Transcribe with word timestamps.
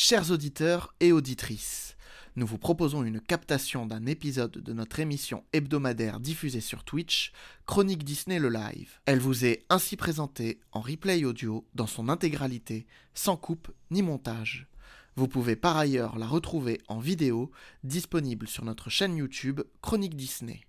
Chers 0.00 0.30
auditeurs 0.30 0.94
et 1.00 1.10
auditrices, 1.10 1.96
nous 2.36 2.46
vous 2.46 2.56
proposons 2.56 3.02
une 3.02 3.20
captation 3.20 3.84
d'un 3.84 4.06
épisode 4.06 4.52
de 4.52 4.72
notre 4.72 5.00
émission 5.00 5.42
hebdomadaire 5.52 6.20
diffusée 6.20 6.60
sur 6.60 6.84
Twitch, 6.84 7.32
Chronique 7.66 8.04
Disney 8.04 8.38
le 8.38 8.48
Live. 8.48 9.00
Elle 9.06 9.18
vous 9.18 9.44
est 9.44 9.64
ainsi 9.68 9.96
présentée 9.96 10.60
en 10.70 10.80
replay 10.80 11.24
audio 11.24 11.66
dans 11.74 11.88
son 11.88 12.08
intégralité, 12.08 12.86
sans 13.12 13.36
coupe 13.36 13.72
ni 13.90 14.02
montage. 14.02 14.68
Vous 15.16 15.26
pouvez 15.26 15.56
par 15.56 15.76
ailleurs 15.76 16.16
la 16.16 16.28
retrouver 16.28 16.80
en 16.86 17.00
vidéo, 17.00 17.50
disponible 17.82 18.46
sur 18.46 18.64
notre 18.64 18.90
chaîne 18.90 19.16
YouTube 19.16 19.62
Chronique 19.82 20.14
Disney. 20.14 20.60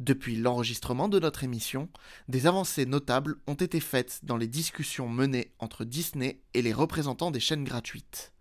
Depuis 0.00 0.34
l'enregistrement 0.34 1.08
de 1.08 1.20
notre 1.20 1.44
émission, 1.44 1.88
des 2.28 2.48
avancées 2.48 2.84
notables 2.84 3.36
ont 3.46 3.54
été 3.54 3.78
faites 3.78 4.24
dans 4.24 4.36
les 4.36 4.48
discussions 4.48 5.08
menées 5.08 5.52
entre 5.60 5.84
Disney 5.84 6.42
et 6.52 6.62
les 6.62 6.72
représentants 6.72 7.30
des 7.30 7.38
chaînes 7.38 7.64
gratuites. 7.64 8.32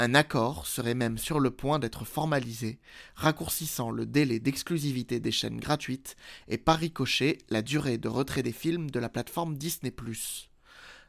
Un 0.00 0.14
accord 0.14 0.68
serait 0.68 0.94
même 0.94 1.18
sur 1.18 1.40
le 1.40 1.50
point 1.50 1.80
d'être 1.80 2.04
formalisé, 2.04 2.78
raccourcissant 3.16 3.90
le 3.90 4.06
délai 4.06 4.38
d'exclusivité 4.38 5.18
des 5.18 5.32
chaînes 5.32 5.58
gratuites 5.58 6.14
et 6.46 6.56
par 6.56 6.78
ricochet 6.78 7.38
la 7.48 7.62
durée 7.62 7.98
de 7.98 8.06
retrait 8.06 8.44
des 8.44 8.52
films 8.52 8.92
de 8.92 9.00
la 9.00 9.08
plateforme 9.08 9.58
Disney⁇ 9.58 9.90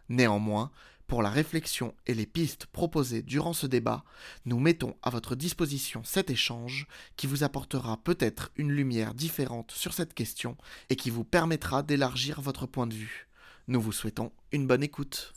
Néanmoins, 0.10 0.72
pour 1.06 1.22
la 1.22 1.30
réflexion 1.30 1.94
et 2.08 2.16
les 2.16 2.26
pistes 2.26 2.66
proposées 2.66 3.22
durant 3.22 3.54
ce 3.54 3.68
débat, 3.68 4.04
nous 4.46 4.60
mettons 4.60 4.96
à 5.04 5.12
votre 5.12 5.36
disposition 5.36 6.04
cet 6.04 6.32
échange 6.32 6.88
qui 7.16 7.28
vous 7.28 7.44
apportera 7.44 7.98
peut-être 7.98 8.52
une 8.56 8.72
lumière 8.72 9.14
différente 9.14 9.72
sur 9.72 9.94
cette 9.94 10.16
question 10.16 10.58
et 10.90 10.96
qui 10.96 11.12
vous 11.12 11.24
permettra 11.24 11.84
d'élargir 11.84 12.42
votre 12.42 12.66
point 12.66 12.88
de 12.88 12.96
vue. 12.96 13.28
Nous 13.68 13.82
vous 13.82 13.92
souhaitons 13.92 14.32
une 14.52 14.66
bonne 14.66 14.84
écoute. 14.84 15.34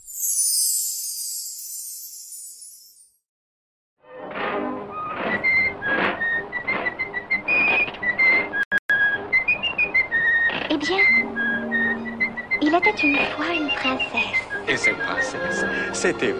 Il 12.73 12.77
était 12.77 13.07
une 13.07 13.17
fois 13.35 13.53
une 13.53 13.69
princesse. 13.69 14.41
Et 14.67 14.77
cette 14.77 14.97
princesse, 14.97 15.65
c'était... 15.93 16.33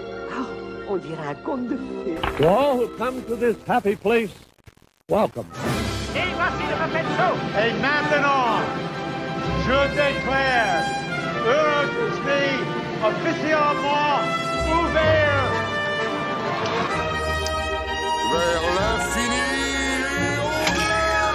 On 0.88 0.96
dirait 0.96 1.28
un 1.28 1.34
conte 1.34 1.68
de 1.68 1.76
fées. 1.76 2.16
To 2.38 2.48
all 2.48 2.76
who 2.76 2.88
come 2.98 3.22
to 3.22 3.36
this 3.36 3.56
happy 3.66 3.96
place, 3.96 4.30
welcome. 5.08 5.46
Et 6.14 7.72
maintenant, 7.80 8.60
je 9.66 9.78
déclare 9.94 10.84
Disney 11.94 12.48
officiellement 13.02 14.18
ouvert. 14.66 15.52
Vers 18.32 18.64
l'infini 18.76 19.44
et 20.10 20.38
au-delà 20.48 21.30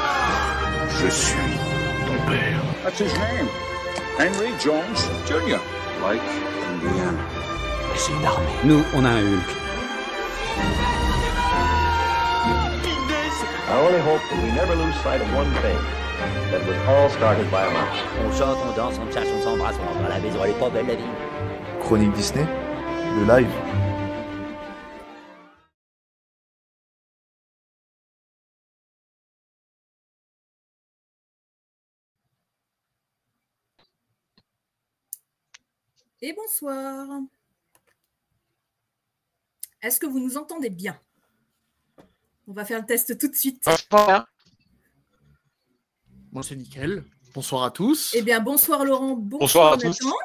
Je 1.02 1.10
suis 1.10 1.58
ton 2.06 2.18
père. 2.30 2.62
That's 2.84 3.00
his 3.00 3.14
name. 3.14 3.69
Henry 4.20 4.52
Jones 4.60 5.00
Jr. 5.26 5.62
Like 6.04 6.20
Indiana. 6.68 7.18
C'est 7.96 8.12
une 8.12 8.26
armée. 8.26 8.48
Nous, 8.66 8.84
on 8.94 9.06
a 9.06 9.12
un 9.12 9.22
Hulk. 9.22 9.50
I 13.70 13.80
only 13.80 14.02
hope 14.02 14.20
that 14.30 14.44
we 14.44 14.52
never 14.52 14.76
lose 14.76 14.94
sight 15.04 15.22
of 15.22 15.34
one 15.34 15.50
thing. 15.62 15.80
That 16.52 16.68
was 16.68 16.76
all 16.90 17.10
started 17.12 17.50
by 17.50 17.64
a 17.64 17.72
mouse. 17.72 17.98
On 18.26 18.32
chante, 18.38 18.58
on 18.68 18.76
danse, 18.76 19.00
on 19.00 19.10
cherche, 19.10 19.30
on 19.38 19.42
s'embrasse, 19.42 19.78
on 19.80 19.88
rentre 19.88 20.06
à 20.06 20.10
la 20.10 20.20
maison, 20.20 20.40
elle 20.44 20.52
est 20.52 20.60
pas 20.60 20.70
belle 20.70 20.88
la 20.88 20.96
vie. 20.96 21.04
Chronique 21.80 22.12
Disney, 22.12 22.46
le 23.16 23.24
live? 23.26 23.48
Et 36.22 36.34
bonsoir. 36.34 37.08
Est-ce 39.82 40.00
que 40.00 40.06
vous 40.06 40.20
nous 40.20 40.38
entendez 40.38 40.70
bien? 40.70 41.00
On 42.48 42.54
va 42.54 42.66
faire 42.66 42.80
le 42.80 42.86
test 42.86 43.18
tout 43.18 43.28
de 43.28 43.36
suite. 43.36 43.64
Bon, 46.32 46.42
c'est 46.42 46.56
nickel. 46.56 47.04
Bonsoir 47.34 47.64
à 47.64 47.72
tous. 47.72 48.12
Eh 48.16 48.22
bien, 48.22 48.40
bonsoir 48.40 48.84
Laurent. 48.84 49.16
Bonsoir 49.16 49.74
à 49.74 49.78
tous. 49.78 50.02
Nathan. 50.02 50.16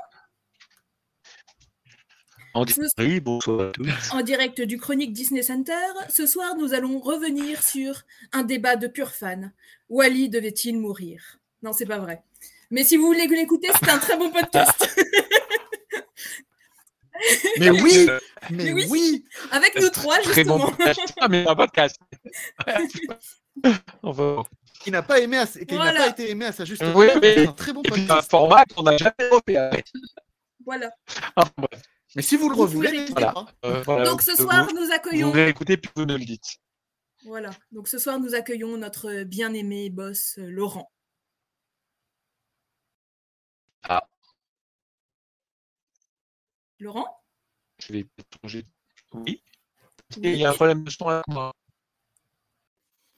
En 2.55 2.65
di- 2.65 2.73
Ce- 2.73 2.81
Oui, 2.99 3.21
bonsoir 3.21 3.69
à 3.69 3.73
tous. 3.73 4.11
En 4.13 4.23
direct 4.23 4.61
du 4.63 4.79
Chronique 4.79 5.13
Disney 5.13 5.43
Center, 5.43 5.73
ce 6.09 6.27
soir, 6.27 6.57
nous 6.57 6.73
allons 6.73 6.99
revenir 6.99 7.63
sur 7.63 8.03
un 8.33 8.43
débat 8.43 8.77
de 8.77 8.87
purs 8.87 9.11
fans. 9.13 9.51
Wally 9.89 10.29
devait-il 10.29 10.79
mourir? 10.81 11.39
Non, 11.63 11.73
c'est 11.73 11.87
pas 11.87 11.99
vrai. 11.99 12.23
Mais 12.71 12.85
si 12.85 12.97
vous 12.97 13.07
voulez 13.07 13.27
l'écouter, 13.27 13.69
c'est 13.79 13.91
un 13.91 13.99
très 13.99 14.17
bon 14.17 14.31
podcast. 14.31 14.89
Mais 17.59 17.71
oui, 17.71 18.07
Euh, 18.09 18.19
mais, 18.51 18.65
Mais 18.65 18.73
oui. 18.73 18.87
oui. 18.91 19.25
Avec 19.51 19.75
nous 19.81 19.89
trois, 19.91 20.19
Très 20.19 20.45
bon 20.45 20.59
justement. 20.59 20.77
Ah, 21.21 21.29
mais 21.29 21.47
un 21.47 21.55
podcast. 21.55 21.97
On 24.03 24.11
va... 24.13 24.43
Qui 24.81 24.91
n'a 24.91 25.03
pas 25.03 25.21
aimé, 25.21 25.39
à- 25.39 25.47
qui 25.47 25.65
n'a 25.65 25.77
Voilà. 25.77 26.01
pas 26.01 26.09
été 26.09 26.31
aimé 26.31 26.45
à 26.47 26.53
sa 26.53 26.65
juste 26.65 26.83
Oui, 26.95 27.07
mais- 27.23 27.35
c'est 27.35 27.47
un 27.49 27.53
très 27.53 27.73
bon 27.73 27.83
Et 27.83 27.91
puis 27.91 28.07
un 28.11 28.21
format 28.23 28.65
qu'on 28.67 28.83
n'a 28.83 28.97
jamais 28.99 29.15
refait. 29.31 29.57
arrête. 29.57 29.87
voilà. 30.67 30.91
Ah. 31.37 31.45
Mais 32.17 32.23
si 32.23 32.37
vous 32.37 32.49
le 32.51 32.55
Vous 32.57 32.63
revoulez, 32.63 33.07
Voilà. 33.07 33.35
Euh, 33.65 33.83
voilà. 33.83 34.05
Donc 34.05 34.21
ce 34.23 34.33
Vous- 34.33 34.43
soir, 34.45 34.67
vous, 34.67 34.75
nous 34.75 34.87
vous 34.87 34.93
accueillons. 34.93 35.31
réécoutez 35.33 35.77
puis 35.79 35.91
vous 35.97 36.03
me 36.05 36.19
le 36.19 36.25
dites. 36.25 36.59
Voilà. 37.25 37.51
Donc 37.73 37.89
ce 37.89 37.97
soir, 37.99 38.21
nous 38.21 38.35
accueillons 38.35 38.77
notre 38.77 39.23
bien-aimé 39.23 39.89
boss 39.91 40.35
euh, 40.39 40.47
Laurent. 40.51 40.91
Ah. 43.89 44.07
Laurent? 46.85 47.25
Je 47.79 47.93
vais 47.95 48.07
changer. 48.43 48.67
Oui. 49.13 49.43
Est-ce 50.11 50.21
Oui. 50.21 50.23
qu'il 50.23 50.37
y 50.37 50.45
a 50.45 50.51
un 50.51 50.55
problème 50.55 50.85
de 50.85 50.91
son 50.91 51.09
avec 51.09 51.27
moi? 51.29 51.53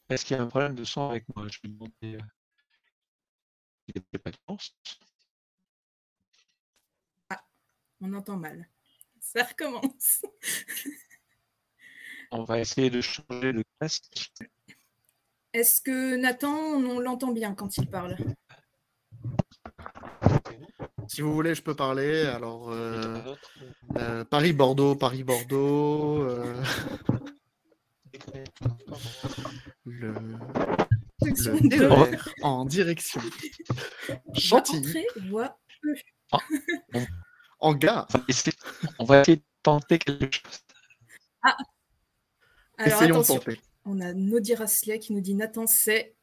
Est-ce 0.09 0.25
qu'il 0.25 0.37
y 0.37 0.41
a 0.41 0.43
un 0.45 0.47
problème 0.47 0.77
de 0.77 0.85
son 0.85 1.11
avec 1.11 1.25
moi? 1.35 1.49
Je 1.49 1.59
vais 1.63 1.69
demander. 1.69 1.93
euh, 2.15 2.19
Il 3.89 3.95
n'y 3.97 4.03
a 4.15 4.19
pas 4.21 4.31
de 4.31 4.37
chance. 4.49 4.77
On 8.01 8.13
entend 8.13 8.37
mal. 8.37 8.69
Ça 9.21 9.43
recommence. 9.43 10.23
On 12.31 12.45
va 12.45 12.61
essayer 12.61 12.91
de 12.91 13.01
changer 13.01 13.53
le 13.53 13.65
casque. 13.81 14.31
Est-ce 15.53 15.81
que 15.81 16.17
Nathan, 16.17 16.53
on 16.55 17.01
l'entend 17.01 17.33
bien 17.33 17.55
quand 17.55 17.79
il 17.79 17.89
parle? 17.89 18.17
Si 21.09 21.21
vous 21.23 21.33
voulez, 21.33 21.55
je 21.55 21.63
peux 21.63 21.75
parler. 21.75 22.23
Alors, 22.23 22.69
en 22.69 22.73
euh, 22.73 23.35
euh, 23.97 24.25
Paris-Bordeaux, 24.25 24.97
Paris-Bordeaux. 24.97 26.23
euh, 26.23 26.63
le, 29.85 30.15
en 32.43 32.65
direction 32.65 33.21
Chantilly, 34.35 34.89
Entrée, 34.89 35.07
voix, 35.29 35.59
E. 35.85 35.95
en 37.61 37.75
gare. 37.75 38.07
On 38.13 38.19
va 38.19 38.25
essayer, 38.29 38.57
on 38.99 39.05
va 39.05 39.21
essayer 39.21 39.37
de 39.37 39.43
tenter 39.63 39.99
quelque 39.99 40.35
chose. 40.35 40.61
Alors 41.43 41.59
Essayons 42.79 43.09
de 43.09 43.21
attention, 43.21 43.35
tenter. 43.37 43.61
on 43.85 44.01
a 44.01 44.13
Nodi 44.13 44.55
Raslet 44.55 44.99
qui 44.99 45.13
nous 45.13 45.21
dit 45.21 45.35
Nathan, 45.35 45.67
c'est. 45.67 46.15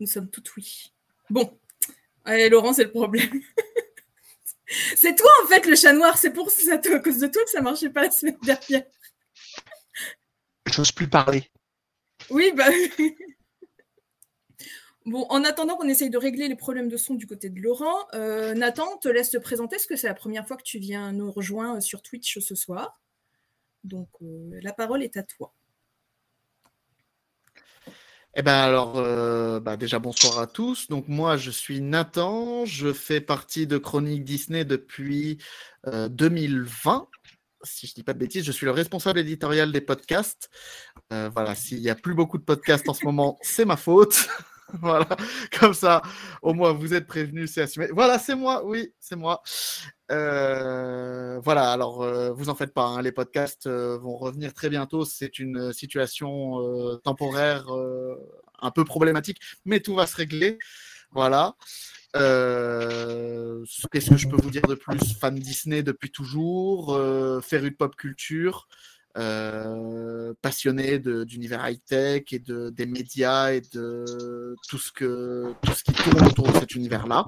Nous 0.00 0.06
sommes 0.06 0.30
toutes 0.30 0.56
oui. 0.56 0.92
Bon. 1.30 1.58
Allez, 2.24 2.48
Laurent, 2.48 2.72
c'est 2.72 2.84
le 2.84 2.90
problème. 2.90 3.40
c'est 4.96 5.14
toi, 5.14 5.30
en 5.44 5.46
fait, 5.46 5.66
le 5.66 5.76
chat 5.76 5.92
noir. 5.92 6.16
C'est 6.16 6.32
pour 6.32 6.50
ça, 6.50 6.74
à 6.74 6.98
cause 6.98 7.18
de 7.18 7.26
toi 7.26 7.44
que 7.44 7.50
ça 7.50 7.60
marchait 7.60 7.90
pas 7.90 8.02
la 8.02 8.10
semaine 8.10 8.38
dernière. 8.42 8.84
Je 10.66 10.78
n'ose 10.78 10.92
plus 10.92 11.08
parler. 11.08 11.50
Oui, 12.30 12.52
bah. 12.56 12.68
Bon, 15.06 15.26
en 15.28 15.44
attendant 15.44 15.76
qu'on 15.76 15.88
essaye 15.88 16.08
de 16.08 16.16
régler 16.16 16.48
les 16.48 16.56
problèmes 16.56 16.88
de 16.88 16.96
son 16.96 17.14
du 17.14 17.26
côté 17.26 17.50
de 17.50 17.60
Laurent, 17.60 18.06
euh, 18.14 18.54
Nathan, 18.54 18.88
on 18.94 18.96
te 18.96 19.08
laisse 19.08 19.30
te 19.30 19.36
présenter. 19.36 19.76
Est-ce 19.76 19.86
que 19.86 19.96
c'est 19.96 20.06
la 20.06 20.14
première 20.14 20.46
fois 20.48 20.56
que 20.56 20.62
tu 20.62 20.78
viens 20.78 21.12
nous 21.12 21.30
rejoindre 21.30 21.82
sur 21.82 22.00
Twitch 22.00 22.38
ce 22.38 22.54
soir 22.54 23.02
Donc, 23.82 24.08
euh, 24.22 24.58
la 24.62 24.72
parole 24.72 25.02
est 25.02 25.18
à 25.18 25.22
toi. 25.22 25.52
Eh 28.36 28.42
ben 28.42 28.52
alors, 28.52 28.98
euh, 28.98 29.60
bah 29.60 29.76
déjà 29.76 29.98
bonsoir 30.00 30.38
à 30.40 30.46
tous. 30.46 30.88
Donc 30.88 31.06
moi, 31.08 31.36
je 31.36 31.50
suis 31.50 31.80
Nathan. 31.80 32.64
Je 32.64 32.92
fais 32.92 33.20
partie 33.20 33.66
de 33.66 33.78
Chronique 33.78 34.24
Disney 34.24 34.64
depuis 34.64 35.38
euh, 35.86 36.08
2020. 36.08 37.06
Si 37.62 37.86
je 37.86 37.94
dis 37.94 38.02
pas 38.02 38.12
de 38.12 38.18
bêtises, 38.18 38.44
je 38.44 38.52
suis 38.52 38.66
le 38.66 38.72
responsable 38.72 39.20
éditorial 39.20 39.72
des 39.72 39.80
podcasts. 39.80 40.50
Euh, 41.12 41.30
voilà, 41.34 41.54
s'il 41.54 41.80
n'y 41.80 41.90
a 41.90 41.94
plus 41.94 42.14
beaucoup 42.14 42.38
de 42.38 42.44
podcasts 42.44 42.88
en 42.88 42.94
ce 42.94 43.04
moment, 43.04 43.38
c'est 43.42 43.64
ma 43.64 43.76
faute. 43.76 44.28
voilà, 44.80 45.08
comme 45.60 45.74
ça, 45.74 46.02
au 46.42 46.54
moins 46.54 46.72
vous 46.72 46.94
êtes 46.94 47.06
prévenus, 47.06 47.52
c'est 47.52 47.62
assumé. 47.62 47.88
Voilà, 47.92 48.18
c'est 48.18 48.34
moi, 48.34 48.64
oui, 48.66 48.92
c'est 49.00 49.16
moi. 49.16 49.42
Euh, 50.10 51.40
voilà, 51.40 51.72
alors 51.72 52.02
euh, 52.02 52.32
vous 52.32 52.50
en 52.50 52.54
faites 52.54 52.74
pas, 52.74 52.84
hein, 52.84 53.02
les 53.02 53.12
podcasts 53.12 53.66
euh, 53.66 53.98
vont 53.98 54.16
revenir 54.16 54.52
très 54.52 54.68
bientôt. 54.68 55.04
C'est 55.04 55.38
une 55.38 55.72
situation 55.72 56.98
temporaire 57.02 57.66
un 58.60 58.70
peu 58.70 58.84
problématique, 58.84 59.40
mais 59.64 59.80
tout 59.80 59.94
va 59.94 60.06
se 60.06 60.16
régler. 60.16 60.58
Voilà. 61.12 61.56
Qu'est-ce 62.14 64.10
que 64.10 64.16
je 64.16 64.28
peux 64.28 64.40
vous 64.40 64.50
dire 64.50 64.62
de 64.62 64.74
plus? 64.74 65.18
Fan 65.18 65.34
Disney 65.34 65.82
depuis 65.82 66.10
toujours, 66.10 66.98
féru 67.42 67.70
de 67.70 67.76
pop 67.76 67.96
culture, 67.96 68.68
euh, 69.16 70.32
passionné 70.42 70.98
d'univers 70.98 71.68
high-tech 71.68 72.24
et 72.32 72.38
de, 72.38 72.70
des 72.70 72.86
médias 72.86 73.52
et 73.52 73.60
de 73.60 74.56
tout 74.68 74.78
ce, 74.78 74.90
que, 74.92 75.52
tout 75.62 75.72
ce 75.72 75.84
qui 75.84 75.92
tourne 75.92 76.26
autour 76.26 76.48
de 76.48 76.58
cet 76.58 76.74
univers-là. 76.74 77.24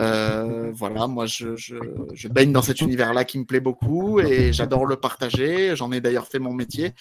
Euh, 0.00 0.70
voilà, 0.72 1.06
moi 1.06 1.26
je, 1.26 1.54
je, 1.56 1.76
je 2.14 2.28
baigne 2.28 2.52
dans 2.52 2.62
cet 2.62 2.80
univers-là 2.80 3.24
qui 3.24 3.38
me 3.38 3.44
plaît 3.44 3.60
beaucoup 3.60 4.20
et 4.20 4.52
j'adore 4.52 4.86
le 4.86 4.96
partager. 4.96 5.76
J'en 5.76 5.92
ai 5.92 6.00
d'ailleurs 6.00 6.26
fait 6.26 6.38
mon 6.40 6.52
métier 6.52 6.92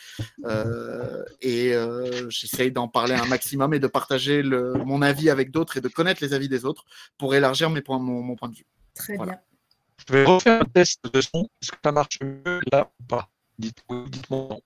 euh, 0.45 1.24
et 1.42 1.74
euh, 1.74 2.30
j'essaye 2.30 2.71
d'en 2.71 2.88
parler 2.88 3.16
un 3.16 3.25
maximum 3.25 3.74
et 3.74 3.80
de 3.80 3.88
partager 3.88 4.44
le, 4.44 4.74
mon 4.86 5.01
avis 5.01 5.30
avec 5.30 5.51
d'autres 5.51 5.77
et 5.77 5.81
de 5.81 5.88
connaître 5.88 6.24
les 6.24 6.33
avis 6.33 6.50
des 6.50 6.66
autres 6.66 6.86
pour 7.18 7.33
élargir 7.36 7.69
mes 7.69 7.81
points, 7.81 8.00
mon, 8.00 8.21
mon 8.21 8.36
point 8.36 8.50
de 8.50 8.56
vue. 8.56 8.66
Très 8.95 9.16
Voilà. 9.16 9.33
bien. 9.33 9.42
Je 10.07 10.13
vais 10.13 10.25
refaire 10.25 10.62
un 10.62 10.66
test 10.66 11.00
de 11.13 11.21
son. 11.21 11.48
Est-ce 11.62 11.71
que 11.71 11.77
ça 11.83 11.92
marche 11.92 12.19
mieux 12.21 12.59
là 12.71 12.92
ou 13.00 13.04
pas? 13.06 13.30
Dites-moi 13.63 14.06
dites-moi 14.10 14.48
non. 14.50 14.62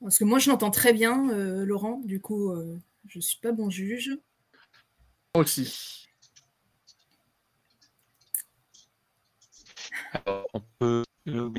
Parce 0.00 0.18
que 0.18 0.24
moi, 0.24 0.38
je 0.38 0.48
l'entends 0.48 0.70
très 0.70 0.92
bien, 0.92 1.28
euh, 1.30 1.64
Laurent. 1.64 2.00
Du 2.04 2.20
coup, 2.20 2.52
euh, 2.52 2.78
je 3.08 3.18
suis 3.18 3.40
pas 3.40 3.50
bon 3.50 3.68
juge. 3.68 4.16
Moi 5.34 5.44
aussi. 5.44 6.06
Alors, 10.12 10.46
on 10.54 10.60
peut. 10.78 11.04
Donc, 11.26 11.56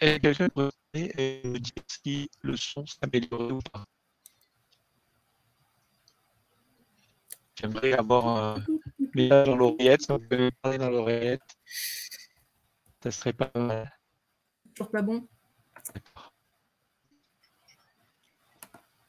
est-ce 0.00 0.16
que 0.16 0.20
quelqu'un 0.20 0.48
peut 0.48 0.70
me 0.94 1.58
dire 1.58 1.72
si 1.86 2.30
le 2.40 2.56
son 2.56 2.86
s'est 2.86 2.98
amélioré 3.02 3.52
ou 3.52 3.60
pas? 3.72 3.84
J'aimerais 7.62 7.92
avoir 7.92 8.26
un 8.26 8.64
message 9.14 9.46
dans 9.46 9.54
l'oreillette, 9.54 10.02
ça 10.02 10.14
vous 10.16 10.20
pouvez 10.24 10.46
me 10.46 10.50
parler 10.62 10.78
dans 10.78 10.90
l'oreillette. 10.90 11.42
Ça 13.00 13.10
serait 13.12 13.32
pas 13.32 13.50
mal. 13.54 13.88
Toujours 14.74 14.90
pas 14.90 15.02
bon? 15.02 15.28
D'accord. 15.94 16.32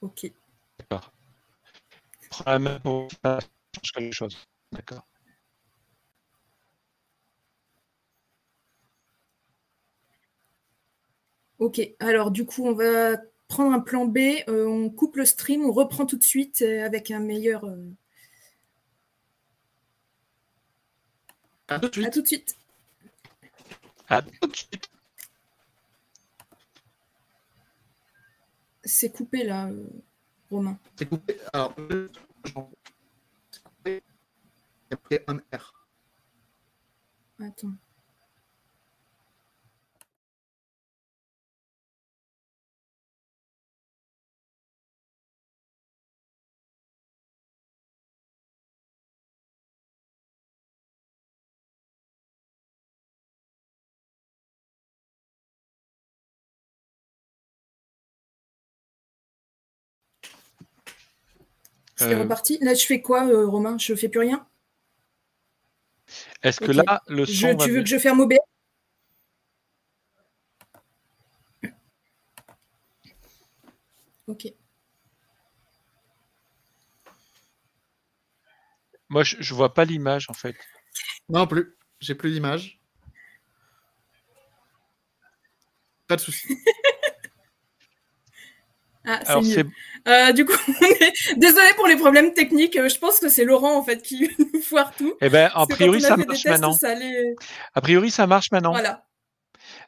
Ok. 0.01 0.31
D'accord. 0.77 1.11
Prends 2.29 2.51
la 2.51 2.59
main 2.59 2.79
pour 2.79 3.07
que 3.07 3.15
ça 3.23 3.39
change 3.39 3.91
quelque 3.93 4.13
chose. 4.13 4.37
D'accord. 4.71 5.07
Ok. 11.57 11.81
Alors, 11.99 12.29
du 12.29 12.45
coup, 12.45 12.67
on 12.67 12.73
va 12.73 13.17
prendre 13.47 13.73
un 13.73 13.79
plan 13.79 14.05
B. 14.05 14.17
euh, 14.47 14.67
on 14.67 14.91
coupe 14.91 15.15
le 15.15 15.25
stream. 15.25 15.65
On 15.65 15.71
reprend 15.71 16.05
tout 16.05 16.17
de 16.17 16.23
suite 16.23 16.61
euh, 16.61 16.85
avec 16.85 17.09
un 17.09 17.19
meilleur. 17.19 17.63
euh, 17.65 17.89
À 21.67 21.79
tout 21.79 21.87
de 21.89 21.93
suite. 21.93 22.05
À 22.07 22.11
tout 22.11 22.21
de 22.21 22.27
suite. 22.27 22.57
À 24.09 24.21
tout 24.21 24.47
de 24.47 24.55
suite. 24.55 24.89
C'est 28.83 29.11
coupé 29.11 29.43
là, 29.43 29.67
euh, 29.67 29.87
Romain. 30.49 30.77
C'est 30.97 31.07
coupé. 31.07 31.37
Alors, 31.53 31.73
c'est 33.51 33.63
coupé. 33.63 34.03
Il 34.85 34.91
y 34.91 34.93
a 34.93 34.97
marqué 34.97 35.23
un 35.27 35.37
R. 35.57 35.87
Attends. 37.39 37.73
C'est 61.95 62.13
Euh, 62.13 62.19
reparti. 62.23 62.57
Là, 62.61 62.73
je 62.73 62.85
fais 62.85 63.01
quoi, 63.01 63.25
euh, 63.27 63.45
Romain? 63.47 63.77
Je 63.77 63.95
fais 63.95 64.09
plus 64.09 64.19
rien? 64.19 64.45
Est-ce 66.41 66.59
que 66.59 66.71
là, 66.71 67.01
le 67.07 67.25
Je- 67.25 67.33
son 67.33 67.55
va 67.55 67.65
Tu 67.65 67.71
veux 67.71 67.81
que 67.81 67.87
je 67.89 67.97
ferme 67.97 68.19
OBS 68.19 68.37
Ok. 74.27 74.47
Moi, 79.09 79.23
je, 79.23 79.35
je 79.39 79.53
vois 79.53 79.73
pas 79.73 79.85
l'image 79.85 80.25
en 80.29 80.33
fait. 80.33 80.55
Non 81.29 81.45
plus. 81.47 81.75
J'ai 81.99 82.15
plus 82.15 82.31
d'image. 82.31 82.79
Pas 86.07 86.15
de 86.15 86.21
souci. 86.21 86.47
Ah, 89.05 89.19
c'est 89.23 89.29
Alors, 89.29 89.43
mieux. 89.43 89.53
c'est 89.53 89.65
Euh, 90.07 90.31
du 90.33 90.45
coup, 90.45 90.53
désolé 91.37 91.67
pour 91.75 91.87
les 91.87 91.95
problèmes 91.97 92.33
techniques. 92.33 92.75
euh, 92.77 92.89
Je 92.89 92.97
pense 92.99 93.19
que 93.19 93.29
c'est 93.29 93.43
Laurent 93.45 93.77
en 93.77 93.83
fait 93.83 94.01
qui 94.01 94.29
nous 94.53 94.61
foire 94.61 94.91
tout. 94.97 95.13
Eh 95.21 95.29
ben, 95.29 95.49
a 95.53 95.65
priori, 95.67 96.01
ça 96.01 96.15
marche 96.17 96.27
tests, 96.43 96.45
maintenant. 96.47 96.73
ça 96.73 96.89
allait- 96.91 97.35
A 97.73 97.81
priori, 97.81 98.11
ça 98.11 98.27
marche 98.27 98.51
maintenant. 98.51 98.71
Voilà. 98.71 99.03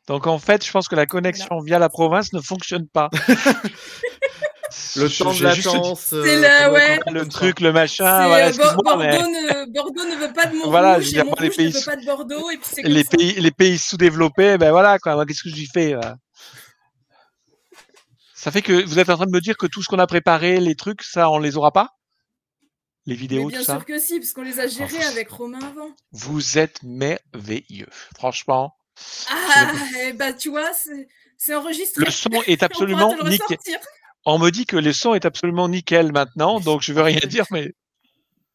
Donc, 0.07 0.27
en 0.27 0.38
fait, 0.39 0.65
je 0.65 0.71
pense 0.71 0.88
que 0.88 0.95
la 0.95 1.06
connexion 1.06 1.59
via 1.62 1.79
la 1.79 1.89
province 1.89 2.31
ne 2.33 2.39
fonctionne 2.41 2.88
pas. 2.88 3.09
Le 4.97 5.07
temps 5.09 5.29
de 5.31 5.35
juste 5.35 5.65
latence. 5.65 6.12
euh, 6.13 6.23
C'est 6.23 6.39
là, 6.39 6.69
doit 6.69 6.79
être 6.83 7.06
ouais. 7.07 7.13
le 7.13 7.27
truc, 7.27 7.59
le 7.62 7.71
machin, 7.71 8.27
voilà, 8.27 8.47
euh, 8.47 8.51
Bordeaux, 8.53 8.97
mais 8.97 9.17
ne... 9.19 9.71
Bordeaux 9.73 10.03
ne 10.06 10.15
veut 10.15 10.33
pas 10.33 10.45
de 10.47 10.53
Montrouge 10.56 10.69
Voilà, 10.71 11.00
je 11.00 11.06
veux 11.06 11.09
et 11.12 11.13
dire, 11.13 11.25
moi, 11.25 11.35
les 11.39 11.47
Montrouge 11.47 11.56
pays 11.57 11.67
ne 11.67 11.73
veut 11.73 11.79
sous- 11.79 11.89
pas 11.89 11.95
de 11.95 12.06
Bordeaux 12.06 12.50
et 12.50 12.57
puis 12.57 12.65
c'est 12.73 12.81
comme 12.81 12.91
les 12.91 13.03
pays, 13.03 13.33
les 13.38 13.51
pays 13.51 13.77
sous-développés, 13.77 14.57
ben 14.57 14.71
voilà, 14.71 14.97
quoi. 15.00 15.13
Moi, 15.15 15.25
qu'est-ce 15.25 15.44
que 15.44 15.50
j'y 15.50 15.67
fais 15.67 15.91
là 15.91 16.15
Ça 18.45 18.51
fait 18.51 18.62
que 18.62 18.86
vous 18.86 19.00
êtes 19.00 19.09
en 19.09 19.15
train 19.15 19.25
de 19.25 19.31
me 19.31 19.42
dire 19.42 19.57
que 19.57 19.65
tout 19.65 19.81
ce 19.81 19.88
qu'on 19.88 19.97
a 19.97 20.06
préparé, 20.06 20.59
les 20.59 20.75
trucs, 20.75 21.01
ça, 21.01 21.31
on 21.31 21.39
les 21.39 21.57
aura 21.57 21.71
pas? 21.71 21.97
Les 23.07 23.15
Mais 23.15 23.19
vidéos, 23.19 23.47
bien 23.47 23.57
tout 23.57 23.65
ça? 23.65 23.77
sûr 23.77 23.86
que 23.88 23.97
si, 23.97 24.19
parce 24.19 24.33
qu'on 24.33 24.44
les 24.44 24.59
a 24.59 24.68
gérés 24.68 25.03
avec 25.03 25.31
Romain 25.31 25.58
avant. 25.63 25.89
Vous 26.12 26.60
êtes 26.60 26.84
merveilleux. 26.84 27.88
Franchement, 28.15 28.77
Ah, 29.31 29.65
eh 30.03 30.13
ben, 30.13 30.31
tu 30.36 30.51
vois, 30.51 30.72
c'est 30.74 31.08
c'est 31.38 31.55
enregistré. 31.55 32.05
le 32.05 32.12
son 32.12 32.29
est 32.46 32.62
On 32.62 32.65
absolument 32.67 33.10
pourra 33.15 33.17
te 33.17 33.24
le 33.24 33.29
nickel. 33.31 33.48
ressortir. 33.58 33.79
On 34.25 34.38
me 34.38 34.51
dit 34.51 34.67
que 34.67 34.77
le 34.77 34.93
son 34.93 35.15
est 35.15 35.25
absolument 35.25 35.67
nickel 35.67 36.12
maintenant, 36.12 36.60
donc 36.60 36.84
je 36.84 36.93
veux 36.93 37.01
rien 37.01 37.22
dire, 37.27 37.48
mais 37.50 37.74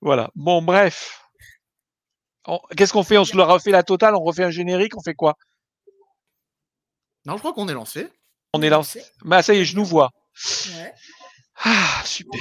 voilà. 0.00 0.31
Bon, 0.37 0.62
bref. 0.62 1.21
On- 2.47 2.61
Qu'est-ce 2.76 2.93
qu'on 2.93 3.03
fait? 3.03 3.19
On 3.19 3.25
se 3.25 3.37
le 3.37 3.43
refait 3.43 3.73
la 3.73 3.83
totale 3.83 4.15
On 4.15 4.23
refait 4.23 4.45
un 4.45 4.50
générique 4.50 4.97
On 4.97 5.03
fait 5.03 5.15
quoi? 5.15 5.35
Non, 7.25 7.35
je 7.35 7.41
crois 7.41 7.53
qu'on 7.53 7.67
est 7.69 7.75
lancé. 7.75 8.09
On 8.52 8.62
est 8.62 8.69
lancé. 8.71 9.02
Bah, 9.25 9.42
ça 9.42 9.54
y 9.54 9.59
est, 9.59 9.64
je 9.64 9.76
nous 9.76 9.85
vois. 9.85 10.11
Ouais. 10.75 10.92
Ah, 11.62 12.02
super. 12.04 12.40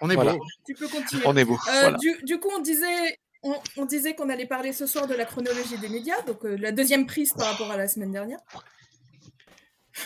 On 0.00 0.10
est 0.10 0.14
Voilà. 0.14 0.34
beau. 0.34 0.44
Tu 0.66 0.74
peux 0.74 0.88
continuer. 0.88 1.22
On 1.26 1.36
est 1.36 1.44
beau. 1.44 1.54
Euh, 1.54 1.80
voilà. 1.80 1.98
du, 1.98 2.20
du 2.24 2.38
coup, 2.40 2.50
on 2.54 2.60
disait, 2.60 3.18
on, 3.42 3.58
on 3.76 3.84
disait 3.86 4.14
qu'on 4.14 4.28
allait 4.28 4.46
parler 4.46 4.72
ce 4.72 4.86
soir 4.86 5.06
de 5.06 5.14
la 5.14 5.24
chronologie 5.24 5.78
des 5.78 5.88
médias, 5.88 6.20
donc 6.22 6.44
euh, 6.44 6.56
la 6.56 6.72
deuxième 6.72 7.06
prise 7.06 7.32
par 7.32 7.46
rapport 7.50 7.70
à 7.70 7.76
la 7.76 7.88
semaine 7.88 8.12
dernière. 8.12 8.38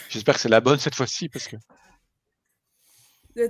J'espère 0.08 0.34
que 0.34 0.40
c'est 0.40 0.48
la 0.48 0.60
bonne 0.60 0.78
cette 0.78 0.94
fois-ci 0.94 1.28
parce 1.28 1.48
que 1.48 1.56
Euh, 3.38 3.48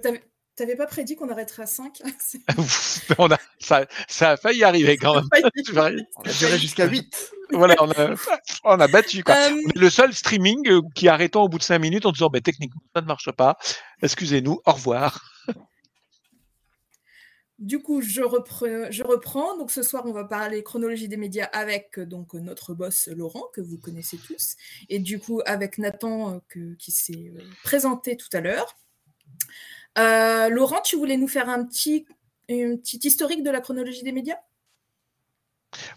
T'avais 0.56 0.76
pas 0.76 0.86
prédit 0.86 1.16
qu'on 1.16 1.28
arrêterait 1.30 1.64
à 1.64 1.66
5 1.66 2.00
on 3.18 3.30
a, 3.30 3.38
ça, 3.58 3.86
ça 4.08 4.30
a 4.32 4.36
failli 4.36 4.62
arriver 4.62 4.96
quand 4.96 5.14
même. 5.16 5.28
Rien- 5.32 5.96
Ça 6.26 6.32
durait 6.46 6.58
jusqu'à 6.58 6.86
8. 6.86 7.32
voilà, 7.50 7.74
on 7.80 7.90
a, 7.90 8.14
on 8.62 8.78
a 8.80 8.86
battu. 8.88 9.24
Quoi. 9.24 9.34
Euh, 9.34 9.50
On 9.52 9.68
est 9.70 9.78
le 9.78 9.90
seul 9.90 10.14
streaming 10.14 10.68
euh, 10.68 10.80
qui 10.94 11.08
arrêtons 11.08 11.42
au 11.42 11.48
bout 11.48 11.58
de 11.58 11.64
5 11.64 11.78
minutes 11.80 12.06
en 12.06 12.12
disant 12.12 12.28
ben, 12.28 12.40
techniquement 12.40 12.80
ça 12.94 13.00
ne 13.02 13.06
marche 13.06 13.30
pas. 13.32 13.56
Excusez-nous, 14.02 14.60
au 14.64 14.72
revoir. 14.72 15.24
Du 17.60 17.80
coup, 17.80 18.02
je 18.02 18.20
reprends, 18.20 18.90
je 18.90 19.02
reprends. 19.04 19.56
Donc 19.58 19.70
ce 19.70 19.82
soir, 19.82 20.02
on 20.06 20.12
va 20.12 20.24
parler 20.24 20.62
chronologie 20.64 21.08
des 21.08 21.16
médias 21.16 21.46
avec 21.46 21.98
euh, 21.98 22.04
donc 22.06 22.34
notre 22.34 22.74
boss 22.74 23.08
Laurent 23.08 23.44
que 23.54 23.60
vous 23.60 23.78
connaissez 23.78 24.18
tous, 24.18 24.56
et 24.88 24.98
du 24.98 25.18
coup 25.20 25.40
avec 25.46 25.78
Nathan 25.78 26.40
que- 26.48 26.74
qui 26.74 26.90
s'est 26.92 27.32
présenté 27.62 28.16
tout 28.16 28.28
à 28.32 28.40
l'heure. 28.40 28.76
Euh, 29.98 30.48
Laurent, 30.48 30.80
tu 30.82 30.96
voulais 30.96 31.16
nous 31.16 31.28
faire 31.28 31.48
un 31.48 31.64
petit, 31.64 32.06
un 32.50 32.76
petit 32.76 32.98
historique 33.04 33.42
de 33.42 33.50
la 33.50 33.60
chronologie 33.60 34.02
des 34.02 34.12
médias? 34.12 34.38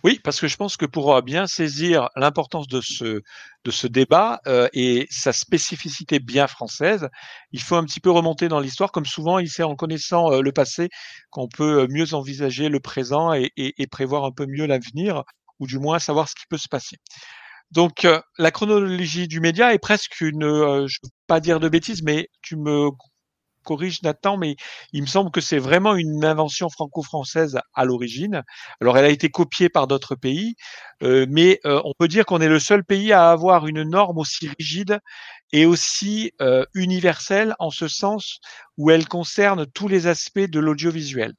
Oui, 0.03 0.19
parce 0.23 0.39
que 0.39 0.47
je 0.47 0.57
pense 0.57 0.75
que 0.75 0.87
pour 0.87 1.13
euh, 1.13 1.21
bien 1.21 1.45
saisir 1.45 2.09
l'importance 2.15 2.67
de 2.67 2.81
ce 2.81 3.21
de 3.63 3.71
ce 3.71 3.85
débat 3.85 4.41
euh, 4.47 4.67
et 4.73 5.05
sa 5.11 5.33
spécificité 5.33 6.19
bien 6.19 6.47
française, 6.47 7.09
il 7.51 7.61
faut 7.61 7.75
un 7.75 7.83
petit 7.83 7.99
peu 7.99 8.09
remonter 8.09 8.47
dans 8.47 8.59
l'histoire. 8.59 8.91
Comme 8.91 9.05
souvent, 9.05 9.39
il 9.39 9.49
c'est 9.49 9.63
en 9.63 9.75
connaissant 9.75 10.41
le 10.41 10.51
passé 10.51 10.89
qu'on 11.29 11.47
peut 11.47 11.87
mieux 11.89 12.13
envisager 12.13 12.69
le 12.69 12.79
présent 12.79 13.33
et, 13.33 13.51
prévoir 13.91 14.25
un 14.25 14.31
peu 14.31 14.45
mieux 14.47 14.65
l'avenir, 14.65 15.23
ou 15.59 15.67
du 15.67 15.79
moins 15.79 15.99
savoir 15.99 16.27
ce 16.29 16.35
qui 16.35 16.45
peut 16.49 16.57
se 16.57 16.69
passer. 16.69 16.97
Donc, 17.71 18.07
la 18.37 18.51
chronologie 18.51 19.27
du 19.27 19.41
média 19.41 19.73
est 19.73 19.79
presque 19.79 20.21
une, 20.21 20.41
je 20.41 20.99
ne 21.03 21.07
veux 21.07 21.11
pas 21.27 21.39
dire 21.39 21.59
de 21.59 21.69
bêtises, 21.69 22.03
mais 22.03 22.29
tu 22.41 22.55
me 22.55 22.89
corrige 23.67 24.01
Nathan, 24.01 24.37
mais 24.37 24.55
il 24.93 25.01
me 25.01 25.07
semble 25.07 25.29
que 25.29 25.41
c'est 25.41 25.59
vraiment 25.59 25.95
une 25.95 26.23
invention 26.23 26.69
franco-française 26.69 27.59
à 27.73 27.83
l'origine. 27.83 28.43
Alors, 28.79 28.97
elle 28.97 29.03
a 29.03 29.09
été 29.09 29.29
copiée 29.29 29.67
par 29.67 29.87
d'autres 29.87 30.15
pays, 30.15 30.55
euh, 31.03 31.25
mais 31.29 31.59
euh, 31.65 31.81
on 31.83 31.91
peut 31.99 32.07
dire 32.07 32.25
qu'on 32.25 32.39
est 32.39 32.47
le 32.47 32.59
seul 32.59 32.85
pays 32.85 33.11
à 33.11 33.29
avoir 33.29 33.67
une 33.67 33.83
norme 33.83 34.17
aussi 34.19 34.49
rigide 34.57 34.99
et 35.51 35.65
aussi 35.65 36.31
euh, 36.41 36.65
universelle 36.73 37.55
en 37.59 37.69
ce 37.69 37.89
sens 37.89 38.39
où 38.77 38.89
elle 38.89 39.07
concerne 39.07 39.65
tous 39.65 39.89
les 39.89 40.07
aspects 40.07 40.39
de 40.39 40.59
l'audiovisuel. 40.61 41.33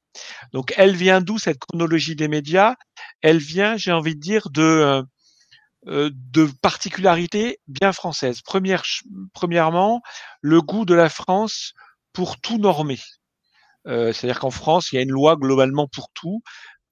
Donc, 0.53 0.75
elle 0.77 0.95
vient 0.95 1.23
d'où 1.23 1.39
cette 1.39 1.59
chronologie 1.59 2.15
des 2.15 2.29
médias? 2.29 2.75
Elle 3.23 3.39
vient, 3.39 3.79
j'ai 3.79 3.93
envie 3.93 4.17
de 4.17 4.21
dire, 4.21 4.51
de 4.51 5.03
de 5.87 6.49
particularités 6.61 7.61
bien 7.67 7.93
françaises. 7.93 8.41
Premièrement, 8.43 10.03
le 10.43 10.61
goût 10.61 10.85
de 10.85 10.95
la 10.95 11.09
France 11.09 11.73
pour 12.13 12.41
tout 12.41 12.59
normer. 12.59 12.99
Euh, 13.87 14.13
C'est-à-dire 14.13 14.41
qu'en 14.41 14.51
France, 14.51 14.93
il 14.93 14.97
y 14.97 14.99
a 14.99 15.03
une 15.03 15.11
loi 15.11 15.37
globalement 15.37 15.89
pour 15.89 16.09
tout, 16.15 16.43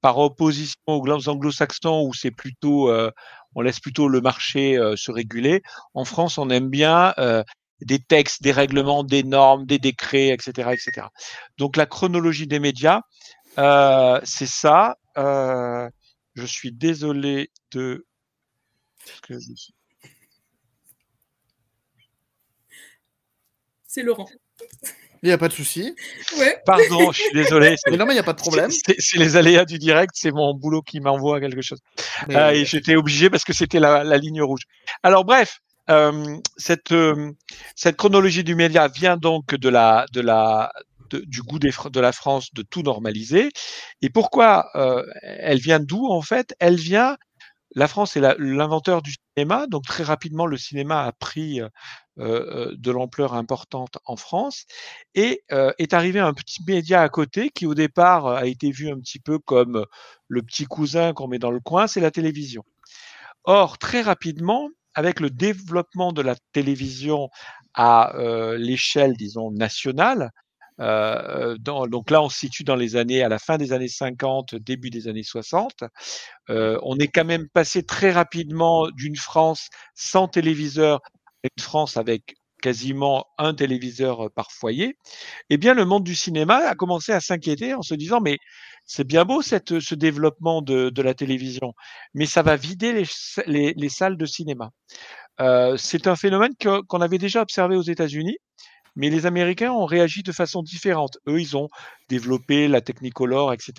par 0.00 0.18
opposition 0.18 0.78
aux 0.86 1.02
glo- 1.02 1.28
anglo-saxons 1.28 2.02
où 2.06 2.14
c'est 2.14 2.30
plutôt, 2.30 2.90
euh, 2.90 3.10
on 3.54 3.62
laisse 3.62 3.80
plutôt 3.80 4.08
le 4.08 4.20
marché 4.20 4.76
euh, 4.78 4.96
se 4.96 5.10
réguler. 5.10 5.62
En 5.94 6.04
France, 6.04 6.38
on 6.38 6.50
aime 6.50 6.68
bien 6.70 7.14
des 7.82 7.98
textes, 7.98 8.42
des 8.42 8.52
règlements, 8.52 9.04
des 9.04 9.22
normes, 9.22 9.66
des 9.66 9.78
décrets, 9.78 10.28
etc., 10.28 10.72
etc. 10.72 11.08
Donc 11.58 11.76
la 11.76 11.86
chronologie 11.86 12.46
des 12.46 12.58
médias, 12.60 13.02
c'est 14.24 14.48
ça. 14.48 14.96
Je 15.16 16.46
suis 16.46 16.72
désolé 16.72 17.50
de 17.72 18.06
C'est 23.86 24.02
Laurent. 24.02 24.28
Il 25.26 25.30
n'y 25.30 25.32
a 25.32 25.38
pas 25.38 25.48
de 25.48 25.52
souci. 25.54 25.92
Ouais. 26.38 26.56
Pardon, 26.64 27.10
je 27.10 27.20
suis 27.20 27.32
désolé. 27.34 27.74
Mais 27.90 27.96
non, 27.96 28.06
mais 28.06 28.12
il 28.12 28.14
n'y 28.14 28.20
a 28.20 28.22
pas 28.22 28.32
de 28.32 28.38
problème. 28.38 28.70
C'est 28.70 29.18
les 29.18 29.34
aléas 29.36 29.64
du 29.64 29.76
direct, 29.78 30.12
c'est 30.14 30.30
mon 30.30 30.54
boulot 30.54 30.82
qui 30.82 31.00
m'envoie 31.00 31.40
quelque 31.40 31.62
chose. 31.62 31.80
Mais- 32.28 32.36
Ah, 32.36 32.54
et 32.54 32.64
j'étais 32.64 32.94
obligé 32.94 33.28
parce 33.28 33.42
que 33.42 33.52
c'était 33.52 33.80
la, 33.80 34.04
la 34.04 34.18
ligne 34.18 34.40
rouge. 34.40 34.62
Alors 35.02 35.24
bref, 35.24 35.58
euh, 35.90 36.36
cette 36.56 36.92
euh, 36.92 37.32
cette 37.74 37.96
chronologie 37.96 38.44
du 38.44 38.54
média 38.54 38.86
vient 38.86 39.16
donc 39.16 39.56
de 39.56 39.68
la 39.68 40.06
de 40.12 40.20
la 40.20 40.70
de- 41.10 41.24
du 41.26 41.42
goût 41.42 41.58
des, 41.58 41.72
de 41.90 42.00
la 42.00 42.12
France 42.12 42.54
de 42.54 42.62
tout 42.62 42.82
normaliser. 42.82 43.48
Et 44.02 44.10
pourquoi 44.10 44.68
euh, 44.76 45.02
elle 45.22 45.58
vient 45.58 45.80
d'où 45.80 46.06
en 46.08 46.22
fait? 46.22 46.54
Elle 46.60 46.76
vient 46.76 47.16
la 47.74 47.88
France 47.88 48.16
est 48.16 48.20
l'inventeur 48.38 49.02
du 49.02 49.12
cinéma, 49.36 49.66
donc 49.66 49.84
très 49.86 50.04
rapidement 50.04 50.46
le 50.46 50.56
cinéma 50.56 51.02
a 51.04 51.10
pris 51.12 51.60
euh, 51.60 51.64
euh, 51.66 51.68
de 52.18 52.90
l'ampleur 52.90 53.34
importante 53.34 53.98
en 54.04 54.16
France 54.16 54.64
et 55.14 55.42
euh, 55.52 55.72
est 55.78 55.94
arrivé 55.94 56.20
un 56.20 56.32
petit 56.32 56.62
média 56.66 57.02
à 57.02 57.08
côté 57.08 57.50
qui 57.50 57.66
au 57.66 57.74
départ 57.74 58.26
euh, 58.26 58.36
a 58.36 58.46
été 58.46 58.70
vu 58.70 58.90
un 58.90 58.98
petit 58.98 59.18
peu 59.18 59.38
comme 59.38 59.84
le 60.28 60.42
petit 60.42 60.64
cousin 60.64 61.12
qu'on 61.12 61.28
met 61.28 61.38
dans 61.38 61.50
le 61.50 61.60
coin, 61.60 61.86
c'est 61.86 62.00
la 62.00 62.10
télévision. 62.10 62.64
Or, 63.44 63.78
très 63.78 64.02
rapidement, 64.02 64.70
avec 64.94 65.20
le 65.20 65.30
développement 65.30 66.12
de 66.12 66.22
la 66.22 66.36
télévision 66.52 67.28
à 67.74 68.16
euh, 68.16 68.56
l'échelle, 68.58 69.14
disons, 69.16 69.50
nationale, 69.52 70.32
euh, 70.80 71.56
donc 71.58 72.10
là, 72.10 72.22
on 72.22 72.28
se 72.28 72.38
situe 72.38 72.64
dans 72.64 72.76
les 72.76 72.96
années, 72.96 73.22
à 73.22 73.28
la 73.28 73.38
fin 73.38 73.56
des 73.56 73.72
années 73.72 73.88
50, 73.88 74.54
début 74.54 74.90
des 74.90 75.08
années 75.08 75.22
60. 75.22 75.84
Euh, 76.50 76.78
on 76.82 76.98
est 76.98 77.08
quand 77.08 77.24
même 77.24 77.48
passé 77.48 77.82
très 77.82 78.12
rapidement 78.12 78.88
d'une 78.90 79.16
France 79.16 79.68
sans 79.94 80.28
téléviseur 80.28 81.00
une 81.44 81.62
France 81.62 81.96
avec 81.96 82.36
quasiment 82.62 83.26
un 83.38 83.54
téléviseur 83.54 84.30
par 84.34 84.50
foyer. 84.50 84.98
Eh 85.50 85.56
bien, 85.56 85.74
le 85.74 85.84
monde 85.84 86.04
du 86.04 86.14
cinéma 86.14 86.56
a 86.66 86.74
commencé 86.74 87.12
à 87.12 87.20
s'inquiéter 87.20 87.74
en 87.74 87.82
se 87.82 87.94
disant, 87.94 88.20
mais 88.20 88.38
c'est 88.84 89.04
bien 89.04 89.24
beau 89.24 89.42
ce 89.42 89.94
développement 89.94 90.62
de, 90.62 91.02
la 91.02 91.14
télévision, 91.14 91.74
mais 92.14 92.26
ça 92.26 92.42
va 92.42 92.56
vider 92.56 92.92
les, 92.92 93.04
les, 93.46 93.74
les 93.76 93.88
salles 93.88 94.16
de 94.16 94.26
cinéma. 94.26 94.70
Euh, 95.40 95.76
c'est 95.76 96.06
un 96.06 96.16
phénomène 96.16 96.54
qu'on 96.88 97.00
avait 97.00 97.18
déjà 97.18 97.42
observé 97.42 97.76
aux 97.76 97.82
États-Unis. 97.82 98.38
Mais 98.98 99.10
les 99.10 99.26
Américains 99.26 99.72
ont 99.72 99.84
réagi 99.84 100.22
de 100.22 100.32
façon 100.32 100.62
différente. 100.62 101.18
Eux, 101.28 101.38
ils 101.38 101.54
ont 101.54 101.68
développé 102.08 102.66
la 102.66 102.80
Technicolor, 102.80 103.52
etc., 103.52 103.72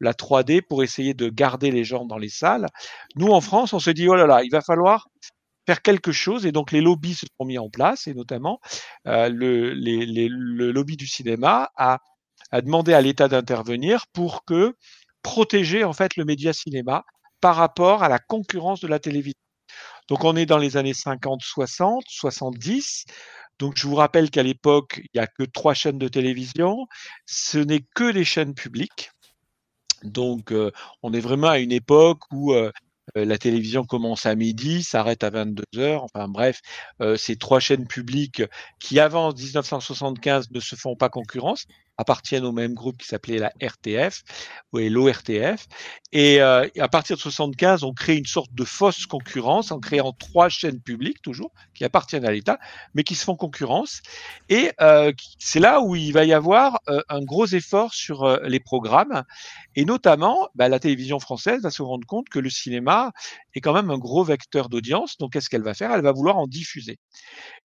la 0.00 0.12
3D 0.12 0.62
pour 0.62 0.82
essayer 0.82 1.14
de 1.14 1.28
garder 1.28 1.70
les 1.70 1.84
gens 1.84 2.04
dans 2.04 2.18
les 2.18 2.28
salles. 2.28 2.66
Nous, 3.14 3.28
en 3.28 3.40
France, 3.40 3.72
on 3.72 3.78
se 3.78 3.90
dit, 3.90 4.08
oh 4.08 4.16
là 4.16 4.26
là, 4.26 4.42
il 4.42 4.50
va 4.50 4.60
falloir 4.60 5.06
faire 5.66 5.82
quelque 5.82 6.12
chose. 6.12 6.46
Et 6.46 6.52
donc, 6.52 6.72
les 6.72 6.80
lobbies 6.80 7.14
se 7.14 7.26
sont 7.38 7.46
mis 7.46 7.58
en 7.58 7.70
place, 7.70 8.06
et 8.06 8.14
notamment 8.14 8.60
euh, 9.06 9.28
le, 9.28 9.72
les- 9.74 10.28
le 10.30 10.72
lobby 10.72 10.96
du 10.96 11.06
cinéma 11.06 11.70
a, 11.76 11.98
a 12.50 12.60
demandé 12.62 12.92
à 12.94 13.00
l'État 13.00 13.28
d'intervenir 13.28 14.06
pour 14.12 14.44
que 14.44 14.74
protéger 15.22 15.84
en 15.84 15.92
fait 15.92 16.16
le 16.16 16.24
média 16.24 16.52
cinéma 16.52 17.04
par 17.40 17.56
rapport 17.56 18.02
à 18.02 18.08
la 18.08 18.18
concurrence 18.18 18.80
de 18.80 18.88
la 18.88 18.98
télévision. 18.98 19.38
Donc, 20.08 20.24
on 20.24 20.36
est 20.36 20.46
dans 20.46 20.58
les 20.58 20.76
années 20.76 20.94
50, 20.94 21.40
60, 21.42 22.04
70. 22.08 23.04
Donc, 23.58 23.76
je 23.76 23.86
vous 23.86 23.94
rappelle 23.94 24.30
qu'à 24.30 24.42
l'époque, 24.42 25.00
il 25.04 25.10
n'y 25.14 25.20
a 25.20 25.26
que 25.26 25.44
trois 25.44 25.74
chaînes 25.74 25.98
de 25.98 26.08
télévision. 26.08 26.86
Ce 27.26 27.58
n'est 27.58 27.84
que 27.94 28.10
des 28.12 28.24
chaînes 28.24 28.54
publiques. 28.54 29.10
Donc, 30.02 30.52
euh, 30.52 30.70
on 31.02 31.12
est 31.12 31.20
vraiment 31.20 31.48
à 31.48 31.58
une 31.58 31.72
époque 31.72 32.20
où 32.32 32.52
euh, 32.52 32.70
la 33.14 33.38
télévision 33.38 33.84
commence 33.84 34.26
à 34.26 34.34
midi, 34.34 34.82
s'arrête 34.82 35.24
à 35.24 35.30
22 35.30 35.64
heures. 35.78 36.04
Enfin 36.04 36.28
bref, 36.28 36.60
euh, 37.00 37.16
ces 37.16 37.36
trois 37.36 37.60
chaînes 37.60 37.86
publiques 37.86 38.42
qui, 38.78 39.00
avant 39.00 39.32
1975, 39.32 40.50
ne 40.50 40.60
se 40.60 40.76
font 40.76 40.96
pas 40.96 41.08
concurrence, 41.08 41.66
appartiennent 41.98 42.44
au 42.44 42.52
même 42.52 42.74
groupe 42.74 42.98
qui 42.98 43.06
s'appelait 43.06 43.38
la 43.38 43.52
RTF 43.60 44.22
ou 44.72 44.78
l'ORTF. 44.78 45.66
Et 46.12 46.40
euh, 46.40 46.66
à 46.78 46.88
partir 46.88 47.16
de 47.16 47.20
75, 47.22 47.84
on 47.84 47.92
crée 47.92 48.16
une 48.16 48.26
sorte 48.26 48.52
de 48.54 48.64
fausse 48.64 49.06
concurrence 49.06 49.72
en 49.72 49.80
créant 49.80 50.12
trois 50.12 50.48
chaînes 50.48 50.80
publiques 50.80 51.22
toujours 51.22 51.52
qui 51.74 51.84
appartiennent 51.84 52.24
à 52.24 52.32
l'État, 52.32 52.58
mais 52.94 53.04
qui 53.04 53.14
se 53.14 53.24
font 53.24 53.36
concurrence. 53.36 54.02
Et 54.48 54.72
euh, 54.80 55.12
c'est 55.38 55.60
là 55.60 55.80
où 55.80 55.96
il 55.96 56.12
va 56.12 56.24
y 56.24 56.32
avoir 56.32 56.80
euh, 56.88 57.00
un 57.08 57.20
gros 57.20 57.46
effort 57.46 57.94
sur 57.94 58.24
euh, 58.24 58.38
les 58.44 58.60
programmes. 58.60 59.24
Et 59.74 59.84
notamment, 59.84 60.48
bah, 60.54 60.68
la 60.68 60.78
télévision 60.78 61.18
française 61.18 61.62
va 61.62 61.70
se 61.70 61.82
rendre 61.82 62.06
compte 62.06 62.28
que 62.28 62.38
le 62.38 62.50
cinéma 62.50 63.12
est 63.54 63.60
quand 63.60 63.72
même 63.72 63.90
un 63.90 63.98
gros 63.98 64.24
vecteur 64.24 64.68
d'audience. 64.68 65.16
Donc, 65.18 65.32
qu'est-ce 65.32 65.48
qu'elle 65.48 65.62
va 65.62 65.74
faire? 65.74 65.92
Elle 65.92 66.02
va 66.02 66.12
vouloir 66.12 66.38
en 66.38 66.46
diffuser. 66.46 66.98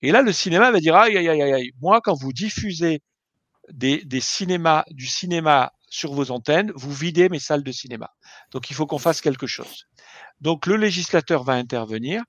Et 0.01 0.11
là, 0.11 0.21
le 0.21 0.31
cinéma 0.31 0.71
va 0.71 0.79
dire 0.79 0.95
aïe, 0.95 1.17
aïe, 1.17 1.29
aïe, 1.29 1.41
aïe, 1.41 1.71
moi, 1.81 2.01
quand 2.01 2.13
vous 2.13 2.33
diffusez 2.33 3.01
des, 3.71 4.21
cinémas, 4.21 4.83
du 4.89 5.07
cinéma 5.07 5.73
sur 5.89 6.13
vos 6.13 6.31
antennes, 6.31 6.71
vous 6.75 6.93
videz 6.93 7.29
mes 7.29 7.39
salles 7.39 7.63
de 7.63 7.71
cinéma. 7.71 8.11
Donc, 8.51 8.69
il 8.69 8.73
faut 8.75 8.85
qu'on 8.85 8.97
fasse 8.97 9.21
quelque 9.21 9.47
chose. 9.47 9.85
Donc, 10.41 10.65
le 10.65 10.75
législateur 10.75 11.43
va 11.43 11.53
intervenir 11.53 12.23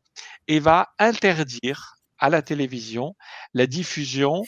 et 0.46 0.60
va 0.60 0.88
interdire 0.98 1.96
à 2.18 2.30
la 2.30 2.42
télévision 2.42 3.14
la 3.54 3.66
diffusion 3.66 4.42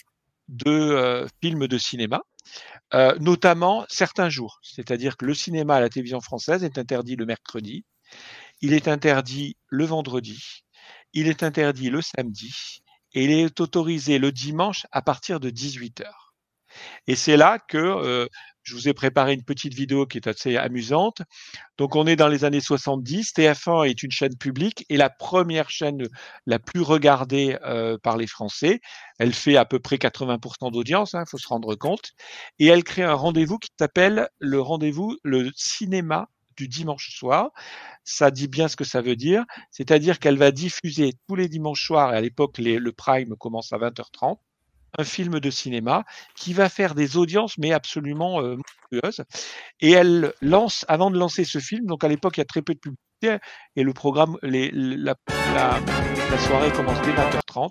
de 0.48 0.70
euh, 0.70 1.26
films 1.40 1.68
de 1.68 1.78
cinéma. 1.78 2.22
Euh, 2.92 3.16
notamment 3.20 3.84
certains 3.88 4.28
jours. 4.28 4.58
C'est-à-dire 4.62 5.16
que 5.16 5.24
le 5.24 5.34
cinéma 5.34 5.76
à 5.76 5.80
la 5.80 5.88
télévision 5.88 6.20
française 6.20 6.64
est 6.64 6.76
interdit 6.76 7.14
le 7.14 7.24
mercredi, 7.24 7.84
il 8.60 8.72
est 8.72 8.88
interdit 8.88 9.56
le 9.68 9.84
vendredi, 9.84 10.64
il 11.12 11.28
est 11.28 11.44
interdit 11.44 11.90
le 11.90 12.02
samedi 12.02 12.82
et 13.12 13.24
il 13.24 13.30
est 13.30 13.60
autorisé 13.60 14.18
le 14.18 14.32
dimanche 14.32 14.86
à 14.90 15.02
partir 15.02 15.38
de 15.38 15.50
18 15.50 16.00
heures. 16.00 16.29
Et 17.06 17.16
c'est 17.16 17.36
là 17.36 17.58
que 17.58 17.78
euh, 17.78 18.26
je 18.62 18.74
vous 18.74 18.88
ai 18.88 18.94
préparé 18.94 19.32
une 19.32 19.42
petite 19.42 19.74
vidéo 19.74 20.06
qui 20.06 20.18
est 20.18 20.28
assez 20.28 20.56
amusante. 20.56 21.22
Donc, 21.78 21.96
on 21.96 22.06
est 22.06 22.16
dans 22.16 22.28
les 22.28 22.44
années 22.44 22.60
70. 22.60 23.32
TF1 23.34 23.88
est 23.88 24.02
une 24.02 24.10
chaîne 24.10 24.36
publique 24.36 24.84
et 24.88 24.96
la 24.96 25.10
première 25.10 25.70
chaîne 25.70 26.06
la 26.46 26.58
plus 26.58 26.82
regardée 26.82 27.58
euh, 27.64 27.98
par 27.98 28.16
les 28.16 28.26
Français. 28.26 28.80
Elle 29.18 29.32
fait 29.32 29.56
à 29.56 29.64
peu 29.64 29.78
près 29.78 29.96
80% 29.96 30.72
d'audience, 30.72 31.12
il 31.12 31.16
hein, 31.16 31.24
faut 31.28 31.38
se 31.38 31.48
rendre 31.48 31.74
compte. 31.74 32.12
Et 32.58 32.66
elle 32.66 32.84
crée 32.84 33.02
un 33.02 33.14
rendez-vous 33.14 33.58
qui 33.58 33.70
s'appelle 33.78 34.28
le 34.38 34.60
rendez-vous, 34.60 35.16
le 35.24 35.50
cinéma 35.56 36.28
du 36.56 36.68
dimanche 36.68 37.16
soir. 37.16 37.50
Ça 38.04 38.30
dit 38.30 38.48
bien 38.48 38.68
ce 38.68 38.76
que 38.76 38.84
ça 38.84 39.00
veut 39.00 39.16
dire. 39.16 39.44
C'est-à-dire 39.70 40.18
qu'elle 40.18 40.38
va 40.38 40.50
diffuser 40.50 41.14
tous 41.26 41.34
les 41.36 41.48
dimanches 41.48 41.86
soirs, 41.86 42.12
et 42.14 42.16
à 42.18 42.20
l'époque, 42.20 42.58
le 42.58 42.92
prime 42.92 43.36
commence 43.36 43.72
à 43.72 43.78
20h30 43.78 44.38
un 44.98 45.04
film 45.04 45.40
de 45.40 45.50
cinéma 45.50 46.04
qui 46.34 46.52
va 46.52 46.68
faire 46.68 46.94
des 46.94 47.16
audiences 47.16 47.58
mais 47.58 47.72
absolument 47.72 48.40
euh, 48.42 48.56
monstrueuses. 48.56 49.24
Et 49.80 49.92
elle 49.92 50.32
lance, 50.40 50.84
avant 50.88 51.10
de 51.10 51.18
lancer 51.18 51.44
ce 51.44 51.58
film, 51.58 51.86
donc 51.86 52.04
à 52.04 52.08
l'époque 52.08 52.36
il 52.36 52.40
y 52.40 52.42
a 52.42 52.46
très 52.46 52.62
peu 52.62 52.74
de 52.74 52.80
publicité 52.80 53.38
et 53.76 53.82
le 53.82 53.92
programme, 53.92 54.38
la, 54.42 55.16
soirée 56.38 56.72
commence 56.72 57.00
dès 57.02 57.12
20h30. 57.12 57.70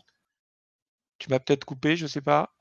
Tu 1.18 1.30
m'as 1.30 1.40
peut-être 1.40 1.66
coupé, 1.66 1.98
je 1.98 2.08
sais 2.08 2.22
pas. 2.22 2.52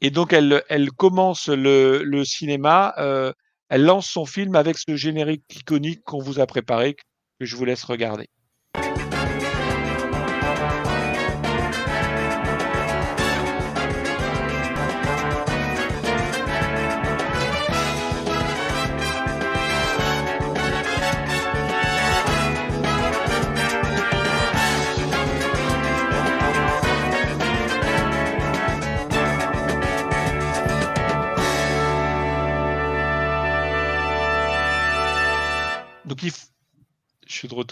Et 0.00 0.10
donc 0.10 0.32
elle, 0.32 0.62
elle 0.68 0.90
commence 0.92 1.48
le, 1.48 2.02
le 2.04 2.24
cinéma, 2.24 2.94
euh, 2.98 3.32
elle 3.68 3.84
lance 3.84 4.08
son 4.08 4.24
film 4.24 4.54
avec 4.56 4.78
ce 4.78 4.96
générique 4.96 5.44
iconique 5.54 6.02
qu'on 6.04 6.20
vous 6.20 6.40
a 6.40 6.46
préparé, 6.46 6.94
que 7.38 7.46
je 7.46 7.56
vous 7.56 7.64
laisse 7.64 7.84
regarder. 7.84 8.29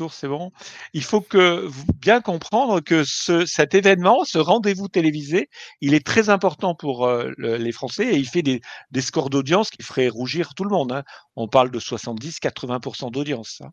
C'est 0.09 0.29
bon. 0.29 0.53
Il 0.95 1.03
faut 1.03 1.21
que 1.21 1.67
vous 1.67 1.85
bien 2.01 2.21
comprendre 2.21 2.81
que 2.81 3.03
ce, 3.05 3.45
cet 3.47 3.75
événement, 3.75 4.25
ce 4.25 4.39
rendez-vous 4.39 4.89
télévisé, 4.89 5.49
il 5.81 5.95
est 5.95 6.07
très 6.07 6.29
important 6.29 6.75
pour 6.75 7.07
euh, 7.07 7.33
le, 7.37 7.57
les 7.57 7.73
Français 7.73 8.07
et 8.07 8.17
il 8.17 8.29
fait 8.29 8.43
des, 8.43 8.61
scores 9.01 9.31
d'audience 9.31 9.71
qui 9.71 9.83
feraient 9.83 10.09
rougir 10.09 10.55
tout 10.55 10.65
le 10.65 10.71
monde. 10.71 10.93
Hein. 10.93 11.03
On 11.35 11.49
parle 11.49 11.71
de 11.71 11.81
70-80% 11.81 13.11
d'audience. 13.11 13.61
Hein. 13.63 13.71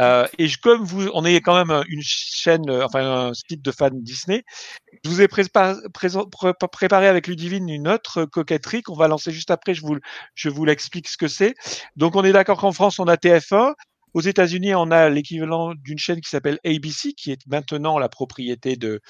Euh, 0.00 0.26
et 0.38 0.48
comme 0.62 0.84
vous, 0.84 1.08
on 1.12 1.24
est 1.24 1.40
quand 1.40 1.54
même 1.54 1.84
une 1.88 2.02
chaîne, 2.02 2.68
euh, 2.70 2.84
enfin 2.86 3.28
un 3.28 3.34
site 3.34 3.62
de 3.62 3.70
fans 3.70 3.90
Disney, 3.92 4.42
je 5.04 5.10
vous 5.10 5.20
ai 5.20 5.28
préparé 5.28 7.06
avec 7.06 7.26
Ludivine 7.26 7.68
une 7.68 7.88
autre 7.88 8.24
coquetterie 8.24 8.82
qu'on 8.82 8.96
va 8.96 9.08
lancer 9.08 9.32
juste 9.32 9.50
après. 9.50 9.74
Je 9.74 9.82
vous, 9.82 9.98
je 10.34 10.48
vous 10.48 10.64
l'explique 10.64 11.08
ce 11.08 11.16
que 11.16 11.28
c'est. 11.28 11.54
Donc 11.96 12.16
on 12.16 12.24
est 12.24 12.32
d'accord 12.32 12.58
qu'en 12.58 12.72
France 12.72 12.98
on 12.98 13.06
a 13.06 13.16
TF1, 13.16 13.74
aux 14.14 14.20
États-Unis, 14.20 14.74
on 14.74 14.90
a 14.90 15.08
l'équivalent 15.08 15.74
d'une 15.74 15.98
chaîne 15.98 16.20
qui 16.20 16.28
s'appelle 16.28 16.58
ABC, 16.64 17.12
qui 17.12 17.32
est 17.32 17.46
maintenant 17.46 17.98
la 17.98 18.08
propriété 18.08 18.76
de, 18.76 19.00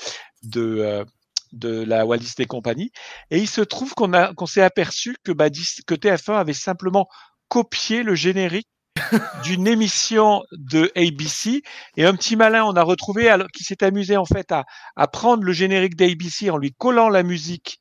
de, 0.42 0.78
euh, 0.78 1.04
de 1.52 1.83
la 1.83 2.07
Walt 2.07 2.19
Disney 2.19 2.47
Company. 2.47 2.90
Et 3.30 3.38
il 3.38 3.49
se 3.49 3.61
trouve 3.61 3.95
qu'on 3.95 4.12
a 4.12 4.35
qu'on 4.35 4.47
s'est 4.47 4.62
aperçu 4.62 5.16
que, 5.25 5.33
bah, 5.33 5.50
que 5.50 5.95
TF1 5.95 6.38
avait 6.38 6.52
simplement 6.52 7.09
copié 7.49 8.02
le 8.02 8.14
générique 8.14 8.69
d'une 9.45 9.66
émission 9.66 10.42
de 10.52 10.90
ABC 10.97 11.62
et 11.97 12.04
un 12.04 12.14
petit 12.14 12.37
malin 12.37 12.64
on 12.64 12.73
a 12.73 12.83
retrouvé 12.83 13.28
alors, 13.28 13.49
qui 13.49 13.64
s'est 13.64 13.83
amusé 13.85 14.16
en 14.16 14.25
fait 14.25 14.50
à, 14.52 14.64
à 14.97 15.07
prendre 15.09 15.42
le 15.42 15.52
générique 15.52 15.97
d'ABC 15.97 16.50
en 16.50 16.59
lui 16.59 16.73
collant 16.76 17.09
la 17.09 17.23
musique 17.23 17.80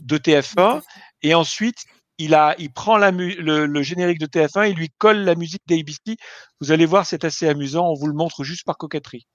de 0.00 0.18
TF1 0.18 0.82
et 1.22 1.34
ensuite 1.34 1.84
il, 2.20 2.72
prend 2.72 2.98
le, 2.98 3.66
le, 3.66 3.82
générique 3.82 4.18
de 4.20 4.26
TF1, 4.26 4.70
il 4.70 4.76
lui 4.76 4.90
colle 4.98 5.18
la 5.18 5.34
musique 5.34 5.62
d'ABC. 5.66 6.16
Vous 6.60 6.72
allez 6.72 6.86
voir, 6.86 7.06
c'est 7.06 7.24
assez 7.24 7.48
amusant. 7.48 7.88
On 7.88 7.94
vous 7.94 8.06
le 8.06 8.14
montre 8.14 8.44
juste 8.44 8.64
par 8.64 8.76
coquetterie. 8.76 9.26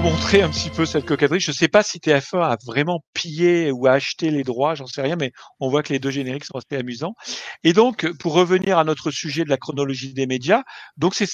Vous 0.00 0.08
montrer 0.08 0.42
un 0.42 0.48
petit 0.48 0.70
peu 0.70 0.86
cette 0.86 1.04
coquetterie. 1.04 1.40
Je 1.40 1.50
ne 1.50 1.54
sais 1.54 1.68
pas 1.68 1.82
si 1.82 1.98
TF1 1.98 2.42
a 2.42 2.56
vraiment 2.64 3.04
pillé 3.12 3.70
ou 3.70 3.86
a 3.86 3.92
acheté 3.92 4.30
les 4.30 4.44
droits, 4.44 4.74
j'en 4.74 4.86
sais 4.86 5.02
rien, 5.02 5.16
mais 5.16 5.32
on 5.58 5.68
voit 5.68 5.82
que 5.82 5.92
les 5.92 5.98
deux 5.98 6.10
génériques 6.10 6.44
sont 6.44 6.58
assez 6.58 6.78
amusants. 6.78 7.14
Et 7.64 7.72
donc, 7.72 8.10
pour 8.18 8.34
revenir 8.34 8.78
à 8.78 8.84
notre 8.84 9.10
sujet 9.10 9.44
de 9.44 9.50
la 9.50 9.56
chronologie 9.56 10.14
des 10.14 10.26
médias, 10.26 10.62
donc 10.96 11.14
c'est, 11.14 11.28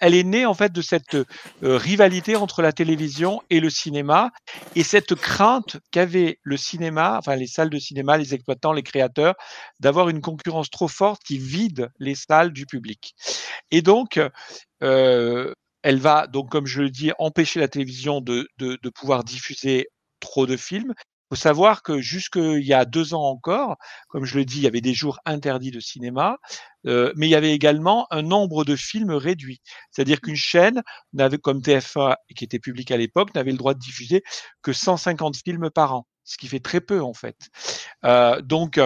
elle 0.00 0.14
est 0.14 0.24
née 0.24 0.46
en 0.46 0.54
fait 0.54 0.72
de 0.72 0.82
cette 0.82 1.14
euh, 1.14 1.24
rivalité 1.62 2.36
entre 2.36 2.62
la 2.62 2.72
télévision 2.72 3.40
et 3.50 3.60
le 3.60 3.70
cinéma 3.70 4.30
et 4.76 4.82
cette 4.84 5.14
crainte 5.14 5.78
qu'avait 5.90 6.38
le 6.42 6.56
cinéma, 6.56 7.16
enfin 7.18 7.34
les 7.36 7.46
salles 7.46 7.70
de 7.70 7.78
cinéma, 7.78 8.18
les 8.18 8.34
exploitants, 8.34 8.72
les 8.72 8.82
créateurs, 8.82 9.34
d'avoir 9.80 10.08
une 10.08 10.20
concurrence 10.20 10.70
trop 10.70 10.88
forte 10.88 11.22
qui 11.24 11.38
vide 11.38 11.90
les 11.98 12.14
salles 12.14 12.52
du 12.52 12.66
public. 12.66 13.14
Et 13.70 13.82
donc, 13.82 14.20
euh, 14.82 15.54
elle 15.82 15.98
va 15.98 16.26
donc, 16.26 16.50
comme 16.50 16.66
je 16.66 16.82
le 16.82 16.90
dis, 16.90 17.12
empêcher 17.18 17.60
la 17.60 17.68
télévision 17.68 18.20
de, 18.20 18.48
de, 18.58 18.78
de 18.80 18.88
pouvoir 18.90 19.24
diffuser 19.24 19.88
trop 20.20 20.46
de 20.46 20.56
films. 20.56 20.94
Il 20.98 21.36
faut 21.36 21.40
savoir 21.40 21.82
que 21.82 21.98
jusqu'il 21.98 22.62
y 22.62 22.74
a 22.74 22.84
deux 22.84 23.14
ans 23.14 23.24
encore, 23.24 23.76
comme 24.08 24.26
je 24.26 24.36
le 24.36 24.44
dis, 24.44 24.58
il 24.58 24.62
y 24.64 24.66
avait 24.66 24.82
des 24.82 24.92
jours 24.92 25.18
interdits 25.24 25.70
de 25.70 25.80
cinéma, 25.80 26.36
euh, 26.86 27.12
mais 27.16 27.26
il 27.26 27.30
y 27.30 27.34
avait 27.34 27.54
également 27.54 28.06
un 28.10 28.20
nombre 28.20 28.64
de 28.64 28.76
films 28.76 29.12
réduit. 29.12 29.62
C'est-à-dire 29.90 30.20
qu'une 30.20 30.36
chaîne, 30.36 30.82
n'avait, 31.14 31.38
comme 31.38 31.60
TF1, 31.60 32.16
qui 32.36 32.44
était 32.44 32.58
publique 32.58 32.90
à 32.90 32.98
l'époque, 32.98 33.34
n'avait 33.34 33.50
le 33.50 33.56
droit 33.56 33.72
de 33.72 33.78
diffuser 33.78 34.22
que 34.60 34.74
150 34.74 35.36
films 35.36 35.70
par 35.70 35.94
an, 35.94 36.06
ce 36.24 36.36
qui 36.36 36.48
fait 36.48 36.60
très 36.60 36.82
peu 36.82 37.00
en 37.00 37.14
fait. 37.14 37.48
Euh, 38.04 38.42
donc, 38.42 38.78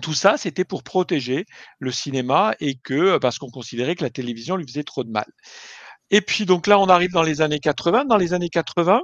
tout 0.00 0.14
ça, 0.14 0.36
c'était 0.36 0.64
pour 0.64 0.82
protéger 0.82 1.46
le 1.78 1.92
cinéma 1.92 2.54
et 2.58 2.74
que 2.74 3.18
parce 3.18 3.38
qu'on 3.38 3.50
considérait 3.50 3.94
que 3.94 4.02
la 4.02 4.10
télévision 4.10 4.56
lui 4.56 4.66
faisait 4.66 4.82
trop 4.82 5.04
de 5.04 5.10
mal. 5.10 5.26
Et 6.12 6.20
puis 6.20 6.46
donc 6.46 6.68
là, 6.68 6.78
on 6.78 6.86
arrive 6.86 7.10
dans 7.10 7.22
les 7.22 7.40
années 7.40 7.58
80. 7.58 8.04
Dans 8.04 8.18
les 8.18 8.34
années 8.34 8.50
80, 8.50 9.00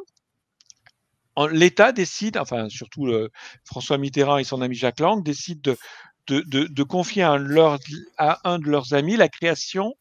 l'État 1.50 1.92
décide, 1.92 2.36
enfin 2.36 2.68
surtout 2.68 3.06
le, 3.06 3.30
François 3.64 3.98
Mitterrand 3.98 4.38
et 4.38 4.44
son 4.44 4.60
ami 4.60 4.76
Jacques 4.76 5.00
Lang 5.00 5.22
décident 5.22 5.74
de, 6.28 6.82
confier 6.82 7.22
à 7.22 7.32
un, 8.44 8.58
de 8.58 8.68
leurs 8.68 8.92
amis 8.92 9.16
la 9.16 9.28
création 9.28 9.94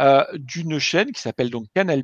euh, 0.00 0.24
d'une 0.34 0.78
chaîne 0.78 1.12
qui 1.12 1.20
s'appelle 1.20 1.50
donc 1.50 1.66
Canal+ 1.74 2.02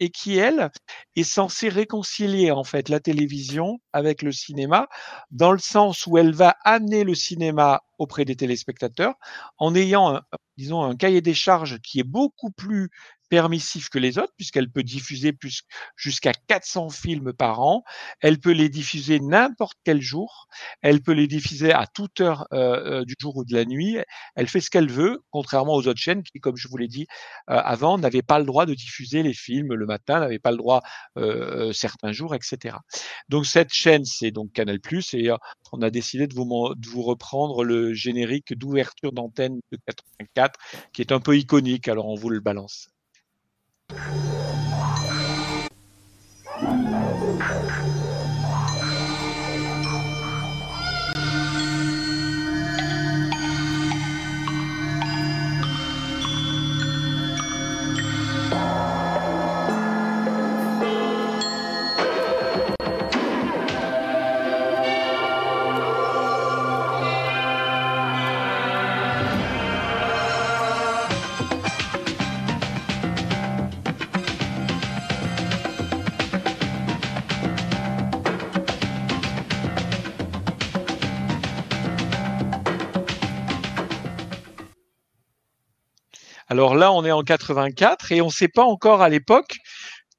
et 0.00 0.10
qui 0.10 0.36
elle 0.36 0.70
est 1.14 1.22
censée 1.22 1.68
réconcilier 1.68 2.50
en 2.50 2.64
fait 2.64 2.88
la 2.88 3.00
télévision 3.00 3.78
avec 3.94 4.20
le 4.22 4.32
cinéma 4.32 4.88
dans 5.30 5.52
le 5.52 5.58
sens 5.58 6.06
où 6.06 6.18
elle 6.18 6.34
va 6.34 6.56
amener 6.64 7.04
le 7.04 7.14
cinéma 7.14 7.82
auprès 7.98 8.26
des 8.26 8.36
téléspectateurs 8.36 9.14
en 9.56 9.74
ayant 9.74 10.20
disons 10.58 10.82
un 10.82 10.96
cahier 10.96 11.22
des 11.22 11.34
charges 11.34 11.78
qui 11.80 12.00
est 12.00 12.04
beaucoup 12.04 12.50
plus 12.50 12.90
permissif 13.28 13.88
que 13.88 13.98
les 13.98 14.18
autres, 14.18 14.32
puisqu'elle 14.36 14.70
peut 14.70 14.82
diffuser 14.82 15.36
jusqu'à 15.96 16.32
400 16.32 16.90
films 16.90 17.32
par 17.32 17.60
an. 17.60 17.82
Elle 18.20 18.38
peut 18.38 18.52
les 18.52 18.68
diffuser 18.68 19.20
n'importe 19.20 19.78
quel 19.84 20.00
jour. 20.00 20.48
Elle 20.82 21.02
peut 21.02 21.12
les 21.12 21.26
diffuser 21.26 21.72
à 21.72 21.86
toute 21.86 22.20
heure 22.20 22.46
euh, 22.52 23.04
du 23.04 23.14
jour 23.20 23.36
ou 23.36 23.44
de 23.44 23.54
la 23.54 23.64
nuit. 23.64 23.98
Elle 24.34 24.48
fait 24.48 24.60
ce 24.60 24.70
qu'elle 24.70 24.90
veut, 24.90 25.22
contrairement 25.30 25.74
aux 25.74 25.86
autres 25.86 26.00
chaînes 26.00 26.22
qui, 26.22 26.40
comme 26.40 26.56
je 26.56 26.68
vous 26.68 26.76
l'ai 26.76 26.88
dit 26.88 27.06
euh, 27.50 27.60
avant, 27.64 27.98
n'avaient 27.98 28.22
pas 28.22 28.38
le 28.38 28.44
droit 28.44 28.66
de 28.66 28.74
diffuser 28.74 29.22
les 29.22 29.34
films 29.34 29.74
le 29.74 29.86
matin, 29.86 30.20
n'avaient 30.20 30.38
pas 30.38 30.50
le 30.50 30.56
droit 30.58 30.82
euh, 31.18 31.72
certains 31.72 32.12
jours, 32.12 32.34
etc. 32.34 32.76
Donc 33.28 33.46
cette 33.46 33.72
chaîne, 33.72 34.04
c'est 34.04 34.30
donc 34.30 34.52
Canal+, 34.52 34.78
et 35.12 35.30
on 35.72 35.82
a 35.82 35.90
décidé 35.90 36.26
de 36.26 36.34
vous, 36.34 36.74
de 36.74 36.88
vous 36.88 37.02
reprendre 37.02 37.64
le 37.64 37.94
générique 37.94 38.54
d'ouverture 38.54 39.12
d'antenne 39.12 39.60
de 39.72 39.78
84, 39.86 40.58
qui 40.92 41.02
est 41.02 41.12
un 41.12 41.20
peu 41.20 41.36
iconique, 41.36 41.88
alors 41.88 42.08
on 42.08 42.14
vous 42.14 42.30
le 42.30 42.40
balance. 42.40 42.95
Alors 43.88 44.56
on 86.96 87.04
est 87.04 87.12
en 87.12 87.22
84 87.22 88.12
et 88.12 88.20
on 88.20 88.26
ne 88.26 88.30
sait 88.30 88.48
pas 88.48 88.64
encore 88.64 89.02
à 89.02 89.08
l'époque 89.08 89.56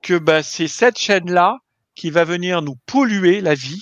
que 0.01 0.17
bah, 0.17 0.43
c'est 0.43 0.67
cette 0.67 0.97
chaîne-là 0.97 1.57
qui 1.95 2.11
va 2.11 2.23
venir 2.23 2.61
nous 2.61 2.75
polluer 2.85 3.41
la 3.41 3.55
vie 3.55 3.81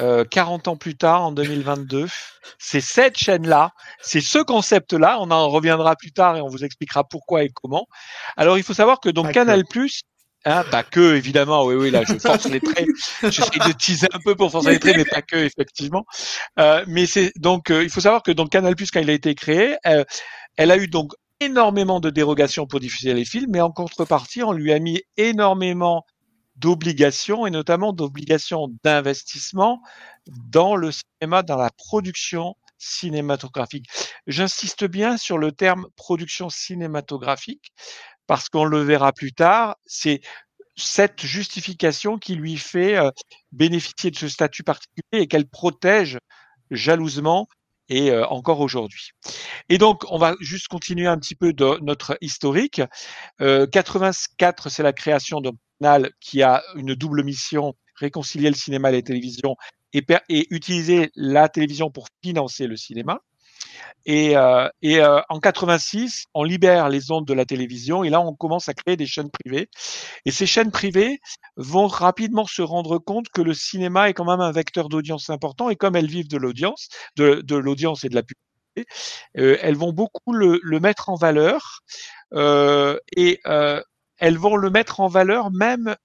euh, 0.00 0.24
40 0.24 0.68
ans 0.68 0.76
plus 0.76 0.96
tard, 0.96 1.22
en 1.22 1.32
2022. 1.32 2.06
C'est 2.58 2.80
cette 2.80 3.16
chaîne-là, 3.16 3.70
c'est 4.02 4.20
ce 4.20 4.38
concept-là. 4.38 5.18
On 5.20 5.30
en 5.30 5.48
reviendra 5.48 5.96
plus 5.96 6.12
tard 6.12 6.36
et 6.36 6.40
on 6.42 6.48
vous 6.48 6.64
expliquera 6.64 7.04
pourquoi 7.04 7.44
et 7.44 7.48
comment. 7.48 7.86
Alors, 8.36 8.58
il 8.58 8.64
faut 8.64 8.74
savoir 8.74 9.00
que 9.00 9.08
donc 9.08 9.32
Canal 9.32 9.64
Plus, 9.64 10.02
Hein, 10.48 10.62
pas 10.70 10.84
que, 10.84 11.16
évidemment, 11.16 11.64
oui, 11.64 11.74
oui, 11.74 11.90
là, 11.90 12.04
je 12.04 12.14
force 12.18 12.48
les 12.48 12.60
traits. 12.60 12.86
J'essaie 13.22 13.58
de 13.66 13.72
teaser 13.72 14.06
un 14.12 14.20
peu 14.24 14.36
pour 14.36 14.52
forcer 14.52 14.70
les 14.70 14.78
traits, 14.78 14.96
mais 14.96 15.04
pas 15.04 15.20
que, 15.20 15.34
effectivement. 15.34 16.04
Euh, 16.60 16.84
mais 16.86 17.06
c'est 17.06 17.32
donc, 17.34 17.72
euh, 17.72 17.82
il 17.82 17.90
faut 17.90 18.00
savoir 18.00 18.22
que 18.22 18.30
donc 18.30 18.50
Canal 18.50 18.76
Plus, 18.76 18.92
quand 18.92 19.00
il 19.00 19.10
a 19.10 19.12
été 19.12 19.34
créé, 19.34 19.76
euh, 19.86 20.04
elle 20.56 20.70
a 20.70 20.76
eu 20.76 20.86
donc 20.86 21.10
énormément 21.40 22.00
de 22.00 22.10
dérogations 22.10 22.66
pour 22.66 22.80
diffuser 22.80 23.14
les 23.14 23.24
films, 23.24 23.50
mais 23.50 23.60
en 23.60 23.70
contrepartie, 23.70 24.42
on 24.42 24.52
lui 24.52 24.72
a 24.72 24.78
mis 24.78 25.02
énormément 25.16 26.04
d'obligations 26.56 27.46
et 27.46 27.50
notamment 27.50 27.92
d'obligations 27.92 28.68
d'investissement 28.82 29.82
dans 30.26 30.74
le 30.74 30.90
cinéma, 30.90 31.42
dans 31.42 31.56
la 31.56 31.70
production 31.70 32.56
cinématographique. 32.78 33.86
J'insiste 34.26 34.84
bien 34.84 35.16
sur 35.16 35.38
le 35.38 35.52
terme 35.52 35.86
production 35.96 36.48
cinématographique 36.48 37.72
parce 38.26 38.48
qu'on 38.48 38.64
le 38.64 38.80
verra 38.80 39.12
plus 39.12 39.32
tard, 39.32 39.76
c'est 39.86 40.20
cette 40.76 41.24
justification 41.24 42.18
qui 42.18 42.34
lui 42.34 42.56
fait 42.56 42.96
euh, 42.96 43.10
bénéficier 43.52 44.10
de 44.10 44.16
ce 44.16 44.28
statut 44.28 44.62
particulier 44.62 45.22
et 45.22 45.26
qu'elle 45.26 45.48
protège 45.48 46.18
jalousement 46.70 47.48
et 47.88 48.10
euh, 48.10 48.26
encore 48.26 48.60
aujourd'hui. 48.60 49.10
Et 49.68 49.78
donc, 49.78 50.04
on 50.10 50.18
va 50.18 50.34
juste 50.40 50.68
continuer 50.68 51.06
un 51.06 51.18
petit 51.18 51.34
peu 51.34 51.52
de 51.52 51.78
notre 51.82 52.16
historique. 52.20 52.82
Euh, 53.40 53.66
84, 53.66 54.68
c'est 54.68 54.82
la 54.82 54.92
création 54.92 55.40
d'un 55.40 55.52
canal 55.80 56.10
qui 56.20 56.42
a 56.42 56.62
une 56.74 56.94
double 56.94 57.22
mission, 57.22 57.74
réconcilier 57.96 58.48
le 58.48 58.56
cinéma 58.56 58.90
et 58.90 58.96
la 58.96 59.02
télévision 59.02 59.56
et 60.28 60.46
utiliser 60.54 61.10
la 61.14 61.48
télévision 61.48 61.90
pour 61.90 62.08
financer 62.22 62.66
le 62.66 62.76
cinéma. 62.76 63.20
Et, 64.06 64.36
euh, 64.36 64.68
euh, 64.84 65.20
en 65.28 65.40
86, 65.40 66.26
on 66.32 66.44
libère 66.44 66.88
les 66.88 67.10
ondes 67.10 67.26
de 67.26 67.34
la 67.34 67.44
télévision 67.44 68.04
et 68.04 68.10
là, 68.10 68.20
on 68.20 68.34
commence 68.34 68.68
à 68.68 68.74
créer 68.74 68.96
des 68.96 69.06
chaînes 69.06 69.30
privées. 69.30 69.68
Et 70.24 70.30
ces 70.30 70.46
chaînes 70.46 70.70
privées 70.70 71.20
vont 71.56 71.88
rapidement 71.88 72.46
se 72.46 72.62
rendre 72.62 72.98
compte 72.98 73.28
que 73.28 73.42
le 73.42 73.52
cinéma 73.52 74.08
est 74.08 74.14
quand 74.14 74.24
même 74.24 74.40
un 74.40 74.52
vecteur 74.52 74.88
d'audience 74.88 75.28
important 75.28 75.70
et 75.70 75.76
comme 75.76 75.96
elles 75.96 76.06
vivent 76.06 76.28
de 76.28 76.38
l'audience, 76.38 76.88
de, 77.16 77.42
l'audience 77.56 78.04
et 78.04 78.08
de 78.08 78.14
la 78.14 78.22
publicité, 78.22 78.94
euh, 79.38 79.58
elles 79.60 79.76
vont 79.76 79.92
beaucoup 79.92 80.32
le, 80.32 80.60
mettre 80.78 81.08
en 81.08 81.16
valeur 81.16 81.80
et 82.32 83.40
elles 83.44 84.38
vont 84.38 84.56
le 84.56 84.70
mettre 84.70 85.00
en 85.00 85.08
valeur 85.08 85.50
même, 85.50 85.96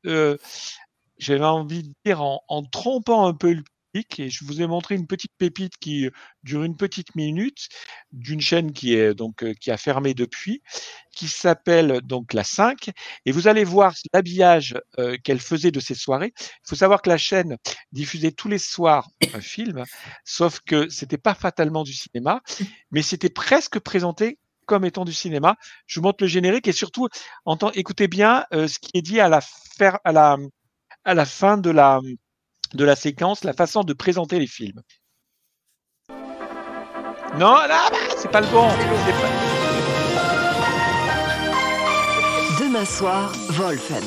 j'avais 1.19 1.45
envie 1.45 1.83
de 1.83 1.93
dire, 2.03 2.23
en, 2.23 2.41
en 2.47 2.63
trompant 2.63 3.27
un 3.27 3.33
peu 3.33 3.53
le 3.53 3.63
et 3.93 4.29
je 4.29 4.45
vous 4.45 4.61
ai 4.61 4.67
montré 4.67 4.95
une 4.95 5.07
petite 5.07 5.33
pépite 5.37 5.77
qui 5.77 6.09
dure 6.43 6.63
une 6.63 6.77
petite 6.77 7.15
minute 7.15 7.67
d'une 8.11 8.41
chaîne 8.41 8.71
qui 8.71 8.95
est 8.95 9.13
donc 9.13 9.43
qui 9.59 9.71
a 9.71 9.77
fermé 9.77 10.13
depuis, 10.13 10.61
qui 11.13 11.27
s'appelle 11.27 12.01
donc 12.01 12.33
la 12.33 12.43
5 12.43 12.91
et 13.25 13.31
vous 13.31 13.47
allez 13.47 13.63
voir 13.63 13.93
l'habillage 14.13 14.75
euh, 14.97 15.17
qu'elle 15.23 15.39
faisait 15.39 15.71
de 15.71 15.79
ces 15.79 15.95
soirées. 15.95 16.33
Il 16.39 16.69
faut 16.69 16.75
savoir 16.75 17.01
que 17.01 17.09
la 17.09 17.17
chaîne 17.17 17.57
diffusait 17.91 18.31
tous 18.31 18.47
les 18.47 18.59
soirs 18.59 19.09
un 19.33 19.41
film, 19.41 19.83
sauf 20.23 20.61
que 20.61 20.89
c'était 20.89 21.17
pas 21.17 21.33
fatalement 21.33 21.83
du 21.83 21.93
cinéma, 21.93 22.41
mais 22.91 23.01
c'était 23.01 23.29
presque 23.29 23.79
présenté 23.79 24.39
comme 24.65 24.85
étant 24.85 25.03
du 25.03 25.13
cinéma. 25.13 25.57
Je 25.85 25.99
vous 25.99 26.05
montre 26.05 26.23
le 26.23 26.27
générique 26.27 26.67
et 26.67 26.71
surtout, 26.71 27.09
écoutez 27.73 28.07
bien 28.07 28.45
euh, 28.53 28.67
ce 28.67 28.79
qui 28.79 28.91
est 28.93 29.01
dit 29.01 29.19
à 29.19 29.27
la, 29.27 29.41
fer, 29.41 29.99
à 30.05 30.13
la, 30.13 30.37
à 31.03 31.13
la 31.13 31.25
fin 31.25 31.57
de 31.57 31.69
la, 31.69 31.99
de 32.73 32.83
la 32.83 32.95
séquence, 32.95 33.43
la 33.43 33.53
façon 33.53 33.83
de 33.83 33.93
présenter 33.93 34.39
les 34.39 34.47
films. 34.47 34.81
Non, 37.37 37.55
là, 37.55 37.89
bah, 37.89 37.97
c'est 38.17 38.29
pas 38.29 38.41
le 38.41 38.47
bon. 38.47 38.67
Demain 42.59 42.85
soir, 42.85 43.31
Wolfen. 43.51 44.03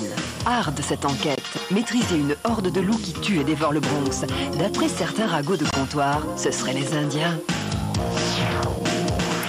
Hard 0.46 0.78
cette 0.82 1.04
enquête. 1.06 1.42
Maîtriser 1.70 2.16
une 2.16 2.36
horde 2.44 2.70
de 2.70 2.80
loups 2.80 2.98
qui 2.98 3.12
tue 3.14 3.40
et 3.40 3.44
dévore 3.44 3.72
le 3.72 3.80
Bronx. 3.80 4.26
D'après 4.58 4.88
certains 4.88 5.26
ragots 5.26 5.56
de 5.56 5.64
comptoir, 5.70 6.22
ce 6.36 6.50
seraient 6.50 6.74
les 6.74 6.94
Indiens. 6.94 7.40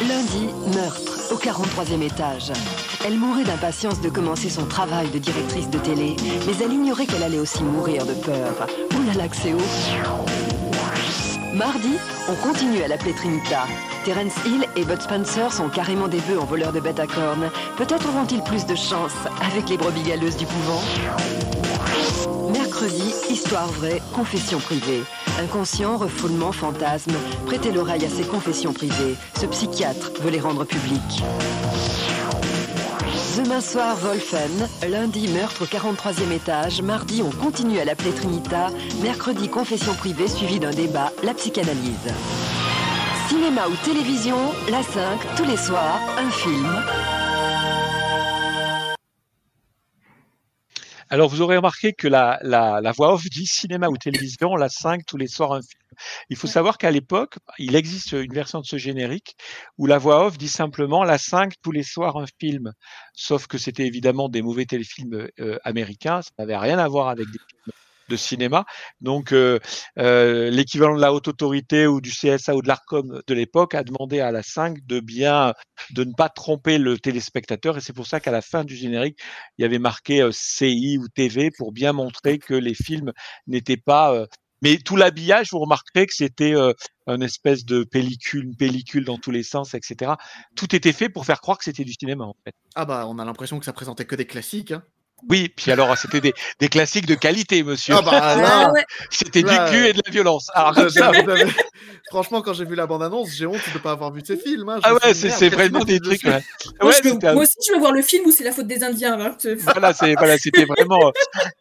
Lundi, 0.07 0.47
meurtre 0.73 1.14
au 1.35 1.37
43e 1.37 2.01
étage. 2.01 2.51
Elle 3.05 3.17
mourait 3.17 3.43
d'impatience 3.43 3.99
de 3.99 4.09
commencer 4.09 4.49
son 4.49 4.65
travail 4.65 5.09
de 5.09 5.19
directrice 5.19 5.69
de 5.69 5.77
télé, 5.79 6.15
mais 6.47 6.53
elle 6.63 6.71
ignorait 6.71 7.05
qu'elle 7.05 7.23
allait 7.23 7.39
aussi 7.39 7.61
mourir 7.63 8.05
de 8.05 8.13
peur. 8.13 8.67
Oula 8.97 9.13
l'accès 9.13 9.53
Mardi, 11.53 11.95
on 12.29 12.35
continue 12.47 12.81
à 12.83 12.87
l'appeler 12.87 13.13
Trinita. 13.13 13.63
Terence 14.05 14.33
Hill 14.45 14.65
et 14.77 14.85
Bud 14.85 15.01
Spencer 15.01 15.51
sont 15.51 15.67
carrément 15.67 16.07
des 16.07 16.19
bœufs 16.21 16.39
en 16.39 16.45
voleurs 16.45 16.71
de 16.71 16.79
bêtes 16.79 16.99
à 16.99 17.07
cornes. 17.07 17.49
Peut-être 17.77 18.07
auront-ils 18.09 18.41
plus 18.41 18.65
de 18.65 18.75
chance 18.75 19.13
avec 19.45 19.69
les 19.69 19.77
brebis 19.77 20.03
galeuses 20.03 20.37
du 20.37 20.45
couvent. 20.45 20.81
Mercredi, 22.75 23.13
histoire 23.29 23.67
vraie, 23.67 24.01
confession 24.13 24.59
privée. 24.59 25.01
Inconscient, 25.39 25.95
refoulement, 25.95 26.51
fantasme. 26.51 27.13
Prêtez 27.45 27.71
l'oreille 27.71 28.03
à 28.03 28.09
ces 28.09 28.23
confessions 28.23 28.73
privées. 28.73 29.15
Ce 29.39 29.45
psychiatre 29.45 30.11
veut 30.19 30.29
les 30.29 30.41
rendre 30.41 30.65
publiques. 30.65 31.23
Demain 33.37 33.61
soir, 33.61 33.95
Wolfen. 34.03 34.67
Lundi, 34.89 35.29
meurtre 35.29 35.61
au 35.61 35.65
43e 35.67 36.33
étage. 36.33 36.81
Mardi, 36.81 37.23
on 37.23 37.31
continue 37.31 37.79
à 37.79 37.85
l'appeler 37.85 38.11
Trinita. 38.11 38.67
Mercredi, 39.01 39.47
confession 39.47 39.93
privée 39.93 40.27
suivie 40.27 40.59
d'un 40.59 40.71
débat, 40.71 41.13
la 41.23 41.33
psychanalyse. 41.33 42.11
Cinéma 43.29 43.69
ou 43.69 43.75
télévision, 43.85 44.37
la 44.69 44.83
5, 44.83 45.35
tous 45.37 45.45
les 45.45 45.57
soirs, 45.57 46.01
un 46.17 46.29
film. 46.29 47.24
Alors, 51.09 51.29
vous 51.29 51.41
aurez 51.41 51.57
remarqué 51.57 51.93
que 51.93 52.07
la, 52.07 52.39
la, 52.41 52.81
la, 52.81 52.91
voix 52.91 53.13
off 53.13 53.23
dit 53.29 53.45
cinéma 53.45 53.89
ou 53.89 53.97
télévision, 53.97 54.55
la 54.55 54.69
5, 54.69 55.05
tous 55.05 55.17
les 55.17 55.27
soirs 55.27 55.53
un 55.53 55.61
film. 55.61 55.83
Il 56.29 56.35
faut 56.35 56.47
savoir 56.47 56.79
qu'à 56.79 56.89
l'époque, 56.89 57.35
il 57.59 57.75
existe 57.75 58.13
une 58.13 58.33
version 58.33 58.59
de 58.59 58.65
ce 58.65 58.77
générique 58.77 59.35
où 59.77 59.85
la 59.85 59.99
voix 59.99 60.25
off 60.25 60.37
dit 60.37 60.47
simplement 60.47 61.03
la 61.03 61.19
5, 61.19 61.53
tous 61.61 61.71
les 61.71 61.83
soirs 61.83 62.17
un 62.17 62.25
film. 62.39 62.71
Sauf 63.13 63.45
que 63.45 63.59
c'était 63.59 63.85
évidemment 63.85 64.29
des 64.29 64.41
mauvais 64.41 64.65
téléfilms 64.65 65.27
euh, 65.39 65.59
américains, 65.63 66.21
ça 66.23 66.31
n'avait 66.39 66.57
rien 66.57 66.79
à 66.79 66.87
voir 66.87 67.07
avec 67.09 67.27
des 67.31 67.39
de 68.09 68.15
cinéma. 68.15 68.65
Donc, 69.01 69.31
euh, 69.31 69.59
euh, 69.99 70.49
l'équivalent 70.49 70.95
de 70.95 71.01
la 71.01 71.13
haute 71.13 71.27
autorité 71.27 71.87
ou 71.87 72.01
du 72.01 72.11
CSA 72.11 72.55
ou 72.55 72.61
de 72.61 72.67
l'ARCOM 72.67 73.21
de 73.25 73.33
l'époque 73.33 73.75
a 73.75 73.83
demandé 73.83 74.19
à 74.19 74.31
la 74.31 74.43
5 74.43 74.85
de 74.85 74.99
bien, 74.99 75.53
de 75.91 76.03
ne 76.03 76.13
pas 76.13 76.29
tromper 76.29 76.77
le 76.77 76.97
téléspectateur. 76.97 77.77
Et 77.77 77.81
c'est 77.81 77.93
pour 77.93 78.07
ça 78.07 78.19
qu'à 78.19 78.31
la 78.31 78.41
fin 78.41 78.63
du 78.63 78.75
générique, 78.75 79.19
il 79.57 79.63
y 79.63 79.65
avait 79.65 79.79
marqué 79.79 80.21
euh, 80.21 80.31
CI 80.31 80.97
ou 80.97 81.07
TV 81.07 81.51
pour 81.57 81.71
bien 81.71 81.93
montrer 81.93 82.39
que 82.39 82.53
les 82.53 82.73
films 82.75 83.11
n'étaient 83.47 83.77
pas. 83.77 84.27
Mais 84.61 84.77
tout 84.77 84.95
l'habillage, 84.95 85.49
vous 85.51 85.59
remarquerez 85.59 86.07
que 86.07 86.13
c'était 86.15 86.55
euh, 86.55 86.73
une 87.07 87.23
espèce 87.23 87.65
de 87.65 87.83
pellicule, 87.83 88.45
une 88.45 88.55
pellicule 88.55 89.05
dans 89.05 89.17
tous 89.17 89.31
les 89.31 89.43
sens, 89.43 89.73
etc. 89.73 90.13
Tout 90.55 90.75
était 90.75 90.93
fait 90.93 91.09
pour 91.09 91.25
faire 91.25 91.41
croire 91.41 91.57
que 91.57 91.63
c'était 91.63 91.83
du 91.83 91.93
cinéma, 91.93 92.23
en 92.23 92.35
fait. 92.43 92.55
Ah 92.73 92.85
bah, 92.85 93.05
on 93.07 93.19
a 93.19 93.25
l'impression 93.25 93.59
que 93.59 93.65
ça 93.65 93.73
présentait 93.73 94.05
que 94.05 94.15
des 94.15 94.25
classiques. 94.25 94.71
Hein. 94.71 94.83
Oui, 95.29 95.49
puis 95.55 95.71
alors 95.71 95.97
c'était 95.97 96.21
des, 96.21 96.33
des, 96.59 96.67
classiques 96.67 97.05
de 97.05 97.15
qualité, 97.15 97.63
monsieur. 97.63 97.95
Ah 97.97 98.01
bah, 98.01 98.35
là, 98.35 98.73
c'était 99.09 99.41
du 99.41 99.55
cul 99.71 99.87
et 99.87 99.93
de 99.93 100.01
la 100.05 100.11
violence. 100.11 100.49
Alors, 100.53 100.89
ça, 100.89 101.07
avez... 101.07 101.45
Franchement, 102.09 102.41
quand 102.41 102.53
j'ai 102.53 102.65
vu 102.65 102.75
la 102.75 102.85
bande-annonce, 102.85 103.31
j'ai 103.31 103.47
honte 103.47 103.61
de 103.69 103.77
ne 103.77 103.79
pas 103.79 103.91
avoir 103.91 104.11
vu 104.11 104.21
ces 104.23 104.37
films. 104.37 104.69
Hein. 104.69 104.79
Ah 104.83 104.93
ouais, 104.93 105.13
c'est 105.13 105.49
vraiment 105.49 105.83
des 105.83 105.99
trucs. 105.99 106.23
Ouais. 106.23 106.43
Moi, 106.81 106.91
ouais, 106.91 107.01
veux, 107.03 107.33
moi, 107.33 107.43
aussi, 107.43 107.55
je 107.67 107.73
veux 107.73 107.79
voir 107.79 107.91
le 107.91 108.01
film 108.01 108.25
où 108.27 108.31
c'est 108.31 108.43
la 108.43 108.51
faute 108.51 108.67
des 108.67 108.83
Indiens. 108.83 109.19
Hein. 109.19 109.37
Voilà, 109.75 109.93
c'était 109.93 110.15
voilà, 110.15 110.35
vraiment. 110.67 111.11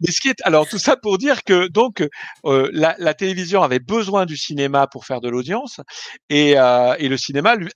Mais 0.01 0.13
ce 0.13 0.21
qui 0.21 0.29
est, 0.29 0.41
alors 0.43 0.69
tout 0.69 0.79
ça 0.79 0.97
pour 0.97 1.19
dire 1.19 1.43
que 1.43 1.69
donc 1.69 2.07
euh, 2.45 2.69
la, 2.73 2.95
la, 2.99 3.15
télévision 3.15 3.63
avait 3.63 3.79
besoin 3.79 4.27
du 4.27 4.37
cinéma 4.37 4.87
pour 4.87 5.05
faire 5.05 5.21
de 5.21 5.29
l'audience 5.29 5.81
et, 6.29 6.59
euh, 6.59 6.95
et 6.99 7.09
le 7.09 7.17
cinéma 7.17 7.57
lui, 7.57 7.71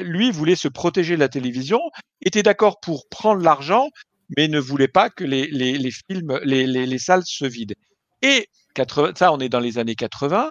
lui 0.00 0.30
voulait 0.30 0.56
se 0.56 0.68
protéger 0.68 1.14
de 1.14 1.20
la 1.20 1.28
télévision, 1.28 1.80
était 2.22 2.42
d'accord 2.42 2.80
pour 2.80 3.08
prendre 3.08 3.42
l'argent 3.42 3.88
mais 4.36 4.48
ne 4.48 4.58
voulait 4.58 4.88
pas 4.88 5.10
que 5.10 5.24
les, 5.24 5.46
les, 5.48 5.78
les 5.78 5.90
films, 5.90 6.38
les, 6.44 6.66
les, 6.66 6.98
salles 6.98 7.24
se 7.24 7.44
vident. 7.44 7.74
Et 8.22 8.48
80, 8.74 9.12
ça, 9.16 9.32
on 9.32 9.38
est 9.38 9.48
dans 9.48 9.60
les 9.60 9.78
années 9.78 9.94
80. 9.94 10.50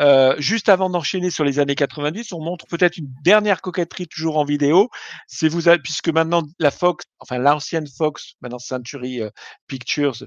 Euh, 0.00 0.34
juste 0.38 0.68
avant 0.68 0.90
d'enchaîner 0.90 1.30
sur 1.30 1.44
les 1.44 1.58
années 1.58 1.74
90, 1.74 2.32
on 2.32 2.40
montre 2.40 2.66
peut-être 2.66 2.96
une 2.96 3.08
dernière 3.22 3.62
coquetterie 3.62 4.08
toujours 4.08 4.38
en 4.38 4.44
vidéo. 4.44 4.90
C'est 5.26 5.48
vous, 5.48 5.62
puisque 5.82 6.08
maintenant 6.08 6.42
la 6.58 6.70
Fox, 6.70 7.04
enfin 7.20 7.38
l'ancienne 7.38 7.86
Fox, 7.86 8.34
maintenant 8.42 8.58
Century 8.58 9.22
euh, 9.22 9.30
Pictures, 9.66 10.24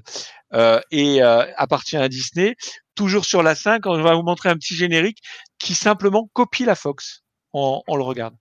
euh, 0.54 0.80
et 0.90 1.22
euh, 1.22 1.44
appartient 1.56 1.96
à 1.96 2.08
Disney. 2.08 2.56
Toujours 2.94 3.24
sur 3.24 3.42
la 3.42 3.54
5, 3.54 3.86
on 3.86 4.00
va 4.02 4.14
vous 4.14 4.22
montrer 4.22 4.48
un 4.48 4.56
petit 4.56 4.74
générique 4.74 5.18
qui 5.58 5.74
simplement 5.74 6.28
copie 6.32 6.64
la 6.64 6.74
Fox. 6.74 7.22
On, 7.52 7.82
on 7.86 7.96
le 7.96 8.02
regarde. 8.02 8.34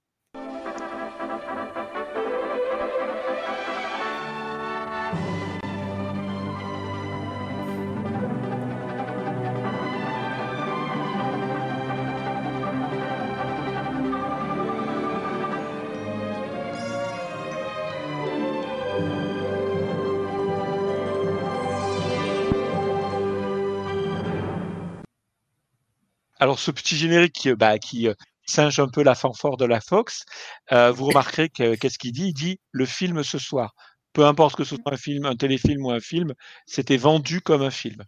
Alors 26.43 26.59
ce 26.59 26.71
petit 26.71 26.97
générique 26.97 27.31
qui, 27.31 27.53
bah, 27.53 27.79
qui 27.79 28.09
singe 28.45 28.77
un 28.77 28.89
peu 28.89 29.01
la 29.01 29.15
fanfare 29.15 29.55
de 29.55 29.63
la 29.63 29.79
Fox, 29.79 30.25
euh, 30.73 30.91
vous 30.91 31.05
remarquerez 31.05 31.47
que, 31.47 31.75
qu'est-ce 31.75 31.97
qu'il 31.97 32.11
dit? 32.11 32.27
Il 32.27 32.33
dit 32.33 32.59
le 32.73 32.85
film 32.85 33.23
ce 33.23 33.39
soir. 33.39 33.73
Peu 34.11 34.25
importe 34.25 34.57
que 34.57 34.65
ce 34.65 34.75
soit 34.75 34.93
un 34.93 34.97
film, 34.97 35.25
un 35.25 35.37
téléfilm 35.37 35.85
ou 35.85 35.91
un 35.91 36.01
film, 36.01 36.33
c'était 36.65 36.97
vendu 36.97 37.39
comme 37.39 37.61
un 37.61 37.71
film. 37.71 38.03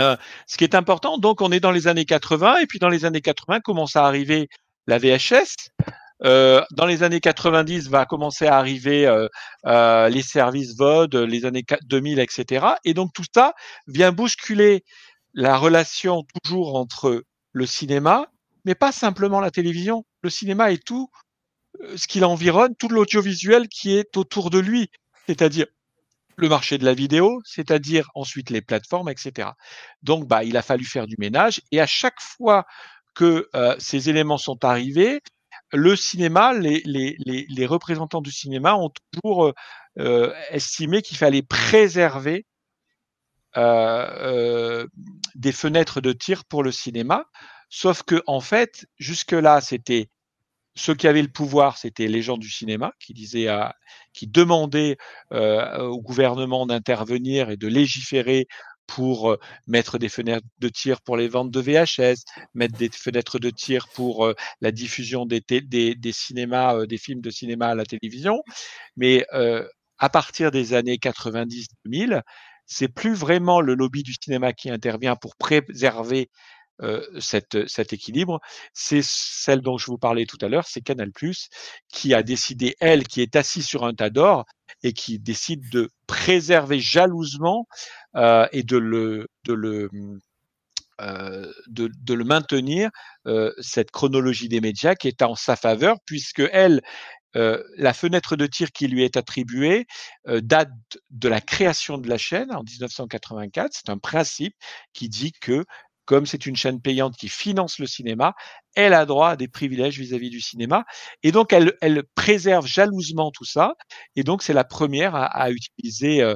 Euh, 0.00 0.16
ce 0.46 0.58
qui 0.58 0.62
est 0.62 0.76
important, 0.76 1.18
donc 1.18 1.40
on 1.40 1.50
est 1.50 1.58
dans 1.58 1.72
les 1.72 1.88
années 1.88 2.04
80 2.04 2.58
et 2.58 2.66
puis 2.66 2.78
dans 2.78 2.88
les 2.88 3.04
années 3.04 3.20
80 3.20 3.58
commence 3.58 3.96
à 3.96 4.06
arriver 4.06 4.48
la 4.86 4.98
VHS. 4.98 5.56
Euh, 6.22 6.62
dans 6.70 6.86
les 6.86 7.02
années 7.02 7.18
90 7.18 7.88
va 7.88 8.06
commencer 8.06 8.46
à 8.46 8.58
arriver 8.58 9.08
euh, 9.08 9.26
euh, 9.66 10.08
les 10.08 10.22
services 10.22 10.76
VOD, 10.76 11.16
les 11.16 11.46
années 11.46 11.64
2000, 11.86 12.20
etc. 12.20 12.64
Et 12.84 12.94
donc 12.94 13.12
tout 13.12 13.24
ça 13.34 13.54
vient 13.88 14.12
bousculer 14.12 14.84
la 15.34 15.56
relation 15.56 16.24
toujours 16.44 16.76
entre 16.76 17.24
le 17.52 17.66
cinéma, 17.66 18.26
mais 18.64 18.74
pas 18.74 18.92
simplement 18.92 19.40
la 19.40 19.50
télévision. 19.50 20.04
Le 20.22 20.30
cinéma 20.30 20.72
est 20.72 20.84
tout 20.84 21.08
euh, 21.80 21.96
ce 21.96 22.06
qui 22.06 22.20
l'environne, 22.20 22.74
tout 22.76 22.88
l'audiovisuel 22.88 23.68
qui 23.68 23.96
est 23.96 24.16
autour 24.16 24.50
de 24.50 24.58
lui, 24.58 24.90
c'est-à-dire 25.26 25.66
le 26.36 26.48
marché 26.48 26.78
de 26.78 26.84
la 26.84 26.94
vidéo, 26.94 27.40
c'est-à-dire 27.44 28.08
ensuite 28.14 28.50
les 28.50 28.62
plateformes, 28.62 29.08
etc. 29.08 29.50
Donc, 30.02 30.26
bah, 30.26 30.42
il 30.42 30.56
a 30.56 30.62
fallu 30.62 30.84
faire 30.84 31.06
du 31.06 31.16
ménage. 31.18 31.60
Et 31.70 31.80
à 31.80 31.86
chaque 31.86 32.20
fois 32.20 32.64
que 33.14 33.48
euh, 33.54 33.76
ces 33.78 34.08
éléments 34.08 34.38
sont 34.38 34.64
arrivés, 34.64 35.20
le 35.72 35.94
cinéma, 35.96 36.52
les, 36.54 37.66
représentants 37.66 38.22
du 38.22 38.32
cinéma 38.32 38.74
ont 38.74 38.90
toujours 39.12 39.52
euh 39.98 40.32
estimé 40.50 41.02
qu'il 41.02 41.16
fallait 41.16 41.42
préserver 41.42 42.46
euh, 43.56 44.82
euh, 44.82 44.86
des 45.34 45.52
fenêtres 45.52 46.00
de 46.00 46.12
tir 46.12 46.44
pour 46.44 46.62
le 46.62 46.72
cinéma. 46.72 47.24
Sauf 47.68 48.02
que, 48.02 48.22
en 48.26 48.40
fait, 48.40 48.86
jusque-là, 48.98 49.60
c'était 49.60 50.08
ceux 50.76 50.94
qui 50.94 51.08
avaient 51.08 51.22
le 51.22 51.28
pouvoir, 51.28 51.78
c'était 51.78 52.06
les 52.06 52.22
gens 52.22 52.38
du 52.38 52.48
cinéma 52.48 52.92
qui 53.00 53.12
disaient, 53.12 53.48
à, 53.48 53.74
qui 54.12 54.26
demandaient 54.28 54.96
euh, 55.32 55.80
au 55.80 56.00
gouvernement 56.00 56.66
d'intervenir 56.66 57.50
et 57.50 57.56
de 57.56 57.66
légiférer 57.66 58.46
pour 58.90 59.36
mettre 59.68 59.98
des 59.98 60.08
fenêtres 60.08 60.46
de 60.58 60.68
tir 60.68 61.00
pour 61.02 61.16
les 61.16 61.28
ventes 61.28 61.52
de 61.52 61.60
VHS, 61.60 62.24
mettre 62.54 62.76
des 62.76 62.90
fenêtres 62.92 63.38
de 63.38 63.50
tir 63.50 63.86
pour 63.94 64.26
euh, 64.26 64.34
la 64.60 64.72
diffusion 64.72 65.26
des, 65.26 65.40
des, 65.48 65.94
des 65.94 66.12
cinémas, 66.12 66.74
euh, 66.74 66.86
des 66.86 66.98
films 66.98 67.20
de 67.20 67.30
cinéma 67.30 67.68
à 67.68 67.74
la 67.76 67.84
télévision. 67.84 68.42
Mais 68.96 69.24
euh, 69.32 69.64
à 69.98 70.08
partir 70.08 70.50
des 70.50 70.74
années 70.74 70.96
90-2000, 70.96 72.22
c'est 72.70 72.88
plus 72.88 73.14
vraiment 73.14 73.60
le 73.60 73.74
lobby 73.74 74.04
du 74.04 74.14
cinéma 74.14 74.52
qui 74.52 74.70
intervient 74.70 75.16
pour 75.16 75.34
préserver 75.36 76.30
euh, 76.82 77.04
cet 77.20 77.92
équilibre, 77.92 78.40
c'est 78.72 79.02
celle 79.02 79.60
dont 79.60 79.76
je 79.76 79.86
vous 79.86 79.98
parlais 79.98 80.24
tout 80.24 80.38
à 80.40 80.48
l'heure, 80.48 80.66
c'est 80.66 80.80
Canal+, 80.80 81.10
qui 81.92 82.14
a 82.14 82.22
décidé, 82.22 82.76
elle, 82.80 83.06
qui 83.06 83.20
est 83.20 83.36
assise 83.36 83.66
sur 83.66 83.84
un 83.84 83.92
tas 83.92 84.08
d'or, 84.08 84.46
et 84.82 84.92
qui 84.94 85.18
décide 85.18 85.68
de 85.70 85.90
préserver 86.06 86.78
jalousement 86.78 87.66
euh, 88.16 88.46
et 88.52 88.62
de 88.62 88.78
le, 88.78 89.26
de 89.44 89.52
le, 89.52 89.90
euh, 91.02 91.52
de, 91.66 91.90
de, 91.98 92.14
le 92.14 92.24
maintenir, 92.24 92.90
cette 93.58 93.90
chronologie 93.90 94.48
des 94.48 94.60
médias 94.60 94.94
qui 94.94 95.08
est 95.08 95.22
en 95.22 95.34
sa 95.34 95.56
faveur, 95.56 95.96
puisque 96.06 96.42
elle, 96.52 96.80
euh, 97.36 97.62
la 97.76 97.92
fenêtre 97.92 98.36
de 98.36 98.46
tir 98.46 98.72
qui 98.72 98.88
lui 98.88 99.04
est 99.04 99.16
attribuée 99.16 99.86
euh, 100.28 100.40
date 100.40 100.70
de 101.10 101.28
la 101.28 101.40
création 101.40 101.98
de 101.98 102.08
la 102.08 102.18
chaîne 102.18 102.52
en 102.52 102.62
1984. 102.62 103.70
C'est 103.72 103.90
un 103.90 103.98
principe 103.98 104.54
qui 104.92 105.08
dit 105.08 105.32
que 105.32 105.64
comme 106.06 106.26
c'est 106.26 106.46
une 106.46 106.56
chaîne 106.56 106.80
payante 106.80 107.16
qui 107.16 107.28
finance 107.28 107.78
le 107.78 107.86
cinéma, 107.86 108.34
elle 108.74 108.94
a 108.94 109.06
droit 109.06 109.30
à 109.30 109.36
des 109.36 109.46
privilèges 109.46 109.98
vis-à-vis 109.98 110.30
du 110.30 110.40
cinéma. 110.40 110.84
Et 111.22 111.30
donc, 111.30 111.52
elle, 111.52 111.74
elle, 111.80 112.02
préserve 112.16 112.66
jalousement 112.66 113.30
tout 113.30 113.44
ça. 113.44 113.74
Et 114.16 114.24
donc, 114.24 114.42
c'est 114.42 114.52
la 114.52 114.64
première 114.64 115.14
à, 115.14 115.26
à 115.26 115.50
utiliser, 115.50 116.20
euh, 116.20 116.34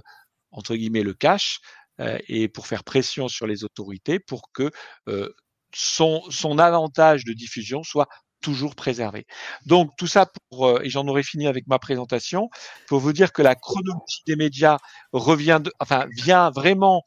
entre 0.53 0.77
guillemets, 0.77 1.03
le 1.03 1.13
cash 1.13 1.59
euh, 2.01 2.19
et 2.29 2.49
pour 2.49 2.67
faire 2.67 2.83
pression 2.83 3.29
sur 3.29 3.47
les 3.47 3.63
autorités 3.63 4.19
pour 4.19 4.51
que 4.53 4.71
euh, 5.09 5.33
son, 5.75 6.23
son 6.31 6.59
avantage 6.59 7.25
de 7.25 7.33
diffusion 7.33 7.83
soit 7.85 8.09
toujours 8.41 8.75
préservé. 8.75 9.27
Donc 9.65 9.93
tout 9.97 10.07
ça 10.07 10.27
euh, 10.62 10.81
et 10.83 10.90
j'en 10.90 11.07
aurais 11.07 11.23
fini 11.23 11.47
avec 11.47 11.67
ma 11.67 11.79
présentation, 11.79 12.49
pour 12.87 13.01
vous 13.01 13.12
dire 13.12 13.33
que 13.33 13.43
la 13.43 13.55
chronologie 13.55 14.23
des 14.27 14.37
médias 14.37 14.79
revient, 15.12 15.61
enfin 15.81 16.07
vient 16.17 16.51
vraiment 16.51 17.03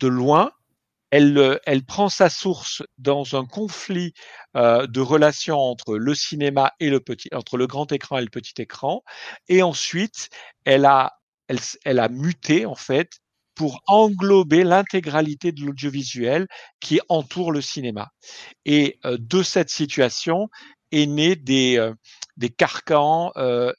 de 0.00 0.08
loin, 0.08 0.50
elle, 1.10 1.38
euh, 1.38 1.58
elle, 1.66 1.84
prend 1.84 2.08
sa 2.08 2.28
source 2.28 2.82
dans 2.98 3.36
un 3.36 3.46
conflit 3.46 4.12
euh, 4.56 4.86
de 4.86 5.00
relations 5.00 5.58
entre 5.58 5.96
le 5.96 6.14
cinéma 6.14 6.72
et 6.80 6.90
le 6.90 7.00
petit, 7.00 7.28
entre 7.32 7.56
le 7.56 7.66
grand 7.66 7.90
écran 7.92 8.18
et 8.18 8.22
le 8.22 8.30
petit 8.30 8.60
écran, 8.60 9.02
et 9.48 9.62
ensuite 9.62 10.28
elle 10.64 10.84
a, 10.84 11.18
elle, 11.48 11.58
elle 11.84 12.00
a 12.00 12.08
muté 12.08 12.66
en 12.66 12.74
fait 12.74 13.20
pour 13.54 13.80
englober 13.86 14.64
l'intégralité 14.64 15.50
de 15.50 15.62
l'audiovisuel 15.64 16.46
qui 16.80 17.00
entoure 17.08 17.52
le 17.52 17.62
cinéma. 17.62 18.10
Et 18.66 19.00
de 19.04 19.42
cette 19.42 19.70
situation 19.70 20.50
est 20.92 21.06
né 21.06 21.36
des, 21.36 21.78
euh, 21.78 21.94
des 22.36 22.50
carcans, 22.50 23.32
euh, 23.36 23.72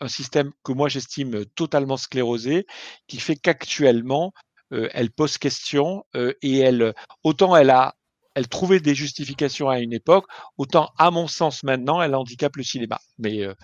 un 0.00 0.08
système 0.08 0.52
que 0.64 0.72
moi 0.72 0.88
j'estime 0.88 1.44
totalement 1.54 1.96
sclérosé, 1.96 2.66
qui 3.06 3.18
fait 3.18 3.36
qu'actuellement 3.36 4.32
euh, 4.72 4.88
elle 4.92 5.10
pose 5.10 5.38
question 5.38 6.04
euh, 6.14 6.32
et 6.42 6.58
elle, 6.58 6.94
autant 7.24 7.56
elle 7.56 7.70
a, 7.70 7.96
elle 8.34 8.48
trouvait 8.48 8.80
des 8.80 8.94
justifications 8.94 9.68
à 9.68 9.80
une 9.80 9.92
époque, 9.92 10.26
autant 10.58 10.90
à 10.96 11.10
mon 11.10 11.26
sens 11.26 11.62
maintenant, 11.64 12.00
elle 12.00 12.14
handicape 12.14 12.56
le 12.56 12.62
cinéma. 12.62 13.00
Mais 13.18 13.42
euh, 13.42 13.54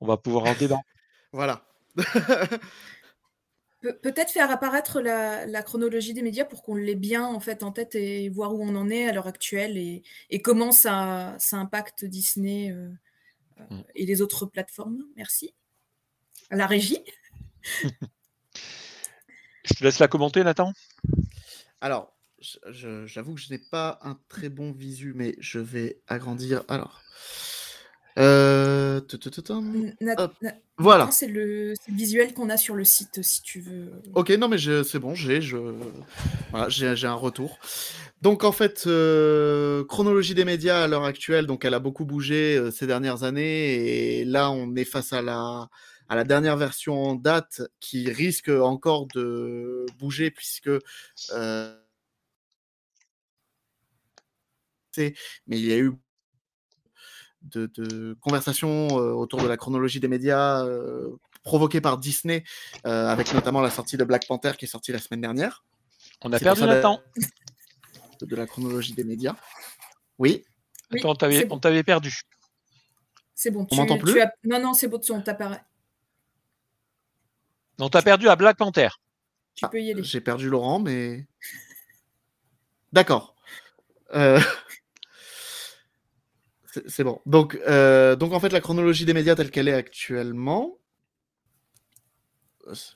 on 0.00 0.06
va 0.06 0.16
pouvoir 0.16 0.44
en 0.44 0.54
débattre. 0.54 0.82
voilà. 1.32 1.62
Pe 3.80 3.92
Peut-être 3.92 4.30
faire 4.30 4.50
apparaître 4.50 5.00
la, 5.00 5.46
la, 5.46 5.62
chronologie 5.62 6.14
des 6.14 6.22
médias 6.22 6.44
pour 6.44 6.62
qu'on 6.62 6.74
l'ait 6.74 6.94
bien 6.94 7.24
en 7.26 7.40
fait 7.40 7.62
en 7.62 7.72
tête 7.72 7.94
et 7.94 8.28
voir 8.28 8.54
où 8.54 8.62
on 8.62 8.74
en 8.74 8.88
est 8.88 9.08
à 9.08 9.12
l'heure 9.12 9.26
actuelle 9.26 9.76
et, 9.76 10.02
et, 10.30 10.40
comment 10.40 10.72
ça, 10.72 11.36
ça 11.38 11.58
impacte 11.58 12.04
Disney 12.04 12.70
euh, 12.70 12.88
mm. 13.70 13.82
et 13.94 14.06
les 14.06 14.22
autres 14.22 14.46
plateformes. 14.46 15.04
Merci. 15.16 15.54
À 16.50 16.56
la 16.56 16.66
régie. 16.66 17.04
Je 19.64 19.74
te 19.74 19.84
laisse 19.84 19.98
la 19.98 20.06
commenter, 20.06 20.44
Nathan? 20.44 20.72
Alors, 21.80 22.16
j'avoue 22.70 23.34
que 23.34 23.40
je 23.40 23.50
n'ai 23.50 23.58
pas 23.58 23.98
un 24.02 24.18
très 24.28 24.48
bon 24.48 24.70
visu, 24.70 25.12
mais 25.14 25.34
je 25.40 25.58
vais 25.58 26.00
agrandir. 26.06 26.62
Alors. 26.68 27.02
Euh... 28.18 29.00
Voilà. 30.78 31.08
C'est 31.10 31.26
le, 31.26 31.70
le, 31.70 31.74
visuel 31.88 32.34
qu'on 32.34 32.50
a 32.50 32.56
sur 32.56 32.74
le 32.74 32.84
site, 32.84 33.22
si 33.22 33.42
tu 33.42 33.60
veux. 33.60 33.92
Ok, 34.14 34.30
non, 34.30 34.48
mais 34.48 34.58
c'est 34.84 34.98
bon, 34.98 35.14
j'ai 35.14 35.40
je... 35.40 35.56
voilà, 36.50 36.68
un 37.02 37.14
retour. 37.14 37.58
Donc, 38.22 38.44
en 38.44 38.52
fait, 38.52 38.84
euh, 38.86 39.84
chronologie 39.84 40.34
des 40.34 40.44
médias 40.44 40.84
à 40.84 40.88
l'heure 40.88 41.04
actuelle, 41.04 41.46
donc 41.46 41.64
elle 41.64 41.74
a 41.74 41.78
beaucoup 41.78 42.04
bougé 42.04 42.56
euh, 42.56 42.70
ces 42.70 42.86
dernières 42.86 43.22
années, 43.22 44.20
et 44.20 44.24
là, 44.24 44.50
on 44.50 44.74
est 44.76 44.84
face 44.84 45.12
à 45.12 45.22
la, 45.22 45.68
à 46.08 46.16
la 46.16 46.24
dernière 46.24 46.56
version 46.56 47.02
en 47.02 47.14
date 47.14 47.62
qui 47.80 48.10
risque 48.10 48.48
encore 48.48 49.06
de 49.14 49.86
bouger 49.98 50.30
puisque 50.30 50.70
euh, 51.32 51.76
mais 54.98 55.58
il 55.58 55.66
y 55.66 55.72
a 55.72 55.78
eu 55.78 55.92
de, 57.52 57.66
de 57.74 58.16
conversations 58.20 58.88
euh, 58.98 59.12
autour 59.12 59.42
de 59.42 59.48
la 59.48 59.56
chronologie 59.56 60.00
des 60.00 60.08
médias 60.08 60.64
euh, 60.64 61.16
provoquées 61.42 61.80
par 61.80 61.98
Disney 61.98 62.44
euh, 62.86 63.08
avec 63.08 63.32
notamment 63.32 63.60
la 63.60 63.70
sortie 63.70 63.96
de 63.96 64.04
Black 64.04 64.26
Panther 64.26 64.52
qui 64.58 64.64
est 64.64 64.68
sortie 64.68 64.92
la 64.92 64.98
semaine 64.98 65.20
dernière. 65.20 65.64
On 66.22 66.32
a 66.32 66.38
perdu 66.38 66.62
Nathan. 66.62 67.00
De, 68.20 68.26
de 68.26 68.36
la 68.36 68.46
chronologie 68.46 68.94
des 68.94 69.04
médias. 69.04 69.36
Oui. 70.18 70.44
Attends, 70.94 71.16
on 71.50 71.58
t'avait 71.58 71.82
perdu. 71.82 72.14
C'est 73.34 73.50
bon. 73.50 73.66
On 73.70 73.76
m'entend 73.76 73.98
plus 73.98 74.20
as... 74.20 74.32
Non, 74.44 74.60
non, 74.60 74.72
c'est 74.72 74.88
bon, 74.88 75.00
on 75.10 75.20
t'apparaît. 75.20 75.62
Donc, 77.76 77.90
tu 77.92 77.98
as 77.98 78.02
perdu 78.02 78.28
à 78.28 78.36
Black 78.36 78.56
Panther. 78.56 78.88
Tu 79.54 79.64
ah, 79.64 79.68
peux 79.68 79.80
y 79.80 79.90
aller. 79.90 80.02
J'ai 80.02 80.20
perdu 80.20 80.48
Laurent, 80.48 80.78
mais. 80.78 81.26
D'accord. 82.92 83.36
Euh... 84.14 84.40
C'est 86.86 87.04
bon. 87.04 87.20
Donc, 87.26 87.58
euh, 87.66 88.16
donc, 88.16 88.32
en 88.32 88.40
fait, 88.40 88.52
la 88.52 88.60
chronologie 88.60 89.04
des 89.04 89.14
médias 89.14 89.34
telle 89.34 89.50
qu'elle 89.50 89.68
est 89.68 89.74
actuellement. 89.74 90.78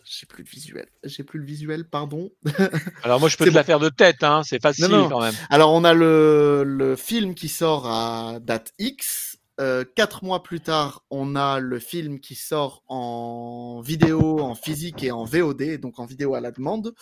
J'ai 0.05 0.27
plus 0.27 0.43
le 0.43 0.49
visuel. 0.49 0.87
J'ai 1.05 1.23
plus 1.23 1.39
le 1.39 1.45
visuel, 1.45 1.85
pardon. 1.85 2.31
Alors, 3.05 3.21
moi, 3.21 3.29
je 3.29 3.37
peux 3.37 3.45
te 3.45 3.51
bon. 3.51 3.57
la 3.57 3.65
faire 3.65 3.79
de 3.79 3.89
tête, 3.89 4.25
hein. 4.25 4.43
c'est 4.45 4.61
facile 4.61 4.89
non, 4.89 5.03
non. 5.03 5.09
quand 5.09 5.21
même. 5.21 5.35
Alors, 5.49 5.73
on 5.73 5.85
a 5.85 5.95
le, 5.95 6.65
le 6.65 6.97
film 6.97 7.35
qui 7.35 7.49
sort 7.49 7.87
à 7.87 8.39
date 8.41 8.73
X. 8.79 9.30
euh, 9.61 9.85
quatre 9.95 10.25
mois 10.25 10.43
plus 10.43 10.61
tard, 10.61 11.05
on 11.11 11.37
a 11.37 11.61
le 11.61 11.79
film 11.79 12.19
qui 12.19 12.35
sort 12.35 12.83
en 12.89 13.81
vidéo, 13.85 14.41
en 14.41 14.55
physique 14.55 15.05
et 15.05 15.11
en 15.13 15.25
VOD, 15.25 15.79
donc 15.79 15.99
en 15.99 16.07
vidéo 16.07 16.35
à 16.35 16.41
la 16.41 16.51
demande. 16.51 16.95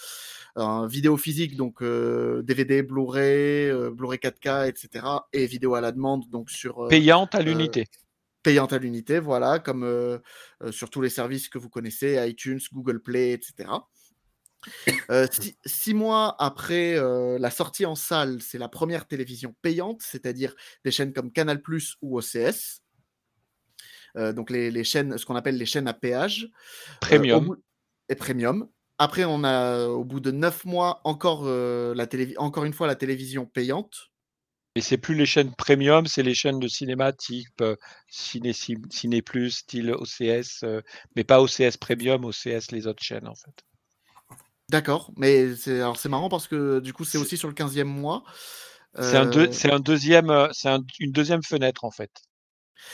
En 0.57 0.87
vidéo 0.87 1.17
physique, 1.17 1.57
donc 1.57 1.83
euh, 1.83 2.43
DVD, 2.43 2.83
Blu-ray, 2.83 3.71
euh, 3.71 3.91
Blu-ray 3.91 4.19
4K, 4.19 4.69
etc. 4.69 5.07
Et 5.33 5.47
vidéo 5.47 5.77
à 5.77 5.81
la 5.81 5.93
demande, 5.93 6.29
donc 6.31 6.51
sur... 6.51 6.85
euh, 6.85 6.89
Payante 6.89 7.35
à 7.35 7.39
euh, 7.39 7.43
l'unité. 7.43 7.87
payante 8.43 8.73
à 8.73 8.79
l'unité, 8.79 9.21
voilà, 9.21 9.61
comme 9.61 9.85
euh, 9.85 10.19
euh, 10.63 10.73
sur 10.73 10.91
tous 10.91 11.01
les 11.01 11.11
services 11.11 11.49
que 11.49 11.59
vous 11.59 11.69
connaissez, 11.69 12.19
iTunes, 12.29 12.61
Google 12.73 13.01
Play, 13.01 13.33
etc. 13.33 13.69
Euh, 15.11 15.27
six, 15.31 15.57
six 15.65 15.95
mois 15.95 16.37
après 16.39 16.97
euh, 16.97 17.39
la 17.39 17.51
sortie 17.51 17.87
en 17.87 17.95
salle, 17.95 18.43
c'est 18.43 18.59
la 18.59 18.69
première 18.69 19.07
télévision 19.07 19.55
payante, 19.63 20.03
c'est-à-dire 20.03 20.55
des 20.85 20.91
chaînes 20.91 21.13
comme 21.13 21.33
Canal 21.33 21.63
Plus 21.63 21.97
ou 22.03 22.19
OCS. 22.19 22.83
Euh, 24.17 24.33
donc 24.33 24.51
les, 24.51 24.71
les 24.71 24.85
chaînes, 24.85 25.17
ce 25.17 25.25
qu'on 25.25 25.37
appelle 25.37 25.57
les 25.57 25.67
chaînes 25.67 25.89
à 25.89 25.95
péage. 25.95 26.49
Premium. 27.01 27.45
bout- 27.45 27.63
et 28.09 28.15
premium. 28.15 28.69
Après, 28.99 29.25
on 29.25 29.45
a, 29.45 29.87
au 29.87 30.05
bout 30.05 30.21
de 30.21 30.31
neuf 30.31 30.65
mois, 30.65 31.01
encore, 31.05 31.45
la 31.45 32.07
encore 32.39 32.65
une 32.65 32.73
fois 32.73 32.87
la 32.87 32.97
télévision 32.97 33.47
payante. 33.47 34.11
Et 34.75 34.81
c'est 34.81 34.99
plus 34.99 35.15
les 35.15 35.27
chaînes 35.27 35.55
premium, 35.55 36.07
c'est 36.07 36.23
les 36.23 36.35
chaînes 36.35 36.59
de 36.59 36.69
cinéma 36.69 37.13
type 37.13 37.63
Ciné, 38.09 38.53
Ciné 38.53 39.23
Plus, 39.23 39.51
style 39.51 39.93
OCS, 39.93 40.65
mais 41.15 41.25
pas 41.25 41.41
OCS 41.41 41.77
Premium, 41.79 42.25
OCS 42.25 42.73
les 42.73 42.87
autres 42.87 43.03
chaînes 43.03 43.29
en 43.29 43.35
fait. 43.35 43.65
D'accord, 44.71 45.13
mais 45.17 45.55
c'est 45.57 46.09
marrant 46.09 46.29
parce 46.29 46.47
que 46.47 46.81
du 46.81 46.93
coup 46.93 47.05
c'est 47.05 47.19
aussi 47.19 47.37
sur 47.39 47.49
le 47.49 47.55
15e 47.55 47.89
mois. 47.89 48.23
C'est 49.01 49.17
un, 49.17 49.27
deux- 49.27 49.49
Euh, 49.49 49.53
c'est 49.53 49.73
un 49.73 49.81
deuxième, 49.81 50.31
euh, 50.31 50.49
c'est 50.53 50.69
un- 50.69 50.85
une 50.99 51.13
deuxième 51.13 51.43
fenêtre 51.43 51.85
en 51.85 51.91
fait. 51.91 52.11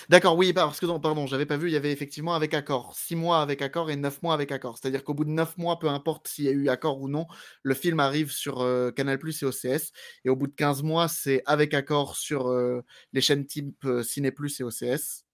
D'accord, 0.09 0.37
oui, 0.37 0.53
parce 0.53 0.81
que 0.81 0.87
non, 0.87 0.99
pardon, 0.99 1.27
j'avais 1.27 1.47
pas 1.47 1.57
vu, 1.57 1.69
il 1.69 1.73
y 1.73 1.77
avait 1.77 1.93
effectivement 1.93 2.35
avec 2.35 2.55
accord, 2.55 2.95
6 2.97 3.17
mois 3.17 3.43
avec 3.43 3.61
accord 3.63 3.91
et 3.91 3.97
9 3.97 4.23
mois 4.23 4.35
avec 4.35 4.51
accord. 4.51 4.79
C'est-à-dire 4.79 5.05
qu'au 5.05 5.15
bout 5.15 5.25
de 5.25 5.31
9 5.31 5.57
mois, 5.59 5.79
peu 5.79 5.89
importe 5.89 6.27
s'il 6.29 6.45
y 6.45 6.49
a 6.49 6.53
eu 6.53 6.69
accord 6.69 7.01
ou 7.01 7.09
non, 7.09 7.27
le 7.63 7.75
film 7.75 8.01
arrive 8.01 8.31
sur 8.33 8.61
euh, 8.63 8.91
Canal+ 8.91 9.19
et 9.43 9.45
OCS. 9.45 9.93
Et 10.25 10.31
au 10.31 10.37
bout 10.37 10.47
de 10.47 10.55
15 10.55 10.83
mois, 10.83 11.09
c'est 11.09 11.43
avec 11.47 11.75
accord 11.75 12.17
sur 12.17 12.49
euh, 12.49 12.83
les 13.13 13.21
chaînes 13.21 13.47
type 13.47 13.85
euh, 13.85 14.03
Ciné+ 14.03 14.29
et 14.29 14.63
OCS. 14.63 15.25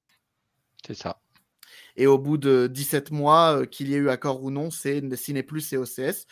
C'est 0.86 0.94
ça. 0.94 1.20
Et 1.96 2.06
au 2.06 2.18
bout 2.18 2.36
de 2.38 2.66
17 2.68 3.10
mois, 3.10 3.60
euh, 3.60 3.64
qu'il 3.66 3.88
y 3.88 3.94
ait 3.94 3.98
eu 3.98 4.08
accord 4.08 4.42
ou 4.42 4.50
non, 4.50 4.70
c'est 4.70 5.02
Ciné 5.16 5.42
Plus 5.42 5.72
et 5.72 5.76
OCS. 5.76 6.26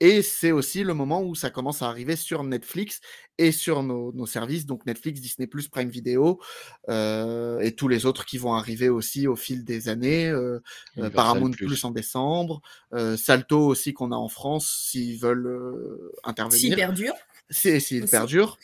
Et 0.00 0.22
c'est 0.22 0.52
aussi 0.52 0.84
le 0.84 0.94
moment 0.94 1.22
où 1.22 1.34
ça 1.34 1.50
commence 1.50 1.82
à 1.82 1.88
arriver 1.88 2.16
sur 2.16 2.42
Netflix 2.44 3.00
et 3.38 3.52
sur 3.52 3.82
nos, 3.82 4.12
nos 4.12 4.26
services, 4.26 4.66
donc 4.66 4.84
Netflix, 4.86 5.20
Disney 5.20 5.46
Plus, 5.46 5.68
Prime 5.68 5.88
Video, 5.88 6.40
euh, 6.88 7.58
et 7.60 7.74
tous 7.74 7.88
les 7.88 8.04
autres 8.06 8.24
qui 8.24 8.38
vont 8.38 8.54
arriver 8.54 8.88
aussi 8.88 9.26
au 9.26 9.36
fil 9.36 9.64
des 9.64 9.88
années. 9.88 10.28
euh, 10.28 10.60
euh, 10.98 11.10
Paramount 11.10 11.50
Plus. 11.50 11.66
Plus. 11.66 11.84
en 11.84 11.90
décembre, 11.90 12.60
euh, 12.94 13.16
Salto 13.16 13.58
aussi 13.66 13.94
qu'on 13.94 14.12
a 14.12 14.16
en 14.16 14.28
France 14.28 14.86
s'ils 14.90 15.18
veulent 15.18 15.46
euh, 15.46 16.12
intervenir. 16.24 16.58
S'il 16.60 16.74
perdure. 16.76 17.14
Si- 17.50 17.80
S'il 17.80 18.02
Aussi. 18.04 18.10
perdure. 18.10 18.58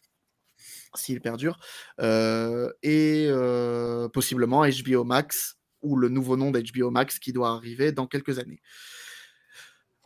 S'il 0.95 1.21
perdure. 1.21 1.59
Euh, 2.01 2.73
et 2.83 3.27
euh, 3.29 4.09
possiblement 4.09 4.65
HBO 4.67 5.05
Max, 5.05 5.58
ou 5.83 5.97
le 5.97 6.09
nouveau 6.09 6.37
nom 6.37 6.51
d'HBO 6.51 6.91
Max 6.91 7.19
qui 7.19 7.33
doit 7.33 7.51
arriver 7.51 7.93
dans 7.93 8.07
quelques 8.07 8.39
années. 8.39 8.61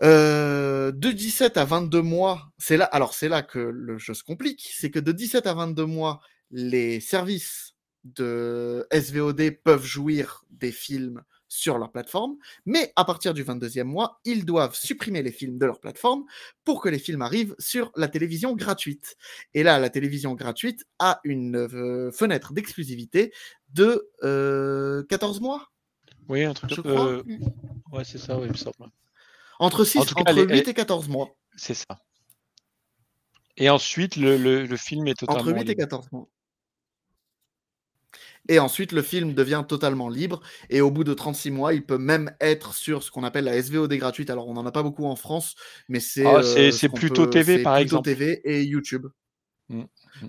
Euh, 0.02 0.90
de 0.90 1.12
17 1.12 1.56
à 1.56 1.64
22 1.64 2.02
mois, 2.02 2.52
c'est 2.58 2.76
là, 2.76 2.85
alors 2.87 3.14
c'est 3.14 3.28
là 3.28 3.42
que 3.42 3.58
le 3.58 3.98
jeu 3.98 4.14
se 4.14 4.24
complique, 4.24 4.70
c'est 4.74 4.90
que 4.90 4.98
de 4.98 5.12
17 5.12 5.46
à 5.46 5.54
22 5.54 5.87
mois, 5.87 6.20
les 6.50 7.00
services 7.00 7.74
de 8.04 8.87
SVOD 8.92 9.58
peuvent 9.62 9.85
jouir 9.85 10.44
des 10.50 10.72
films 10.72 11.22
sur 11.54 11.76
leur 11.76 11.92
plateforme, 11.92 12.36
mais 12.64 12.94
à 12.96 13.04
partir 13.04 13.34
du 13.34 13.44
22e 13.44 13.82
mois, 13.84 14.20
ils 14.24 14.46
doivent 14.46 14.74
supprimer 14.74 15.22
les 15.22 15.32
films 15.32 15.58
de 15.58 15.66
leur 15.66 15.80
plateforme 15.80 16.24
pour 16.64 16.80
que 16.80 16.88
les 16.88 16.98
films 16.98 17.20
arrivent 17.20 17.54
sur 17.58 17.92
la 17.94 18.08
télévision 18.08 18.54
gratuite. 18.56 19.16
Et 19.52 19.62
là, 19.62 19.78
la 19.78 19.90
télévision 19.90 20.32
gratuite 20.34 20.86
a 20.98 21.20
une 21.24 21.56
euh, 21.56 22.10
fenêtre 22.10 22.54
d'exclusivité 22.54 23.34
de 23.74 24.08
euh, 24.22 25.02
14 25.10 25.42
mois 25.42 25.70
Oui, 26.30 26.42
un 26.44 26.54
truc. 26.54 26.70
Je 26.74 26.80
crois. 26.80 27.06
euh, 27.06 27.22
Ouais, 27.92 28.04
c'est 28.04 28.16
ça, 28.16 28.38
oui, 28.38 28.46
il 28.46 28.52
me 28.52 28.56
semble. 28.56 28.88
Entre, 29.58 29.84
six, 29.84 29.98
En 29.98 30.04
tout 30.06 30.14
cas, 30.14 30.22
entre 30.22 30.30
elle 30.30 30.38
est- 30.38 30.54
8 30.54 30.58
elle- 30.60 30.68
et 30.70 30.74
14 30.74 31.08
mois. 31.10 31.28
C'est 31.56 31.74
ça. 31.74 31.98
Et 33.58 33.68
ensuite, 33.68 34.16
le, 34.16 34.38
le, 34.38 34.64
le 34.64 34.76
film 34.78 35.06
est 35.06 35.14
totalement. 35.18 35.40
Entre 35.42 35.52
8 35.52 35.60
et 35.60 35.64
libre. 35.64 35.80
14 35.82 36.10
mois. 36.12 36.28
Et 38.48 38.59
ensuite, 38.59 38.92
le 38.92 39.02
film 39.02 39.35
devient 39.35 39.64
totalement 39.68 40.09
libre. 40.09 40.40
Et 40.68 40.81
au 40.81 40.90
bout 40.90 41.05
de 41.05 41.14
36 41.14 41.50
mois, 41.50 41.74
il 41.74 41.85
peut 41.87 41.98
même 41.98 42.35
être 42.40 42.74
sur 42.74 43.02
ce 43.02 43.11
qu'on 43.11 43.22
appelle 43.24 43.44
la 43.44 43.57
SVOD 43.62 43.92
gratuite. 43.94 44.31
Alors, 44.31 44.48
on 44.48 44.55
n'en 44.55 44.66
a 44.66 44.72
pas 44.72 44.83
beaucoup 44.83 45.07
en 45.07 45.14
France, 45.16 45.55
mais 45.88 46.00
c'est. 46.00 46.26
Ah, 46.26 46.38
euh, 46.38 46.42
c'est- 46.42 46.72
ce 46.72 46.87
peut- 46.88 47.31
TV, 47.31 47.62
par 47.62 47.74
Pluto 47.76 47.83
exemple. 47.83 48.05
TV 48.05 48.40
et 48.44 48.62
YouTube. 48.64 49.07
Mm, 49.68 49.83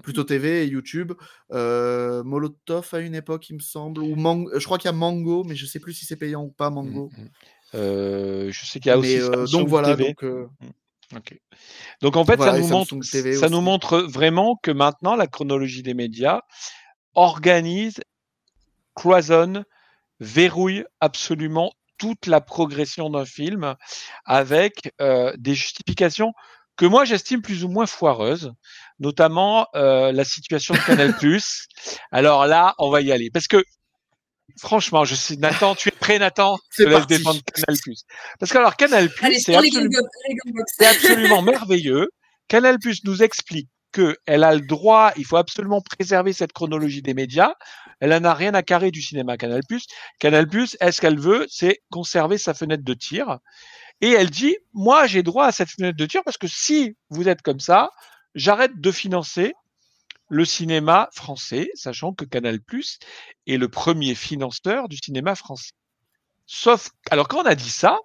Pluto 0.04 0.24
TV 0.24 0.64
et 0.64 0.68
YouTube. 0.68 1.14
Euh, 1.52 2.24
Molotov 2.24 2.88
à 2.94 3.00
une 3.00 3.16
époque, 3.16 3.50
il 3.50 3.56
me 3.56 3.60
semble. 3.62 4.02
Ou 4.02 4.16
Mang- 4.16 4.48
Je 4.56 4.64
crois 4.64 4.78
qu'il 4.78 4.88
y 4.88 4.94
a 4.94 4.96
Mango, 4.96 5.44
mais 5.44 5.56
je 5.56 5.66
sais 5.66 5.80
plus 5.80 5.94
si 5.94 6.06
c'est 6.06 6.16
payant 6.16 6.44
ou 6.44 6.52
pas, 6.52 6.70
Mango. 6.70 7.10
Euh, 7.76 8.52
je 8.52 8.66
sais 8.66 8.80
qu'il 8.80 8.90
y 8.90 8.92
a 8.92 8.98
aussi 9.00 9.20
euh, 9.20 9.46
donc 9.48 9.68
voilà, 9.68 9.96
TV. 9.96 10.10
donc, 10.10 10.24
euh. 10.24 10.46
Donc 12.02 12.16
en 12.16 12.26
fait, 12.26 12.38
Voilà, 12.38 12.54
ça, 12.54 12.60
nous 12.60 12.68
ça 13.04 13.50
montre 13.62 14.00
vraiment 14.00 14.56
que 14.62 14.72
maintenant, 14.72 15.16
la 15.16 15.28
chronologie 15.28 15.84
des 15.84 15.94
médias 15.94 16.42
organise, 17.16 18.00
cloisonne, 18.96 19.66
verrouille 20.20 20.86
absolument 21.00 21.74
toute 21.98 22.28
la 22.28 22.42
progression 22.42 23.10
d'un 23.10 23.26
film 23.26 23.76
avec 24.26 24.94
euh, 25.02 25.34
des 25.38 25.56
justifications 25.56 26.34
que 26.76 26.86
moi 26.86 27.06
j'estime 27.06 27.42
plus 27.42 27.64
ou 27.64 27.70
moins 27.70 27.86
foireuses, 27.86 28.52
notamment 29.00 29.68
euh, 29.76 30.12
la 30.12 30.24
situation 30.24 30.74
de 30.74 30.80
Canal+. 30.80 31.14
Alors 32.12 32.48
là, 32.48 32.74
on 32.80 32.90
va 32.90 33.02
y 33.02 33.12
aller 33.12 33.30
parce 33.32 33.48
que 33.48 33.64
franchement, 34.60 35.06
je 35.06 35.16
sais 35.16 35.36
Nathan, 35.36 35.76
tu 35.76 35.90
es 35.90 35.92
prêt 35.92 36.20
Nathan? 36.20 36.58
Je 36.78 36.84
te 36.84 36.90
laisse 36.90 37.08
défendre 37.08 37.40
Canal+. 37.54 37.78
Parce 38.40 38.52
que 38.52 38.58
alors 38.58 38.76
Canal+, 38.76 39.10
c'est 39.38 40.86
absolument 40.86 41.42
merveilleux. 41.42 42.10
Canal 42.48 42.80
Plus 42.80 43.04
nous 43.04 43.24
explique 43.24 43.70
qu'elle 43.94 44.44
a 44.44 44.54
le 44.54 44.62
droit, 44.62 45.12
il 45.16 45.26
faut 45.26 45.38
absolument 45.38 45.82
préserver 45.82 46.34
cette 46.34 46.52
chronologie 46.54 47.02
des 47.02 47.14
médias. 47.14 47.54
Elle 48.00 48.10
n'en 48.10 48.24
a 48.26 48.34
rien 48.34 48.54
à 48.54 48.64
carrer 48.64 48.92
du 48.92 49.02
cinéma 49.02 49.38
Canal. 49.38 49.62
Canal 50.20 50.48
est-ce 50.82 51.00
qu'elle 51.00 51.20
veut, 51.20 51.46
c'est 51.50 51.82
conserver 51.92 52.38
sa 52.38 52.54
fenêtre 52.54 52.84
de 52.84 52.94
tir. 52.94 53.40
Et 54.02 54.10
elle 54.12 54.30
dit, 54.30 54.58
moi, 54.74 55.08
j'ai 55.08 55.24
droit 55.24 55.46
à 55.46 55.52
cette 55.52 55.70
fenêtre 55.70 55.98
de 55.98 56.06
tir 56.06 56.22
parce 56.26 56.38
que 56.38 56.48
si 56.48 56.98
vous 57.10 57.30
êtes 57.30 57.42
comme 57.42 57.60
ça, 57.60 57.92
j'arrête 58.36 58.80
de 58.82 58.92
financer 58.92 59.54
le 60.30 60.46
cinéma 60.46 61.10
français, 61.14 61.70
sachant 61.76 62.14
que 62.14 62.26
Canal 62.26 62.60
est 63.48 63.58
le 63.58 63.70
premier 63.70 64.16
financeur 64.16 64.90
du 64.90 64.98
cinéma 64.98 65.36
français. 65.36 65.72
Sauf, 66.46 66.90
alors 67.12 67.28
quand 67.28 67.44
on 67.44 67.46
a 67.46 67.56
dit 67.56 67.70
ça, 67.70 68.00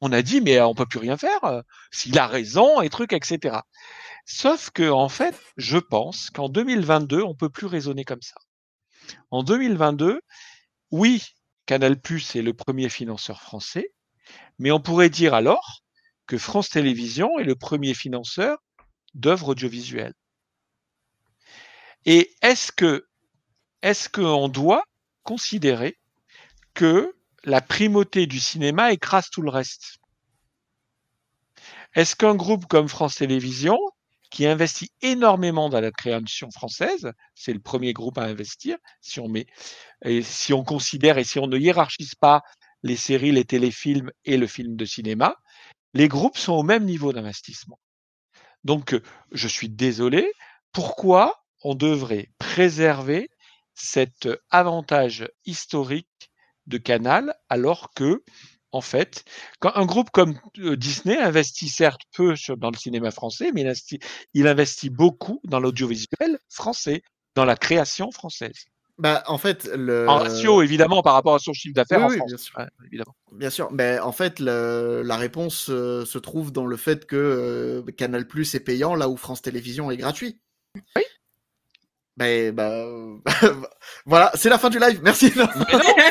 on 0.00 0.12
a 0.12 0.22
dit 0.22 0.40
mais 0.40 0.60
on 0.60 0.74
peut 0.74 0.86
plus 0.86 0.98
rien 0.98 1.16
faire. 1.16 1.42
euh, 1.44 1.62
S'il 1.90 2.18
a 2.18 2.26
raison 2.26 2.80
et 2.80 2.88
trucs, 2.90 3.12
etc. 3.12 3.58
Sauf 4.26 4.70
que 4.70 4.90
en 4.90 5.08
fait, 5.08 5.38
je 5.56 5.78
pense 5.78 6.30
qu'en 6.30 6.48
2022, 6.48 7.22
on 7.22 7.34
peut 7.34 7.50
plus 7.50 7.66
raisonner 7.66 8.04
comme 8.04 8.22
ça. 8.22 8.36
En 9.30 9.42
2022, 9.42 10.20
oui, 10.90 11.22
Canal+ 11.66 11.92
est 11.92 12.42
le 12.42 12.54
premier 12.54 12.88
financeur 12.88 13.42
français, 13.42 13.92
mais 14.58 14.70
on 14.70 14.80
pourrait 14.80 15.10
dire 15.10 15.34
alors 15.34 15.82
que 16.26 16.38
France 16.38 16.70
Télévisions 16.70 17.38
est 17.38 17.44
le 17.44 17.54
premier 17.54 17.94
financeur 17.94 18.58
d'œuvres 19.14 19.50
audiovisuelles. 19.50 20.14
Et 22.06 22.34
est-ce 22.42 22.72
que 22.72 23.06
est-ce 23.82 24.08
qu'on 24.08 24.48
doit 24.48 24.84
considérer 25.24 25.98
que 26.72 27.14
la 27.44 27.60
primauté 27.60 28.26
du 28.26 28.40
cinéma 28.40 28.92
écrase 28.92 29.28
tout 29.30 29.42
le 29.42 29.50
reste? 29.50 29.98
Est-ce 31.94 32.16
qu'un 32.16 32.34
groupe 32.34 32.66
comme 32.66 32.88
France 32.88 33.16
Télévisions, 33.16 33.78
qui 34.34 34.46
investit 34.48 34.90
énormément 35.00 35.68
dans 35.68 35.80
la 35.80 35.92
création 35.92 36.50
française, 36.50 37.12
c'est 37.36 37.52
le 37.52 37.60
premier 37.60 37.92
groupe 37.92 38.18
à 38.18 38.24
investir, 38.24 38.76
si 39.00 39.20
on 39.20 39.28
met, 39.28 39.46
et 40.04 40.22
si 40.22 40.52
on 40.52 40.64
considère 40.64 41.18
et 41.18 41.24
si 41.24 41.38
on 41.38 41.46
ne 41.46 41.56
hiérarchise 41.56 42.16
pas 42.16 42.42
les 42.82 42.96
séries, 42.96 43.30
les 43.30 43.44
téléfilms 43.44 44.10
et 44.24 44.36
le 44.36 44.48
film 44.48 44.74
de 44.74 44.84
cinéma, 44.84 45.36
les 45.94 46.08
groupes 46.08 46.36
sont 46.36 46.54
au 46.54 46.64
même 46.64 46.84
niveau 46.84 47.12
d'investissement. 47.12 47.78
Donc, 48.64 49.00
je 49.30 49.46
suis 49.46 49.68
désolé. 49.68 50.32
Pourquoi 50.72 51.44
on 51.62 51.76
devrait 51.76 52.32
préserver 52.38 53.30
cet 53.74 54.28
avantage 54.50 55.28
historique 55.44 56.32
de 56.66 56.78
Canal 56.78 57.36
alors 57.48 57.94
que, 57.94 58.24
en 58.74 58.80
fait, 58.80 59.24
quand 59.60 59.72
un 59.76 59.86
groupe 59.86 60.10
comme 60.10 60.38
euh, 60.58 60.76
Disney 60.76 61.16
investit 61.16 61.68
certes 61.68 62.02
peu 62.14 62.34
sur, 62.36 62.56
dans 62.56 62.70
le 62.70 62.76
cinéma 62.76 63.10
français, 63.10 63.52
mais 63.54 63.62
il 63.62 63.66
investit, 63.66 64.00
il 64.34 64.46
investit 64.48 64.90
beaucoup 64.90 65.40
dans 65.44 65.60
l'audiovisuel 65.60 66.38
français, 66.48 67.02
dans 67.34 67.44
la 67.44 67.56
création 67.56 68.10
française. 68.10 68.64
Bah, 68.98 69.24
en 69.26 69.38
fait, 69.38 69.68
le... 69.74 70.08
En 70.08 70.18
ratio, 70.18 70.62
évidemment, 70.62 71.02
par 71.02 71.14
rapport 71.14 71.34
à 71.34 71.40
son 71.40 71.52
chiffre 71.52 71.74
d'affaires 71.74 71.98
Oui, 71.98 72.04
en 72.04 72.08
oui, 72.10 72.16
France. 72.18 72.30
bien 72.30 72.36
sûr. 72.38 72.58
Ouais, 72.58 72.68
évidemment. 72.86 73.16
Bien 73.32 73.50
sûr, 73.50 73.72
mais 73.72 73.98
en 73.98 74.12
fait, 74.12 74.38
le- 74.38 75.02
la 75.04 75.16
réponse 75.16 75.68
euh, 75.68 76.04
se 76.04 76.18
trouve 76.18 76.52
dans 76.52 76.66
le 76.66 76.76
fait 76.76 77.04
que 77.04 77.16
euh, 77.16 77.92
Canal 77.92 78.28
Plus 78.28 78.54
est 78.54 78.60
payant 78.60 78.94
là 78.94 79.08
où 79.08 79.16
France 79.16 79.42
Télévisions 79.42 79.90
est 79.90 79.96
gratuit. 79.96 80.40
Oui. 80.96 81.02
Ben, 82.16 82.52
bah, 82.52 82.86
voilà, 84.06 84.30
c'est 84.34 84.48
la 84.48 84.58
fin 84.58 84.70
du 84.70 84.78
live. 84.78 85.00
Merci. 85.02 85.32
Mais 85.34 85.42
non, 85.42 85.48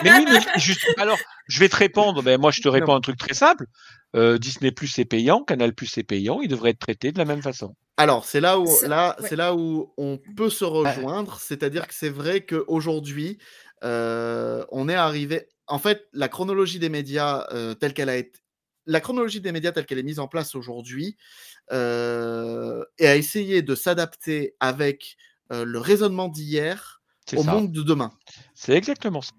mais 0.04 0.12
oui, 0.12 0.26
mais 0.30 0.60
juste, 0.60 0.86
alors, 0.98 1.18
je 1.48 1.60
vais 1.60 1.70
te 1.70 1.76
répondre. 1.78 2.22
Ben, 2.22 2.40
moi, 2.40 2.52
je 2.52 2.62
te 2.62 2.68
réponds 2.68 2.94
un 2.94 3.00
truc 3.02 3.18
très 3.18 3.34
simple. 3.34 3.68
Euh, 4.16 4.38
Disney 4.38 4.72
Plus 4.72 5.00
est 5.00 5.06
payant, 5.06 5.44
Canal 5.44 5.74
Plus 5.74 5.98
est 5.98 6.04
payant. 6.04 6.42
Il 6.42 6.50
devrait 6.50 6.72
être 6.72 6.80
traité 6.80 7.12
de 7.14 7.18
la 7.18 7.26
même 7.26 7.42
façon. 7.42 7.76
Alors, 7.98 8.26
c'est 8.26 8.42
là 8.42 8.60
où 8.60 8.68
Ça- 8.68 8.88
là, 8.88 9.16
ouais. 9.20 9.28
c'est 9.30 9.36
là 9.38 9.56
où 9.56 9.94
on 9.98 10.20
peut 10.36 10.50
se 10.50 10.66
rejoindre, 10.66 11.40
c'est-à-dire 11.40 11.88
que 11.88 11.94
c'est 11.94 12.10
vrai 12.10 12.46
qu'aujourd'hui, 12.46 13.38
euh, 13.84 14.66
on 14.72 14.90
est 14.90 14.96
arrivé. 14.96 15.48
En 15.68 15.80
fait, 15.80 16.08
la 16.12 16.28
chronologie 16.28 16.80
des 16.80 16.90
médias 16.90 17.48
euh, 17.54 17.76
telle 17.76 17.94
qu'elle 17.94 18.10
a 18.10 18.18
été, 18.18 18.40
la 18.86 19.00
chronologie 19.00 19.40
des 19.40 19.54
médias 19.54 19.72
telle 19.72 19.86
qu'elle 19.86 20.00
est 20.00 20.04
mise 20.04 20.20
en 20.20 20.28
place 20.28 20.56
aujourd'hui, 20.56 21.16
euh, 21.72 22.84
et 22.98 23.08
a 23.08 23.16
essayé 23.16 23.62
de 23.62 23.74
s'adapter 23.76 24.56
avec 24.60 25.16
euh, 25.54 25.66
le 25.66 25.80
raisonnement 25.80 26.28
d'hier 26.28 27.02
C'est 27.28 27.38
au 27.38 27.44
ça. 27.44 27.52
monde 27.54 27.72
de 27.72 27.82
demain. 27.84 28.12
C'est 28.56 28.74
exactement 28.74 29.22
ça. 29.22 29.32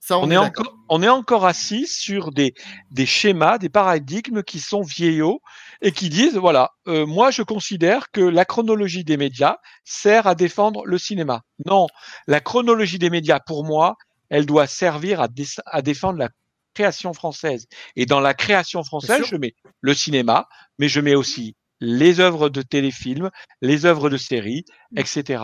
Ça, 0.00 0.18
on, 0.18 0.24
On 0.24 0.30
est 0.32 0.36
encore, 0.36 0.74
on 0.88 1.00
est 1.02 1.08
encore 1.08 1.46
assis 1.46 1.86
sur 1.86 2.32
des, 2.32 2.54
des 2.90 3.06
schémas, 3.06 3.58
des 3.58 3.68
paradigmes 3.68 4.42
qui 4.42 4.58
sont 4.58 4.82
vieillots 4.82 5.40
et 5.80 5.92
qui 5.92 6.08
disent, 6.08 6.36
voilà, 6.36 6.72
euh, 6.88 7.06
moi 7.06 7.30
je 7.30 7.42
considère 7.44 8.10
que 8.10 8.20
la 8.20 8.44
chronologie 8.44 9.04
des 9.04 9.16
médias 9.16 9.58
sert 9.84 10.26
à 10.26 10.34
défendre 10.34 10.84
le 10.86 10.98
cinéma. 10.98 11.42
Non, 11.66 11.86
la 12.26 12.40
chronologie 12.40 12.98
des 12.98 13.10
médias, 13.10 13.38
pour 13.38 13.64
moi, 13.64 13.94
elle 14.28 14.44
doit 14.44 14.66
servir 14.66 15.20
à, 15.20 15.28
dé- 15.28 15.46
à 15.66 15.82
défendre 15.82 16.18
la 16.18 16.30
création 16.74 17.12
française. 17.12 17.66
Et 17.94 18.04
dans 18.04 18.20
la 18.20 18.34
création 18.34 18.82
française, 18.82 19.24
je 19.30 19.36
mets 19.36 19.54
le 19.82 19.94
cinéma, 19.94 20.48
mais 20.78 20.88
je 20.88 21.00
mets 21.00 21.14
aussi 21.14 21.54
les 21.82 22.20
œuvres 22.20 22.48
de 22.48 22.62
téléfilms, 22.62 23.30
les 23.60 23.86
œuvres 23.86 24.08
de 24.08 24.16
séries, 24.16 24.64
etc. 24.96 25.42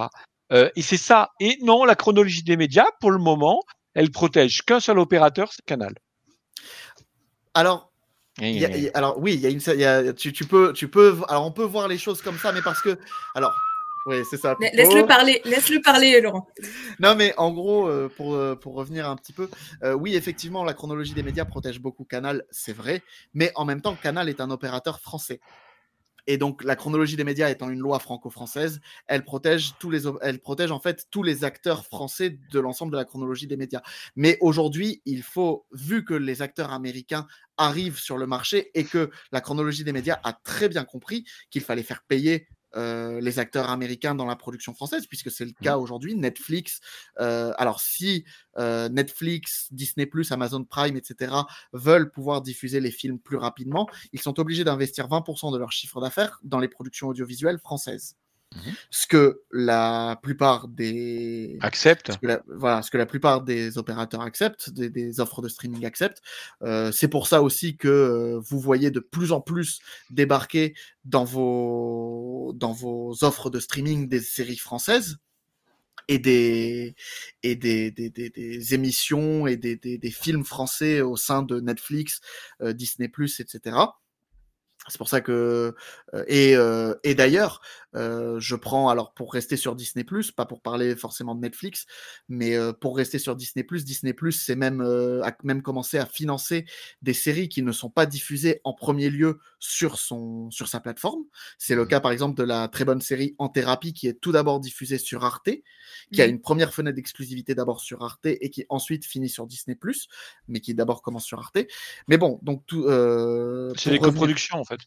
Euh, 0.52 0.70
et 0.76 0.82
c'est 0.82 0.96
ça. 0.96 1.30
Et 1.40 1.58
non, 1.62 1.84
la 1.84 1.96
chronologie 1.96 2.44
des 2.44 2.56
médias, 2.56 2.86
pour 3.00 3.10
le 3.10 3.18
moment, 3.18 3.60
elle 3.94 4.10
protège 4.12 4.62
qu'un 4.62 4.78
seul 4.80 5.00
opérateur, 5.00 5.52
c'est 5.52 5.64
Canal. 5.64 5.94
Alors, 7.54 7.90
il 8.40 8.60
y 8.60 8.64
a- 8.64 8.76
il 8.76 8.82
y 8.84 8.88
a- 8.88 8.92
alors 8.94 9.18
oui, 9.18 9.34
il 9.34 9.40
y 9.40 9.46
a 9.46 9.50
une, 9.50 9.60
il 9.66 9.80
y 9.80 9.84
a- 9.84 10.12
tu, 10.12 10.32
tu 10.32 10.44
peux, 10.44 10.72
tu 10.72 10.88
peux. 10.88 11.18
Alors, 11.28 11.44
on 11.44 11.50
peut 11.50 11.64
voir 11.64 11.88
les 11.88 11.98
choses 11.98 12.22
comme 12.22 12.38
ça, 12.38 12.52
mais 12.52 12.62
parce 12.62 12.80
que, 12.80 12.96
alors, 13.34 13.52
oui, 14.06 14.22
c'est 14.30 14.36
ça. 14.36 14.56
Laisse-le 14.60 15.06
parler, 15.06 15.42
laisse-le 15.44 15.80
parler, 15.82 16.20
Laurent. 16.20 16.46
Non, 17.00 17.16
mais 17.16 17.34
en 17.36 17.50
gros, 17.50 17.88
euh, 17.88 18.08
pour, 18.16 18.34
euh, 18.34 18.54
pour 18.54 18.74
revenir 18.74 19.08
un 19.10 19.16
petit 19.16 19.32
peu, 19.32 19.50
euh, 19.82 19.92
oui, 19.92 20.14
effectivement, 20.14 20.62
la 20.62 20.72
chronologie 20.72 21.14
des 21.14 21.24
médias 21.24 21.44
protège 21.44 21.80
beaucoup 21.80 22.04
Canal, 22.04 22.44
c'est 22.50 22.72
vrai, 22.72 23.02
mais 23.34 23.50
en 23.56 23.64
même 23.64 23.82
temps, 23.82 23.96
Canal 23.96 24.28
est 24.28 24.40
un 24.40 24.50
opérateur 24.52 25.00
français. 25.00 25.40
Et 26.28 26.36
donc, 26.36 26.62
la 26.62 26.76
chronologie 26.76 27.16
des 27.16 27.24
médias 27.24 27.48
étant 27.48 27.70
une 27.70 27.80
loi 27.80 27.98
franco-française, 27.98 28.80
elle 29.06 29.24
protège 29.24 29.72
tous 29.80 29.90
les, 29.90 30.06
o- 30.06 30.18
elle 30.20 30.40
protège 30.40 30.70
en 30.70 30.78
fait 30.78 31.06
tous 31.10 31.22
les 31.22 31.42
acteurs 31.42 31.86
français 31.86 32.38
de 32.52 32.60
l'ensemble 32.60 32.92
de 32.92 32.98
la 32.98 33.06
chronologie 33.06 33.46
des 33.46 33.56
médias. 33.56 33.80
Mais 34.14 34.36
aujourd'hui, 34.42 35.00
il 35.06 35.22
faut, 35.22 35.66
vu 35.72 36.04
que 36.04 36.12
les 36.12 36.42
acteurs 36.42 36.70
américains 36.70 37.26
arrivent 37.56 37.98
sur 37.98 38.18
le 38.18 38.26
marché 38.26 38.70
et 38.74 38.84
que 38.84 39.10
la 39.32 39.40
chronologie 39.40 39.84
des 39.84 39.92
médias 39.92 40.20
a 40.22 40.34
très 40.34 40.68
bien 40.68 40.84
compris 40.84 41.24
qu'il 41.50 41.62
fallait 41.62 41.82
faire 41.82 42.02
payer 42.06 42.46
euh, 42.76 43.20
les 43.20 43.38
acteurs 43.38 43.70
américains 43.70 44.14
dans 44.14 44.26
la 44.26 44.36
production 44.36 44.74
française, 44.74 45.06
puisque 45.06 45.30
c'est 45.30 45.44
le 45.44 45.52
cas 45.62 45.78
aujourd'hui. 45.78 46.14
Netflix, 46.14 46.80
euh, 47.20 47.52
alors 47.56 47.80
si 47.80 48.24
euh, 48.58 48.88
Netflix, 48.88 49.68
Disney, 49.70 50.08
Amazon 50.30 50.64
Prime, 50.64 50.96
etc., 50.96 51.32
veulent 51.72 52.10
pouvoir 52.10 52.42
diffuser 52.42 52.80
les 52.80 52.90
films 52.90 53.18
plus 53.18 53.36
rapidement, 53.36 53.88
ils 54.12 54.20
sont 54.20 54.38
obligés 54.40 54.64
d'investir 54.64 55.08
20% 55.08 55.52
de 55.52 55.58
leur 55.58 55.72
chiffre 55.72 56.00
d'affaires 56.00 56.40
dans 56.42 56.58
les 56.58 56.68
productions 56.68 57.08
audiovisuelles 57.08 57.58
françaises. 57.58 58.16
Ce 58.90 59.06
que 59.06 59.42
la 59.52 60.18
plupart 60.22 60.68
des 60.68 61.58
Accepte. 61.60 62.12
ce 62.12 62.18
que 62.18 62.26
la, 62.26 62.42
voilà, 62.48 62.82
ce 62.82 62.90
que 62.90 62.96
la 62.98 63.06
plupart 63.06 63.42
des 63.42 63.76
opérateurs 63.78 64.22
acceptent, 64.22 64.70
des, 64.70 64.88
des 64.90 65.20
offres 65.20 65.42
de 65.42 65.48
streaming 65.48 65.84
acceptent. 65.84 66.22
Euh, 66.62 66.90
c'est 66.90 67.08
pour 67.08 67.26
ça 67.26 67.42
aussi 67.42 67.76
que 67.76 67.88
euh, 67.88 68.40
vous 68.42 68.58
voyez 68.58 68.90
de 68.90 69.00
plus 69.00 69.32
en 69.32 69.40
plus 69.40 69.80
débarquer 70.10 70.74
dans 71.04 71.24
vos, 71.24 72.52
dans 72.54 72.72
vos 72.72 73.22
offres 73.22 73.50
de 73.50 73.60
streaming 73.60 74.08
des 74.08 74.20
séries 74.20 74.56
françaises 74.56 75.18
et 76.08 76.18
des, 76.18 76.94
et 77.42 77.54
des, 77.54 77.90
des, 77.90 78.08
des- 78.08 78.30
des 78.30 78.74
émissions 78.74 79.46
et 79.46 79.56
des, 79.56 79.76
des- 79.76 79.98
des 79.98 80.10
films 80.10 80.44
français 80.44 81.02
au 81.02 81.16
sein 81.16 81.42
de 81.42 81.60
Netflix, 81.60 82.20
euh, 82.62 82.72
Disney, 82.72 83.10
etc. 83.38 83.76
C'est 84.88 84.98
pour 84.98 85.08
ça 85.08 85.20
que 85.20 85.74
et, 86.26 86.56
euh, 86.56 86.94
et 87.04 87.14
d'ailleurs, 87.14 87.60
euh, 87.94 88.38
je 88.38 88.54
prends 88.54 88.88
alors 88.88 89.12
pour 89.14 89.32
rester 89.32 89.56
sur 89.56 89.74
Disney 89.74 90.04
pas 90.36 90.46
pour 90.46 90.60
parler 90.60 90.94
forcément 90.94 91.34
de 91.34 91.40
Netflix, 91.40 91.86
mais 92.28 92.54
euh, 92.54 92.72
pour 92.72 92.96
rester 92.96 93.18
sur 93.18 93.34
Disney 93.34 93.66
Disney 93.70 94.14
c'est 94.30 94.56
même 94.56 94.80
a 94.80 95.36
même 95.42 95.62
commencé 95.62 95.98
à 95.98 96.06
financer 96.06 96.66
des 97.02 97.14
séries 97.14 97.48
qui 97.48 97.62
ne 97.62 97.72
sont 97.72 97.90
pas 97.90 98.06
diffusées 98.06 98.60
en 98.64 98.72
premier 98.72 99.10
lieu 99.10 99.38
sur 99.58 99.98
son 99.98 100.50
sur 100.50 100.68
sa 100.68 100.80
plateforme. 100.80 101.22
C'est 101.58 101.74
le 101.74 101.86
cas 101.86 102.00
par 102.00 102.12
exemple 102.12 102.36
de 102.36 102.44
la 102.44 102.68
très 102.68 102.84
bonne 102.84 103.00
série 103.00 103.34
En 103.38 103.48
thérapie 103.48 103.92
qui 103.92 104.06
est 104.06 104.20
tout 104.20 104.32
d'abord 104.32 104.60
diffusée 104.60 104.98
sur 104.98 105.24
Arte, 105.24 105.50
qui 106.12 106.22
a 106.22 106.26
une 106.26 106.40
première 106.40 106.72
fenêtre 106.72 106.96
d'exclusivité 106.96 107.54
d'abord 107.54 107.80
sur 107.80 108.02
Arte 108.02 108.26
et 108.26 108.50
qui 108.50 108.64
ensuite 108.68 109.04
finit 109.04 109.28
sur 109.28 109.46
Disney 109.46 109.78
mais 110.48 110.60
qui 110.60 110.74
d'abord 110.74 111.02
commence 111.02 111.24
sur 111.24 111.38
Arte. 111.38 111.58
Mais 112.06 112.18
bon, 112.18 112.38
donc 112.42 112.64
tout. 112.66 112.84
C'est 113.76 113.90
des 113.90 113.98
coproductions, 113.98 114.58
en 114.58 114.64
fait. 114.64 114.77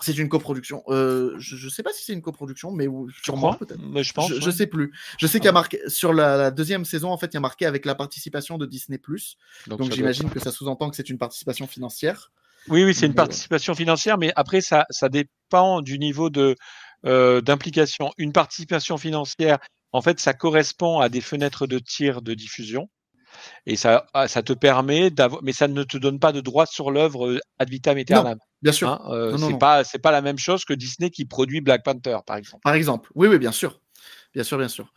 C'est 0.00 0.16
une 0.16 0.28
coproduction. 0.28 0.84
Euh, 0.88 1.34
je 1.38 1.64
ne 1.64 1.70
sais 1.70 1.82
pas 1.82 1.92
si 1.92 2.04
c'est 2.04 2.12
une 2.12 2.22
coproduction, 2.22 2.70
mais 2.70 2.86
sûrement 3.22 3.54
peut-être. 3.54 3.80
Mais 3.80 4.04
je 4.04 4.12
pense, 4.12 4.28
Je, 4.28 4.40
je 4.40 4.46
ouais. 4.46 4.52
sais 4.52 4.66
plus. 4.66 4.92
Je 5.18 5.26
sais 5.26 5.38
qu'il 5.38 5.46
y 5.46 5.48
a 5.48 5.52
marqué 5.52 5.80
sur 5.88 6.12
la, 6.12 6.36
la 6.36 6.50
deuxième 6.50 6.84
saison, 6.84 7.10
en 7.10 7.18
fait, 7.18 7.26
il 7.26 7.34
y 7.34 7.36
a 7.38 7.40
marqué 7.40 7.66
avec 7.66 7.84
la 7.84 7.94
participation 7.94 8.58
de 8.58 8.66
Disney+. 8.66 8.98
Donc, 8.98 9.08
Donc, 9.08 9.80
ça 9.80 9.88
doit 9.88 9.96
j'imagine 9.96 10.30
que 10.30 10.38
ça 10.38 10.52
sous-entend 10.52 10.90
que 10.90 10.96
c'est 10.96 11.10
une 11.10 11.18
participation 11.18 11.66
financière. 11.66 12.30
Oui, 12.68 12.84
oui, 12.84 12.94
c'est 12.94 13.06
une 13.06 13.14
participation 13.14 13.74
financière, 13.74 14.18
mais 14.18 14.32
après, 14.36 14.60
ça, 14.60 14.84
ça 14.90 15.08
dépend 15.08 15.80
du 15.80 15.98
niveau 15.98 16.30
de 16.30 16.54
euh, 17.04 17.40
d'implication. 17.40 18.12
Une 18.18 18.32
participation 18.32 18.98
financière, 18.98 19.58
en 19.92 20.02
fait, 20.02 20.20
ça 20.20 20.32
correspond 20.34 21.00
à 21.00 21.08
des 21.08 21.20
fenêtres 21.20 21.66
de 21.66 21.78
tir 21.78 22.22
de 22.22 22.34
diffusion. 22.34 22.88
Et 23.66 23.76
ça, 23.76 24.06
ah, 24.14 24.28
ça 24.28 24.42
te 24.42 24.52
permet 24.52 25.10
d'avoir, 25.10 25.42
mais 25.42 25.52
ça 25.52 25.68
ne 25.68 25.82
te 25.82 25.96
donne 25.96 26.18
pas 26.18 26.32
de 26.32 26.40
droit 26.40 26.66
sur 26.66 26.90
l'œuvre 26.90 27.26
euh, 27.26 27.40
ad 27.58 27.70
vitam 27.70 27.96
aeternam. 27.96 28.38
Bien 28.62 28.72
sûr. 28.72 28.88
Hein, 28.88 29.00
euh, 29.10 29.36
c'est 29.36 29.58
pas, 29.58 29.84
c'est 29.84 29.98
pas 29.98 30.10
la 30.10 30.22
même 30.22 30.38
chose 30.38 30.64
que 30.64 30.74
Disney 30.74 31.10
qui 31.10 31.24
produit 31.24 31.60
Black 31.60 31.84
Panther, 31.84 32.18
par 32.26 32.36
exemple. 32.36 32.62
Par 32.62 32.74
exemple. 32.74 33.10
Oui, 33.14 33.28
oui, 33.28 33.38
bien 33.38 33.52
sûr. 33.52 33.80
Bien 34.34 34.44
sûr, 34.44 34.58
bien 34.58 34.68
sûr. 34.68 34.92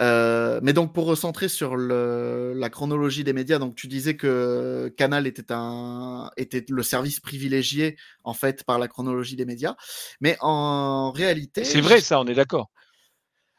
Euh, 0.00 0.58
mais 0.62 0.72
donc, 0.72 0.92
pour 0.92 1.06
recentrer 1.06 1.48
sur 1.48 1.76
le- 1.76 2.52
la 2.56 2.68
chronologie 2.68 3.22
des 3.22 3.32
médias, 3.32 3.58
donc 3.60 3.76
tu 3.76 3.86
disais 3.86 4.16
que 4.16 4.92
Canal 4.96 5.26
était, 5.28 5.52
un, 5.52 6.30
était 6.36 6.64
le 6.68 6.82
service 6.82 7.20
privilégié, 7.20 7.96
en 8.24 8.34
fait, 8.34 8.64
par 8.64 8.78
la 8.80 8.88
chronologie 8.88 9.36
des 9.36 9.44
médias. 9.44 9.76
Mais 10.20 10.36
en 10.40 11.12
réalité. 11.12 11.64
C'est 11.64 11.80
vrai, 11.80 12.00
ça, 12.00 12.20
on 12.20 12.26
est 12.26 12.34
d'accord. 12.34 12.70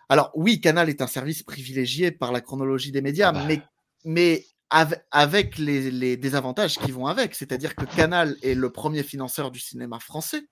Alors 0.09 0.31
oui, 0.35 0.61
Canal 0.61 0.89
est 0.89 1.01
un 1.01 1.07
service 1.07 1.43
privilégié 1.43 2.11
par 2.11 2.31
la 2.31 2.41
chronologie 2.41 2.91
des 2.91 3.01
médias, 3.01 3.29
Ah 3.29 3.31
bah. 3.31 3.45
mais, 3.47 3.61
mais 4.03 4.45
avec 4.69 5.57
les, 5.57 6.17
désavantages 6.17 6.77
qui 6.77 6.91
vont 6.91 7.07
avec. 7.07 7.35
C'est-à-dire 7.35 7.75
que 7.75 7.85
Canal 7.85 8.35
est 8.41 8.55
le 8.55 8.71
premier 8.71 9.03
financeur 9.03 9.51
du 9.51 9.59
cinéma 9.59 9.99
français, 9.99 10.47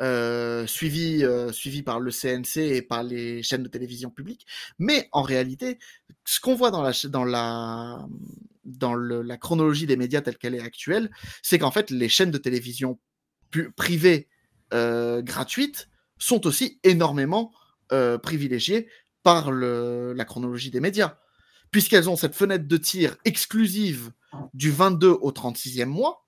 euh, 0.00 0.66
suivi, 0.66 1.24
euh, 1.24 1.52
suivi 1.52 1.82
par 1.82 2.00
le 2.00 2.10
CNC 2.10 2.58
et 2.58 2.82
par 2.82 3.02
les 3.02 3.42
chaînes 3.42 3.62
de 3.62 3.68
télévision 3.68 4.10
publiques. 4.10 4.46
Mais 4.78 5.08
en 5.12 5.22
réalité, 5.22 5.78
ce 6.24 6.40
qu'on 6.40 6.54
voit 6.54 6.70
dans 6.70 6.82
la, 6.82 6.92
dans 7.04 7.24
la, 7.24 8.06
dans 8.64 8.94
la 8.94 9.36
chronologie 9.36 9.86
des 9.86 9.96
médias 9.96 10.20
telle 10.20 10.38
qu'elle 10.38 10.54
est 10.54 10.62
actuelle, 10.62 11.10
c'est 11.42 11.58
qu'en 11.58 11.70
fait, 11.70 11.90
les 11.90 12.08
chaînes 12.08 12.30
de 12.30 12.38
télévision 12.38 12.98
privées 13.76 14.28
euh, 14.72 15.22
gratuites 15.22 15.88
sont 16.18 16.46
aussi 16.46 16.78
énormément 16.84 17.52
privilégiées 18.22 18.88
par 19.24 19.50
le- 19.50 20.12
la 20.12 20.24
chronologie 20.24 20.70
des 20.70 20.78
médias, 20.78 21.18
puisqu'elles 21.70 22.08
ont 22.08 22.16
cette 22.16 22.34
fenêtre 22.34 22.66
de 22.66 22.76
tir 22.76 23.16
exclusive 23.24 24.12
du 24.54 24.70
22 24.70 25.08
au 25.08 25.32
36e 25.32 25.86
mois, 25.86 26.26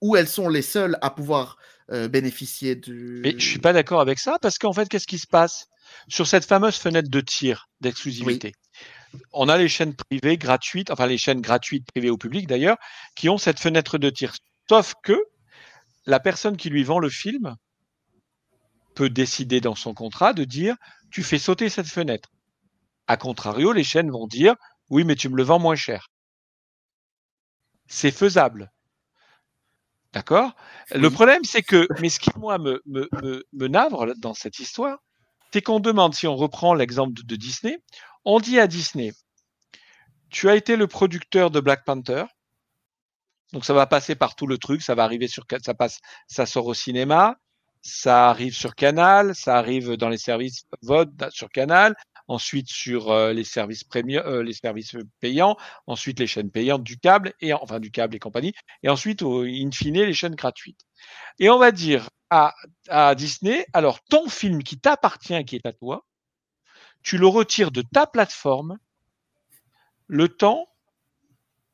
où 0.00 0.16
elles 0.16 0.28
sont 0.28 0.48
les 0.48 0.62
seules 0.62 0.98
à 1.02 1.10
pouvoir 1.10 1.58
euh, 1.90 2.08
bénéficier 2.08 2.74
du... 2.74 3.20
Mais 3.22 3.34
je 3.38 3.46
suis 3.46 3.58
pas 3.58 3.72
d'accord 3.72 4.00
avec 4.00 4.18
ça 4.18 4.38
parce 4.40 4.58
qu'en 4.58 4.72
fait, 4.72 4.88
qu'est-ce 4.88 5.06
qui 5.06 5.18
se 5.18 5.26
passe? 5.26 5.66
Sur 6.08 6.26
cette 6.26 6.44
fameuse 6.44 6.76
fenêtre 6.76 7.10
de 7.10 7.20
tir 7.20 7.68
d'exclusivité 7.80 8.52
On 9.32 9.48
a 9.48 9.58
les 9.58 9.68
chaînes 9.68 9.94
privées 9.94 10.38
gratuites, 10.38 10.90
enfin 10.90 11.06
les 11.06 11.18
chaînes 11.18 11.40
gratuites 11.40 11.84
privées 11.90 12.10
au 12.10 12.16
public 12.16 12.46
d'ailleurs, 12.46 12.76
qui 13.16 13.28
ont 13.28 13.38
cette 13.38 13.58
fenêtre 13.58 13.98
de 13.98 14.08
tir. 14.08 14.34
Sauf 14.68 14.94
que 15.02 15.20
la 16.06 16.20
personne 16.20 16.56
qui 16.56 16.70
lui 16.70 16.84
vend 16.84 17.00
le 17.00 17.10
film 17.10 17.56
peut 18.94 19.10
décider 19.10 19.60
dans 19.60 19.74
son 19.74 19.94
contrat 19.94 20.32
de 20.32 20.44
dire 20.44 20.76
tu 21.10 21.22
fais 21.22 21.38
sauter 21.38 21.68
cette 21.68 21.88
fenêtre. 21.88 22.30
À 23.10 23.16
contrario, 23.16 23.72
les 23.72 23.82
chaînes 23.82 24.12
vont 24.12 24.28
dire 24.28 24.54
oui, 24.88 25.02
mais 25.02 25.16
tu 25.16 25.28
me 25.28 25.36
le 25.36 25.42
vends 25.42 25.58
moins 25.58 25.74
cher. 25.74 26.12
C'est 27.88 28.12
faisable. 28.12 28.70
D'accord? 30.12 30.54
Le 30.94 31.10
problème, 31.10 31.42
c'est 31.42 31.62
que, 31.62 31.88
mais 32.00 32.08
ce 32.08 32.20
qui, 32.20 32.30
moi, 32.36 32.58
me, 32.58 32.80
me, 32.86 33.08
me, 33.20 33.44
me 33.52 33.66
navre 33.66 34.14
dans 34.18 34.32
cette 34.32 34.60
histoire, 34.60 34.98
c'est 35.52 35.60
qu'on 35.60 35.80
demande, 35.80 36.14
si 36.14 36.28
on 36.28 36.36
reprend 36.36 36.72
l'exemple 36.72 37.12
de, 37.12 37.22
de 37.22 37.34
Disney, 37.34 37.78
on 38.24 38.38
dit 38.38 38.60
à 38.60 38.68
Disney, 38.68 39.12
tu 40.28 40.48
as 40.48 40.54
été 40.54 40.76
le 40.76 40.86
producteur 40.86 41.50
de 41.50 41.58
Black 41.58 41.84
Panther, 41.84 42.26
donc 43.52 43.64
ça 43.64 43.74
va 43.74 43.88
passer 43.88 44.14
par 44.14 44.36
tout 44.36 44.46
le 44.46 44.56
truc, 44.56 44.82
ça 44.82 44.94
va 44.94 45.02
arriver 45.02 45.26
sur, 45.26 45.46
ça 45.64 45.74
passe, 45.74 45.98
ça 46.28 46.46
sort 46.46 46.66
au 46.66 46.74
cinéma, 46.74 47.40
ça 47.82 48.30
arrive 48.30 48.54
sur 48.54 48.76
Canal, 48.76 49.34
ça 49.34 49.56
arrive 49.56 49.94
dans 49.94 50.08
les 50.08 50.18
services 50.18 50.64
VOD 50.82 51.28
sur 51.30 51.50
Canal, 51.50 51.96
ensuite 52.30 52.68
sur 52.68 53.10
euh, 53.10 53.32
les 53.32 53.42
services 53.42 53.82
premium, 53.82 54.24
euh, 54.24 54.42
les 54.44 54.52
services 54.52 54.96
payants, 55.18 55.56
ensuite 55.88 56.20
les 56.20 56.28
chaînes 56.28 56.50
payantes 56.50 56.84
du 56.84 56.96
câble 56.96 57.34
et 57.40 57.52
enfin 57.52 57.80
du 57.80 57.90
câble 57.90 58.14
et 58.14 58.20
compagnie, 58.20 58.54
et 58.84 58.88
ensuite 58.88 59.22
au, 59.22 59.42
in 59.42 59.70
fine 59.72 60.00
les 60.00 60.14
chaînes 60.14 60.36
gratuites. 60.36 60.86
Et 61.40 61.50
on 61.50 61.58
va 61.58 61.72
dire 61.72 62.08
à, 62.30 62.54
à 62.88 63.16
Disney, 63.16 63.66
alors 63.72 64.00
ton 64.04 64.28
film 64.28 64.62
qui 64.62 64.78
t'appartient, 64.78 65.44
qui 65.44 65.56
est 65.56 65.66
à 65.66 65.72
toi, 65.72 66.06
tu 67.02 67.18
le 67.18 67.26
retires 67.26 67.72
de 67.72 67.82
ta 67.82 68.06
plateforme 68.06 68.78
le 70.06 70.28
temps 70.28 70.68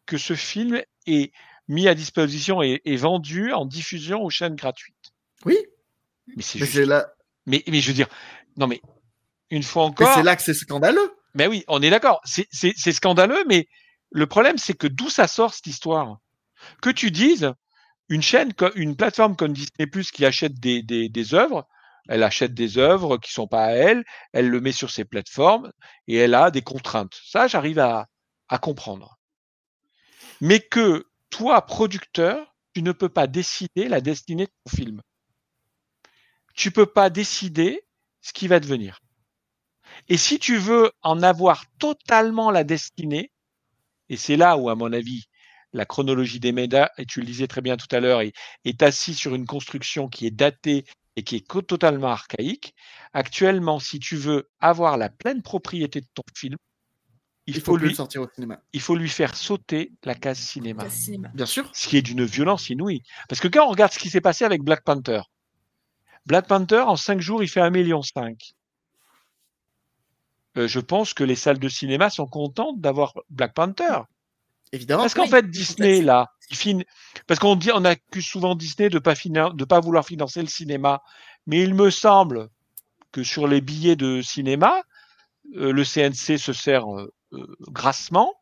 que 0.07 0.17
ce 0.17 0.35
film 0.35 0.81
est 1.07 1.33
mis 1.69 1.87
à 1.87 1.95
disposition 1.95 2.63
et, 2.63 2.81
et 2.87 2.97
vendu 2.97 3.53
en 3.53 3.67
diffusion 3.67 4.23
aux 4.23 4.31
chaînes 4.31 4.55
gratuites. 4.55 5.13
Oui. 5.45 5.59
Mais 6.35 6.43
c'est 6.43 6.59
juste. 6.59 6.81
Mais, 7.45 7.63
mais 7.69 7.81
je 7.81 7.89
veux 7.89 7.95
dire, 7.95 8.09
non 8.57 8.67
mais 8.67 8.81
une 9.51 9.63
fois 9.63 9.85
encore. 9.85 10.13
c'est 10.15 10.23
là 10.23 10.37
que 10.37 10.43
c'est 10.43 10.55
scandaleux. 10.55 11.13
Mais 11.35 11.47
oui, 11.47 11.65
on 11.69 11.83
est 11.83 11.91
d'accord. 11.91 12.21
C'est- 12.25 12.93
scandaleux, 12.93 13.45
mais 13.47 13.69
le 14.11 14.27
problème, 14.27 14.59
c'est 14.59 14.75
que 14.75 14.87
d'où 14.87 15.11
ça 15.11 15.29
sort 15.29 15.55
cette 15.55 15.67
histoire? 15.67 16.19
Que 16.81 16.91
tu 16.91 17.11
dises, 17.11 17.53
une 18.09 18.23
chaîne, 18.23 18.53
une 18.75 18.97
plateforme 18.97 19.37
comme 19.37 19.53
Disney 19.53 19.87
Plus 19.87 20.11
qui 20.11 20.25
achète 20.25 20.55
des, 20.55 20.83
des, 20.83 21.09
des 21.09 21.35
œuvres, 21.35 21.67
elle 22.09 22.23
achète 22.23 22.55
des 22.55 22.79
œuvres 22.79 23.19
qui 23.19 23.33
sont 23.33 23.49
pas 23.49 23.65
à 23.67 23.71
elle, 23.73 24.05
elle 24.33 24.49
le 24.49 24.61
met 24.61 24.73
sur 24.73 24.91
ses 24.91 25.05
plateformes 25.05 25.73
et 26.07 26.17
elle 26.17 26.35
a 26.35 26.51
des 26.51 26.63
contraintes. 26.63 27.19
Ça, 27.25 27.49
j'arrive 27.49 27.79
à, 27.81 28.07
à 28.49 28.59
comprendre. 28.59 29.19
Mais 30.41 30.61
que 30.61 31.07
toi, 31.31 31.61
producteur, 31.67 32.55
tu 32.75 32.83
ne 32.83 32.93
peux 32.93 33.09
pas 33.09 33.27
décider 33.27 33.89
la 33.89 34.01
destinée 34.01 34.47
de 34.47 34.53
ton 34.65 34.77
film. 34.77 35.03
Tu 36.55 36.71
peux 36.71 36.87
pas 36.87 37.11
décider 37.11 37.83
ce 38.23 38.33
qui 38.33 38.49
va 38.49 38.61
devenir. 38.61 39.01
Et 40.09 40.17
si 40.17 40.39
tu 40.39 40.57
veux 40.57 40.93
en 41.03 41.23
avoir 41.23 41.65
totalement 41.79 42.51
la 42.51 42.65
destinée, 42.65 43.31
et 44.09 44.17
c'est 44.17 44.37
là 44.37 44.57
où, 44.57 44.71
à 44.71 44.75
mon 44.75 44.93
avis, 44.93 45.27
la 45.73 45.85
chronologie 45.85 46.41
des 46.41 46.53
médias, 46.53 46.91
et 46.99 47.07
tu 47.07 47.21
le 47.21 47.27
disais 47.27 47.47
très 47.47 47.61
bien 47.61 47.77
tout 47.77 47.95
à 47.95 48.01
l'heure, 48.01 48.21
est, 48.21 48.33
est 48.65 48.83
assis 48.83 49.15
sur 49.15 49.35
une 49.35 49.47
construction 49.47 50.09
qui 50.09 50.27
est 50.27 50.31
datée 50.31 50.85
et 51.17 51.23
qui 51.23 51.37
est 51.37 51.67
totalement 51.67 52.09
archaïque. 52.09 52.75
Actuellement, 53.13 53.79
si 53.81 53.99
tu 53.99 54.17
veux 54.17 54.49
avoir 54.61 54.97
la 54.97 55.09
pleine 55.09 55.43
propriété 55.43 56.01
de 56.01 56.07
ton 56.15 56.23
film, 56.35 56.57
il, 57.47 57.57
Il 57.57 57.63
faut, 57.63 57.77
lui, 57.77 57.91
le 57.91 57.95
sortir 57.95 58.23
au 58.23 58.29
cinéma. 58.35 58.61
il 58.73 58.81
faut 58.81 58.97
lui 58.97 59.09
faire 59.09 59.37
sauter 59.37 59.93
la 60.03 60.17
case 60.17 60.39
cinéma. 60.39 60.83
Case 60.83 60.95
cinéma. 60.95 61.29
Bien 61.33 61.47
sûr. 61.47 61.71
Ce 61.73 61.87
qui 61.87 61.97
est 61.97 62.03
d'une 62.03 62.25
violence 62.25 62.71
inouïe. 62.71 63.03
Parce 63.29 63.41
que 63.41 63.47
quand 63.47 63.65
on 63.65 63.71
regarde 63.71 63.93
ce 63.93 64.01
qui 64.01 64.11
s'est 64.11 64.21
passé 64.21 64.45
avec 64.45 64.63
Black 64.63 64.83
Panther, 64.83 65.21
Black 66.27 66.49
Panther, 66.49 66.81
en 66.81 66.97
cinq 66.97 67.21
jours, 67.21 67.45
il 67.45 67.49
fait 67.49 67.61
un 67.61 67.71
million 67.71 68.03
cinq. 68.03 68.56
Euh, 70.57 70.69
je 70.69 70.81
pense 70.81 71.15
que 71.15 71.25
les 71.25 71.37
salles 71.37 71.59
de 71.59 71.69
cinéma 71.69 72.11
sont 72.11 72.27
contentes 72.27 72.81
d'avoir 72.81 73.15
Black 73.31 73.55
Panther. 73.55 74.01
Évidemment. 74.73 75.03
Parce 75.03 75.15
qu'en 75.15 75.23
Oui, 75.25 75.29
fait, 75.31 75.51
Disney, 75.51 76.03
là, 76.03 76.27
il 76.51 76.57
fin... 76.57 76.79
parce 77.27 77.39
qu'on 77.39 77.57
dit, 77.57 77.71
on 77.73 77.85
accuse 77.85 78.27
souvent 78.27 78.55
Disney 78.55 78.89
de 78.89 78.99
pas 78.99 79.15
finan- 79.15 79.55
de 79.55 79.65
pas 79.65 79.81
vouloir 79.81 80.05
financer 80.05 80.41
le 80.41 80.49
cinéma. 80.49 81.03
Mais 81.47 81.63
il 81.63 81.75
me 81.75 81.91
semble 81.91 82.49
que 83.13 83.23
sur 83.23 83.47
les 83.47 83.61
billets 83.61 83.97
de 83.97 84.23
cinéma, 84.23 84.83
euh, 85.57 85.73
le 85.73 85.85
CNC 85.85 86.39
se 86.39 86.53
sert 86.53 86.85
euh, 86.93 87.13
grassement 87.61 88.35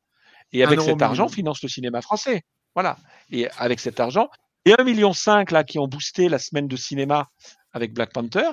et 0.52 0.64
avec 0.64 0.80
cet 0.80 1.02
argent 1.02 1.28
finance 1.28 1.62
le 1.62 1.68
cinéma 1.68 2.00
français. 2.00 2.42
Voilà. 2.74 2.96
Et 3.30 3.48
avec 3.58 3.80
cet 3.80 4.00
argent, 4.00 4.30
et 4.64 4.72
1,5 4.72 4.84
million 4.84 5.12
là 5.50 5.64
qui 5.64 5.78
ont 5.78 5.88
boosté 5.88 6.28
la 6.28 6.38
semaine 6.38 6.68
de 6.68 6.76
cinéma 6.76 7.28
avec 7.72 7.92
Black 7.92 8.12
Panther, 8.12 8.50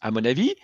à 0.00 0.10
mon 0.10 0.24
avis, 0.24 0.54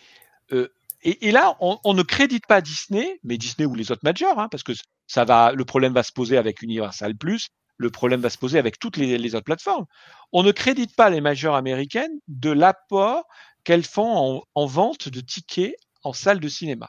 euh, 0.52 0.68
et, 1.02 1.28
et 1.28 1.32
là, 1.32 1.56
on, 1.60 1.78
on 1.84 1.94
ne 1.94 2.02
crédite 2.02 2.46
pas 2.46 2.60
Disney, 2.60 3.18
mais 3.24 3.38
Disney 3.38 3.66
ou 3.66 3.74
les 3.74 3.90
autres 3.90 4.02
majors, 4.04 4.38
hein, 4.38 4.48
parce 4.50 4.62
que 4.62 4.72
ça 5.06 5.24
va, 5.24 5.52
le 5.52 5.64
problème 5.64 5.92
va 5.92 6.02
se 6.02 6.12
poser 6.12 6.36
avec 6.36 6.62
Universal 6.62 7.16
Plus, 7.16 7.48
le 7.76 7.90
problème 7.90 8.20
va 8.20 8.30
se 8.30 8.38
poser 8.38 8.58
avec 8.58 8.78
toutes 8.78 8.96
les, 8.96 9.18
les 9.18 9.34
autres 9.34 9.44
plateformes. 9.44 9.86
On 10.32 10.42
ne 10.42 10.52
crédite 10.52 10.94
pas 10.94 11.10
les 11.10 11.20
majors 11.20 11.56
américaines 11.56 12.18
de 12.28 12.50
l'apport 12.50 13.24
qu'elles 13.64 13.84
font 13.84 14.16
en, 14.36 14.42
en 14.54 14.66
vente 14.66 15.08
de 15.08 15.20
tickets 15.20 15.74
en 16.02 16.12
salle 16.12 16.40
de 16.40 16.48
cinéma. 16.48 16.88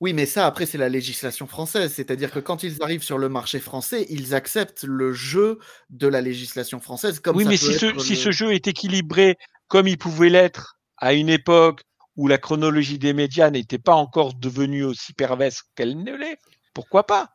Oui, 0.00 0.12
mais 0.12 0.26
ça, 0.26 0.46
après, 0.46 0.64
c'est 0.64 0.78
la 0.78 0.88
législation 0.88 1.48
française. 1.48 1.92
C'est-à-dire 1.92 2.30
que 2.30 2.38
quand 2.38 2.62
ils 2.62 2.80
arrivent 2.82 3.02
sur 3.02 3.18
le 3.18 3.28
marché 3.28 3.58
français, 3.58 4.06
ils 4.08 4.32
acceptent 4.32 4.84
le 4.84 5.12
jeu 5.12 5.58
de 5.90 6.06
la 6.06 6.20
législation 6.20 6.78
française. 6.78 7.18
Comme 7.18 7.36
oui, 7.36 7.42
ça 7.42 7.50
mais 7.50 7.56
peut 7.56 7.98
si 7.98 8.14
ce 8.14 8.30
jeu 8.30 8.52
est 8.52 8.68
équilibré 8.68 9.36
comme 9.66 9.88
il 9.88 9.98
pouvait 9.98 10.30
l'être 10.30 10.78
à 10.98 11.14
une 11.14 11.28
époque 11.28 11.82
où 12.18 12.28
la 12.28 12.38
chronologie 12.38 13.00
des 13.00 13.14
médias 13.14 13.50
n'était 13.50 13.78
pas 13.80 13.96
encore 13.96 14.34
devenue 14.34 14.84
aussi 14.84 15.14
perverse 15.14 15.64
qu'elle 15.76 16.02
ne 16.04 16.14
l'est, 16.16 16.38
pourquoi 16.74 17.06
pas? 17.06 17.30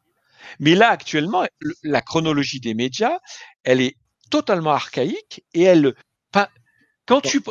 Mais 0.59 0.75
là, 0.75 0.89
actuellement, 0.89 1.45
le- 1.59 1.75
la 1.84 2.01
chronologie 2.01 2.59
des 2.61 2.73
médias, 2.75 3.19
elle 3.63 3.81
est 3.81 3.97
totalement 4.31 4.71
archaïque 4.73 5.43
et 5.53 5.63
elle, 5.63 5.95
quand 7.05 7.21
tu, 7.21 7.41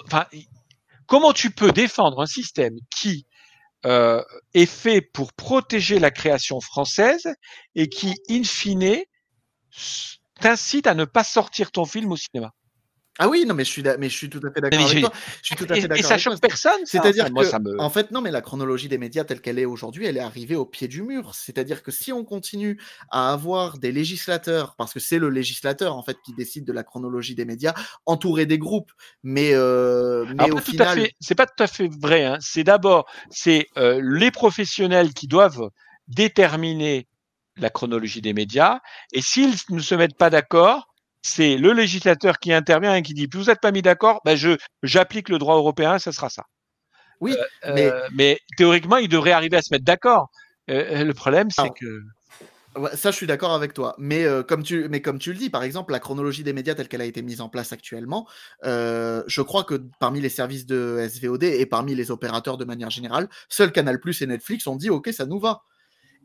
comment 1.07 1.33
tu 1.33 1.51
peux 1.51 1.72
défendre 1.72 2.20
un 2.20 2.26
système 2.26 2.76
qui 2.95 3.26
euh, 3.87 4.22
est 4.55 4.66
fait 4.66 5.03
pour 5.03 5.33
protéger 5.35 5.99
la 6.01 6.11
création 6.12 6.61
française 6.61 7.28
et 7.76 7.89
qui, 7.89 8.14
in 8.30 8.45
fine, 8.45 8.99
t'incite 10.43 10.87
à 10.87 10.95
ne 10.95 11.07
pas 11.07 11.24
sortir 11.24 11.72
ton 11.72 11.87
film 11.87 12.12
au 12.12 12.16
cinéma? 12.16 12.53
Ah 13.19 13.29
oui, 13.29 13.45
non, 13.47 13.55
mais 13.55 13.65
je 13.65 13.71
suis, 13.71 13.83
mais 13.99 14.09
je 14.09 14.17
suis 14.17 14.31
tout 14.31 14.41
à 14.43 14.51
fait 14.51 14.61
d'accord 14.63 14.87
avec 14.87 15.01
toi. 15.01 15.13
Je 15.43 15.47
suis 15.47 15.57
tout 15.57 15.67
à 15.69 15.77
et- 15.77 15.81
fait 15.81 15.85
et 15.85 15.89
d'accord 15.89 16.05
ça 16.05 16.17
choque 16.19 16.41
personne. 16.41 16.81
C'est-à-dire 16.85 17.31
moi, 17.31 17.45
que, 17.45 17.51
ça 17.51 17.59
me- 17.59 17.79
en 17.79 17.91
fait, 17.91 18.11
non, 18.11 18.23
mais 18.23 18.31
la 18.31 18.41
chronologie 18.41 18.89
des 18.89 18.97
médias 18.97 19.25
telle 19.25 19.43
qu'elle 19.43 19.59
est 19.59 19.67
aujourd'hui, 19.67 20.07
elle 20.07 20.17
est 20.17 20.21
arrivée 20.21 20.57
au 20.57 20.65
pied 20.65 20.89
du 20.89 21.03
mur. 21.03 21.35
C'est-à-dire 21.35 21.83
que 21.83 21.91
si 21.91 22.11
on 22.13 22.25
continue 22.25 22.81
à 23.11 23.33
avoir 23.33 23.77
des 23.79 23.93
législateurs, 23.93 24.75
parce 24.77 24.95
que 24.95 25.01
c'est 25.01 25.19
le 25.19 25.29
législateur 25.29 25.95
en 25.95 26.03
fait 26.03 26.17
qui 26.25 26.33
décide 26.33 26.65
de 26.65 26.73
la 26.73 26.85
chronologie 26.85 27.35
des 27.35 27.45
médias, 27.45 27.75
entouré 28.07 28.47
des 28.47 28.59
groupes, 28.59 28.93
mais, 29.23 29.51
euh, 29.53 30.25
mais 30.35 30.45
Alors, 30.45 30.57
au 30.57 30.61
pas 30.61 30.63
tout 30.63 30.71
à 30.71 30.73
final, 30.73 31.01
fait, 31.01 31.13
c'est 31.21 31.35
pas 31.35 31.47
tout 31.47 31.63
à 31.63 31.67
fait 31.67 31.89
vrai. 32.01 32.25
Hein. 32.25 32.39
C'est 32.41 32.65
d'abord, 32.65 33.07
c'est 33.31 33.67
euh, 33.77 34.01
les 34.03 34.31
professionnels 34.31 35.13
qui 35.13 35.29
doivent 35.29 35.69
déterminer 36.09 37.09
la 37.59 37.69
chronologie 37.69 38.23
des 38.23 38.33
médias, 38.33 38.79
et 39.13 39.21
s'ils 39.21 39.53
ne 39.71 39.81
se 39.81 39.95
mettent 39.95 40.17
pas 40.17 40.31
d'accord, 40.31 40.89
c'est 41.23 41.57
le 41.57 41.73
législateur 41.73 42.39
qui 42.39 42.53
intervient 42.53 42.95
et 42.95 43.03
qui 43.03 43.14
dit, 43.14 43.29
vous 43.33 43.45
n'êtes 43.45 43.61
pas 43.61 43.73
mis 43.73 43.83
d'accord, 43.83 44.20
ben 44.25 44.37
je 44.37 44.57
j'applique 44.83 45.29
le 45.29 45.39
droit 45.39 45.57
européen, 45.57 45.99
ça 45.99 46.12
sera 46.12 46.29
ça. 46.29 46.45
oui, 47.20 47.37
Euh, 47.64 47.73
mais 47.75 47.93
mais 48.12 48.39
théoriquement, 48.57 48.97
ils 48.97 49.09
devraient 49.09 49.33
arriver 49.33 49.57
à 49.57 49.62
se 49.62 49.73
mettre 49.73 49.85
d'accord. 49.85 50.31
Euh, 50.70 51.05
le 51.05 51.14
problème, 51.14 51.49
c'est 51.51 51.70
que 51.79 52.03
ça, 52.95 53.11
je 53.11 53.16
suis 53.16 53.27
d'accord 53.27 53.53
avec 53.53 53.75
toi. 53.75 53.95
Mais, 53.99 54.25
euh, 54.25 54.43
comme 54.43 54.62
tu, 54.62 54.89
mais 54.89 55.03
comme 55.03 55.18
tu 55.18 55.33
le 55.33 55.39
dis, 55.39 55.51
par 55.51 55.62
exemple, 55.62 55.93
la 55.93 56.01
chronologie 56.01 56.43
des 56.43 56.53
médias 56.53 56.75
telle 56.75 56.89
qu'elle 56.89 57.03
a 57.03 57.07
été 57.07 57.23
mise 57.23 57.41
en 57.41 57.49
place 57.49 57.73
actuellement, 57.73 58.27
euh, 58.64 59.23
je 59.27 59.43
crois 59.43 59.64
que 59.64 59.83
parmi 60.01 60.20
les 60.20 60.29
services 60.29 60.66
de 60.66 61.07
SVOD 61.09 61.45
et 61.45 61.66
parmi 61.66 61.95
les 61.95 62.11
opérateurs 62.11 62.57
de 62.57 62.64
manière 62.64 62.91
générale, 62.91 63.29
seul 63.49 63.73
Canal 63.73 64.01
Plus 64.01 64.23
et 64.23 64.27
Netflix 64.27 64.66
ont 64.66 64.77
dit 64.77 64.91
OK, 64.91 65.11
ça 65.12 65.27
nous 65.27 65.39
va. 65.39 65.62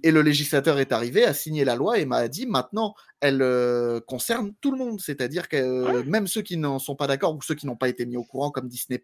Et 0.03 0.11
le 0.11 0.21
législateur 0.21 0.77
est 0.79 0.91
arrivé, 0.91 1.25
a 1.25 1.33
signé 1.33 1.65
la 1.65 1.75
loi 1.75 1.97
et 1.97 2.05
m'a 2.05 2.27
dit 2.27 2.45
maintenant, 2.45 2.93
elle 3.19 3.41
euh, 3.41 3.99
concerne 3.99 4.53
tout 4.61 4.71
le 4.71 4.77
monde. 4.77 5.01
C'est-à-dire 5.01 5.49
que 5.49 5.57
euh, 5.57 6.03
même 6.05 6.27
ceux 6.27 6.43
qui 6.43 6.55
n'en 6.55 6.77
sont 6.77 6.95
pas 6.95 7.07
d'accord 7.07 7.35
ou 7.35 7.41
ceux 7.41 7.55
qui 7.55 7.65
n'ont 7.65 7.75
pas 7.75 7.89
été 7.89 8.05
mis 8.05 8.15
au 8.15 8.23
courant, 8.23 8.51
comme 8.51 8.67
Disney 8.67 9.01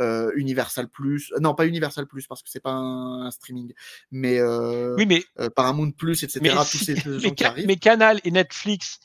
euh, 0.00 0.30
Universal 0.36 0.88
Plus, 0.88 1.32
non 1.40 1.54
pas 1.54 1.66
Universal 1.66 2.06
Plus 2.06 2.26
parce 2.26 2.42
que 2.42 2.50
c'est 2.50 2.60
pas 2.62 2.72
un, 2.72 3.26
un 3.26 3.30
streaming, 3.30 3.72
mais, 4.10 4.38
euh, 4.38 4.94
oui, 4.98 5.06
mais 5.06 5.24
euh, 5.40 5.48
Paramount 5.48 5.92
Plus, 5.92 6.22
etc. 6.22 6.40
mais, 6.42 6.50
tous 6.50 6.64
si- 6.78 6.84
ces 6.84 6.96
gens 6.96 7.10
mais 7.22 7.30
qui 7.34 7.42
Ca- 7.44 7.48
arrivent. 7.50 7.66
mais 7.66 7.76
Canal 7.76 8.20
et 8.24 8.30
Netflix 8.30 8.98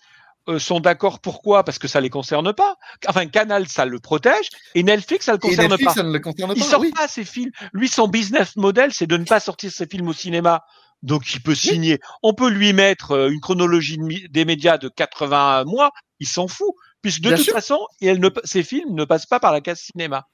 euh, 0.49 0.59
sont 0.59 0.82
d'accord. 0.82 1.21
Pourquoi? 1.21 1.63
Parce 1.63 1.80
que 1.80 1.88
ça 1.88 2.01
les 2.01 2.09
concerne 2.09 2.51
pas. 2.51 2.76
Enfin, 3.07 3.28
Canal, 3.28 3.69
ça 3.69 3.86
le 3.86 3.99
protège, 3.99 4.49
et 4.76 4.84
Netflix, 4.84 5.26
ça 5.28 5.32
le 5.32 5.38
Et 5.38 5.39
concerne 5.39 5.69
Netflix, 5.69 5.93
pas. 5.93 6.01
ça 6.01 6.03
ne 6.05 6.11
le 6.11 6.19
concerne 6.19 6.51
Il 6.53 6.61
pas. 6.61 6.67
sort 6.69 6.82
oui. 6.82 6.91
pas 6.91 7.07
ses 7.07 7.24
films. 7.24 7.51
Lui, 7.71 7.88
son 7.88 8.09
business 8.09 8.57
model, 8.57 8.91
c'est 8.93 9.07
de 9.07 9.15
ne 9.15 9.24
pas 9.24 9.39
sortir 9.39 9.71
ses 9.71 9.88
films 9.88 10.09
au 10.09 10.13
cinéma. 10.13 10.65
Donc, 11.03 11.33
il 11.35 11.41
peut 11.41 11.53
signer. 11.53 11.99
On 12.23 12.33
peut 12.33 12.49
lui 12.49 12.73
mettre 12.73 13.11
euh, 13.11 13.29
une 13.29 13.41
chronologie 13.41 13.99
des 14.29 14.45
médias 14.45 14.77
de 14.77 14.87
80 14.87 15.65
mois. 15.65 15.91
Il 16.19 16.27
s'en 16.27 16.47
fout. 16.47 16.73
Puisque 17.01 17.21
de 17.21 17.27
Bien 17.27 17.37
toute 17.37 17.45
sûr. 17.45 17.53
façon, 17.53 17.79
et 17.99 18.07
elle 18.07 18.21
ne, 18.21 18.29
ses 18.45 18.63
films 18.63 18.95
ne 18.95 19.03
passent 19.03 19.25
pas 19.25 19.41
par 19.41 19.51
la 19.51 19.59
case 19.59 19.81
cinéma. 19.81 20.25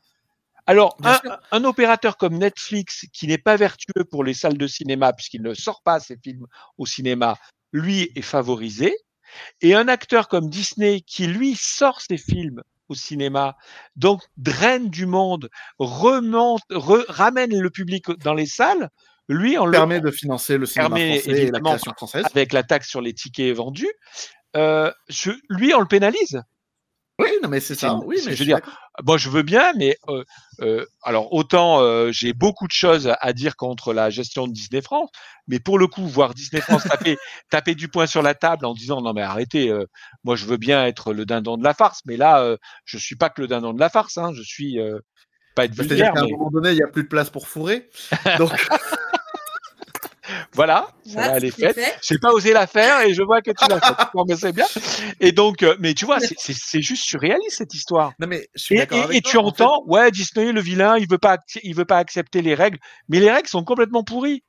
Alors, 0.68 0.96
un, 1.04 1.20
un, 1.52 1.64
opérateur 1.64 2.16
comme 2.16 2.38
Netflix, 2.38 3.08
qui 3.12 3.26
n'est 3.26 3.40
pas 3.40 3.56
vertueux 3.56 4.06
pour 4.12 4.24
les 4.24 4.36
salles 4.36 4.58
de 4.58 4.68
cinéma, 4.68 5.12
puisqu'il 5.14 5.42
ne 5.42 5.56
sort 5.56 5.82
pas 5.82 6.00
ses 6.00 6.16
films 6.24 6.46
au 6.78 6.86
cinéma, 6.86 7.38
lui 7.74 8.12
est 8.16 8.22
favorisé. 8.22 8.96
Et 9.62 9.74
un 9.74 9.88
acteur 9.88 10.28
comme 10.28 10.48
Disney, 10.48 11.02
qui 11.02 11.26
lui 11.26 11.56
sort 11.56 12.02
ses 12.02 12.18
films 12.18 12.62
au 12.88 12.94
cinéma, 12.96 13.58
donc 13.96 14.22
draine 14.38 14.90
du 14.90 15.08
monde, 15.08 15.50
remonte, 15.80 16.62
re, 16.70 17.04
ramène 17.08 17.58
le 17.60 17.70
public 17.70 18.10
dans 18.24 18.34
les 18.34 18.48
salles, 18.48 18.90
lui, 19.30 19.58
on 19.58 19.70
permet 19.70 20.00
le, 20.00 20.10
de 20.10 20.12
financer 20.12 20.58
le 20.58 20.66
cinéma 20.66 20.90
français 20.90 21.24
et 21.28 21.52
la 21.52 21.60
création 21.60 21.94
française. 21.94 22.26
Avec 22.26 22.52
la 22.52 22.64
taxe 22.64 22.90
sur 22.90 23.00
les 23.00 23.14
tickets 23.14 23.56
vendus, 23.56 23.94
euh, 24.56 24.92
je, 25.08 25.32
lui, 25.50 25.74
on 25.74 25.80
le 25.80 25.88
pénalise. 25.88 26.42
Oui, 27.20 27.28
non, 27.44 27.50
mais 27.50 27.60
c'est 27.60 27.76
ça. 27.76 28.00
Oui, 28.06 28.18
mais 28.26 28.34
je 28.34 28.40
veux 28.40 28.46
dire, 28.46 28.62
moi, 29.04 29.18
je 29.18 29.30
veux 29.30 29.44
bien, 29.44 29.74
mais 29.78 29.98
euh, 30.08 30.24
euh, 30.62 30.86
alors 31.04 31.34
autant 31.34 31.82
euh, 31.82 32.12
j'ai 32.14 32.32
beaucoup 32.32 32.66
de 32.66 32.72
choses 32.72 33.14
à 33.20 33.34
dire 33.34 33.58
contre 33.58 33.94
la 33.94 34.10
gestion 34.10 34.48
de 34.48 34.54
Disney 34.54 34.82
France, 34.82 35.10
mais 35.46 35.60
pour 35.60 35.78
le 35.78 35.88
coup, 35.88 36.08
voir 36.08 36.34
Disney 36.34 36.62
France 36.62 36.84
taper, 36.86 37.18
taper 37.52 37.76
du 37.76 37.90
poing 37.90 38.08
sur 38.08 38.22
la 38.22 38.36
table 38.36 38.66
en 38.66 38.74
disant 38.74 39.02
non 39.02 39.12
mais 39.12 39.22
arrêtez, 39.22 39.70
moi 40.24 40.38
je 40.38 40.46
veux 40.46 40.56
bien 40.56 40.86
être 40.86 41.12
le 41.12 41.26
dindon 41.26 41.58
de 41.58 41.64
la 41.64 41.74
farce, 41.74 42.00
mais 42.06 42.16
là 42.16 42.56
je 42.86 42.98
suis 42.98 43.18
pas 43.18 43.30
que 43.30 43.42
le 43.42 43.48
dindon 43.48 43.74
de 43.74 43.80
la 43.80 43.90
farce, 43.90 44.18
hein, 44.18 44.32
je 44.34 44.42
suis 44.42 44.80
pas 45.56 45.66
être 45.66 45.76
vulgaire. 45.76 46.12
À 46.16 46.22
mais... 46.22 46.34
un 46.34 46.38
moment 46.38 46.52
donné, 46.52 46.70
il 46.70 46.76
n'y 46.76 46.84
a 46.84 46.88
plus 46.88 47.04
de 47.04 47.10
place 47.10 47.30
pour 47.30 47.50
fourrer, 47.50 47.90
donc. 48.38 48.54
Voilà, 50.54 50.88
Voilà, 51.06 51.38
elle 51.38 51.46
est 51.46 51.52
c'est 51.52 51.74
faite. 51.74 51.76
fait. 51.76 51.98
J'ai 52.02 52.18
pas 52.20 52.32
osé 52.32 52.54
la 52.54 52.68
faire 52.68 53.02
et 53.02 53.14
je 53.14 53.22
vois 53.24 53.42
que 53.42 53.52
tu 53.52 53.68
l'as 53.70 53.80
faite. 53.80 53.98
Mais 54.28 54.36
c'est 54.36 54.52
bien. 54.54 54.66
Et 55.20 55.32
donc, 55.32 55.64
euh, 55.64 55.76
mais 55.80 55.94
tu 55.94 56.06
vois, 56.06 56.20
c'est- 56.20 56.82
juste 56.82 57.04
surréaliste 57.04 57.58
cette 57.58 57.74
histoire. 57.74 58.14
Non, 58.20 58.28
mais 58.28 58.48
je 58.56 58.62
suis 58.64 58.76
Et, 58.76 58.80
d'accord 58.80 59.00
et- 59.00 59.04
avec 59.04 59.18
et 59.18 59.22
toi, 59.22 59.32
tu 59.32 59.38
en 59.38 59.52
fait. 59.54 59.64
entends, 59.64 59.84
ouais, 59.88 60.12
Disney, 60.12 60.52
le 60.52 60.62
vilain, 60.62 60.98
il 60.98 61.08
veut 61.10 61.18
pas, 61.18 61.38
il 61.64 61.76
veut 61.76 61.86
pas 61.86 61.98
accepter 61.98 62.42
les 62.42 62.54
règles, 62.56 62.78
mais 63.08 63.20
les 63.20 63.32
règles 63.32 63.48
sont 63.50 63.64
complètement 63.64 64.04
pourries. 64.04 64.44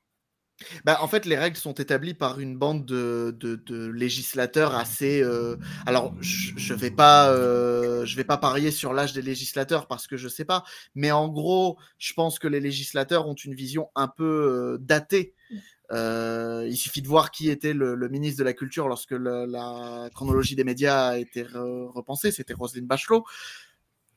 Bah, 0.85 0.99
en 1.01 1.09
fait, 1.09 1.25
les 1.25 1.37
règles 1.39 1.57
sont 1.57 1.73
établies 1.73 2.13
par 2.15 2.39
une 2.39 2.57
bande 2.59 2.85
de, 2.85 3.35
de, 3.39 3.57
de 3.57 3.87
législateurs 3.87 4.75
assez. 4.75 5.23
euh, 5.23 5.57
Alors, 5.87 6.15
je, 6.21 6.53
je 6.57 6.75
vais 6.75 6.91
pas, 6.91 7.31
euh, 7.31 8.05
je 8.05 8.17
vais 8.17 8.25
pas 8.25 8.37
parier 8.37 8.71
sur 8.71 8.93
l'âge 8.93 9.13
des 9.15 9.23
législateurs 9.23 9.87
parce 9.87 10.07
que 10.07 10.17
je 10.19 10.29
sais 10.29 10.45
pas. 10.45 10.65
Mais 10.95 11.11
en 11.13 11.29
gros, 11.29 11.79
je 11.99 12.13
pense 12.13 12.39
que 12.39 12.47
les 12.49 12.61
législateurs 12.61 13.27
ont 13.27 13.35
une 13.35 13.55
vision 13.55 13.89
un 13.95 14.09
peu 14.09 14.25
euh, 14.25 14.79
datée. 14.81 15.35
Euh, 15.93 16.67
il 16.69 16.77
suffit 16.77 17.03
de 17.03 17.09
voir 17.09 17.31
qui 17.31 17.51
était 17.51 17.73
le, 17.73 17.95
le 17.95 18.09
ministre 18.09 18.39
de 18.39 18.45
la 18.45 18.53
Culture 18.53 18.89
lorsque 18.89 19.11
le- 19.11 19.47
la 19.47 20.09
chronologie 20.15 20.55
des 20.57 20.65
médias 20.65 21.09
a 21.09 21.17
été 21.19 21.43
re- 21.45 21.91
repensée. 21.93 22.31
C'était 22.33 22.55
Roselyne 22.55 22.87
Bachelot. 22.87 23.25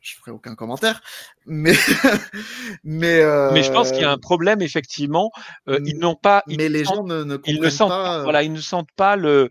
Je 0.02 0.16
ferai 0.16 0.32
aucun 0.32 0.54
commentaire, 0.54 1.02
mais 1.46 1.72
mais 2.84 3.22
euh, 3.22 3.52
Mais 3.54 3.64
je 3.64 3.72
pense 3.72 3.92
qu'il 3.92 4.02
y 4.02 4.06
a 4.06 4.12
un 4.12 4.18
problème 4.18 4.62
effectivement. 4.62 5.32
Euh, 5.70 5.80
ils 5.86 5.98
n'ont 5.98 6.16
pas. 6.16 6.44
Ils 6.48 6.58
mais 6.58 6.68
les 6.70 6.84
sentent- 6.84 6.96
gens 6.98 7.04
ne, 7.06 7.24
ne 7.24 7.36
ils 7.36 7.40
comprennent 7.40 7.60
ne 7.64 7.70
sentent 7.70 7.90
pas. 7.90 8.24
voilà, 8.24 8.44
ils 8.44 8.52
ne 8.52 8.60
sentent 8.60 8.92
pas 8.98 9.16
le 9.16 9.50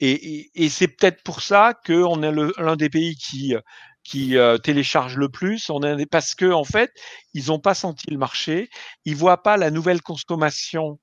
et, 0.00 0.10
et, 0.12 0.50
et 0.64 0.68
c'est 0.68 0.88
peut-être 0.88 1.22
pour 1.22 1.40
ça 1.40 1.72
qu'on 1.86 2.22
est 2.22 2.32
l'un 2.58 2.76
des 2.76 2.90
pays 2.90 3.16
qui 3.16 3.54
qui 4.02 4.36
euh, 4.36 4.58
télécharge 4.58 5.16
le 5.16 5.30
plus. 5.30 5.70
On 5.70 5.82
est 5.82 6.04
parce 6.06 6.34
que 6.34 6.52
en 6.52 6.64
fait, 6.64 6.92
ils 7.32 7.46
n'ont 7.46 7.58
pas 7.60 7.74
senti 7.74 8.04
le 8.10 8.18
marché, 8.18 8.68
ils 9.06 9.16
voient 9.16 9.42
pas 9.42 9.56
la 9.56 9.70
nouvelle 9.70 10.02
consommation 10.02 10.98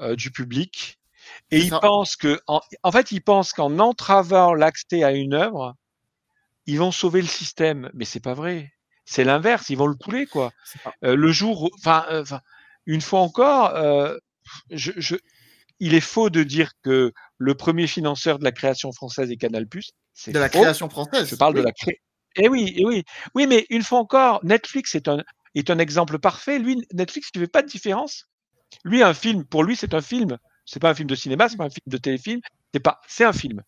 euh, 0.00 0.16
du 0.16 0.30
public 0.30 0.98
et 1.50 1.58
ils 1.58 1.70
pensent 1.70 2.16
que 2.16 2.40
en, 2.46 2.60
en 2.82 2.92
fait, 2.92 3.12
ils 3.12 3.22
pensent 3.22 3.52
qu'en 3.52 3.78
entravant 3.78 4.54
l'accès 4.54 5.02
à 5.02 5.12
une 5.12 5.34
œuvre, 5.34 5.74
ils 6.66 6.78
vont 6.78 6.92
sauver 6.92 7.20
le 7.20 7.28
système, 7.28 7.90
mais 7.94 8.04
c'est 8.04 8.20
pas 8.20 8.34
vrai. 8.34 8.72
C'est 9.04 9.24
l'inverse, 9.24 9.70
ils 9.70 9.76
vont 9.76 9.86
le 9.86 9.94
couler 9.94 10.26
quoi. 10.26 10.52
Euh, 11.04 11.16
le 11.16 11.32
jour, 11.32 11.70
enfin, 11.78 12.04
euh, 12.10 12.22
enfin, 12.22 12.40
une 12.86 13.00
fois 13.00 13.20
encore, 13.20 13.74
je, 14.70 14.92
je, 14.96 15.16
il 15.80 15.94
est 15.94 16.00
faux 16.00 16.30
de 16.30 16.42
dire 16.42 16.72
que 16.82 17.12
le 17.38 17.54
premier 17.54 17.86
financeur 17.86 18.38
de 18.38 18.44
la 18.44 18.52
création 18.52 18.92
française 18.92 19.30
est 19.30 19.36
Canal+. 19.36 19.66
C'est 20.12 20.32
de 20.32 20.38
la 20.38 20.48
création 20.48 20.88
française. 20.88 21.28
Je 21.28 21.34
parle 21.34 21.54
de 21.54 21.62
la 21.62 21.72
cré. 21.72 22.00
Eh 22.36 22.48
oui, 22.48 22.74
eh 22.76 22.84
oui, 22.84 23.04
oui, 23.34 23.46
mais 23.46 23.66
une 23.70 23.82
fois 23.82 23.98
encore, 23.98 24.40
Netflix 24.44 24.94
est 24.94 25.08
un 25.08 25.22
est 25.56 25.70
un 25.70 25.78
exemple 25.78 26.18
parfait. 26.18 26.58
Lui, 26.58 26.86
Netflix 26.92 27.30
ne 27.34 27.40
fait 27.40 27.48
pas 27.48 27.62
de 27.62 27.66
différence. 27.66 28.26
Lui, 28.84 29.02
un 29.02 29.14
film, 29.14 29.44
pour 29.44 29.64
lui, 29.64 29.76
c'est 29.76 29.94
un 29.94 30.00
film. 30.00 30.38
C'est 30.64 30.80
pas 30.80 30.90
un 30.90 30.94
film 30.94 31.08
de 31.08 31.14
cinéma, 31.14 31.48
c'est 31.48 31.56
pas 31.56 31.64
un 31.64 31.70
film 31.70 31.84
de 31.86 31.96
téléfilm. 31.96 32.40
C'est 32.72 32.80
pas, 32.80 33.00
c'est 33.08 33.24
un 33.24 33.32
film. 33.32 33.62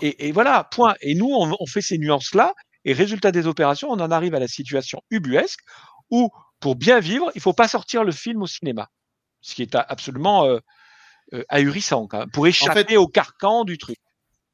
Et, 0.00 0.28
et 0.28 0.32
voilà, 0.32 0.64
point. 0.64 0.94
Et 1.00 1.14
nous, 1.14 1.28
on, 1.30 1.54
on 1.58 1.66
fait 1.66 1.82
ces 1.82 1.98
nuances-là. 1.98 2.54
Et 2.86 2.92
résultat 2.92 3.32
des 3.32 3.46
opérations, 3.46 3.88
on 3.90 4.00
en 4.00 4.10
arrive 4.10 4.34
à 4.34 4.38
la 4.38 4.48
situation 4.48 5.00
ubuesque 5.10 5.60
où, 6.10 6.30
pour 6.60 6.76
bien 6.76 7.00
vivre, 7.00 7.30
il 7.34 7.40
faut 7.40 7.54
pas 7.54 7.68
sortir 7.68 8.04
le 8.04 8.12
film 8.12 8.42
au 8.42 8.46
cinéma. 8.46 8.90
Ce 9.40 9.54
qui 9.54 9.62
est 9.62 9.74
absolument 9.74 10.44
euh, 10.44 10.58
euh, 11.32 11.44
ahurissant, 11.48 12.06
quand 12.06 12.18
même, 12.18 12.30
pour 12.30 12.46
échapper 12.46 12.96
au 12.96 13.06
carcan 13.06 13.64
du 13.64 13.78
truc. 13.78 13.96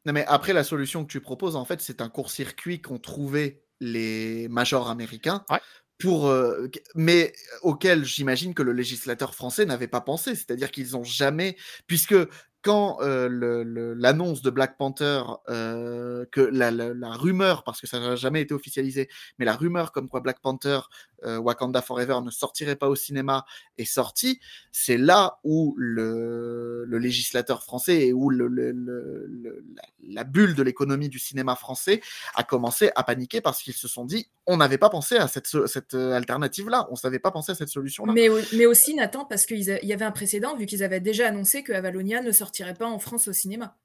Non, 0.07 0.12
mais 0.12 0.25
après, 0.27 0.53
la 0.53 0.64
solution 0.64 1.05
que 1.05 1.11
tu 1.11 1.21
proposes, 1.21 1.57
en 1.57 1.64
fait, 1.64 1.81
c'est 1.81 2.01
un 2.01 2.09
court-circuit 2.09 2.81
qu'ont 2.81 2.99
trouvé 2.99 3.64
les 3.81 4.49
majors 4.49 4.91
américains. 4.91 5.45
Ouais. 5.51 5.61
Pour, 6.01 6.29
euh, 6.29 6.69
mais 6.95 7.33
auquel 7.63 8.05
j'imagine 8.05 8.55
que 8.55 8.63
le 8.63 8.73
législateur 8.73 9.35
français 9.35 9.67
n'avait 9.67 9.89
pas 9.89 10.01
pensé. 10.01 10.35
C'est-à-dire 10.35 10.71
qu'ils 10.71 10.97
ont 10.97 11.05
jamais. 11.05 11.57
Puisque 11.87 12.15
quand 12.63 12.99
euh, 13.01 13.95
l'annonce 13.97 14.43
de 14.43 14.51
Black 14.51 14.77
Panther, 14.77 15.23
euh, 15.49 16.27
que 16.31 16.41
la, 16.41 16.71
rumeur, 17.15 17.65
parce 17.65 17.81
que 17.81 17.87
ça 17.87 17.99
n'a 17.99 18.17
jamais 18.17 18.43
été 18.43 18.53
officialisé, 18.53 19.09
mais 19.39 19.47
la 19.47 19.57
rumeur 19.57 19.93
comme 19.93 20.09
quoi 20.09 20.21
Black 20.21 20.41
Panther, 20.41 20.81
euh, 21.25 21.39
Wakanda 21.39 21.81
Forever 21.83 22.19
ne 22.23 22.31
sortirait 22.31 22.77
pas 22.77 22.89
au 22.89 22.97
cinéma 22.97 23.45
est 23.79 23.85
sortie, 23.85 24.41
c'est 24.73 24.99
là 24.99 25.39
où 25.45 25.75
le, 25.79 26.85
législateur 26.99 27.63
français 27.63 28.09
et 28.09 28.13
où 28.13 28.29
la, 28.31 28.45
bulle 30.25 30.55
de 30.55 30.63
l'économie 30.63 31.09
du 31.09 31.19
cinéma 31.19 31.57
français 31.57 32.03
a 32.35 32.45
commencé 32.45 32.91
à 32.95 33.05
paniquer 33.05 33.41
parce 33.41 33.63
qu'ils 33.63 33.73
se 33.75 33.89
sont 33.89 34.05
dit 34.05 34.29
on 34.47 34.59
n'avait 34.59 34.79
pas 34.79 34.91
pensé 34.91 35.17
à 35.17 35.29
cette, 35.29 35.95
alternative-là, 35.95 36.87
on 36.91 36.95
ne 36.95 36.99
savait 36.99 37.21
pas 37.21 37.31
pensé 37.31 37.53
à 37.53 37.55
cette 37.55 37.69
solution-là. 37.69 38.13
Mais 38.13 38.67
aussi, 38.67 38.95
Nathan, 38.95 39.25
parce 39.25 39.47
qu'il 39.47 39.61
y 39.63 39.93
avait 39.93 40.05
un 40.05 40.11
précédent, 40.11 40.57
vu 40.57 40.67
qu'ils 40.67 40.83
avaient 40.83 41.01
déjà 41.01 41.29
annoncé 41.29 41.63
que 41.63 41.73
Avalonia 41.73 42.21
ne 42.21 42.33
sortirait 42.33 42.50
pas 42.79 42.87
en 42.87 42.99
France 42.99 43.29
au 43.29 43.33
cinéma. 43.33 43.77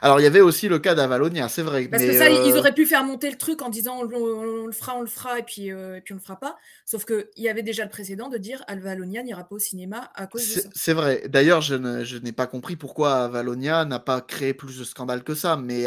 Alors 0.00 0.20
il 0.20 0.22
y 0.24 0.26
avait 0.26 0.40
aussi 0.40 0.68
le 0.68 0.78
cas 0.78 0.94
d'Avalonia, 0.94 1.48
c'est 1.48 1.62
vrai. 1.62 1.86
Parce 1.86 2.02
mais, 2.02 2.08
que 2.08 2.18
ça, 2.18 2.28
ils 2.30 2.52
euh, 2.52 2.58
auraient 2.58 2.74
pu 2.74 2.86
faire 2.86 3.04
monter 3.04 3.30
le 3.30 3.36
truc 3.36 3.60
en 3.62 3.68
disant 3.68 3.98
on, 4.02 4.10
on- 4.10 4.62
on 4.62 4.66
le 4.66 4.72
fera, 4.72 4.96
on 4.96 5.02
le 5.02 5.06
fera, 5.06 5.38
et 5.38 5.42
puis, 5.42 5.70
euh, 5.70 5.96
et 5.96 6.00
puis 6.00 6.14
on 6.14 6.16
le 6.16 6.22
fera 6.22 6.38
pas. 6.40 6.56
Sauf 6.86 7.04
qu'il 7.04 7.26
y 7.36 7.48
avait 7.48 7.62
déjà 7.62 7.84
le 7.84 7.90
précédent 7.90 8.28
de 8.28 8.38
dire 8.38 8.64
Avalonia 8.68 9.22
n'ira 9.22 9.44
pas 9.46 9.54
au 9.54 9.58
cinéma 9.58 10.10
à 10.14 10.26
cause 10.26 10.48
de 10.48 10.54
C'est 10.54 10.60
ça. 10.62 10.68
c'est 10.74 10.92
vrai. 10.94 11.28
D'ailleurs, 11.28 11.60
je 11.60 12.16
n'ai 12.16 12.32
pas 12.32 12.46
compris 12.46 12.76
pourquoi 12.76 13.24
Avalonia 13.24 13.84
n'a 13.84 14.00
pas 14.00 14.22
créé 14.22 14.54
plus 14.54 14.78
de 14.78 14.84
scandale 14.84 15.22
que 15.22 15.34
ça. 15.34 15.56
Mais 15.56 15.86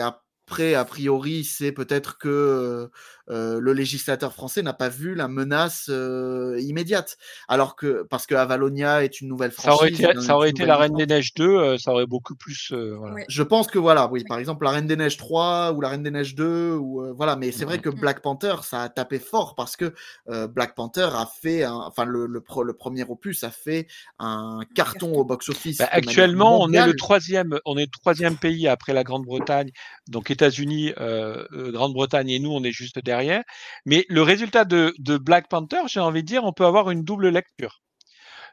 après, 0.50 0.74
a 0.74 0.84
priori, 0.84 1.44
c'est 1.44 1.72
peut-être 1.72 2.18
que 2.18 2.90
euh, 3.30 3.60
le 3.60 3.74
législateur 3.74 4.34
français 4.34 4.64
n'a 4.64 4.74
pas 4.74 4.90
vu 4.90 5.14
la 5.14 5.28
menace 5.28 5.86
euh, 5.90 6.60
immédiate. 6.60 7.18
Alors 7.48 7.76
que, 7.76 8.02
parce 8.10 8.26
que 8.26 8.34
Avalonia 8.34 9.04
est 9.04 9.22
une 9.22 9.28
nouvelle 9.28 9.52
Ça 9.52 9.76
aurait 9.76 9.90
franchise. 9.92 10.06
été, 10.10 10.22
ça 10.22 10.36
aurait 10.36 10.50
été 10.50 10.66
la 10.66 10.78
Reine 10.78 10.96
des 10.96 11.06
Neiges 11.06 11.36
2, 11.36 11.46
euh, 11.56 11.78
ça 11.78 11.92
aurait 11.92 12.08
beaucoup 12.08 12.34
plus. 12.36 12.72
euh, 12.74 12.96
voilà. 12.98 13.18
Je 13.28 13.44
pense 13.44 13.68
que 13.68 13.78
voilà, 13.78 14.08
oui, 14.12 14.24
par 14.24 14.40
exemple 14.40 14.64
la 14.66 14.72
Reine 14.72 14.88
des 14.88 14.96
Neiges 14.96 15.18
3 15.18 15.74
ou 15.74 15.82
la 15.82 15.90
Reine 15.90 16.02
des 16.02 16.10
Neiges 16.10 16.34
2 16.34 16.72
ou 16.74 17.04
euh, 17.04 17.14
voilà, 17.16 17.36
mais 17.36 17.52
c'est 17.52 17.66
vrai 17.66 17.78
que 17.78 17.90
Black 17.90 18.24
Panther 18.24 18.56
ça 18.64 18.82
a 18.82 18.90
tapé 18.90 19.20
fort 19.20 19.54
parce 19.54 19.76
que 19.76 19.94
euh, 20.30 20.48
Black 20.48 20.74
Panther 20.74 21.10
a 21.14 21.28
fait, 21.42 21.64
un- 21.64 21.76
enfin 21.76 22.06
le, 22.06 22.26
le, 22.26 22.42
pro- 22.42 22.64
le 22.64 22.74
premier 22.74 23.04
opus 23.04 23.44
a 23.44 23.52
fait 23.52 23.86
un 24.18 24.62
carton 24.74 25.14
au 25.14 25.24
box-office. 25.24 25.78
Bah, 25.78 25.90
actuellement, 25.92 26.60
on 26.62 26.74
est 26.74 26.84
le 26.88 26.96
troisième, 26.96 27.60
on 27.66 27.78
est 27.78 27.86
le 27.86 27.92
troisième 27.92 28.38
pays 28.38 28.68
après 28.68 28.94
la 28.94 29.04
Grande-Bretagne, 29.04 29.70
donc 30.08 30.32
États-Unis, 30.40 30.94
euh, 31.00 31.46
euh, 31.52 31.72
Grande-Bretagne 31.72 32.30
et 32.30 32.40
nous, 32.40 32.52
on 32.52 32.64
est 32.64 32.72
juste 32.72 33.00
derrière. 33.00 33.44
Mais 33.86 34.06
le 34.08 34.22
résultat 34.22 34.64
de, 34.64 34.94
de 34.98 35.18
Black 35.18 35.50
Panther, 35.50 35.82
j'ai 35.88 36.00
envie 36.00 36.22
de 36.24 36.28
dire, 36.28 36.46
on 36.46 36.54
peut 36.54 36.66
avoir 36.66 36.90
une 36.92 37.04
double 37.04 37.28
lecture. 37.28 37.82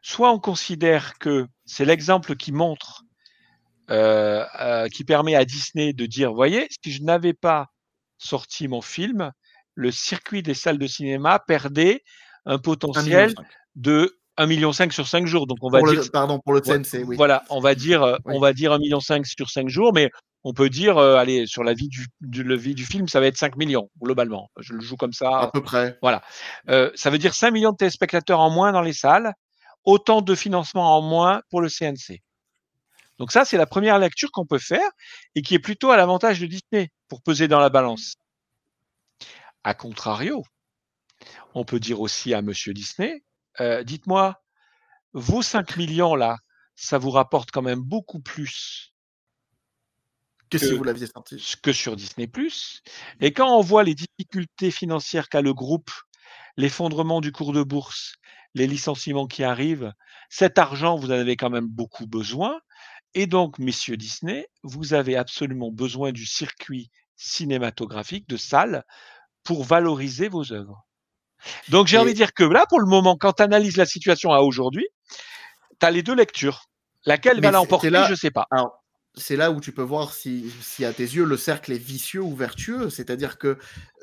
Soit 0.02 0.32
on 0.32 0.40
considère 0.40 1.16
que 1.18 1.46
c'est 1.64 1.84
l'exemple 1.84 2.34
qui 2.36 2.50
montre, 2.50 3.02
euh, 3.90 4.44
euh, 4.60 4.88
qui 4.88 5.04
permet 5.04 5.36
à 5.36 5.44
Disney 5.44 5.92
de 5.92 6.06
dire, 6.06 6.32
voyez, 6.34 6.66
si 6.82 6.90
je 6.90 7.02
n'avais 7.02 7.34
pas 7.34 7.66
sorti 8.18 8.66
mon 8.66 8.80
film, 8.80 9.30
le 9.74 9.92
circuit 9.92 10.42
des 10.42 10.54
salles 10.54 10.78
de 10.78 10.86
cinéma 10.88 11.38
perdait 11.38 12.02
un 12.46 12.58
potentiel 12.58 13.30
1,5 13.30 13.36
million. 13.36 13.48
de 13.76 14.18
1,5 14.38 14.46
million 14.48 14.72
sur 14.72 15.06
5 15.06 15.26
jours. 15.26 15.46
Donc 15.46 15.58
on 15.62 15.70
va 15.70 15.78
Pour 15.78 15.88
dire 15.90 16.02
le, 16.02 16.08
pardon, 16.10 16.40
pour 16.40 16.52
le 16.52 16.62
oui. 17.04 17.16
Voilà, 17.16 17.44
on 17.50 17.60
va 17.60 17.74
dire, 17.74 18.18
Oui. 18.24 18.34
on 18.36 18.40
va 18.40 18.52
dire 18.52 18.72
1,5 18.72 18.80
million 18.80 19.00
sur 19.00 19.50
5 19.50 19.68
jours, 19.68 19.92
mais 19.94 20.10
on 20.48 20.52
peut 20.52 20.70
dire, 20.70 20.96
euh, 20.96 21.16
allez, 21.16 21.44
sur 21.48 21.64
la 21.64 21.74
vie 21.74 21.88
du, 21.88 22.06
du, 22.20 22.44
le 22.44 22.54
vie 22.54 22.76
du 22.76 22.86
film, 22.86 23.08
ça 23.08 23.18
va 23.18 23.26
être 23.26 23.36
5 23.36 23.56
millions, 23.56 23.90
globalement. 24.00 24.48
Je 24.60 24.74
le 24.74 24.80
joue 24.80 24.96
comme 24.96 25.12
ça. 25.12 25.40
À 25.40 25.50
peu 25.50 25.60
près. 25.60 25.98
Voilà. 26.02 26.22
Euh, 26.68 26.92
ça 26.94 27.10
veut 27.10 27.18
dire 27.18 27.34
5 27.34 27.50
millions 27.50 27.72
de 27.72 27.76
téléspectateurs 27.76 28.38
en 28.38 28.48
moins 28.48 28.70
dans 28.70 28.80
les 28.80 28.92
salles, 28.92 29.32
autant 29.82 30.22
de 30.22 30.34
financement 30.36 30.96
en 30.96 31.02
moins 31.02 31.42
pour 31.50 31.60
le 31.60 31.68
CNC. 31.68 32.22
Donc 33.18 33.32
ça, 33.32 33.44
c'est 33.44 33.56
la 33.56 33.66
première 33.66 33.98
lecture 33.98 34.30
qu'on 34.30 34.46
peut 34.46 34.60
faire 34.60 34.88
et 35.34 35.42
qui 35.42 35.56
est 35.56 35.58
plutôt 35.58 35.90
à 35.90 35.96
l'avantage 35.96 36.38
de 36.38 36.46
Disney 36.46 36.90
pour 37.08 37.22
peser 37.22 37.48
dans 37.48 37.58
la 37.58 37.68
balance. 37.68 38.14
A 39.64 39.74
contrario, 39.74 40.44
on 41.54 41.64
peut 41.64 41.80
dire 41.80 42.00
aussi 42.00 42.34
à 42.34 42.40
Monsieur 42.40 42.72
Disney, 42.72 43.24
euh, 43.58 43.82
dites-moi, 43.82 44.40
vos 45.12 45.42
5 45.42 45.76
millions 45.76 46.14
là, 46.14 46.38
ça 46.76 46.98
vous 46.98 47.10
rapporte 47.10 47.50
quand 47.50 47.62
même 47.62 47.80
beaucoup 47.80 48.20
plus 48.20 48.92
que, 50.50 50.58
si 50.58 50.72
vous 50.72 50.84
l'aviez 50.84 51.06
sorti. 51.06 51.56
Que 51.62 51.72
sur 51.72 51.96
Disney+. 51.96 52.30
Et 53.20 53.32
quand 53.32 53.56
on 53.56 53.60
voit 53.60 53.84
les 53.84 53.94
difficultés 53.94 54.70
financières 54.70 55.28
qu'a 55.28 55.42
le 55.42 55.54
groupe, 55.54 55.90
l'effondrement 56.56 57.20
du 57.20 57.32
cours 57.32 57.52
de 57.52 57.62
bourse, 57.62 58.14
les 58.54 58.66
licenciements 58.66 59.26
qui 59.26 59.44
arrivent, 59.44 59.92
cet 60.30 60.58
argent, 60.58 60.96
vous 60.96 61.08
en 61.08 61.14
avez 61.14 61.36
quand 61.36 61.50
même 61.50 61.68
beaucoup 61.68 62.06
besoin. 62.06 62.58
Et 63.14 63.26
donc, 63.26 63.58
messieurs 63.58 63.96
Disney, 63.96 64.46
vous 64.62 64.94
avez 64.94 65.16
absolument 65.16 65.70
besoin 65.70 66.12
du 66.12 66.26
circuit 66.26 66.90
cinématographique, 67.16 68.28
de 68.28 68.36
salles, 68.36 68.84
pour 69.42 69.64
valoriser 69.64 70.28
vos 70.28 70.52
œuvres. 70.52 70.86
Donc, 71.68 71.86
j'ai 71.86 71.98
envie 71.98 72.12
de 72.12 72.16
dire 72.16 72.32
que 72.32 72.44
là, 72.44 72.66
pour 72.68 72.80
le 72.80 72.86
moment, 72.86 73.16
quand 73.16 73.34
tu 73.34 73.42
analyses 73.42 73.76
la 73.76 73.86
situation 73.86 74.32
à 74.32 74.40
aujourd'hui, 74.40 74.86
tu 75.80 75.86
as 75.86 75.90
les 75.90 76.02
deux 76.02 76.14
lectures. 76.14 76.64
Laquelle 77.04 77.40
va 77.40 77.52
l'emporter, 77.52 77.90
je 77.90 78.10
ne 78.10 78.16
sais 78.16 78.30
pas. 78.32 78.46
Alors, 78.50 78.82
c'est 79.16 79.36
là 79.36 79.50
où 79.50 79.60
tu 79.60 79.72
peux 79.72 79.82
voir 79.82 80.12
si, 80.12 80.50
si, 80.60 80.84
à 80.84 80.92
tes 80.92 81.02
yeux 81.02 81.24
le 81.24 81.36
cercle 81.36 81.72
est 81.72 81.78
vicieux 81.78 82.20
ou 82.20 82.34
vertueux. 82.34 82.90
C'est-à-dire 82.90 83.38
que 83.38 83.58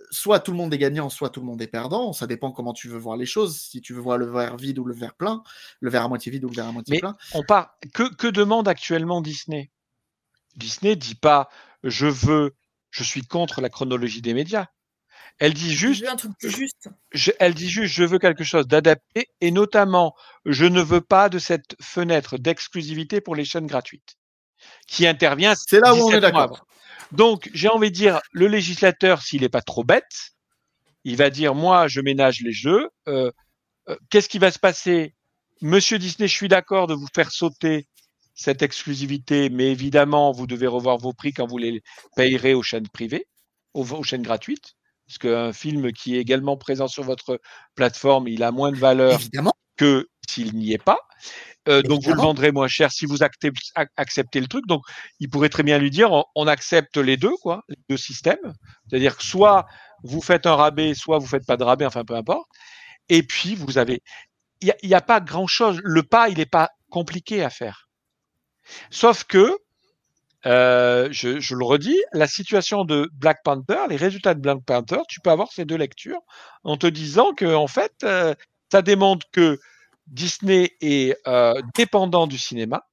soit 0.09 0.39
tout 0.39 0.51
le 0.51 0.57
monde 0.57 0.73
est 0.73 0.77
gagnant, 0.77 1.09
soit 1.09 1.29
tout 1.29 1.39
le 1.39 1.45
monde 1.45 1.61
est 1.61 1.67
perdant. 1.67 2.13
Ça 2.13 2.27
dépend 2.27 2.51
comment 2.51 2.73
tu 2.73 2.87
veux 2.87 2.97
voir 2.97 3.15
les 3.15 3.25
choses. 3.25 3.59
Si 3.59 3.81
tu 3.81 3.93
veux 3.93 4.01
voir 4.01 4.17
le 4.17 4.25
verre 4.25 4.57
vide 4.57 4.79
ou 4.79 4.85
le 4.85 4.93
verre 4.93 5.13
plein, 5.13 5.43
le 5.81 5.89
verre 5.89 6.03
à 6.03 6.07
moitié 6.07 6.31
vide 6.31 6.45
ou 6.45 6.49
le 6.49 6.55
verre 6.55 6.67
à 6.67 6.71
moitié 6.71 6.93
Mais 6.93 6.99
plein. 6.99 7.15
On 7.33 7.43
part. 7.43 7.77
Que, 7.93 8.13
que 8.15 8.27
demande 8.27 8.67
actuellement 8.67 9.21
Disney? 9.21 9.71
Disney 10.55 10.95
dit 10.95 11.15
pas 11.15 11.49
je 11.83 12.07
veux, 12.07 12.55
je 12.89 13.03
suis 13.03 13.23
contre 13.23 13.61
la 13.61 13.69
chronologie 13.69 14.21
des 14.21 14.33
médias. 14.33 14.67
Elle 15.39 15.53
dit 15.53 15.73
juste, 15.73 16.05
un 16.05 16.15
truc 16.15 16.31
juste. 16.41 16.89
Je, 17.11 17.31
elle 17.39 17.55
dit 17.55 17.69
juste, 17.69 17.93
je 17.93 18.03
veux 18.03 18.19
quelque 18.19 18.43
chose 18.43 18.67
d'adapté 18.67 19.27
et 19.41 19.51
notamment, 19.51 20.15
je 20.45 20.65
ne 20.65 20.81
veux 20.81 21.01
pas 21.01 21.27
de 21.27 21.39
cette 21.39 21.75
fenêtre 21.81 22.37
d'exclusivité 22.37 23.19
pour 23.19 23.35
les 23.35 23.43
chaînes 23.43 23.65
gratuites 23.65 24.15
qui 24.87 25.07
intervient. 25.07 25.53
C'est 25.55 25.79
là 25.79 25.93
où 25.93 25.97
on 25.97 26.11
est 26.11 26.19
d'accord. 26.19 26.65
Donc, 27.11 27.49
j'ai 27.53 27.69
envie 27.69 27.91
de 27.91 27.95
dire, 27.95 28.21
le 28.31 28.47
législateur, 28.47 29.21
s'il 29.21 29.41
n'est 29.41 29.49
pas 29.49 29.61
trop 29.61 29.83
bête, 29.83 30.31
il 31.03 31.15
va 31.15 31.29
dire, 31.29 31.53
moi, 31.53 31.87
je 31.87 32.01
ménage 32.01 32.41
les 32.41 32.53
jeux. 32.53 32.89
Euh, 33.07 33.31
euh, 33.89 33.95
Qu'est-ce 34.09 34.29
qui 34.29 34.39
va 34.39 34.51
se 34.51 34.59
passer? 34.59 35.13
Monsieur 35.61 35.99
Disney, 35.99 36.27
je 36.27 36.33
suis 36.33 36.47
d'accord 36.47 36.87
de 36.87 36.93
vous 36.93 37.07
faire 37.13 37.31
sauter 37.31 37.87
cette 38.35 38.63
exclusivité, 38.63 39.49
mais 39.49 39.71
évidemment, 39.71 40.31
vous 40.31 40.47
devez 40.47 40.67
revoir 40.67 40.97
vos 40.97 41.13
prix 41.13 41.33
quand 41.33 41.45
vous 41.45 41.59
les 41.59 41.83
payerez 42.15 42.53
aux 42.53 42.63
chaînes 42.63 42.87
privées, 42.87 43.27
aux, 43.73 43.85
aux 43.93 44.03
chaînes 44.03 44.23
gratuites. 44.23 44.73
Parce 45.05 45.17
qu'un 45.17 45.53
film 45.53 45.91
qui 45.91 46.15
est 46.15 46.19
également 46.19 46.57
présent 46.57 46.87
sur 46.87 47.03
votre 47.03 47.39
plateforme, 47.75 48.27
il 48.27 48.41
a 48.41 48.51
moins 48.51 48.71
de 48.71 48.77
valeur 48.77 49.19
évidemment. 49.19 49.53
que 49.77 50.07
s'il 50.33 50.55
n'y 50.55 50.73
est 50.73 50.83
pas. 50.83 50.99
Euh, 51.69 51.81
donc 51.81 52.03
vous 52.03 52.13
le 52.13 52.21
vendrez 52.21 52.51
moins 52.51 52.67
cher 52.67 52.91
si 52.91 53.05
vous 53.05 53.23
acceptez, 53.23 53.51
acceptez, 53.95 54.41
le 54.41 54.47
truc. 54.47 54.65
Donc 54.67 54.83
il 55.19 55.29
pourrait 55.29 55.49
très 55.49 55.63
bien 55.63 55.77
lui 55.77 55.91
dire 55.91 56.11
on, 56.11 56.25
on 56.35 56.47
accepte 56.47 56.97
les 56.97 57.17
deux, 57.17 57.35
quoi, 57.41 57.63
les 57.69 57.77
deux 57.89 57.97
systèmes. 57.97 58.53
C'est-à-dire 58.87 59.17
que 59.17 59.23
soit 59.23 59.65
vous 60.03 60.21
faites 60.21 60.45
un 60.45 60.55
rabais, 60.55 60.93
soit 60.93 61.19
vous 61.19 61.27
faites 61.27 61.45
pas 61.45 61.57
de 61.57 61.63
rabais, 61.63 61.85
enfin 61.85 62.03
peu 62.03 62.15
importe. 62.15 62.47
Et 63.09 63.23
puis 63.23 63.55
vous 63.55 63.77
avez, 63.77 64.01
il 64.61 64.73
n'y 64.83 64.93
a, 64.93 64.97
a, 64.97 65.01
pas 65.01 65.21
grand-chose. 65.21 65.79
Le 65.83 66.03
pas, 66.03 66.29
il 66.29 66.37
n'est 66.37 66.45
pas 66.45 66.69
compliqué 66.89 67.43
à 67.43 67.49
faire. 67.49 67.89
Sauf 68.91 69.23
que, 69.23 69.57
euh, 70.45 71.07
je, 71.11 71.39
je, 71.39 71.55
le 71.55 71.65
redis, 71.65 71.99
la 72.11 72.27
situation 72.27 72.83
de 72.83 73.09
Black 73.13 73.43
Panther, 73.43 73.79
les 73.89 73.95
résultats 73.95 74.33
de 74.33 74.41
Black 74.41 74.59
Panther, 74.65 74.99
tu 75.07 75.21
peux 75.21 75.31
avoir 75.31 75.51
ces 75.51 75.65
deux 75.65 75.77
lectures 75.77 76.21
en 76.63 76.77
te 76.77 76.87
disant 76.87 77.33
que 77.33 77.53
en 77.53 77.67
fait, 77.67 77.93
euh, 78.03 78.35
ça 78.71 78.81
démontre 78.81 79.25
que 79.31 79.59
Disney 80.07 80.75
est 80.81 81.17
euh, 81.27 81.61
dépendant 81.75 82.27
du 82.27 82.37
cinéma, 82.37 82.87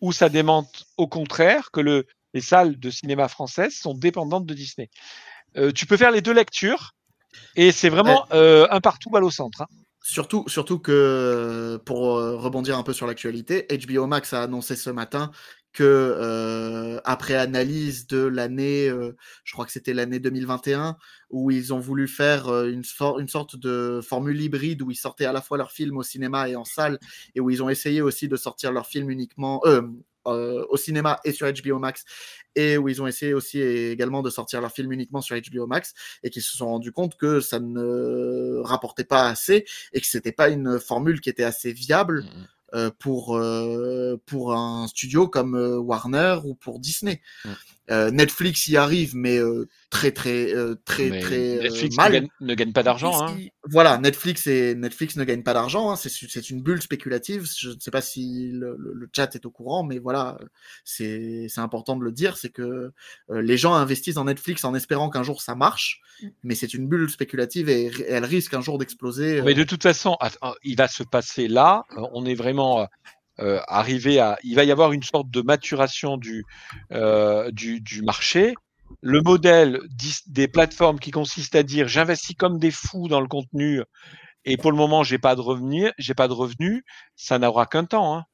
ou 0.00 0.12
ça 0.12 0.28
démontre 0.28 0.84
au 0.96 1.06
contraire 1.06 1.70
que 1.70 1.80
le, 1.80 2.06
les 2.34 2.40
salles 2.40 2.78
de 2.78 2.90
cinéma 2.90 3.28
françaises 3.28 3.74
sont 3.74 3.94
dépendantes 3.94 4.46
de 4.46 4.54
Disney. 4.54 4.90
Euh, 5.56 5.72
tu 5.72 5.86
peux 5.86 5.96
faire 5.96 6.10
les 6.10 6.22
deux 6.22 6.32
lectures, 6.32 6.92
et 7.56 7.72
c'est 7.72 7.88
vraiment 7.88 8.26
euh, 8.32 8.66
un 8.70 8.80
partout 8.80 9.10
balle 9.10 9.24
au 9.24 9.30
centre. 9.30 9.62
Hein. 9.62 9.66
Surtout, 10.04 10.44
surtout 10.48 10.80
que, 10.80 11.80
pour 11.84 12.16
rebondir 12.16 12.76
un 12.76 12.82
peu 12.82 12.92
sur 12.92 13.06
l'actualité, 13.06 13.68
HBO 13.70 14.08
Max 14.08 14.32
a 14.32 14.42
annoncé 14.42 14.74
ce 14.74 14.90
matin 14.90 15.30
que 15.72 15.82
euh, 15.84 17.00
après 17.04 17.34
analyse 17.34 18.06
de 18.06 18.18
l'année, 18.18 18.88
euh, 18.88 19.16
je 19.44 19.52
crois 19.52 19.64
que 19.64 19.72
c'était 19.72 19.94
l'année 19.94 20.18
2021, 20.18 20.96
où 21.30 21.50
ils 21.50 21.72
ont 21.72 21.78
voulu 21.78 22.08
faire 22.08 22.48
euh, 22.48 22.70
une, 22.70 22.84
sorte 22.84 23.56
de 23.56 24.00
formule 24.02 24.40
hybride 24.40 24.82
où 24.82 24.90
ils 24.90 24.96
sortaient 24.96 25.24
à 25.24 25.32
la 25.32 25.40
fois 25.40 25.56
leurs 25.56 25.72
films 25.72 25.96
au 25.96 26.02
cinéma 26.02 26.48
et 26.48 26.56
en 26.56 26.64
salle, 26.64 26.98
et 27.34 27.40
où 27.40 27.50
ils 27.50 27.62
ont 27.62 27.68
essayé 27.68 28.02
aussi 28.02 28.28
de 28.28 28.36
sortir 28.36 28.72
leurs 28.72 28.86
films 28.86 29.10
uniquement 29.10 29.62
au 30.24 30.76
cinéma 30.76 31.18
et 31.24 31.32
sur 31.32 31.50
HBO 31.50 31.78
Max, 31.78 32.04
et 32.54 32.76
où 32.78 32.88
ils 32.88 33.02
ont 33.02 33.06
essayé 33.06 33.34
aussi 33.34 33.60
également 33.60 34.22
de 34.22 34.30
sortir 34.30 34.60
leurs 34.60 34.72
films 34.72 34.92
uniquement 34.92 35.20
sur 35.20 35.36
HBO 35.36 35.66
Max, 35.66 35.94
et 36.22 36.30
qu'ils 36.30 36.42
se 36.42 36.56
sont 36.56 36.66
rendus 36.66 36.92
compte 36.92 37.16
que 37.16 37.40
ça 37.40 37.58
ne 37.60 38.60
rapportait 38.62 39.04
pas 39.04 39.28
assez, 39.28 39.64
et 39.92 40.00
que 40.00 40.06
c'était 40.06 40.32
pas 40.32 40.48
une 40.48 40.78
formule 40.78 41.20
qui 41.20 41.30
était 41.30 41.44
assez 41.44 41.72
viable. 41.72 42.24
Mmh 42.24 42.46
pour, 42.98 43.36
euh, 43.36 44.20
pour 44.26 44.54
un 44.54 44.86
studio 44.88 45.28
comme 45.28 45.54
euh, 45.54 45.78
Warner 45.78 46.38
ou 46.44 46.54
pour 46.54 46.78
Disney. 46.78 47.20
Mmh. 47.44 47.50
Euh, 47.90 48.10
Netflix 48.10 48.68
y 48.68 48.76
arrive, 48.76 49.14
mais 49.16 49.38
très 49.92 50.10
très 50.10 50.54
très 50.86 51.10
mais 51.10 51.20
très 51.20 51.58
Netflix 51.60 51.96
mal. 51.96 52.12
Ne 52.12 52.18
gagne, 52.18 52.28
ne 52.40 52.54
gagne 52.54 52.72
pas 52.72 52.82
d'argent. 52.82 53.22
Hein. 53.22 53.36
Voilà, 53.68 53.98
Netflix 53.98 54.46
et 54.46 54.74
Netflix 54.74 55.16
ne 55.16 55.24
gagne 55.24 55.42
pas 55.42 55.52
d'argent. 55.52 55.92
Hein. 55.92 55.96
C'est 55.96 56.50
une 56.50 56.62
bulle 56.62 56.80
spéculative. 56.80 57.46
Je 57.58 57.68
ne 57.68 57.78
sais 57.78 57.90
pas 57.90 58.00
si 58.00 58.50
le, 58.52 58.74
le, 58.78 58.94
le, 58.94 59.10
chat 59.14 59.34
est 59.34 59.44
au 59.44 59.50
courant, 59.50 59.84
mais 59.84 59.98
voilà, 59.98 60.38
c'est 60.84 61.46
important 61.58 61.94
de 61.96 62.04
le 62.04 62.10
dire. 62.10 62.38
C'est 62.38 62.48
que 62.48 62.92
les 63.28 63.58
gens 63.58 63.74
investissent 63.74 64.14
dans 64.14 64.24
Netflix 64.24 64.64
en 64.64 64.74
espérant 64.74 65.10
qu'un 65.10 65.22
jour 65.22 65.42
ça 65.42 65.54
marche, 65.54 66.00
mais 66.42 66.54
c'est 66.54 66.72
une 66.72 66.88
bulle 66.88 67.10
spéculative 67.10 67.68
et, 67.68 67.86
et 67.86 68.10
elle 68.12 68.24
risque 68.24 68.54
un 68.54 68.62
jour 68.62 68.78
d'exploser. 68.78 69.42
Mais 69.42 69.54
de 69.54 69.64
toute 69.64 69.82
façon, 69.82 70.16
il 70.64 70.76
va 70.76 70.88
se 70.88 71.02
passer 71.02 71.48
là. 71.48 71.84
On 72.14 72.24
est 72.24 72.34
vraiment 72.34 72.88
euh, 73.40 73.60
arriver 73.66 74.20
à. 74.20 74.38
Il 74.44 74.56
va 74.56 74.64
y 74.64 74.70
avoir 74.70 74.92
une 74.92 75.02
sorte 75.02 75.30
de 75.30 75.40
maturation 75.40 76.18
du, 76.18 76.44
euh, 76.92 77.50
du, 77.50 77.80
du, 77.80 78.02
marché. 78.02 78.54
Le 79.00 79.20
modèle 79.20 79.80
des 80.26 80.48
plateformes 80.48 80.98
qui 80.98 81.10
consiste 81.10 81.54
à 81.54 81.62
dire 81.62 81.88
j'investis 81.88 82.36
comme 82.36 82.58
des 82.58 82.70
fous 82.70 83.08
dans 83.08 83.20
le 83.20 83.28
contenu 83.28 83.82
et 84.44 84.56
pour 84.56 84.70
le 84.70 84.76
moment 84.76 85.02
j'ai 85.02 85.18
pas 85.18 85.34
de 85.36 85.40
revenus, 85.40 85.90
j'ai 85.98 86.14
pas 86.14 86.28
de 86.28 86.32
revenus, 86.32 86.82
ça 87.16 87.38
n'aura 87.38 87.66
qu'un 87.66 87.84
temps. 87.84 88.16
Hein. 88.16 88.24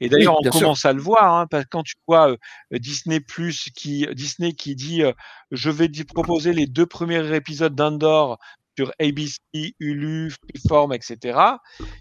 Et 0.00 0.08
d'ailleurs, 0.08 0.36
oui, 0.40 0.48
on 0.48 0.50
commence 0.50 0.80
sûr. 0.80 0.90
à 0.90 0.92
le 0.92 1.00
voir, 1.00 1.34
hein, 1.34 1.46
parce 1.50 1.64
que 1.64 1.68
quand 1.70 1.82
tu 1.82 1.94
vois 2.06 2.30
euh, 2.30 2.36
Disney 2.78 3.20
Plus 3.20 3.70
qui 3.74 4.06
Disney 4.12 4.52
qui 4.52 4.74
dit 4.74 5.02
euh, 5.02 5.12
je 5.50 5.70
vais 5.70 5.88
proposer 6.04 6.52
les 6.52 6.66
deux 6.66 6.86
premiers 6.86 7.34
épisodes 7.34 7.74
d'Andor 7.74 8.38
sur 8.76 8.92
ABC, 8.98 9.38
Hulu, 9.80 10.30
Freeform, 10.30 10.92
etc. 10.92 11.38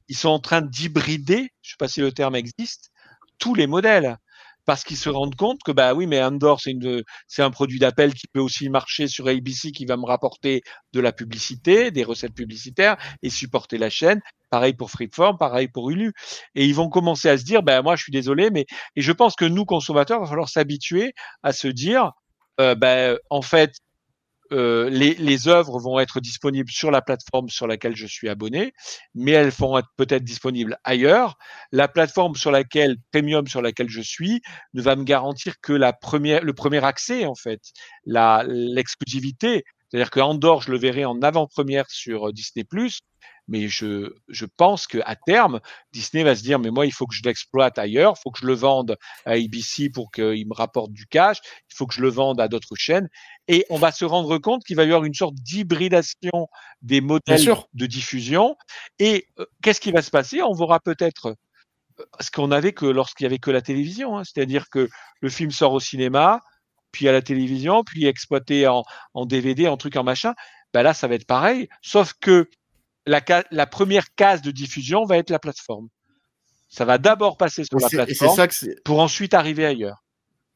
Ils 0.08 0.16
sont 0.16 0.30
en 0.30 0.40
train 0.40 0.62
d'hybrider, 0.62 1.52
je 1.62 1.70
ne 1.70 1.72
sais 1.72 1.76
pas 1.78 1.88
si 1.88 2.02
le 2.02 2.12
terme 2.12 2.36
existe, 2.36 2.92
tous 3.40 3.56
les 3.56 3.68
modèles. 3.68 4.18
Parce 4.66 4.84
qu'ils 4.84 4.98
se 4.98 5.10
rendent 5.10 5.36
compte 5.36 5.62
que, 5.64 5.72
bah 5.72 5.94
oui, 5.94 6.08
mais 6.08 6.22
Andor, 6.24 6.62
c'est, 6.62 6.72
une, 6.72 7.04
c'est 7.28 7.42
un 7.42 7.52
produit 7.52 7.80
d'appel 7.80 8.14
qui 8.14 8.28
peut 8.28 8.40
aussi 8.40 8.70
marcher 8.70 9.08
sur 9.08 9.28
ABC, 9.28 9.72
qui 9.72 9.86
va 9.86 9.98
me 9.98 10.06
rapporter 10.06 10.62
de 10.94 11.00
la 11.00 11.12
publicité, 11.12 11.92
des 11.92 12.04
recettes 12.04 12.34
publicitaires 12.34 12.98
et 13.24 13.30
supporter 13.30 13.78
la 13.78 13.90
chaîne. 13.90 14.22
Pareil 14.50 14.74
pour 14.74 14.92
Freeform, 14.92 15.38
pareil 15.38 15.68
pour 15.68 15.90
Hulu. 15.90 16.14
Et 16.56 16.66
ils 16.66 16.76
vont 16.76 16.90
commencer 16.90 17.30
à 17.30 17.38
se 17.38 17.44
dire, 17.44 17.64
ben 17.64 17.78
bah, 17.78 17.82
moi, 17.82 17.96
je 17.96 18.04
suis 18.04 18.12
désolé, 18.12 18.50
mais 18.52 18.66
et 18.96 19.02
je 19.02 19.12
pense 19.12 19.36
que 19.36 19.46
nous 19.46 19.66
consommateurs, 19.66 20.20
il 20.20 20.22
va 20.24 20.28
falloir 20.28 20.50
s'habituer 20.50 21.14
à 21.44 21.54
se 21.54 21.68
dire, 21.68 22.12
euh, 22.60 22.76
ben 22.76 23.18
en 23.30 23.42
fait, 23.42 23.76
euh, 24.52 24.90
les, 24.90 25.14
les, 25.16 25.48
œuvres 25.48 25.80
vont 25.80 26.00
être 26.00 26.20
disponibles 26.20 26.72
sur 26.72 26.92
la 26.92 27.02
plateforme 27.02 27.50
sur 27.50 27.68
laquelle 27.68 27.96
je 27.96 28.06
suis 28.06 28.30
abonné, 28.30 28.74
mais 29.16 29.32
elles 29.32 29.50
vont 29.50 29.78
être 29.78 29.90
peut-être 29.98 30.24
disponibles 30.24 30.78
ailleurs. 30.84 31.38
La 31.72 31.88
plateforme 31.88 32.36
sur 32.36 32.52
laquelle, 32.52 32.98
premium 33.12 33.48
sur 33.48 33.62
laquelle 33.62 33.90
je 33.90 34.02
suis, 34.02 34.42
ne 34.74 34.82
va 34.82 34.96
me 34.96 35.04
garantir 35.04 35.60
que 35.62 35.74
la 35.74 35.94
première, 35.94 36.44
le 36.44 36.54
premier 36.54 36.84
accès, 36.84 37.26
en 37.26 37.36
fait, 37.36 37.62
l'exclusivité. 38.06 39.64
C'est-à-dire 39.92 40.10
que 40.10 40.20
Andorre, 40.20 40.62
je 40.62 40.72
le 40.72 40.78
verrai 40.78 41.06
en 41.06 41.22
avant-première 41.22 41.90
sur 41.90 42.32
Disney+, 42.32 42.66
mais 43.48 43.68
je, 43.68 44.14
je 44.30 44.46
pense 44.46 44.88
qu'à 44.88 45.16
terme, 45.26 45.60
Disney 45.92 46.24
va 46.24 46.36
se 46.36 46.44
dire, 46.44 46.60
mais 46.60 46.70
moi, 46.70 46.86
il 46.86 46.94
faut 46.94 47.06
que 47.06 47.14
je 47.14 47.22
l'exploite 47.24 47.78
ailleurs, 47.78 48.14
il 48.18 48.22
faut 48.22 48.32
que 48.32 48.40
je 48.40 48.46
le 48.46 48.54
vende 48.54 48.98
à 49.26 49.32
ABC 49.32 49.90
pour 49.90 50.12
qu'il 50.12 50.48
me 50.48 50.54
rapporte 50.54 50.94
du 50.94 51.06
cash, 51.08 51.40
il 51.70 51.76
faut 51.76 51.86
que 51.86 51.94
je 51.94 52.02
le 52.02 52.10
vende 52.10 52.40
à 52.40 52.48
d'autres 52.48 52.76
chaînes, 52.76 53.10
et 53.50 53.66
on 53.70 53.78
va 53.78 53.92
se 53.92 54.06
rendre 54.06 54.38
compte 54.38 54.64
qu'il 54.64 54.78
va 54.78 54.84
y 54.84 54.86
avoir 54.86 55.04
une 55.04 55.14
sorte 55.14 55.36
d'hybridation 55.36 56.48
des 56.82 57.02
modèles 57.02 57.54
de 57.74 57.86
diffusion. 57.86 58.56
Et 59.00 59.28
euh, 59.40 59.46
qu'est-ce 59.62 59.82
qui 59.82 59.92
va 59.92 60.02
se 60.02 60.12
passer? 60.12 60.42
On 60.42 60.54
verra 60.54 60.80
peut-être 60.80 61.36
ce 62.20 62.32
qu'on 62.32 62.52
avait 62.52 62.74
que 62.74 62.86
lorsqu'il 62.86 63.26
y 63.26 63.28
avait 63.28 63.40
que 63.40 63.52
la 63.52 63.62
télévision, 63.62 64.18
hein, 64.18 64.24
c'est-à-dire 64.24 64.70
que 64.70 64.88
le 65.20 65.30
film 65.30 65.52
sort 65.52 65.74
au 65.74 65.80
cinéma, 65.80 66.42
puis 66.92 67.08
à 67.08 67.12
la 67.12 67.22
télévision, 67.22 67.84
puis 67.84 68.06
exploité 68.06 68.68
en, 68.68 68.84
en 69.14 69.26
DVD, 69.26 69.68
en 69.68 69.78
truc, 69.78 69.96
en 69.96 70.04
machin. 70.04 70.34
Ben 70.74 70.84
là, 70.84 70.94
ça 70.94 71.08
va 71.08 71.16
être 71.16 71.28
pareil, 71.28 71.68
sauf 71.82 72.14
que 72.20 72.50
la, 73.06 73.22
la, 73.52 73.68
première 73.68 74.14
case 74.16 74.42
de 74.42 74.52
diffusion 74.52 75.06
va 75.06 75.18
être 75.18 75.30
la 75.30 75.40
plateforme. 75.40 75.88
Ça 76.70 76.86
va 76.86 76.98
d'abord 76.98 77.38
passer 77.38 77.64
sur 77.66 77.80
la 77.80 77.90
plateforme 77.90 78.48
pour 78.86 79.00
ensuite 79.02 79.34
arriver 79.34 79.66
ailleurs. 79.66 80.04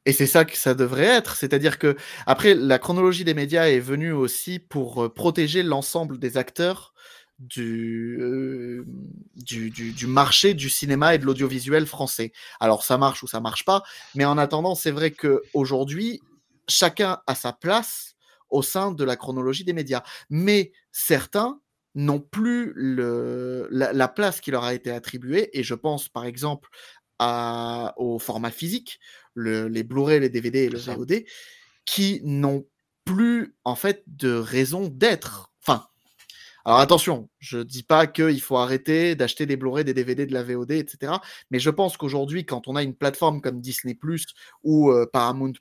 Et 0.05 0.13
c'est 0.13 0.27
ça 0.27 0.45
que 0.45 0.55
ça 0.55 0.75
devrait 0.75 1.05
être. 1.05 1.35
C'est-à-dire 1.35 1.79
que, 1.79 1.97
après, 2.27 2.53
la 2.53 2.77
chronologie 2.77 3.23
des 3.23 3.33
médias 3.33 3.67
est 3.67 3.79
venue 3.79 4.11
aussi 4.11 4.59
pour 4.59 5.03
euh, 5.03 5.13
protéger 5.13 5.63
l'ensemble 5.63 6.19
des 6.19 6.37
acteurs 6.37 6.93
du, 7.39 8.17
euh, 8.19 8.85
du, 9.35 9.69
du, 9.69 9.91
du, 9.91 10.07
marché 10.07 10.53
du 10.53 10.69
cinéma 10.69 11.15
et 11.15 11.17
de 11.17 11.25
l'audiovisuel 11.25 11.85
français. 11.85 12.31
Alors, 12.59 12.83
ça 12.83 12.97
marche 12.97 13.23
ou 13.23 13.27
ça 13.27 13.39
marche 13.39 13.65
pas. 13.65 13.83
Mais 14.15 14.25
en 14.25 14.37
attendant, 14.37 14.75
c'est 14.75 14.91
vrai 14.91 15.11
qu'aujourd'hui, 15.11 16.21
chacun 16.67 17.19
a 17.27 17.35
sa 17.35 17.53
place 17.53 18.15
au 18.49 18.61
sein 18.61 18.91
de 18.91 19.03
la 19.03 19.15
chronologie 19.15 19.63
des 19.63 19.73
médias. 19.73 20.03
Mais 20.29 20.71
certains 20.91 21.59
n'ont 21.93 22.19
plus 22.19 22.73
le, 22.75 23.67
la, 23.71 23.93
la, 23.93 24.07
place 24.07 24.41
qui 24.41 24.51
leur 24.51 24.63
a 24.63 24.73
été 24.73 24.91
attribuée. 24.91 25.49
Et 25.57 25.63
je 25.63 25.75
pense, 25.75 26.09
par 26.09 26.25
exemple, 26.25 26.69
à, 27.19 27.93
au 27.97 28.19
format 28.19 28.51
physique, 28.51 28.99
le, 29.33 29.67
les 29.67 29.83
Blu-ray, 29.83 30.19
les 30.19 30.29
DVD 30.29 30.59
et 30.59 30.69
le 30.69 30.77
VOD, 30.77 31.23
qui 31.85 32.21
n'ont 32.23 32.65
plus 33.05 33.55
en 33.63 33.75
fait 33.75 34.03
de 34.07 34.33
raison 34.33 34.87
d'être. 34.87 35.53
Enfin, 35.61 35.87
alors 36.65 36.79
attention, 36.79 37.29
je 37.37 37.59
dis 37.59 37.83
pas 37.83 38.07
qu'il 38.07 38.41
faut 38.41 38.57
arrêter 38.57 39.13
d'acheter 39.15 39.45
des 39.45 39.55
Blu-ray, 39.55 39.85
des 39.85 39.93
DVD, 39.93 40.25
de 40.25 40.33
la 40.33 40.41
VOD, 40.41 40.71
etc. 40.71 41.13
Mais 41.51 41.59
je 41.59 41.69
pense 41.69 41.95
qu'aujourd'hui, 41.95 42.43
quand 42.43 42.67
on 42.67 42.75
a 42.75 42.81
une 42.81 42.95
plateforme 42.95 43.39
comme 43.39 43.61
Disney 43.61 43.95
ou 44.63 44.89
euh, 44.89 45.05
Paramount 45.05 45.53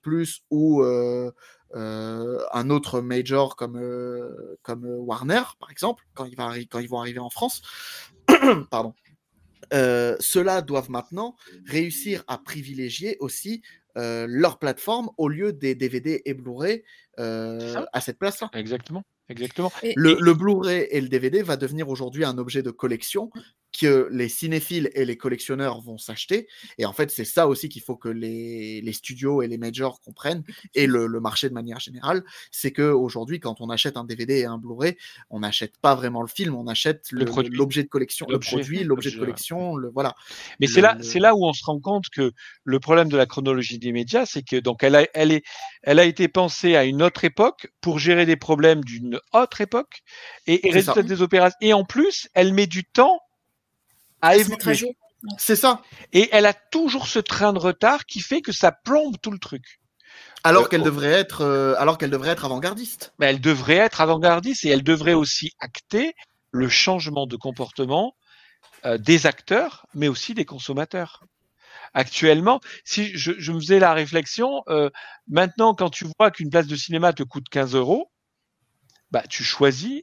ou 0.50 0.82
euh, 0.82 1.30
euh, 1.74 2.38
un 2.54 2.70
autre 2.70 3.02
major 3.02 3.54
comme, 3.54 3.76
euh, 3.76 4.56
comme 4.62 4.86
Warner, 4.86 5.42
par 5.60 5.70
exemple, 5.70 6.04
quand, 6.14 6.24
il 6.24 6.36
va 6.36 6.54
quand 6.70 6.78
ils 6.78 6.88
vont 6.88 7.00
arriver 7.00 7.18
en 7.18 7.30
France, 7.30 7.60
pardon, 8.70 8.94
ceux-là 9.70 10.62
doivent 10.62 10.90
maintenant 10.90 11.36
réussir 11.66 12.24
à 12.28 12.38
privilégier 12.38 13.18
aussi 13.20 13.60
leur 13.94 14.58
plateforme 14.58 15.10
au 15.18 15.28
lieu 15.28 15.52
des 15.52 15.74
DVD 15.74 16.22
et 16.24 16.32
Blu-ray 16.32 16.82
à 17.18 18.00
cette 18.00 18.18
place-là. 18.18 18.48
Exactement. 18.54 19.04
Exactement. 19.28 19.72
Et, 19.82 19.92
le, 19.96 20.12
et... 20.12 20.16
le 20.20 20.34
Blu-ray 20.34 20.86
et 20.90 21.00
le 21.00 21.08
DVD 21.08 21.42
va 21.42 21.56
devenir 21.56 21.88
aujourd'hui 21.88 22.24
un 22.24 22.38
objet 22.38 22.62
de 22.62 22.70
collection 22.70 23.30
que 23.78 24.08
les 24.10 24.28
cinéphiles 24.28 24.90
et 24.94 25.04
les 25.04 25.16
collectionneurs 25.16 25.80
vont 25.80 25.98
s'acheter. 25.98 26.46
Et 26.78 26.86
en 26.86 26.92
fait, 26.92 27.10
c'est 27.10 27.24
ça 27.24 27.48
aussi 27.48 27.68
qu'il 27.68 27.82
faut 27.82 27.96
que 27.96 28.08
les, 28.08 28.80
les, 28.80 28.92
studios 28.92 29.42
et 29.42 29.48
les 29.48 29.58
majors 29.58 30.00
comprennent, 30.00 30.44
et 30.74 30.86
le, 30.86 31.06
le 31.06 31.20
marché 31.20 31.48
de 31.48 31.54
manière 31.54 31.80
générale, 31.80 32.24
c'est 32.50 32.72
qu'aujourd'hui, 32.72 33.40
quand 33.40 33.60
on 33.60 33.70
achète 33.70 33.96
un 33.96 34.04
DVD 34.04 34.40
et 34.40 34.44
un 34.44 34.58
Blu-ray, 34.58 34.96
on 35.30 35.40
n'achète 35.40 35.76
pas 35.78 35.94
vraiment 35.94 36.22
le 36.22 36.28
film, 36.28 36.54
on 36.54 36.66
achète 36.68 37.08
l'objet 37.10 37.82
de 37.82 37.88
collection, 37.88 38.26
le 38.28 38.38
produit, 38.38 38.84
l'objet 38.84 39.10
de 39.10 39.18
collection, 39.18 39.76
le, 39.76 39.90
voilà. 39.94 40.14
Mais 40.60 40.66
c'est 40.66 40.80
là, 40.80 40.96
c'est 41.02 41.20
là 41.20 41.34
où 41.34 41.44
on 41.44 41.52
se 41.52 41.64
rend 41.64 41.80
compte 41.80 42.08
que 42.10 42.32
le 42.64 42.80
problème 42.80 43.08
de 43.08 43.16
la 43.16 43.26
chronologie 43.26 43.78
des 43.78 43.92
médias, 43.92 44.24
c'est 44.24 44.42
que 44.42 44.56
donc 44.56 44.82
elle 44.84 44.94
a, 44.94 45.06
elle 45.14 45.32
est, 45.32 45.44
elle 45.82 45.98
a 45.98 46.04
été 46.04 46.28
pensée 46.28 46.76
à 46.76 46.84
une 46.84 47.02
autre 47.02 47.24
époque 47.24 47.68
pour 47.80 47.98
gérer 47.98 48.24
des 48.24 48.36
problèmes 48.36 48.82
d'une 48.84 49.18
autre 49.32 49.60
époque 49.60 50.02
et, 50.46 50.66
et 50.66 50.70
résultat 50.70 51.02
des 51.02 51.22
opérations. 51.22 51.58
Et 51.60 51.72
en 51.72 51.84
plus, 51.84 52.28
elle 52.34 52.54
met 52.54 52.66
du 52.66 52.84
temps 52.84 53.20
à 54.24 54.36
évoluer. 54.36 54.96
C'est 55.38 55.56
ça. 55.56 55.82
Et 56.12 56.28
elle 56.32 56.46
a 56.46 56.54
toujours 56.54 57.06
ce 57.06 57.18
train 57.18 57.52
de 57.52 57.58
retard 57.58 58.06
qui 58.06 58.20
fait 58.20 58.40
que 58.40 58.52
ça 58.52 58.72
plombe 58.72 59.16
tout 59.20 59.30
le 59.30 59.38
truc. 59.38 59.80
Alors 60.42 60.64
euh, 60.64 60.68
qu'elle 60.68 60.82
devrait 60.82 61.12
être, 61.12 61.42
euh, 61.42 61.74
alors 61.78 61.98
qu'elle 61.98 62.10
devrait 62.10 62.30
être 62.30 62.44
avant-gardiste. 62.44 63.12
Mais 63.18 63.26
elle 63.26 63.40
devrait 63.40 63.76
être 63.76 64.00
avant-gardiste 64.00 64.64
et 64.64 64.68
elle 64.68 64.82
devrait 64.82 65.14
aussi 65.14 65.52
acter 65.60 66.14
le 66.52 66.68
changement 66.68 67.26
de 67.26 67.36
comportement 67.36 68.14
euh, 68.84 68.98
des 68.98 69.26
acteurs, 69.26 69.86
mais 69.94 70.08
aussi 70.08 70.34
des 70.34 70.44
consommateurs. 70.44 71.24
Actuellement, 71.94 72.60
si 72.84 73.16
je, 73.16 73.32
je 73.38 73.52
me 73.52 73.60
faisais 73.60 73.78
la 73.78 73.94
réflexion, 73.94 74.62
euh, 74.68 74.90
maintenant 75.28 75.74
quand 75.74 75.90
tu 75.90 76.06
vois 76.18 76.30
qu'une 76.30 76.50
place 76.50 76.66
de 76.66 76.76
cinéma 76.76 77.12
te 77.12 77.22
coûte 77.22 77.48
15 77.48 77.74
euros, 77.74 78.10
bah 79.10 79.22
tu 79.28 79.44
choisis 79.44 80.02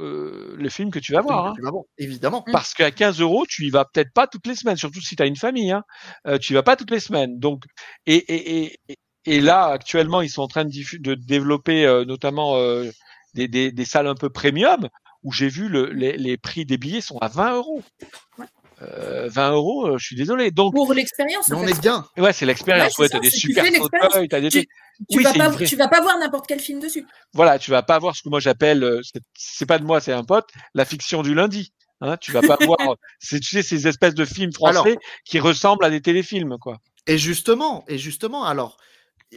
euh, 0.00 0.54
le 0.56 0.68
film 0.68 0.90
que 0.90 0.98
tu 0.98 1.12
vas 1.12 1.20
voir. 1.20 1.46
Hein. 1.46 1.52
Tu 1.56 1.62
vas 1.62 1.70
voir 1.70 1.84
évidemment. 1.98 2.44
Parce 2.52 2.74
qu'à 2.74 2.90
15 2.90 3.20
euros, 3.20 3.44
tu 3.48 3.64
y 3.64 3.70
vas 3.70 3.84
peut-être 3.84 4.12
pas 4.12 4.26
toutes 4.26 4.46
les 4.46 4.54
semaines, 4.54 4.76
surtout 4.76 5.00
si 5.00 5.16
tu 5.16 5.22
as 5.22 5.26
une 5.26 5.36
famille. 5.36 5.70
Hein. 5.70 5.84
Euh, 6.26 6.38
tu 6.38 6.52
y 6.52 6.54
vas 6.54 6.62
pas 6.62 6.76
toutes 6.76 6.90
les 6.90 7.00
semaines. 7.00 7.38
Donc, 7.38 7.64
et, 8.06 8.16
et, 8.16 8.78
et, 8.88 8.98
et 9.26 9.40
là, 9.40 9.66
actuellement, 9.66 10.20
ils 10.20 10.30
sont 10.30 10.42
en 10.42 10.48
train 10.48 10.64
de, 10.64 10.98
de 10.98 11.14
développer 11.14 11.86
euh, 11.86 12.04
notamment 12.04 12.56
euh, 12.56 12.90
des, 13.34 13.48
des, 13.48 13.72
des, 13.72 13.84
salles 13.84 14.06
un 14.06 14.14
peu 14.14 14.30
premium 14.30 14.88
où 15.22 15.32
j'ai 15.32 15.48
vu 15.48 15.68
le, 15.68 15.90
les, 15.90 16.16
les, 16.16 16.36
prix 16.36 16.66
des 16.66 16.76
billets 16.76 17.00
sont 17.00 17.18
à 17.18 17.28
20 17.28 17.54
euros. 17.54 17.82
Ouais. 18.38 18.46
Euh, 18.82 19.28
20 19.28 19.52
euros, 19.52 19.86
euh, 19.86 19.98
je 19.98 20.06
suis 20.06 20.16
désolé. 20.16 20.50
Donc 20.50 20.74
pour 20.74 20.92
l'expérience, 20.92 21.50
on 21.52 21.66
est 21.66 21.80
bien. 21.80 22.06
Ouais, 22.16 22.32
c'est 22.32 22.46
l'expérience. 22.46 22.98
Ouais, 22.98 23.04
ouais 23.04 23.08
t'as 23.08 23.20
des 23.20 23.30
super 23.30 23.64
fauteuils, 23.64 24.28
t'as 24.28 24.40
des 24.40 24.48
tu, 24.50 24.66
tu, 25.10 25.18
oui, 25.18 25.24
vas 25.24 25.32
pas, 25.32 25.48
vraie... 25.48 25.64
tu 25.64 25.76
vas 25.76 25.88
pas 25.88 26.00
voir 26.00 26.18
n'importe 26.18 26.46
quel 26.46 26.60
film 26.60 26.80
dessus. 26.80 27.06
Voilà, 27.32 27.58
tu 27.58 27.70
vas 27.70 27.82
pas 27.82 27.98
voir 27.98 28.16
ce 28.16 28.22
que 28.22 28.28
moi 28.28 28.40
j'appelle, 28.40 28.82
euh, 28.82 29.00
c'est 29.34 29.66
pas 29.66 29.78
de 29.78 29.84
moi, 29.84 30.00
c'est 30.00 30.12
un 30.12 30.24
pote, 30.24 30.48
la 30.74 30.84
fiction 30.84 31.22
du 31.22 31.34
lundi. 31.34 31.72
Hein, 32.00 32.16
tu 32.16 32.32
vas 32.32 32.42
pas 32.42 32.56
voir, 32.66 32.78
c'est 33.20 33.40
tu 33.40 33.50
sais 33.50 33.62
ces 33.62 33.86
espèces 33.86 34.14
de 34.14 34.24
films 34.24 34.52
français 34.52 34.78
alors, 34.78 34.98
qui 35.24 35.38
ressemblent 35.38 35.84
à 35.84 35.90
des 35.90 36.00
téléfilms, 36.00 36.56
quoi. 36.58 36.78
Et 37.06 37.18
justement, 37.18 37.84
et 37.86 37.98
justement, 37.98 38.44
alors 38.44 38.76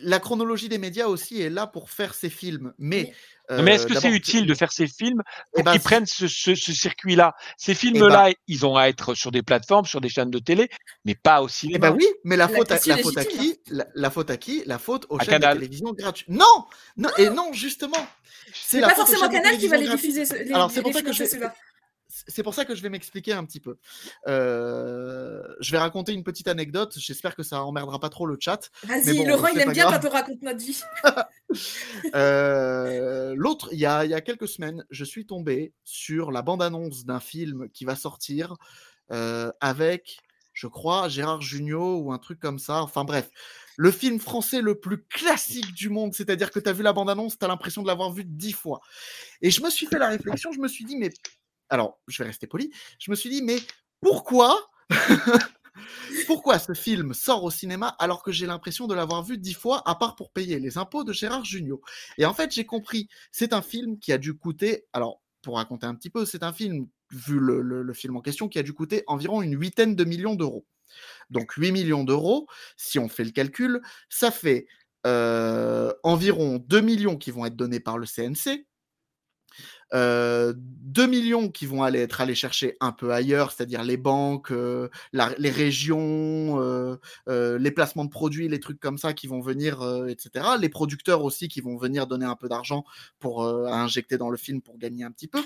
la 0.02 0.20
chronologie 0.20 0.70
des 0.70 0.78
médias 0.78 1.08
aussi 1.08 1.42
est 1.42 1.50
là 1.50 1.68
pour 1.68 1.90
faire 1.90 2.14
ces 2.14 2.30
films, 2.30 2.74
mais 2.78 3.14
euh, 3.50 3.62
mais 3.62 3.76
est-ce 3.76 3.88
que 3.88 3.98
c'est 3.98 4.12
utile 4.12 4.46
de 4.46 4.54
faire 4.54 4.72
ces 4.74 4.88
films 4.88 5.22
pour 5.54 5.62
eh 5.62 5.64
ben, 5.64 5.72
qu'ils 5.72 5.82
prennent 5.82 6.06
ce, 6.06 6.28
ce, 6.28 6.54
ce 6.54 6.74
circuit-là? 6.74 7.34
Ces 7.58 7.74
films-là, 7.74 8.26
eh 8.28 8.32
ben, 8.32 8.40
ils 8.48 8.66
ont 8.66 8.76
à 8.76 8.90
être 8.90 9.14
sur 9.14 9.32
des 9.32 9.42
plateformes, 9.42 9.86
sur 9.86 10.02
des 10.02 10.10
chaînes 10.10 10.30
de 10.30 10.40
télé, 10.40 10.70
mais 11.06 11.16
pas 11.16 11.42
au 11.42 11.48
cinéma. 11.48 11.78
Eh 11.78 11.92
ben 11.92 11.96
oui, 11.98 12.08
mais 12.26 12.36
la, 12.36 12.50
faute, 12.50 12.72
à, 12.72 12.80
la 12.86 12.98
faute 12.98 13.18
à 13.18 13.24
qui? 13.24 13.60
La, 13.70 13.88
la, 13.96 14.10
faute 14.10 14.30
à 14.30 14.38
qui? 14.38 14.64
La 14.66 14.78
faute 14.78 15.06
aux 15.10 15.16
à 15.16 15.24
chaînes 15.24 15.40
Canal. 15.40 15.56
de 15.56 15.60
télévision 15.62 15.94
gratuites. 15.94 16.28
Non, 16.28 16.66
non, 16.98 17.10
et 17.18 17.30
non 17.30 17.54
justement. 17.54 18.06
C'est 18.54 18.82
pas 18.82 18.96
forcément 18.96 19.30
Canal 19.30 19.58
qui 19.58 19.68
va 19.68 19.78
les 19.78 19.90
diffuser. 19.90 20.26
Les, 20.26 20.52
Alors 20.52 20.70
c'est 20.70 20.82
pour 20.82 20.94
ça 20.94 21.02
que 21.02 21.14
je 21.14 21.24
c'est 22.28 22.44
pour 22.44 22.54
ça 22.54 22.66
que 22.66 22.76
je 22.76 22.82
vais 22.82 22.90
m'expliquer 22.90 23.34
un 23.34 23.46
petit 23.46 23.60
peu. 23.60 23.78
Euh, 24.28 25.44
je 25.60 25.72
vais 25.72 25.78
raconter 25.78 26.14
une 26.14 26.24
petite 26.24 26.48
anecdote. 26.48 26.96
J'espère 26.98 27.36
que 27.36 27.44
ça 27.44 27.64
emmerdera 27.64 28.00
pas 28.00 28.10
trop 28.10 28.26
le 28.26 28.38
chat. 28.40 28.70
Vas-y, 28.84 29.18
bon, 29.18 29.28
Laurent, 29.28 29.48
il 29.48 29.60
aime 29.60 29.72
bien 29.72 29.86
grave. 29.86 30.02
quand 30.02 30.08
on 30.08 30.12
raconte 30.12 30.42
notre 30.42 30.60
vie. 30.60 30.82
euh, 32.16 33.34
L'autre, 33.36 33.70
il 33.72 33.80
y 33.80 33.86
a, 33.86 34.06
y 34.06 34.14
a, 34.14 34.22
quelques 34.22 34.48
semaines, 34.48 34.86
je 34.90 35.04
suis 35.04 35.26
tombé 35.26 35.74
sur 35.84 36.32
la 36.32 36.42
bande-annonce 36.42 37.06
d'un 37.06 37.20
film 37.20 37.70
qui 37.70 37.86
va 37.86 37.96
sortir 37.96 38.56
euh, 39.12 39.52
avec, 39.62 40.20
je 40.54 40.68
crois, 40.68 41.10
Gérard 41.10 41.42
Jugnot 41.42 41.98
ou 42.00 42.12
un 42.12 42.18
truc 42.18 42.40
comme 42.40 42.60
ça. 42.60 42.82
Enfin 42.82 43.04
bref, 43.04 43.30
le 43.78 43.92
film 43.92 44.20
français 44.20 44.62
le 44.62 44.80
plus 44.80 45.04
classique 45.04 45.74
du 45.74 45.90
monde, 45.90 46.14
c'est-à-dire 46.14 46.52
que 46.52 46.60
tu 46.60 46.68
as 46.68 46.74
vu 46.74 46.84
la 46.84 46.94
bande-annonce, 46.94 47.38
tu 47.38 47.46
as 47.46 47.48
l'impression 47.48 47.84
de 47.84 47.88
l'avoir 47.88 48.12
vu 48.12 48.24
dix 48.26 48.54
fois. 48.54 48.82
Et 49.42 49.52
je 49.52 49.62
me 49.62 49.70
suis 49.70 49.86
fait 49.86 50.00
la 50.00 50.10
réflexion, 50.10 50.52
je 50.52 50.60
me 50.60 50.68
suis 50.68 50.84
dit, 50.84 50.98
mais 50.98 51.12
alors, 51.70 52.00
je 52.08 52.22
vais 52.22 52.28
rester 52.28 52.48
poli, 52.48 52.72
je 53.00 53.12
me 53.12 53.16
suis 53.16 53.30
dit, 53.30 53.42
mais 53.42 53.58
pourquoi 54.02 54.70
Pourquoi 56.26 56.60
ce 56.60 56.74
film 56.74 57.14
sort 57.14 57.44
au 57.44 57.52
cinéma 57.52 57.90
alors 58.00 58.24
que 58.24 58.32
j'ai 58.32 58.48
l'impression 58.48 58.88
de 58.88 58.96
l'avoir 58.96 59.24
vu 59.24 59.38
dix 59.38 59.54
fois, 59.54 59.84
à 59.86 59.96
part 59.96 60.16
pour 60.16 60.32
payer 60.32 60.60
les 60.60 60.78
impôts 60.78 61.04
de 61.04 61.14
Gérard 61.14 61.46
Jugnot 61.46 61.82
Et 62.18 62.26
en 62.26 62.34
fait, 62.34 62.52
j'ai 62.52 62.66
compris, 62.66 63.08
c'est 63.32 63.54
un 63.54 63.62
film 63.62 64.00
qui 64.00 64.12
a 64.12 64.18
dû 64.18 64.34
coûter, 64.34 64.86
alors 64.94 65.22
pour 65.42 65.58
raconter 65.58 65.86
un 65.86 65.96
petit 65.96 66.10
peu, 66.10 66.26
c'est 66.26 66.44
un 66.44 66.54
film, 66.54 66.88
vu 67.12 67.40
le, 67.40 67.94
film 67.94 68.18
en 68.18 68.22
question, 68.22 68.50
qui 68.50 68.60
a 68.60 68.64
dû 68.64 68.74
coûter 68.74 69.04
environ 69.08 69.42
une 69.42 69.58
huitaine 69.60 69.96
de 69.96 70.04
millions 70.04 70.36
d'euros. 70.36 70.66
Donc 71.30 71.54
8 71.54 71.72
millions 71.72 72.04
d'euros, 72.04 72.48
si 72.76 72.98
on 72.98 73.10
fait 73.10 73.26
le 73.26 73.32
calcul, 73.32 73.82
ça 74.10 74.32
fait 74.32 74.68
euh, 75.06 75.94
environ 76.04 76.58
2 76.58 76.82
millions 76.82 77.18
qui 77.18 77.32
vont 77.32 77.46
être 77.46 77.56
donnés 77.56 77.80
par 77.80 77.98
le 77.98 78.06
CNC, 78.06 78.66
2 79.94 81.06
millions 81.08 81.50
qui 81.50 81.66
vont 81.66 81.84
aller 81.84 82.00
être 82.00 82.22
allés 82.22 82.36
chercher 82.36 82.76
un 82.82 82.92
peu 82.92 83.12
ailleurs, 83.12 83.52
c'est-à-dire 83.52 83.84
les 83.84 83.98
banques, 83.98 84.52
euh, 84.52 84.90
les 85.14 85.50
régions, 85.50 86.60
euh, 86.62 86.96
euh, 87.30 87.58
les 87.60 87.72
placements 87.72 88.06
de 88.06 88.10
produits, 88.10 88.48
les 88.48 88.60
trucs 88.60 88.80
comme 88.80 88.98
ça 88.98 89.14
qui 89.14 89.28
vont 89.28 89.42
venir, 89.42 89.82
euh, 89.82 90.08
etc. 90.08 90.46
Les 90.60 90.70
producteurs 90.70 91.24
aussi 91.24 91.48
qui 91.48 91.62
vont 91.62 91.78
venir 91.78 92.08
donner 92.08 92.26
un 92.26 92.36
peu 92.36 92.50
d'argent 92.50 92.84
pour 93.20 93.44
euh, 93.44 93.68
injecter 93.68 94.18
dans 94.18 94.30
le 94.30 94.38
film 94.38 94.62
pour 94.62 94.78
gagner 94.78 95.04
un 95.04 95.12
petit 95.12 95.28
peu. 95.28 95.42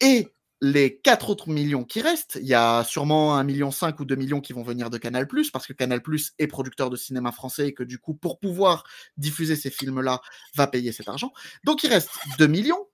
Et 0.00 0.28
les 0.60 0.98
4 0.98 1.30
autres 1.30 1.48
millions 1.48 1.84
qui 1.84 2.00
restent, 2.00 2.38
il 2.40 2.48
y 2.48 2.54
a 2.54 2.82
sûrement 2.84 3.38
1,5 3.38 3.44
million 3.44 3.70
ou 4.00 4.04
2 4.04 4.16
millions 4.16 4.40
qui 4.40 4.52
vont 4.52 4.62
venir 4.62 4.90
de 4.90 4.98
Canal+, 4.98 5.28
parce 5.52 5.66
que 5.66 5.72
Canal+, 5.72 6.00
est 6.38 6.46
producteur 6.48 6.90
de 6.90 6.96
cinéma 6.96 7.30
français 7.32 7.68
et 7.68 7.74
que 7.74 7.84
du 7.84 7.98
coup, 7.98 8.14
pour 8.14 8.40
pouvoir 8.40 8.84
diffuser 9.16 9.54
ces 9.54 9.70
films-là, 9.70 10.20
va 10.56 10.66
payer 10.66 10.92
cet 10.92 11.08
argent. 11.08 11.32
Donc 11.64 11.84
il 11.84 11.90
reste 11.90 12.10
2 12.38 12.46
millions. 12.48 12.88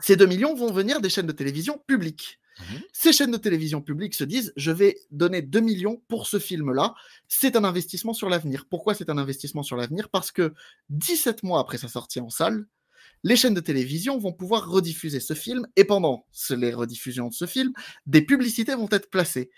Ces 0.00 0.16
2 0.16 0.26
millions 0.26 0.54
vont 0.54 0.72
venir 0.72 1.00
des 1.00 1.08
chaînes 1.08 1.26
de 1.26 1.32
télévision 1.32 1.82
publiques. 1.86 2.38
Mmh. 2.58 2.62
Ces 2.92 3.12
chaînes 3.12 3.30
de 3.30 3.36
télévision 3.36 3.82
publiques 3.82 4.14
se 4.14 4.24
disent, 4.24 4.52
je 4.56 4.70
vais 4.70 4.96
donner 5.10 5.42
2 5.42 5.60
millions 5.60 6.02
pour 6.08 6.26
ce 6.26 6.38
film-là. 6.38 6.94
C'est 7.28 7.56
un 7.56 7.64
investissement 7.64 8.14
sur 8.14 8.28
l'avenir. 8.28 8.66
Pourquoi 8.68 8.94
c'est 8.94 9.10
un 9.10 9.18
investissement 9.18 9.62
sur 9.62 9.76
l'avenir? 9.76 10.08
Parce 10.08 10.32
que 10.32 10.54
17 10.90 11.42
mois 11.42 11.60
après 11.60 11.78
sa 11.78 11.88
sortie 11.88 12.20
en 12.20 12.30
salle, 12.30 12.66
les 13.22 13.36
chaînes 13.36 13.54
de 13.54 13.60
télévision 13.60 14.18
vont 14.18 14.32
pouvoir 14.32 14.68
rediffuser 14.68 15.20
ce 15.20 15.34
film 15.34 15.66
et 15.76 15.84
pendant 15.84 16.26
les 16.50 16.72
rediffusions 16.72 17.28
de 17.28 17.34
ce 17.34 17.46
film, 17.46 17.72
des 18.06 18.22
publicités 18.22 18.74
vont 18.74 18.88
être 18.90 19.10
placées. 19.10 19.50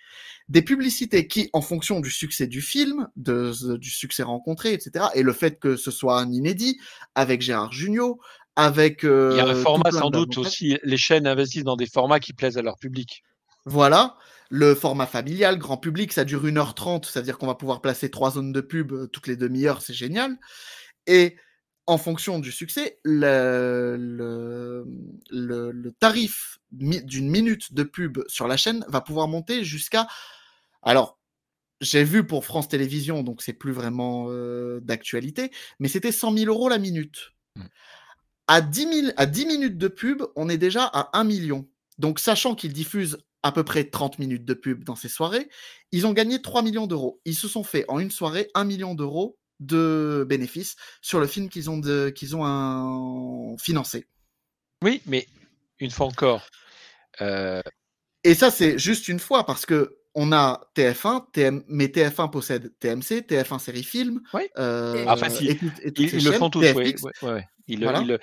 Des 0.49 0.63
publicités 0.63 1.27
qui, 1.27 1.51
en 1.53 1.61
fonction 1.61 2.01
du 2.01 2.11
succès 2.11 2.47
du 2.47 2.63
film, 2.63 3.09
de, 3.17 3.77
du 3.77 3.91
succès 3.91 4.23
rencontré, 4.23 4.73
etc., 4.73 5.07
et 5.15 5.23
le 5.23 5.33
fait 5.33 5.59
que 5.59 5.77
ce 5.77 5.91
soit 5.91 6.21
un 6.21 6.33
inédit 6.33 6.79
avec 7.15 7.43
Gérard 7.43 7.73
Jugnot, 7.73 8.21
avec... 8.59 9.05
Il 9.05 9.37
y 9.37 9.41
a 9.41 9.47
un 9.47 9.55
format 9.55 9.91
sans 9.91 10.11
doute 10.11 10.37
aussi, 10.37 10.79
les 10.83 10.97
chaînes 10.97 11.27
investissent 11.27 11.65
dans 11.65 11.77
des 11.77 11.87
formats 11.87 12.19
qui 12.21 12.33
plaisent 12.33 12.59
à 12.59 12.63
leur 12.63 12.77
public. 12.77 13.23
Voilà. 13.65 14.17
Le 14.51 14.75
format 14.75 15.07
familial, 15.07 15.59
grand 15.59 15.77
public, 15.77 16.13
ça 16.13 16.25
dure 16.25 16.45
1h30, 16.45 17.05
c'est-à-dire 17.05 17.39
qu'on 17.39 17.47
va 17.47 17.55
pouvoir 17.55 17.81
placer 17.81 18.11
trois 18.11 18.33
zones 18.33 18.53
de 18.53 18.61
pub 18.61 19.11
toutes 19.13 19.27
les 19.27 19.37
demi-heures, 19.37 19.83
c'est 19.83 19.95
génial. 19.95 20.39
Et 21.07 21.37
en 21.87 21.99
fonction 21.99 22.39
du 22.39 22.51
succès, 22.51 22.99
le, 23.05 23.97
le, 25.31 25.93
tarif 26.01 26.59
d'une 26.71 27.31
minute 27.31 27.73
de 27.73 27.83
pub 27.83 28.19
sur 28.27 28.47
la 28.47 28.57
chaîne 28.57 28.85
va 28.89 29.01
pouvoir 29.01 29.29
monter 29.29 29.65
jusqu'à. 29.65 30.07
Alors, 30.83 31.19
j'ai 31.81 32.05
vu 32.05 32.27
pour 32.27 32.45
France 32.45 32.69
Télévisions, 32.69 33.23
donc 33.23 33.41
c'est 33.41 33.53
plus 33.53 33.73
vraiment 33.73 34.27
euh, 34.29 34.81
d'actualité, 34.81 35.51
mais 35.79 35.89
c'était 35.89 36.13
100 36.13 36.37
000 36.37 36.53
euros 36.53 36.69
la 36.69 36.79
minute. 36.79 37.33
Mmh. 37.57 37.65
À, 38.49 38.61
10 38.61 39.13
à 39.17 39.27
10 39.27 39.47
minutes 39.47 39.79
de 39.79 39.89
pub, 39.89 40.23
on 40.37 40.49
est 40.49 40.59
déjà 40.59 40.85
à 40.85 41.17
1 41.19 41.25
million. 41.25 41.69
Donc, 41.99 42.19
sachant 42.19 42.55
qu'ils 42.55 42.73
diffusent 42.73 43.19
à 43.43 43.53
peu 43.53 43.63
près 43.63 43.85
30 43.85 44.19
minutes 44.19 44.45
de 44.45 44.55
pub 44.55 44.85
dans 44.85 44.97
ces 44.97 45.09
soirées, 45.09 45.49
ils 45.93 46.07
ont 46.07 46.13
gagné 46.13 46.43
3 46.43 46.63
millions 46.63 46.87
d'euros. 46.87 47.21
Ils 47.25 47.37
se 47.37 47.47
sont 47.47 47.63
fait 47.63 47.85
en 47.89 47.99
une 47.99 48.11
soirée 48.11 48.49
1 48.55 48.65
million 48.65 48.95
d'euros 48.95 49.39
de 49.61 50.27
bénéfices 50.29 50.77
sur 51.03 51.21
le 51.21 51.27
film 51.27 51.49
qu'ils 51.49 51.71
ont, 51.71 51.81
qu'ils 52.13 52.37
ont 52.37 52.45
un... 52.45 53.57
financé. 53.59 54.07
Oui, 54.83 55.03
mais 55.07 55.27
une 55.79 55.91
fois 55.91 56.07
encore. 56.07 56.47
Euh 57.21 57.63
et 58.25 58.35
ça, 58.35 58.51
c'est 58.51 58.79
juste 58.79 59.09
une 59.09 59.21
fois 59.21 59.47
parce 59.47 59.67
que 59.67 59.97
on 60.15 60.33
a 60.33 60.69
TF1, 60.75 61.63
mais 61.69 61.87
TF1 61.87 62.31
possède 62.31 62.73
TMC, 62.81 63.23
TF1 63.23 63.59
série 63.59 63.85
film. 63.85 64.21
Oui. 64.35 64.43
Euh, 64.59 65.05
enfin, 65.07 65.31
si, 65.31 65.47
ils, 65.97 66.25
le 66.25 66.33
font 66.33 66.51
tous. 66.51 66.65
Oui, 66.75 66.95
oui, 67.77 68.17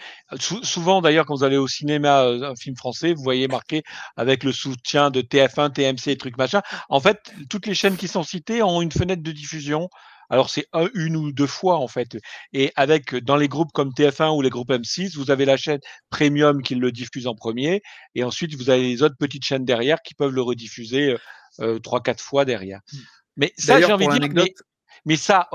souvent, 0.63 1.01
d'ailleurs, 1.01 1.25
quand 1.25 1.35
vous 1.35 1.43
allez 1.43 1.57
au 1.57 1.67
cinéma, 1.67 2.23
euh, 2.23 2.51
un 2.51 2.55
film 2.55 2.75
français, 2.75 3.13
vous 3.13 3.23
voyez 3.23 3.47
marqué 3.47 3.83
avec 4.17 4.43
le 4.43 4.51
soutien 4.51 5.11
de 5.11 5.21
TF1, 5.21 5.71
TMC 5.71 6.11
et 6.11 6.17
trucs 6.17 6.37
machin. 6.37 6.61
En 6.89 6.99
fait, 6.99 7.19
toutes 7.49 7.67
les 7.67 7.75
chaînes 7.75 7.97
qui 7.97 8.07
sont 8.07 8.23
citées 8.23 8.63
ont 8.63 8.81
une 8.81 8.91
fenêtre 8.91 9.23
de 9.23 9.31
diffusion 9.31 9.89
alors 10.31 10.49
c'est 10.49 10.65
une 10.95 11.15
ou 11.15 11.31
deux 11.31 11.45
fois 11.45 11.77
en 11.77 11.87
fait. 11.87 12.17
Et 12.51 12.71
avec 12.75 13.13
dans 13.13 13.35
les 13.35 13.47
groupes 13.47 13.71
comme 13.71 13.89
TF1 13.89 14.35
ou 14.35 14.41
les 14.41 14.49
groupes 14.49 14.71
M6, 14.71 15.15
vous 15.15 15.29
avez 15.29 15.45
la 15.45 15.55
chaîne 15.55 15.79
premium 16.09 16.63
qui 16.63 16.73
le 16.73 16.91
diffuse 16.91 17.27
en 17.27 17.35
premier, 17.35 17.83
et 18.15 18.23
ensuite 18.23 18.55
vous 18.55 18.71
avez 18.71 18.81
les 18.81 19.03
autres 19.03 19.17
petites 19.19 19.45
chaînes 19.45 19.65
derrière 19.65 20.01
qui 20.01 20.15
peuvent 20.15 20.33
le 20.33 20.41
rediffuser 20.41 21.15
trois 21.83 22.01
quatre 22.01 22.23
fois 22.23 22.43
derrière. 22.43 22.79
Mmh. 22.91 22.97
Mais 23.37 23.53
ça 23.55 23.79
j'ai 23.79 23.93
envie 23.93 24.07
de 24.07 24.27
dire. 24.27 24.45
Mais, 25.05 25.17
ça, 25.17 25.47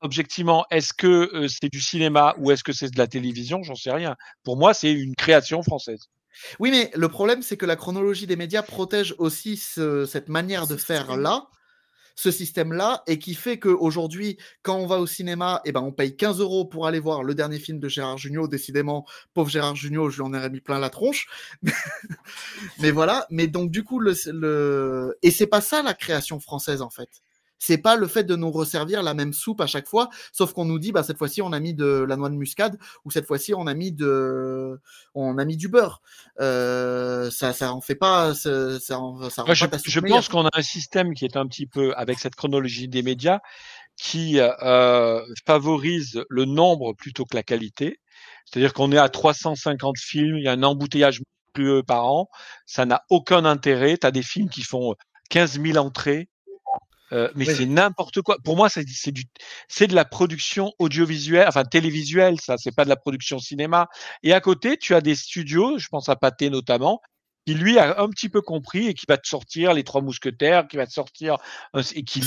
objectivement, 0.00 0.64
est-ce 0.70 0.92
que 0.92 1.46
c'est 1.48 1.68
du 1.70 1.80
cinéma 1.80 2.34
ou 2.38 2.50
est-ce 2.50 2.62
que 2.62 2.72
c'est 2.72 2.90
de 2.90 2.98
la 2.98 3.06
télévision? 3.06 3.62
J'en 3.62 3.74
sais 3.74 3.90
rien. 3.90 4.16
Pour 4.44 4.56
moi, 4.56 4.72
c'est 4.72 4.92
une 4.92 5.14
création 5.16 5.62
française. 5.62 6.08
Oui, 6.58 6.70
mais 6.70 6.90
le 6.94 7.08
problème, 7.08 7.42
c'est 7.42 7.56
que 7.56 7.66
la 7.66 7.76
chronologie 7.76 8.26
des 8.26 8.36
médias 8.36 8.62
protège 8.62 9.14
aussi 9.18 9.56
cette 9.56 10.28
manière 10.28 10.66
de 10.66 10.76
faire 10.76 11.16
là 11.16 11.48
ce 12.16 12.30
système-là 12.30 13.02
et 13.06 13.18
qui 13.18 13.34
fait 13.34 13.58
qu'aujourd'hui, 13.58 14.38
quand 14.62 14.76
on 14.76 14.86
va 14.86 15.00
au 15.00 15.06
cinéma, 15.06 15.60
eh 15.64 15.72
ben, 15.72 15.80
on 15.80 15.92
paye 15.92 16.16
15 16.16 16.40
euros 16.40 16.64
pour 16.64 16.86
aller 16.86 17.00
voir 17.00 17.24
le 17.24 17.34
dernier 17.34 17.58
film 17.58 17.80
de 17.80 17.88
Gérard 17.88 18.18
Jugnot. 18.18 18.46
Décidément, 18.46 19.04
pauvre 19.34 19.50
Gérard 19.50 19.76
Jugnot, 19.76 20.10
je 20.10 20.16
lui 20.16 20.22
en 20.22 20.32
ai 20.32 20.48
mis 20.50 20.60
plein 20.60 20.78
la 20.78 20.90
tronche. 20.90 21.26
Mais 22.78 22.90
voilà. 22.90 23.26
Mais 23.30 23.46
donc, 23.46 23.70
du 23.70 23.82
coup, 23.82 23.98
le, 23.98 24.14
le... 24.26 25.18
et 25.22 25.30
c'est 25.30 25.46
pas 25.46 25.60
ça 25.60 25.82
la 25.82 25.94
création 25.94 26.38
française, 26.38 26.82
en 26.82 26.90
fait. 26.90 27.10
C'est 27.66 27.78
pas 27.78 27.96
le 27.96 28.06
fait 28.06 28.24
de 28.24 28.36
nous 28.36 28.50
resservir 28.50 29.02
la 29.02 29.14
même 29.14 29.32
soupe 29.32 29.62
à 29.62 29.66
chaque 29.66 29.88
fois, 29.88 30.10
sauf 30.32 30.52
qu'on 30.52 30.66
nous 30.66 30.78
dit 30.78 30.92
bah 30.92 31.02
cette 31.02 31.16
fois-ci 31.16 31.40
on 31.40 31.50
a 31.52 31.60
mis 31.60 31.72
de 31.72 32.04
la 32.06 32.16
noix 32.16 32.28
de 32.28 32.34
muscade 32.34 32.78
ou 33.06 33.10
cette 33.10 33.26
fois-ci 33.26 33.54
on 33.54 33.66
a 33.66 33.72
mis 33.72 33.90
de 33.90 34.78
on 35.14 35.38
a 35.38 35.44
mis 35.46 35.56
du 35.56 35.68
beurre. 35.68 36.02
Euh, 36.40 37.30
ça 37.30 37.54
ça 37.54 37.72
en 37.72 37.80
fait 37.80 37.94
pas 37.94 38.34
ça, 38.34 38.78
ça, 38.78 39.00
je, 39.54 40.00
pense 40.00 40.28
qu'on 40.28 40.44
a 40.44 40.50
un 40.52 40.62
système 40.62 41.14
qui 41.14 41.24
est 41.24 41.38
un 41.38 41.46
petit 41.46 41.66
peu 41.66 41.94
avec 41.94 42.18
cette 42.18 42.34
chronologie 42.34 42.86
des 42.86 43.02
médias 43.02 43.40
qui 43.96 44.40
euh, 44.40 45.22
favorise 45.46 46.22
le 46.28 46.44
nombre 46.44 46.92
plutôt 46.92 47.24
que 47.24 47.34
la 47.34 47.42
qualité. 47.42 47.98
C'est-à-dire 48.44 48.74
qu'on 48.74 48.92
est 48.92 48.98
à 48.98 49.08
350 49.08 49.96
films, 49.98 50.36
il 50.36 50.44
y 50.44 50.48
a 50.48 50.52
un 50.52 50.62
embouteillage 50.62 51.22
plus 51.54 51.82
par 51.82 52.04
an, 52.04 52.28
ça 52.66 52.84
n'a 52.84 53.04
aucun 53.08 53.46
intérêt. 53.46 53.96
Tu 53.96 54.06
as 54.06 54.10
des 54.10 54.22
films 54.22 54.50
qui 54.50 54.62
font 54.62 54.94
15 55.30 55.62
000 55.62 55.78
entrées, 55.78 56.28
euh, 57.12 57.30
mais 57.34 57.44
c'est 57.44 57.66
n'importe 57.66 58.22
quoi. 58.22 58.36
Pour 58.42 58.56
moi, 58.56 58.68
c'est 58.68 58.84
du, 58.84 59.24
c'est 59.68 59.86
de 59.86 59.94
la 59.94 60.04
production 60.04 60.72
audiovisuelle, 60.78 61.46
enfin 61.46 61.64
télévisuelle, 61.64 62.40
ça. 62.40 62.56
C'est 62.56 62.74
pas 62.74 62.84
de 62.84 62.88
la 62.88 62.96
production 62.96 63.38
cinéma. 63.38 63.88
Et 64.22 64.32
à 64.32 64.40
côté, 64.40 64.76
tu 64.76 64.94
as 64.94 65.00
des 65.00 65.14
studios, 65.14 65.78
je 65.78 65.88
pense 65.88 66.08
à 66.08 66.16
Pathé 66.16 66.50
notamment, 66.50 67.00
qui 67.46 67.54
lui 67.54 67.78
a 67.78 68.00
un 68.00 68.08
petit 68.08 68.28
peu 68.28 68.40
compris 68.40 68.88
et 68.88 68.94
qui 68.94 69.06
va 69.08 69.18
te 69.18 69.26
sortir 69.26 69.74
les 69.74 69.84
Trois 69.84 70.00
Mousquetaires, 70.00 70.66
qui 70.68 70.76
va 70.76 70.86
te 70.86 70.92
sortir 70.92 71.36
et 71.94 72.04
qui 72.04 72.20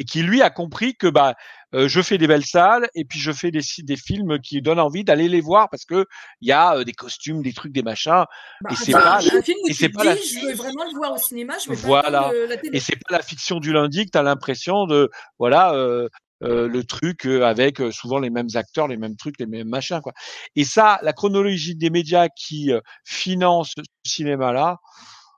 et 0.00 0.04
qui 0.04 0.22
lui 0.22 0.40
a 0.40 0.48
compris 0.48 0.94
que 0.94 1.06
bah 1.06 1.34
euh, 1.74 1.86
je 1.86 2.00
fais 2.00 2.16
des 2.16 2.26
belles 2.26 2.46
salles 2.46 2.88
et 2.94 3.04
puis 3.04 3.18
je 3.20 3.30
fais 3.32 3.50
des, 3.50 3.60
des 3.82 3.96
films 3.96 4.40
qui 4.40 4.62
donnent 4.62 4.80
envie 4.80 5.04
d'aller 5.04 5.28
les 5.28 5.42
voir 5.42 5.68
parce 5.68 5.84
que 5.84 6.06
il 6.40 6.48
y 6.48 6.52
a 6.52 6.76
euh, 6.76 6.84
des 6.84 6.94
costumes, 6.94 7.42
des 7.42 7.52
trucs, 7.52 7.72
des 7.72 7.82
machins. 7.82 8.24
Bah, 8.62 8.70
et 8.72 8.76
c'est 8.76 8.92
pas 8.92 9.18
un 9.18 9.42
film 9.42 9.58
et 9.68 9.74
c'est 9.74 9.90
pas 9.90 10.04
la... 10.04 10.16
je 10.16 10.46
veux 10.46 10.54
vraiment 10.54 10.84
le 10.90 10.96
voir 10.96 11.12
au 11.12 11.18
cinéma, 11.18 11.54
je 11.62 11.68
veux 11.68 11.76
voilà. 11.76 12.22
Pas 12.22 12.32
la 12.48 12.56
télé. 12.56 12.76
Et 12.76 12.80
c'est 12.80 12.96
pas 12.96 13.16
la 13.16 13.22
fiction 13.22 13.60
du 13.60 13.72
lundi 13.72 14.06
que 14.06 14.10
tu 14.10 14.18
as 14.18 14.22
l'impression 14.22 14.86
de 14.86 15.10
voilà 15.38 15.74
euh, 15.74 16.08
euh, 16.42 16.68
le 16.68 16.84
truc 16.84 17.26
avec 17.26 17.80
souvent 17.92 18.18
les 18.18 18.30
mêmes 18.30 18.48
acteurs, 18.54 18.88
les 18.88 18.96
mêmes 18.96 19.16
trucs, 19.16 19.38
les 19.38 19.46
mêmes 19.46 19.68
machins 19.68 20.00
quoi. 20.00 20.12
Et 20.56 20.64
ça, 20.64 20.98
la 21.02 21.12
chronologie 21.12 21.76
des 21.76 21.90
médias 21.90 22.28
qui 22.28 22.70
financent 23.04 23.72
ce 23.76 23.82
cinéma-là, 24.10 24.78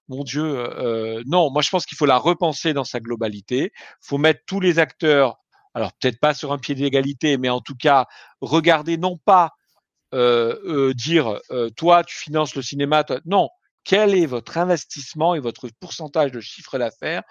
mon 0.09 0.25
Dieu, 0.25 0.43
euh, 0.45 1.23
non, 1.27 1.51
moi 1.51 1.63
je 1.63 1.71
pense 1.71 1.87
qu'il 1.87 1.97
faut 1.97 2.07
la 2.07 2.19
repenser 2.19 2.73
dans 2.73 2.85
sa 2.85 3.01
globalité. 3.01 3.73
Il 3.75 4.07
faut 4.07 4.19
mettre 4.19 4.41
tous 4.47 4.61
les 4.61 4.79
acteurs, 4.79 5.39
alors 5.75 5.93
peut-être 5.95 6.21
pas 6.21 6.35
sur 6.35 6.53
un 6.53 6.59
pied 6.59 6.75
d'égalité, 6.75 7.39
mais 7.39 7.49
en 7.49 7.61
tout 7.61 7.77
cas, 7.77 8.07
regarder 8.41 8.97
non 8.99 9.19
pas 9.19 9.53
euh, 10.15 10.59
euh, 10.67 10.95
dire 10.95 11.41
toi 11.77 12.05
tu 12.05 12.17
finances 12.17 12.55
le 12.55 12.63
cinéma, 12.63 13.05
non, 13.25 13.49
quel 13.85 14.15
est 14.15 14.27
votre 14.27 14.59
investissement 14.59 15.35
et 15.35 15.41
votre 15.41 15.69
pourcentage 15.81 16.33
de 16.33 16.41
chiffre 16.41 16.79
d'affaires 16.79 17.23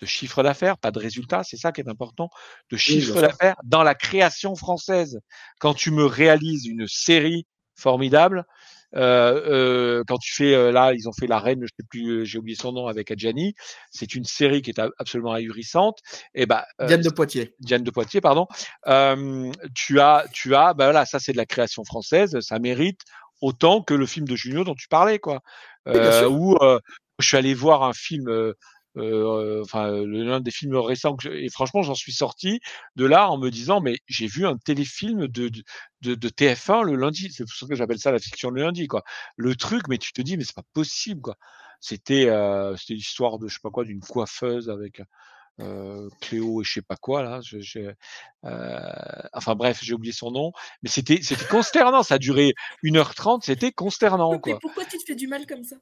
de 0.00 0.06
chiffre 0.06 0.42
d'affaires, 0.42 0.78
pas 0.78 0.90
de 0.90 0.98
résultat, 0.98 1.42
c'est 1.44 1.56
ça 1.56 1.72
qui 1.72 1.80
est 1.80 1.88
important, 1.88 2.28
de 2.70 2.76
chiffre 2.76 3.20
d'affaires 3.20 3.56
dans 3.64 3.82
la 3.82 3.94
création 3.94 4.54
française. 4.54 5.20
Quand 5.60 5.74
tu 5.74 5.90
me 5.90 6.04
réalises 6.04 6.66
une 6.66 6.86
série 6.86 7.46
formidable, 7.76 8.44
euh, 8.96 9.98
euh, 10.00 10.04
quand 10.06 10.18
tu 10.18 10.32
fais 10.32 10.54
euh, 10.54 10.70
là, 10.70 10.92
ils 10.94 11.08
ont 11.08 11.12
fait 11.12 11.26
la 11.26 11.38
reine, 11.38 11.60
je 11.62 11.66
sais 11.66 11.86
plus, 11.88 12.24
j'ai 12.24 12.38
oublié 12.38 12.56
son 12.56 12.72
nom 12.72 12.86
avec 12.86 13.10
Adjani. 13.10 13.54
C'est 13.90 14.14
une 14.14 14.24
série 14.24 14.62
qui 14.62 14.70
est 14.70 14.80
absolument 14.98 15.32
ahurissante. 15.32 15.98
Et 16.34 16.46
bah 16.46 16.66
Diane 16.86 17.00
de 17.00 17.10
Poitiers. 17.10 17.54
Diane 17.60 17.82
de 17.82 17.90
Poitiers, 17.90 18.20
pardon. 18.20 18.46
tu 19.74 20.00
as, 20.00 20.24
tu 20.32 20.54
as, 20.54 20.74
bah 20.74 20.86
voilà, 20.86 21.06
ça 21.06 21.18
c'est 21.18 21.32
de 21.32 21.36
la 21.36 21.46
création 21.46 21.84
française, 21.84 22.38
ça 22.40 22.58
mérite 22.58 23.00
autant 23.40 23.82
que 23.82 23.94
le 23.94 24.06
film 24.06 24.26
de 24.26 24.36
Junio 24.36 24.64
dont 24.64 24.74
tu 24.74 24.88
parlais, 24.88 25.18
quoi. 25.18 25.40
où 25.86 26.56
je 27.18 27.28
suis 27.28 27.36
allé 27.36 27.54
voir 27.54 27.82
un 27.82 27.92
film 27.92 28.28
euh, 28.28 28.54
enfin 28.96 29.90
l'un 30.04 30.40
des 30.40 30.50
films 30.50 30.76
récents 30.76 31.16
et 31.30 31.48
franchement 31.48 31.82
j'en 31.82 31.94
suis 31.94 32.12
sorti 32.12 32.60
de 32.96 33.04
là 33.04 33.28
en 33.28 33.38
me 33.38 33.50
disant 33.50 33.80
mais 33.80 33.98
j'ai 34.06 34.26
vu 34.26 34.46
un 34.46 34.56
téléfilm 34.56 35.26
de, 35.26 35.50
de, 36.02 36.14
de, 36.14 36.28
TF1 36.28 36.84
le 36.84 36.94
lundi 36.94 37.32
c'est 37.32 37.44
pour 37.44 37.54
ça 37.54 37.66
que 37.66 37.74
j'appelle 37.74 37.98
ça 37.98 38.12
la 38.12 38.18
fiction 38.18 38.50
le 38.50 38.62
lundi 38.62 38.86
quoi 38.86 39.02
le 39.36 39.56
truc 39.56 39.88
mais 39.88 39.98
tu 39.98 40.12
te 40.12 40.22
dis 40.22 40.36
mais 40.36 40.44
c'est 40.44 40.54
pas 40.54 40.62
possible 40.72 41.20
quoi 41.20 41.36
c'était 41.80 42.28
euh, 42.28 42.76
c'était 42.76 42.94
l'histoire 42.94 43.38
de 43.38 43.48
je 43.48 43.54
sais 43.54 43.60
pas 43.62 43.70
quoi 43.70 43.84
d'une 43.84 44.00
coiffeuse 44.00 44.70
avec 44.70 45.02
euh, 45.60 46.08
Cléo 46.20 46.62
et 46.62 46.64
je 46.64 46.72
sais 46.72 46.82
pas 46.82 46.96
quoi 46.96 47.22
là. 47.22 47.40
Je, 47.42 47.60
je, 47.60 47.78
euh, 48.44 49.22
enfin 49.32 49.54
bref, 49.54 49.80
j'ai 49.82 49.94
oublié 49.94 50.12
son 50.12 50.30
nom, 50.30 50.52
mais 50.82 50.88
c'était 50.88 51.20
c'était 51.22 51.44
consternant. 51.46 52.02
Ça 52.02 52.14
a 52.14 52.18
duré 52.18 52.54
1h30, 52.82 53.42
c'était 53.44 53.70
consternant 53.70 54.38
quoi. 54.38 54.58
pourquoi 54.60 54.84
tu 54.84 54.98
te 54.98 55.04
fais 55.06 55.14
du 55.14 55.28
mal 55.28 55.46
comme 55.46 55.62
ça? 55.62 55.76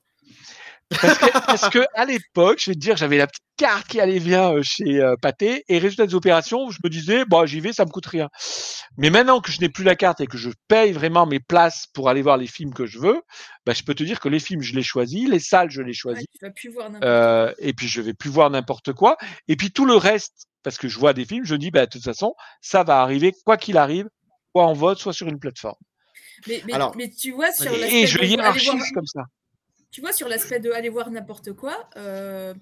Parce 1.47 1.71
que, 1.71 1.79
à 1.95 2.05
l'époque, 2.05 2.59
je 2.61 2.71
vais 2.71 2.75
te 2.75 2.81
dire, 2.81 2.97
j'avais 2.99 3.17
la 3.17 3.27
petite 3.27 3.43
carte 3.57 3.87
qui 3.89 3.99
allait 3.99 4.21
bien 4.21 4.53
euh, 4.53 4.63
chez 4.63 5.01
euh, 5.01 5.15
Pathé 5.21 5.65
et 5.69 5.79
résultat 5.79 6.07
des 6.07 6.15
opérations, 6.15 6.71
je 6.71 6.79
me 6.85 6.91
disais, 6.91 7.25
bon, 7.25 7.47
j'y 7.47 7.61
vais, 7.61 7.73
ça 7.73 7.85
me 7.87 7.91
coûte 7.91 8.05
rien. 8.07 8.29
Mais 8.99 9.09
maintenant 9.09 9.41
que 9.41 9.51
je 9.51 9.61
n'ai 9.61 9.71
plus 9.71 9.85
la 9.85 9.97
carte 9.97 10.21
et 10.21 10.27
que 10.27 10.37
je 10.37 10.51
paye 10.69 10.93
vraiment 10.93 11.25
mes 11.25 11.41
places 11.41 11.87
pour 11.95 12.11
aller 12.11 12.21
voir 12.21 12.37
les 12.37 12.47
films 12.47 12.75
que 12.75 12.85
je 12.85 12.99
veux, 12.99 13.23
bah, 13.65 13.73
je 13.73 13.83
peux 13.85 13.95
te 13.95 14.03
dire 14.03 14.21
que 14.21 14.29
les 14.29 14.39
films, 14.41 14.61
je 14.61 14.75
les 14.75 14.83
choisis, 14.83 15.29
les 15.29 15.39
salles, 15.41 15.71
je 15.71 15.81
les 15.81 15.95
choisis. 15.95 16.27
euh, 17.05 17.53
et 17.59 17.73
puis, 17.73 17.89
je 17.89 18.03
vais 18.03 18.13
plus 18.15 18.31
voir 18.31 18.51
n'importe 18.51 18.93
quoi. 18.93 19.17
Et 19.49 19.57
puis, 19.57 19.71
tout 19.71 19.87
le 19.87 19.95
reste, 19.97 20.47
parce 20.63 20.77
que 20.77 20.89
je 20.89 20.99
vois 20.99 21.15
des 21.15 21.25
films, 21.25 21.45
je 21.47 21.55
dis, 21.55 21.71
bah, 21.71 21.87
de 21.87 21.91
toute 21.91 22.05
façon, 22.05 22.35
ça 22.61 22.83
va 22.83 23.01
arriver, 23.01 23.33
quoi 23.47 23.57
qu'il 23.57 23.79
arrive, 23.79 24.09
soit 24.55 24.67
en 24.67 24.75
vote, 24.75 24.99
soit 24.99 25.15
sur 25.15 25.29
une 25.29 25.39
plateforme. 25.39 25.79
Mais, 26.47 26.63
mais, 26.67 26.73
Alors- 26.75 26.95
mais 26.97 27.09
tu 27.09 27.31
vois, 27.33 27.51
sur 27.53 27.73
Et, 27.73 28.03
et 28.03 28.07
je 28.07 28.19
hiérarchise 28.23 28.69
voir- 28.73 28.83
comme 28.95 29.07
ça. 29.07 29.23
Tu 29.93 30.01
vois, 30.01 30.13
sur 30.13 30.27
l'aspect 30.29 30.59
de 30.59 30.71
aller 30.73 30.89
voir 30.89 31.11
n'importe 31.11 31.53
quoi, 31.53 31.89
euh, 31.97 32.55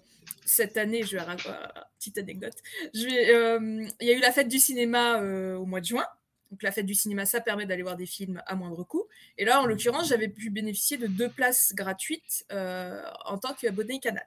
cette 0.44 0.76
année, 0.76 1.04
je 1.04 1.16
vais 1.16 1.22
raconter 1.22 1.54
petite 1.98 2.18
anecdote. 2.18 2.54
Je 2.92 3.04
vais, 3.04 3.34
euh, 3.34 3.86
il 4.00 4.06
y 4.06 4.10
a 4.10 4.14
eu 4.14 4.20
la 4.20 4.32
fête 4.32 4.48
du 4.48 4.58
cinéma 4.58 5.20
euh, 5.20 5.56
au 5.56 5.64
mois 5.64 5.80
de 5.80 5.86
juin. 5.86 6.04
Donc 6.50 6.64
la 6.64 6.72
fête 6.72 6.86
du 6.86 6.94
cinéma, 6.94 7.26
ça 7.26 7.40
permet 7.40 7.66
d'aller 7.66 7.84
voir 7.84 7.96
des 7.96 8.06
films 8.06 8.42
à 8.46 8.56
moindre 8.56 8.82
coût. 8.82 9.06
Et 9.38 9.44
là, 9.44 9.60
en 9.62 9.66
l'occurrence, 9.66 10.08
j'avais 10.08 10.26
pu 10.26 10.50
bénéficier 10.50 10.96
de 10.96 11.06
deux 11.06 11.28
places 11.28 11.72
gratuites 11.74 12.44
euh, 12.50 13.00
en 13.24 13.38
tant 13.38 13.54
qu'abonné 13.54 14.00
canal. 14.00 14.26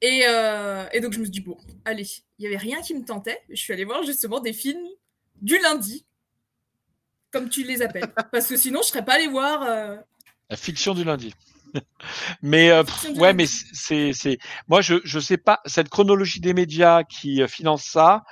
Et, 0.00 0.22
euh, 0.26 0.86
et 0.94 1.00
donc 1.00 1.12
je 1.12 1.18
me 1.18 1.24
suis 1.24 1.30
dit, 1.30 1.40
bon, 1.40 1.58
allez, 1.84 2.06
il 2.38 2.42
n'y 2.42 2.46
avait 2.46 2.56
rien 2.56 2.80
qui 2.80 2.94
me 2.94 3.04
tentait. 3.04 3.42
Je 3.50 3.56
suis 3.56 3.74
allée 3.74 3.84
voir 3.84 4.02
justement 4.04 4.40
des 4.40 4.54
films 4.54 4.88
du 5.42 5.58
lundi, 5.58 6.06
comme 7.30 7.50
tu 7.50 7.64
les 7.64 7.82
appelles. 7.82 8.10
Parce 8.32 8.46
que 8.46 8.56
sinon, 8.56 8.80
je 8.80 8.86
ne 8.86 8.90
serais 8.92 9.04
pas 9.04 9.16
allée 9.16 9.28
voir... 9.28 9.62
euh, 9.64 9.96
La 10.48 10.56
fiction 10.56 10.94
du 10.94 11.04
lundi. 11.04 11.34
Mais 12.42 12.70
euh, 12.70 12.84
pff, 12.84 13.06
ouais, 13.16 13.34
mais 13.34 13.46
c'est 13.46 14.12
c'est 14.12 14.38
moi 14.68 14.80
je 14.80 14.96
je 15.04 15.18
sais 15.18 15.36
pas 15.38 15.60
cette 15.66 15.88
chronologie 15.88 16.40
des 16.40 16.54
médias 16.54 17.04
qui 17.04 17.42
euh, 17.42 17.48
finance 17.48 17.84
ça 17.84 18.24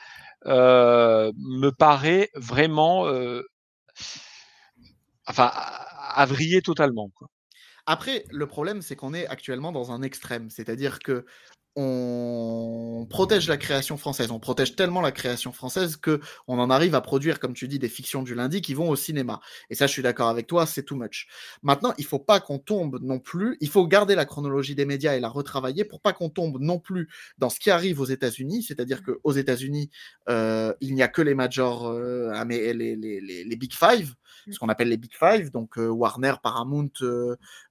euh, 0.46 1.32
me 1.36 1.70
paraît 1.70 2.30
vraiment 2.34 3.06
euh, 3.06 3.42
enfin 5.26 5.52
vriller 6.26 6.62
totalement 6.62 7.10
quoi. 7.14 7.28
Après, 7.86 8.24
le 8.30 8.46
problème, 8.46 8.80
c'est 8.80 8.94
qu'on 8.94 9.12
est 9.12 9.26
actuellement 9.26 9.72
dans 9.72 9.90
un 9.90 10.02
extrême. 10.02 10.50
C'est-à-dire 10.50 11.00
que 11.00 11.26
on 11.76 13.06
protège 13.08 13.48
la 13.48 13.56
création 13.56 13.96
française. 13.96 14.30
On 14.30 14.38
protège 14.38 14.76
tellement 14.76 15.00
la 15.00 15.12
création 15.12 15.52
française 15.52 15.96
que 15.96 16.20
on 16.46 16.58
en 16.58 16.70
arrive 16.70 16.94
à 16.94 17.00
produire, 17.00 17.40
comme 17.40 17.54
tu 17.54 17.68
dis, 17.68 17.78
des 17.78 17.88
fictions 17.88 18.22
du 18.22 18.34
lundi 18.34 18.60
qui 18.60 18.74
vont 18.74 18.88
au 18.88 18.96
cinéma. 18.96 19.40
Et 19.70 19.74
ça, 19.74 19.86
je 19.86 19.92
suis 19.92 20.02
d'accord 20.02 20.28
avec 20.28 20.46
toi, 20.46 20.66
c'est 20.66 20.82
too 20.82 20.96
much. 20.96 21.28
Maintenant, 21.62 21.94
il 21.98 22.04
faut 22.04 22.18
pas 22.18 22.40
qu'on 22.40 22.58
tombe 22.58 22.98
non 23.02 23.18
plus. 23.18 23.56
Il 23.60 23.68
faut 23.68 23.86
garder 23.86 24.14
la 24.14 24.24
chronologie 24.24 24.74
des 24.74 24.84
médias 24.84 25.14
et 25.14 25.20
la 25.20 25.28
retravailler 25.28 25.84
pour 25.84 26.00
pas 26.00 26.12
qu'on 26.12 26.28
tombe 26.28 26.58
non 26.60 26.78
plus 26.78 27.08
dans 27.38 27.48
ce 27.48 27.58
qui 27.58 27.70
arrive 27.70 28.00
aux 28.00 28.06
États-Unis. 28.06 28.62
C'est-à-dire 28.62 29.02
qu'aux 29.02 29.32
États-Unis, 29.32 29.90
euh, 30.28 30.74
il 30.80 30.94
n'y 30.94 31.02
a 31.02 31.08
que 31.08 31.22
les 31.22 31.34
majors, 31.34 31.88
euh, 31.88 32.32
les, 32.44 32.74
les, 32.74 32.96
les, 32.96 33.44
les 33.44 33.56
Big 33.56 33.72
Five, 33.72 34.14
ce 34.50 34.58
qu'on 34.58 34.68
appelle 34.68 34.88
les 34.88 34.96
Big 34.96 35.12
Five, 35.14 35.50
donc 35.50 35.78
euh, 35.78 35.88
Warner, 35.88 36.34
Paramount, 36.42 36.90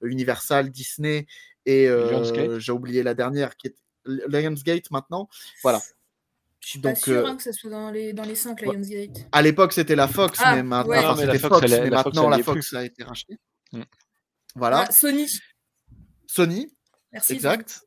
Universal, 0.02 0.72
Disney 0.72 1.28
et 1.66 1.88
euh, 1.88 2.60
j'ai 2.60 2.72
oublié 2.72 3.04
la 3.04 3.14
dernière 3.14 3.56
qui 3.56 3.68
est 3.68 3.76
Lionsgate 4.06 4.90
maintenant. 4.92 5.30
Voilà. 5.64 5.82
Je 6.60 6.70
suis 6.70 6.80
pas 6.80 6.90
Donc, 6.90 6.98
sûre 7.00 7.26
euh, 7.26 7.30
hein, 7.30 7.36
que 7.36 7.44
ça 7.44 7.52
soit 7.54 7.72
dans 7.72 7.90
les, 7.90 8.14
dans 8.14 8.24
les 8.24 8.36
5 8.36 8.60
ouais. 8.62 8.74
Lionsgate. 8.76 9.28
À 9.32 9.42
l'époque, 9.42 9.74
c'était 9.74 9.96
la 9.96 10.08
Fox, 10.08 10.40
Ah, 10.44 10.56
mais 10.56 10.64
maintenant, 10.64 10.92
ouais. 10.92 10.98
enfin, 11.00 11.08
Non, 11.10 11.16
mais 11.16 11.26
la 11.26 11.34
c'était 11.34 11.48
Fox, 11.48 11.60
Fox, 11.60 11.72
mais 11.72 11.90
la 11.90 12.04
Fox, 12.04 12.16
maintenant 12.16 12.32
elle 12.32 12.38
la 12.38 12.44
Fox 12.44 12.70
plus. 12.70 12.78
a 12.78 12.86
été 12.86 13.04
rachetée. 13.04 13.40
Mm. 13.74 13.82
Voilà. 14.56 14.86
Ah, 14.88 14.92
Sony. 14.92 15.28
Sony, 16.28 16.68
Merci. 17.12 17.34
exact. 17.34 17.82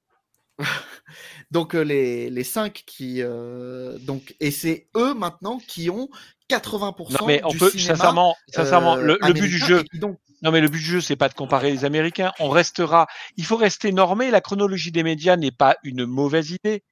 donc 1.51 1.75
euh, 1.75 1.83
les, 1.83 2.31
les 2.31 2.45
cinq 2.45 2.85
qui 2.87 3.17
euh, 3.23 3.99
donc 3.99 4.37
et 4.39 4.53
c'est 4.53 4.87
eux 4.97 5.13
maintenant 5.13 5.59
qui 5.59 5.91
ont 5.91 6.09
80% 6.49 7.19
Non 7.21 7.27
mais 7.27 7.41
on 7.43 7.49
du 7.49 7.59
peut 7.59 7.71
cinéma, 7.71 7.97
sincèrement 7.97 8.37
sincèrement 8.49 8.97
euh, 8.97 9.03
le, 9.03 9.19
le 9.21 9.33
but 9.33 9.41
du 9.49 9.57
américain 9.57 9.67
jeu 9.67 9.85
donc 9.95 10.21
Non, 10.45 10.53
mais 10.53 10.61
le 10.61 10.69
but 10.69 10.79
du 10.79 10.85
jeu, 10.85 11.01
c'est 11.01 11.17
pas 11.17 11.29
de 11.31 11.35
comparer 11.35 11.71
les 11.73 11.85
Américains. 11.87 12.33
On 12.39 12.51
restera. 12.51 13.07
Il 13.37 13.45
faut 13.47 13.57
rester 13.57 13.91
normé. 13.93 14.31
La 14.31 14.41
chronologie 14.43 14.93
des 14.93 15.03
médias 15.03 15.37
n'est 15.37 15.51
pas 15.51 15.77
une 15.83 16.05
mauvaise 16.05 16.51
idée. 16.51 16.85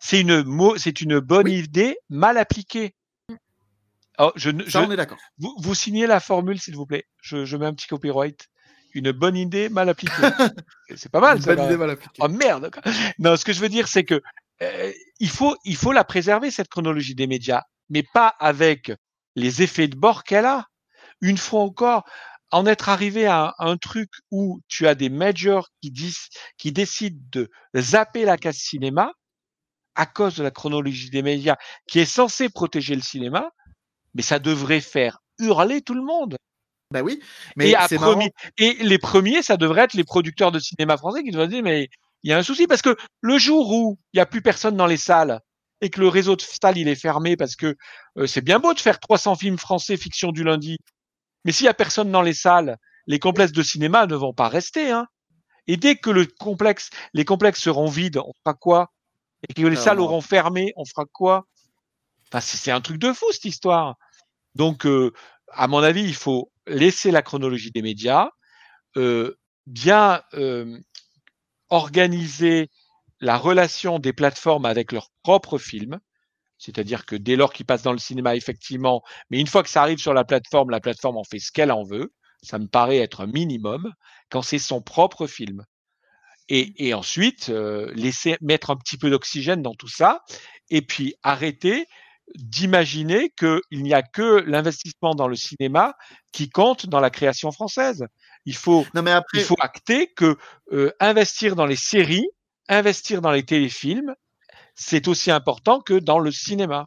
C'est 0.00 0.20
une 0.20 0.44
c'est 0.78 1.00
une 1.00 1.20
bonne 1.20 1.46
Oui. 1.46 1.60
idée 1.60 1.96
mal 2.08 2.36
appliquée. 2.38 2.94
Oh, 4.18 4.32
je, 4.34 4.50
ne- 4.50 4.64
ça 4.64 4.82
je- 4.82 4.86
on 4.88 4.90
est 4.90 4.96
d'accord. 4.96 5.18
vous, 5.38 5.54
vous 5.58 5.74
signez 5.74 6.06
la 6.08 6.18
formule, 6.18 6.60
s'il 6.60 6.74
vous 6.74 6.86
plaît. 6.86 7.04
Je, 7.22 7.44
je 7.44 7.56
mets 7.56 7.66
un 7.66 7.74
petit 7.74 7.86
copyright. 7.86 8.48
Une 8.94 9.12
bonne 9.12 9.36
idée 9.36 9.68
mal 9.68 9.88
appliquée. 9.88 10.12
c'est 10.96 11.12
pas 11.12 11.20
mal, 11.20 11.36
Une 11.36 11.42
ça. 11.42 11.54
bonne 11.54 11.66
idée 11.66 11.76
mal 11.76 11.90
appliquée. 11.90 12.20
Oh 12.20 12.28
merde. 12.28 12.70
Non, 13.20 13.36
ce 13.36 13.44
que 13.44 13.52
je 13.52 13.60
veux 13.60 13.68
dire, 13.68 13.86
c'est 13.86 14.02
que 14.04 14.20
euh, 14.62 14.92
il 15.20 15.28
faut 15.30 15.56
il 15.64 15.76
faut 15.76 15.92
la 15.92 16.02
préserver 16.02 16.50
cette 16.50 16.68
chronologie 16.68 17.14
des 17.14 17.28
médias, 17.28 17.62
mais 17.90 18.02
pas 18.02 18.34
avec 18.40 18.90
les 19.36 19.62
effets 19.62 19.86
de 19.86 19.94
bord 19.96 20.24
qu'elle 20.24 20.46
a. 20.46 20.66
Une 21.20 21.38
fois 21.38 21.60
encore, 21.62 22.04
en 22.50 22.66
être 22.66 22.88
arrivé 22.88 23.26
à 23.26 23.54
un, 23.58 23.76
truc 23.76 24.10
où 24.30 24.60
tu 24.68 24.86
as 24.86 24.94
des 24.94 25.08
majors 25.08 25.68
qui 25.82 25.90
disent 25.90 26.28
qui 26.56 26.72
décident 26.72 27.20
de 27.32 27.50
zapper 27.76 28.24
la 28.24 28.36
case 28.36 28.56
cinéma 28.56 29.12
à 29.94 30.06
cause 30.06 30.36
de 30.36 30.42
la 30.42 30.50
chronologie 30.50 31.10
des 31.10 31.22
médias 31.22 31.56
qui 31.88 31.98
est 31.98 32.04
censée 32.04 32.48
protéger 32.48 32.94
le 32.94 33.02
cinéma, 33.02 33.50
mais 34.14 34.22
ça 34.22 34.38
devrait 34.38 34.80
faire 34.80 35.18
hurler 35.38 35.82
tout 35.82 35.94
le 35.94 36.02
monde. 36.02 36.36
Bah 36.90 37.02
oui, 37.02 37.20
mais 37.56 37.70
et, 37.70 37.74
à 37.74 37.86
c'est 37.86 37.98
marrant. 37.98 38.12
premier- 38.12 38.32
et 38.56 38.74
les 38.74 38.98
premiers, 38.98 39.42
ça 39.42 39.56
devrait 39.56 39.82
être 39.82 39.94
les 39.94 40.04
producteurs 40.04 40.52
de 40.52 40.58
cinéma 40.58 40.96
français 40.96 41.22
qui 41.22 41.30
devraient 41.30 41.48
dire 41.48 41.62
mais 41.62 41.88
il 42.22 42.30
y 42.30 42.32
a 42.32 42.38
un 42.38 42.42
souci 42.42 42.66
parce 42.66 42.82
que 42.82 42.96
le 43.20 43.38
jour 43.38 43.70
où 43.70 43.98
il 44.12 44.18
y 44.18 44.20
a 44.20 44.26
plus 44.26 44.40
personne 44.40 44.76
dans 44.76 44.86
les 44.86 44.96
salles 44.96 45.40
et 45.80 45.90
que 45.90 46.00
le 46.00 46.08
réseau 46.08 46.34
de 46.34 46.42
salles 46.42 46.78
il 46.78 46.88
est 46.88 46.94
fermé 46.94 47.36
parce 47.36 47.56
que 47.56 47.76
euh, 48.16 48.26
c'est 48.26 48.40
bien 48.40 48.58
beau 48.58 48.72
de 48.74 48.80
faire 48.80 48.98
300 48.98 49.36
films 49.36 49.58
français 49.58 49.96
fiction 49.96 50.32
du 50.32 50.44
lundi, 50.44 50.78
mais 51.44 51.52
s'il 51.52 51.66
y 51.66 51.68
a 51.68 51.74
personne 51.74 52.10
dans 52.10 52.22
les 52.22 52.34
salles, 52.34 52.76
les 53.06 53.18
complexes 53.18 53.52
de 53.52 53.62
cinéma 53.62 54.06
ne 54.06 54.14
vont 54.14 54.34
pas 54.34 54.48
rester. 54.48 54.90
Hein. 54.90 55.06
Et 55.66 55.76
dès 55.76 55.96
que 55.96 56.10
le 56.10 56.26
complexe, 56.26 56.90
les 57.14 57.24
complexes 57.24 57.60
seront 57.60 57.88
vides, 57.88 58.18
on 58.18 58.32
fera 58.44 58.54
quoi? 58.54 58.92
Et 59.48 59.54
que 59.54 59.62
les 59.62 59.68
Alors, 59.68 59.82
salles 59.82 60.00
auront 60.00 60.20
fermé, 60.20 60.72
on 60.76 60.84
fera 60.84 61.04
quoi? 61.12 61.46
Enfin, 62.30 62.40
c'est 62.40 62.70
un 62.70 62.80
truc 62.80 62.98
de 62.98 63.12
fou 63.12 63.26
cette 63.32 63.44
histoire. 63.44 63.96
Donc, 64.54 64.86
euh, 64.86 65.12
à 65.52 65.68
mon 65.68 65.82
avis, 65.82 66.02
il 66.02 66.14
faut 66.14 66.50
laisser 66.66 67.10
la 67.10 67.22
chronologie 67.22 67.70
des 67.70 67.82
médias, 67.82 68.28
euh, 68.96 69.38
bien 69.66 70.22
euh, 70.34 70.78
organiser 71.70 72.70
la 73.20 73.36
relation 73.36 73.98
des 73.98 74.12
plateformes 74.12 74.66
avec 74.66 74.92
leurs 74.92 75.10
propres 75.22 75.58
films. 75.58 75.98
C'est-à-dire 76.58 77.06
que 77.06 77.16
dès 77.16 77.36
lors 77.36 77.52
qu'ils 77.52 77.66
passent 77.66 77.82
dans 77.82 77.92
le 77.92 77.98
cinéma, 77.98 78.36
effectivement, 78.36 79.02
mais 79.30 79.40
une 79.40 79.46
fois 79.46 79.62
que 79.62 79.68
ça 79.68 79.82
arrive 79.82 79.98
sur 79.98 80.12
la 80.12 80.24
plateforme, 80.24 80.70
la 80.70 80.80
plateforme 80.80 81.16
en 81.16 81.24
fait 81.24 81.38
ce 81.38 81.52
qu'elle 81.52 81.72
en 81.72 81.84
veut. 81.84 82.12
Ça 82.42 82.58
me 82.58 82.68
paraît 82.68 82.98
être 82.98 83.22
un 83.22 83.26
minimum 83.26 83.92
quand 84.30 84.42
c'est 84.42 84.60
son 84.60 84.80
propre 84.80 85.26
film. 85.26 85.64
Et, 86.48 86.86
et 86.86 86.94
ensuite, 86.94 87.48
euh, 87.48 87.92
laisser 87.94 88.36
mettre 88.40 88.70
un 88.70 88.76
petit 88.76 88.96
peu 88.96 89.10
d'oxygène 89.10 89.60
dans 89.60 89.74
tout 89.74 89.88
ça, 89.88 90.22
et 90.70 90.82
puis 90.82 91.14
arrêter 91.22 91.86
d'imaginer 92.34 93.30
qu'il 93.30 93.82
n'y 93.82 93.94
a 93.94 94.02
que 94.02 94.42
l'investissement 94.46 95.14
dans 95.14 95.28
le 95.28 95.36
cinéma 95.36 95.94
qui 96.32 96.50
compte 96.50 96.86
dans 96.86 97.00
la 97.00 97.10
création 97.10 97.50
française. 97.52 98.04
Il 98.44 98.54
faut, 98.54 98.86
Non 98.94 99.02
mais 99.02 99.10
après 99.10 99.38
il 99.38 99.44
faut 99.44 99.56
acter 99.60 100.12
que 100.12 100.36
euh, 100.72 100.92
investir 101.00 101.56
dans 101.56 101.66
les 101.66 101.76
séries, 101.76 102.28
investir 102.68 103.22
dans 103.22 103.30
les 103.30 103.44
téléfilms, 103.44 104.14
c'est 104.78 105.08
aussi 105.08 105.30
important 105.30 105.80
que 105.80 105.94
dans 105.94 106.20
le 106.20 106.30
cinéma. 106.30 106.86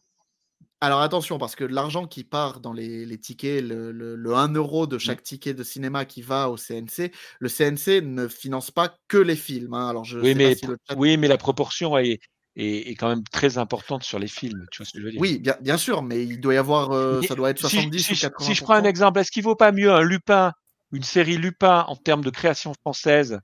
Alors 0.80 1.02
attention, 1.02 1.38
parce 1.38 1.56
que 1.56 1.64
l'argent 1.64 2.08
qui 2.08 2.24
part 2.24 2.60
dans 2.60 2.74
les, 2.74 3.06
les 3.06 3.18
tickets, 3.20 3.64
le, 3.64 3.92
le, 3.92 4.16
le 4.16 4.34
1 4.34 4.48
euro 4.54 4.88
de 4.88 4.98
chaque 4.98 5.22
ticket 5.22 5.54
de 5.54 5.64
cinéma 5.64 6.06
qui 6.06 6.22
va 6.24 6.50
au 6.50 6.58
CNC, 6.58 7.12
le 7.40 7.50
CNC 7.50 8.02
ne 8.02 8.28
finance 8.28 8.72
pas 8.72 8.96
que 9.08 9.18
les 9.18 9.36
films. 9.36 9.74
hein. 9.76 9.90
Alors 9.90 10.06
je 10.06 10.20
Oui, 10.22 10.30
sais 10.30 10.36
mais, 10.36 10.50
pas 10.52 10.56
si 10.56 10.66
le 10.68 10.78
chat- 10.90 10.96
oui, 10.98 11.18
mais 11.18 11.28
la 11.28 11.38
proportion 11.38 11.98
est, 11.98 12.20
est, 12.56 12.90
est 12.90 12.96
quand 12.96 13.10
même 13.10 13.24
très 13.26 13.58
importante 13.58 14.04
sur 14.04 14.18
les 14.18 14.28
films. 14.28 14.66
Tu 14.72 14.78
vois 14.78 14.86
ce 14.88 14.94
que 14.94 15.00
je 15.00 15.04
veux 15.06 15.12
dire 15.12 15.22
Oui, 15.22 15.38
bien, 15.40 15.56
bien 15.62 15.78
sûr, 15.78 16.02
mais 16.02 16.24
il 16.24 16.40
doit 16.40 16.54
y 16.56 16.58
avoir, 16.58 16.92
euh, 16.94 17.22
ça 17.22 17.36
doit 17.36 17.50
être 17.52 17.60
si- 17.60 17.76
70 17.76 18.04
si, 18.04 18.12
ou 18.14 18.16
je- 18.16 18.22
80 18.22 18.48
si 18.48 18.56
je 18.56 18.64
prends 18.64 18.74
un 18.76 18.86
exemple, 18.86 19.20
est-ce 19.20 19.30
qu'il 19.32 19.44
vaut 19.44 19.56
pas 19.56 19.72
mieux 19.72 19.92
un 19.92 20.02
Lupin, 20.02 20.54
une 20.94 21.04
série 21.04 21.38
Lupin 21.38 21.86
en 21.88 21.96
termes 21.96 22.24
de 22.24 22.30
création 22.32 22.74
française 22.82 23.40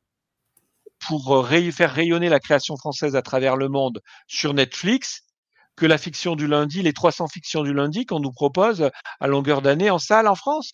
pour 1.08 1.32
euh, 1.36 1.42
ray- 1.42 1.72
faire 1.72 1.92
rayonner 1.94 2.30
la 2.30 2.40
création 2.40 2.76
française 2.78 3.16
à 3.16 3.22
travers 3.22 3.56
le 3.58 3.70
monde 3.70 4.02
sur 4.28 4.54
Netflix 4.54 5.22
que 5.76 5.86
la 5.86 5.98
fiction 5.98 6.36
du 6.36 6.48
lundi, 6.48 6.82
les 6.84 6.94
300 6.94 7.28
fictions 7.28 7.64
du 7.64 7.74
lundi 7.74 8.06
qu'on 8.06 8.20
nous 8.20 8.32
propose 8.32 8.90
à 9.20 9.28
longueur 9.28 9.62
d'année 9.62 9.90
en 9.92 10.00
salle 10.00 10.28
en 10.28 10.36
France 10.36 10.72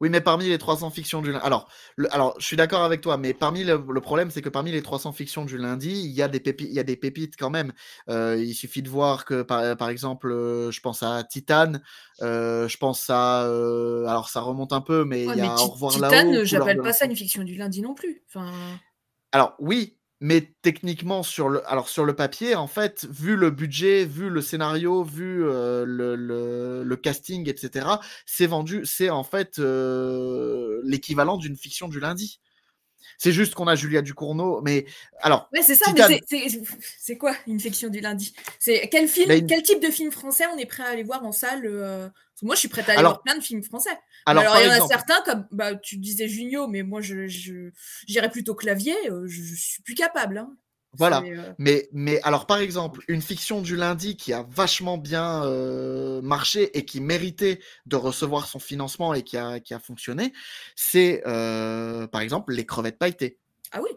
Oui, 0.00 0.08
mais 0.08 0.22
parmi 0.22 0.48
les 0.48 0.56
300 0.56 0.88
fictions 0.90 1.20
du 1.20 1.30
lundi. 1.30 1.44
Alors, 1.44 1.68
le- 1.96 2.12
alors, 2.14 2.34
je 2.40 2.46
suis 2.46 2.56
d'accord 2.56 2.82
avec 2.84 3.02
toi, 3.02 3.18
mais 3.18 3.34
parmi 3.34 3.64
le, 3.64 3.84
le 3.86 4.00
problème, 4.00 4.30
c'est 4.30 4.40
que 4.40 4.48
parmi 4.48 4.72
les 4.72 4.82
300 4.82 5.12
fictions 5.12 5.44
du 5.44 5.58
lundi, 5.58 5.90
il 5.90 6.10
y 6.12 6.22
a 6.22 6.28
des 6.28 6.40
pépites, 6.40 6.68
il 6.70 6.74
y 6.74 6.78
a 6.78 6.84
des 6.84 6.96
pépites 6.96 7.34
quand 7.38 7.50
même. 7.50 7.72
Euh, 8.08 8.36
il 8.42 8.54
suffit 8.54 8.80
de 8.82 8.88
voir 8.88 9.26
que, 9.26 9.42
par, 9.42 9.76
par 9.76 9.90
exemple, 9.90 10.32
euh, 10.32 10.70
je 10.70 10.80
pense 10.80 11.02
à 11.02 11.22
Titan, 11.24 11.72
euh, 12.22 12.66
je 12.66 12.78
pense 12.78 13.10
à. 13.10 13.44
euh, 13.44 14.06
alors, 14.06 14.30
ça 14.30 14.40
remonte 14.40 14.72
un 14.72 14.80
peu, 14.80 15.04
mais 15.04 15.26
Ouais, 15.26 15.34
il 15.34 15.36
y 15.36 15.40
a 15.42 15.60
Au 15.60 15.68
revoir 15.68 15.92
Titan, 15.92 16.08
là-haut. 16.12 16.38
Couleur 16.48 16.66
j'appelle 16.66 16.80
pas 16.80 16.92
ça 16.92 17.04
une 17.06 17.16
fiction 17.16 17.42
du 17.44 17.54
lundi 17.56 17.82
non 17.82 17.94
plus. 17.94 18.22
Enfin, 18.28 18.80
Alors 19.32 19.54
oui, 19.58 19.96
mais 20.20 20.54
techniquement 20.62 21.22
sur 21.22 21.48
le, 21.48 21.66
alors 21.70 21.88
sur 21.88 22.04
le 22.04 22.14
papier, 22.14 22.54
en 22.54 22.66
fait, 22.66 23.06
vu 23.10 23.36
le 23.36 23.50
budget, 23.50 24.04
vu 24.04 24.28
le 24.28 24.42
scénario, 24.42 25.02
vu 25.04 25.44
euh, 25.44 25.84
le, 25.86 26.96
casting, 26.96 27.48
etc., 27.48 27.86
c'est 28.26 28.46
vendu, 28.46 28.84
c'est 28.84 29.10
en 29.10 29.24
fait 29.24 29.58
euh, 29.58 30.80
l'équivalent 30.84 31.36
d'une 31.38 31.56
fiction 31.56 31.88
du 31.88 32.00
lundi. 32.00 32.40
C'est 33.22 33.32
juste 33.32 33.54
qu'on 33.54 33.66
a 33.66 33.74
Julia 33.74 34.00
Ducournau, 34.00 34.62
mais 34.62 34.86
alors. 35.20 35.50
Ouais, 35.52 35.60
c'est 35.60 35.74
ça, 35.74 35.92
mais 35.92 36.20
c'est- 36.26 37.16
quoi 37.18 37.34
une 37.46 37.60
fiction 37.60 37.90
du 37.90 38.00
lundi? 38.00 38.34
C'est 38.58 38.88
quel 38.90 39.08
film, 39.08 39.30
une- 39.30 39.46
quel 39.46 39.62
type 39.62 39.82
de 39.82 39.90
film 39.90 40.10
français 40.10 40.44
on 40.54 40.56
est 40.56 40.64
prêt 40.64 40.84
à 40.84 40.86
aller 40.86 41.02
voir 41.02 41.22
en 41.22 41.30
salle 41.32 41.66
euh, 41.66 42.08
Moi, 42.42 42.54
je 42.54 42.60
suis 42.60 42.68
prête 42.68 42.88
à 42.88 42.92
aller 42.92 43.00
Alors- 43.00 43.12
voir 43.12 43.22
plein 43.22 43.36
de 43.36 43.42
films 43.44 43.62
français. 43.62 43.90
Alors, 44.24 44.42
il 44.44 44.46
y 44.46 44.48
en 44.68 44.70
a 44.70 44.74
exemple- 44.76 44.88
certains 44.94 45.20
comme 45.26 45.46
bah, 45.50 45.74
tu 45.74 45.98
disais 45.98 46.26
Junio, 46.28 46.66
mais 46.68 46.82
moi, 46.82 47.02
je 47.02 47.26
je- 47.26 47.68
j'irais 48.08 48.30
plutôt 48.30 48.54
clavier. 48.54 48.96
euh, 49.10 49.26
je, 49.26 49.42
je 49.42 49.54
suis 49.54 49.82
plus 49.82 49.94
capable. 49.94 50.38
hein. 50.38 50.50
Voilà. 50.96 51.22
Euh, 51.24 51.52
Mais, 51.58 51.88
mais 51.92 52.20
alors, 52.22 52.46
par 52.46 52.58
exemple, 52.58 53.00
une 53.06 53.22
fiction 53.22 53.62
du 53.62 53.76
lundi 53.76 54.16
qui 54.16 54.32
a 54.32 54.44
vachement 54.50 54.98
bien 54.98 55.44
euh, 55.44 56.20
marché 56.22 56.76
et 56.76 56.84
qui 56.84 57.00
méritait 57.00 57.60
de 57.86 57.96
recevoir 57.96 58.46
son 58.46 58.58
financement 58.58 59.14
et 59.14 59.22
qui 59.22 59.36
a, 59.36 59.60
qui 59.60 59.72
a 59.72 59.78
fonctionné, 59.78 60.32
c'est 60.74 61.22
euh, 61.26 62.06
par 62.08 62.20
exemple 62.22 62.52
Les 62.52 62.66
crevettes 62.66 62.98
pailletées. 62.98 63.38
Ah 63.72 63.80
oui. 63.82 63.90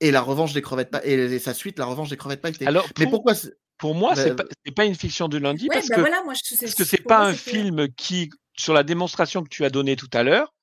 Et 0.00 0.10
la 0.10 0.22
revanche 0.22 0.52
des 0.52 0.62
crevettes 0.62 0.90
pa- 0.90 1.04
et, 1.04 1.38
sa 1.38 1.54
suite, 1.54 1.78
La 1.78 1.84
revanche 1.84 2.08
des 2.08 2.16
crevettes 2.16 2.40
pailletées. 2.40 2.66
Alors, 2.66 2.86
mais 2.98 3.04
pour- 3.04 3.12
pourquoi 3.12 3.34
c'est- 3.34 3.54
Pour 3.78 3.94
moi, 3.94 4.14
c'est 4.16 4.30
Bah, 4.34 4.44
pas, 4.44 4.54
c'est 4.64 4.74
pas 4.74 4.84
une 4.84 4.94
fiction 4.94 5.28
du 5.28 5.38
lundi 5.38 5.64
Ouais, 5.68 5.74
parce 5.76 5.88
bah 5.88 5.96
que 5.96 6.00
voilà, 6.00 6.22
moi, 6.24 6.34
je- 6.34 6.54
c'est- 6.54 6.64
parce 6.66 6.74
que 6.74 6.84
c'est 6.84 7.02
pas 7.02 7.18
moi, 7.18 7.26
un 7.28 7.34
film 7.34 7.88
qui, 7.96 8.30
sur 8.56 8.72
la 8.74 8.84
démonstration 8.84 9.42
que 9.42 9.48
tu 9.48 9.64
as 9.64 9.70
donnée 9.70 9.96
tout 9.96 10.10
à 10.12 10.22
l'heure, 10.22 10.54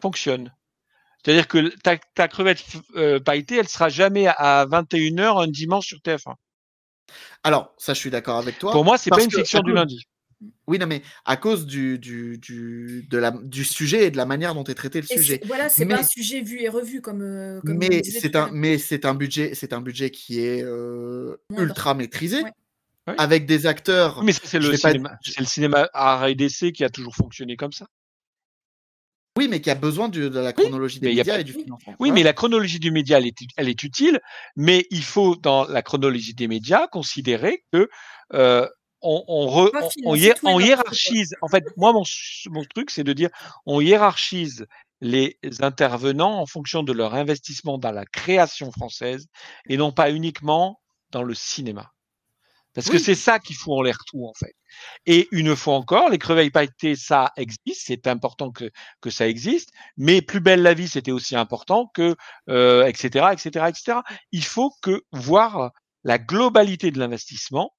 fonctionne. 0.00 0.52
C'est-à-dire 1.24 1.46
que 1.48 1.68
ta, 1.82 1.96
ta 1.96 2.28
crevette 2.28 2.62
euh, 2.96 3.20
pailletée, 3.20 3.56
elle 3.56 3.68
sera 3.68 3.88
jamais 3.88 4.26
à 4.26 4.66
21h 4.66 5.42
un 5.44 5.46
dimanche 5.46 5.86
sur 5.86 5.98
TF1. 5.98 6.34
Alors, 7.44 7.74
ça, 7.78 7.94
je 7.94 7.98
suis 8.00 8.10
d'accord 8.10 8.38
avec 8.38 8.58
toi. 8.58 8.72
Pour 8.72 8.84
moi, 8.84 8.98
c'est 8.98 9.10
pas 9.10 9.22
une 9.22 9.30
fiction 9.30 9.60
du 9.60 9.72
lundi. 9.72 10.04
Oui, 10.66 10.78
non, 10.78 10.86
mais 10.88 11.02
à 11.24 11.36
cause 11.36 11.66
du, 11.66 12.00
du, 12.00 12.38
du, 12.38 13.06
de 13.08 13.18
la, 13.18 13.30
du 13.30 13.64
sujet 13.64 14.06
et 14.06 14.10
de 14.10 14.16
la 14.16 14.26
manière 14.26 14.54
dont 14.54 14.64
est 14.64 14.74
traité 14.74 15.00
le 15.00 15.06
Et 15.12 15.16
sujet. 15.16 15.40
Voilà, 15.44 15.68
c'est 15.68 15.84
mais, 15.84 15.94
pas 15.94 16.00
un 16.00 16.04
sujet 16.04 16.40
vu 16.40 16.60
et 16.60 16.68
revu 16.68 17.00
comme. 17.00 17.22
euh, 17.22 17.60
comme 17.64 17.78
mais 17.78 18.02
c'est 18.02 18.34
un, 18.34 18.50
mais 18.52 18.78
c'est 18.78 19.04
un 19.04 19.14
budget, 19.14 19.54
c'est 19.54 19.72
un 19.72 19.80
budget 19.80 20.10
qui 20.10 20.40
est 20.40 20.62
euh, 20.64 21.36
ultra 21.56 21.94
maîtrisé, 21.94 22.42
Ouais. 23.08 23.14
avec 23.18 23.46
des 23.46 23.66
acteurs. 23.66 24.22
Mais 24.24 24.32
c'est 24.32 24.58
le 24.60 24.76
pas- 24.80 24.92
le 25.38 25.44
cinéma 25.44 25.88
art 25.92 26.26
et 26.26 26.34
d'essai 26.34 26.72
qui 26.72 26.82
a 26.84 26.90
toujours 26.90 27.14
fonctionné 27.14 27.56
comme 27.56 27.72
ça. 27.72 27.86
Oui, 29.38 29.48
mais 29.48 29.60
qui 29.62 29.70
a 29.70 29.74
besoin 29.74 30.08
de 30.10 30.28
la 30.28 30.52
chronologie 30.52 31.00
des 31.00 31.08
médias 31.08 31.24
pas- 31.24 31.40
et 31.40 31.44
du 31.44 31.52
financement. 31.52 31.92
Oui, 31.98 32.08
Voilà. 32.10 32.14
mais 32.14 32.22
la 32.22 32.32
chronologie 32.34 32.78
du 32.78 32.90
média, 32.90 33.16
elle 33.18 33.26
est, 33.26 33.36
elle 33.56 33.68
est 33.68 33.82
utile, 33.82 34.20
mais 34.56 34.86
il 34.90 35.02
faut, 35.02 35.36
dans 35.36 35.64
la 35.64 35.82
chronologie 35.82 36.34
des 36.34 36.48
médias, 36.48 36.86
considérer 36.86 37.64
que 37.72 37.88
euh, 38.34 38.68
on, 39.00 39.24
on, 39.28 39.46
re- 39.46 39.70
on- 40.04 40.14
hiér- 40.14 40.36
hiérarchise. 40.62 41.34
En 41.40 41.48
fait, 41.48 41.64
moi, 41.78 41.92
mon 41.94 42.64
truc, 42.74 42.90
c'est 42.90 43.04
de 43.04 43.12
dire, 43.14 43.30
on 43.64 43.80
hiérarchise 43.80 44.66
les 45.00 45.38
intervenants 45.60 46.38
en 46.38 46.46
fonction 46.46 46.82
de 46.82 46.92
leur 46.92 47.14
investissement 47.14 47.78
dans 47.78 47.90
la 47.90 48.04
création 48.04 48.70
française 48.70 49.26
et 49.68 49.76
non 49.76 49.92
pas 49.92 50.10
uniquement 50.12 50.78
dans 51.10 51.22
le 51.22 51.34
cinéma. 51.34 51.90
Parce 52.74 52.88
que 52.88 52.98
c'est 52.98 53.14
ça 53.14 53.38
qui 53.38 53.54
fout 53.54 53.74
en 53.74 53.82
l'air 53.82 53.98
tout, 54.06 54.24
en 54.26 54.32
fait. 54.34 54.54
Et 55.06 55.28
une 55.30 55.54
fois 55.56 55.74
encore, 55.74 56.08
les 56.08 56.18
creveilles 56.18 56.50
pailletées, 56.50 56.96
ça 56.96 57.32
existe, 57.36 57.86
c'est 57.86 58.06
important 58.06 58.50
que, 58.50 58.70
que 59.00 59.10
ça 59.10 59.28
existe, 59.28 59.70
mais 59.96 60.22
plus 60.22 60.40
belle 60.40 60.62
la 60.62 60.74
vie, 60.74 60.88
c'était 60.88 61.12
aussi 61.12 61.36
important 61.36 61.90
que, 61.94 62.16
euh, 62.48 62.86
etc., 62.86 63.26
etc., 63.32 63.66
etc. 63.68 63.98
Il 64.32 64.44
faut 64.44 64.72
que 64.82 65.02
voir 65.12 65.72
la 66.04 66.18
globalité 66.18 66.90
de 66.90 66.98
l'investissement 66.98 67.72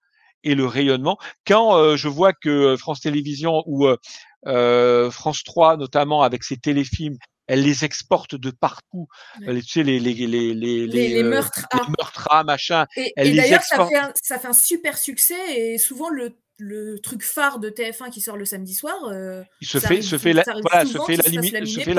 et 0.44 0.56
le 0.56 0.65
rayonnement. 0.65 1.18
Quand 1.48 1.78
euh, 1.78 1.95
je 1.95 2.07
vois 2.07 2.34
que 2.34 2.76
France 2.78 3.02
Télévisions 3.02 3.64
ou 3.65 3.88
euh, 3.88 3.98
euh, 4.48 5.10
France 5.11 5.44
3, 5.44 5.78
notamment 5.78 6.22
avec 6.22 6.44
ses 6.44 6.57
téléfilms, 6.57 7.18
elle 7.48 7.64
les 7.64 7.86
exporte 7.86 8.36
de 8.36 8.52
partout. 8.52 9.07
Ouais. 9.41 9.61
Tu 9.61 9.68
sais, 9.68 9.84
les, 9.84 9.99
les, 9.99 10.14
les, 10.14 10.53
les, 10.53 10.88
Les, 10.88 11.24
euh, 11.24 11.30
meurtres. 11.30 11.65
les 11.74 11.80
ah. 11.82 11.88
meurtres, 11.99 12.44
machin. 12.45 12.86
Et, 12.95 13.14
d'ailleurs, 13.18 13.64
ça 13.64 14.40
fait 14.40 14.48
un 14.48 14.53
super 14.53 14.98
succès 14.98 15.36
et 15.56 15.78
souvent 15.78 16.10
le, 16.10 16.38
le 16.58 17.00
truc 17.00 17.24
phare 17.24 17.60
de 17.60 17.70
TF1 17.70 18.10
qui 18.12 18.22
sort 18.22 18.38
le 18.38 18.46
samedi 18.46 18.74
soir. 18.74 18.96
euh, 19.06 19.44
Il 19.62 19.68
se 19.68 19.80
fait, 19.80 20.02
se 20.02 20.18
fait, 20.18 20.34
la- 20.34 20.44
voilà, 20.62 20.86
fait, 21.06 21.18
laminer, 21.18 21.48
se 21.66 21.80
fait. 21.84 21.94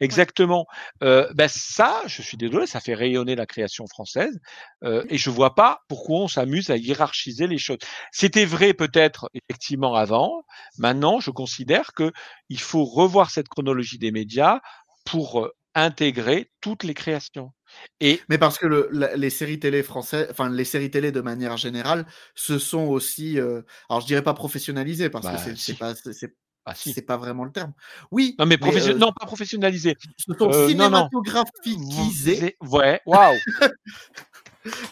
Exactement. 0.00 0.66
Euh, 1.02 1.26
ben 1.34 1.48
ça, 1.48 2.02
je 2.06 2.20
suis 2.22 2.36
désolé, 2.36 2.66
ça 2.66 2.80
fait 2.80 2.94
rayonner 2.94 3.34
la 3.34 3.46
création 3.46 3.86
française, 3.86 4.38
euh, 4.84 5.02
et 5.08 5.16
je 5.18 5.30
vois 5.30 5.54
pas 5.54 5.80
pourquoi 5.88 6.20
on 6.20 6.28
s'amuse 6.28 6.68
à 6.70 6.76
hiérarchiser 6.76 7.46
les 7.46 7.58
choses. 7.58 7.78
C'était 8.12 8.44
vrai 8.44 8.74
peut-être 8.74 9.30
effectivement 9.34 9.94
avant. 9.94 10.44
Maintenant, 10.78 11.20
je 11.20 11.30
considère 11.30 11.92
que 11.94 12.12
il 12.50 12.60
faut 12.60 12.84
revoir 12.84 13.30
cette 13.30 13.48
chronologie 13.48 13.98
des 13.98 14.12
médias 14.12 14.60
pour 15.04 15.48
intégrer 15.74 16.50
toutes 16.60 16.84
les 16.84 16.94
créations. 16.94 17.52
Et 18.00 18.20
Mais 18.28 18.38
parce 18.38 18.58
que 18.58 18.66
le- 18.66 18.88
la- 18.92 19.16
les 19.16 19.30
séries 19.30 19.58
télé 19.58 19.82
françaises, 19.82 20.28
enfin 20.30 20.48
les 20.50 20.64
séries 20.64 20.90
télé 20.90 21.12
de 21.12 21.20
manière 21.20 21.56
générale, 21.56 22.06
se 22.34 22.58
sont 22.58 22.84
aussi, 22.86 23.38
euh, 23.40 23.62
alors 23.88 24.00
je 24.00 24.06
dirais 24.06 24.22
pas 24.22 24.34
professionnalisées 24.34 25.10
parce 25.10 25.26
Bah, 25.26 25.34
que 25.34 25.40
c'est 25.40 25.56
si. 25.56 25.64
c'est 25.72 25.78
pas, 25.78 25.94
c'est 25.94 26.12
c'est- 26.12 26.34
ah 26.64 26.74
si. 26.74 26.92
c'est 26.92 27.02
pas 27.02 27.16
vraiment 27.16 27.44
le 27.44 27.52
terme. 27.52 27.72
Oui, 28.10 28.34
Non 28.38 28.46
mais, 28.46 28.58
profession- 28.58 28.94
euh, 28.94 28.98
non 28.98 29.12
pas 29.12 29.26
professionnalisé. 29.26 29.96
se 30.18 30.34
sont 30.36 30.50
euh, 30.52 30.68
cinématographiquisées. 30.68 32.56
Ouais. 32.60 33.00
Waouh. 33.06 33.36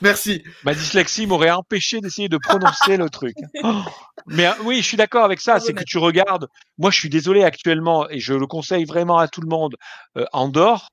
Merci. 0.01 0.45
Ma 0.63 0.73
dyslexie 0.73 1.27
m'aurait 1.27 1.51
empêché 1.51 2.01
d'essayer 2.01 2.29
de 2.29 2.39
prononcer 2.39 2.97
le 2.97 3.11
truc. 3.11 3.35
Oh. 3.65 3.83
Mais 4.27 4.47
euh, 4.47 4.53
oui, 4.65 4.77
je 4.79 4.83
suis 4.83 4.97
d'accord 4.97 5.25
avec 5.25 5.41
ça. 5.41 5.59
C'est 5.59 5.73
que 5.75 5.83
tu 5.83 5.99
regardes. 5.99 6.47
Moi, 6.79 6.93
je 6.93 6.99
suis 7.01 7.09
désolé 7.11 7.43
actuellement, 7.43 8.09
et 8.09 8.21
je 8.21 8.35
le 8.35 8.47
conseille 8.47 8.85
vraiment 8.85 9.19
à 9.19 9.27
tout 9.27 9.41
le 9.41 9.49
monde. 9.49 9.75
Euh, 10.17 10.27
Andorre, 10.33 10.91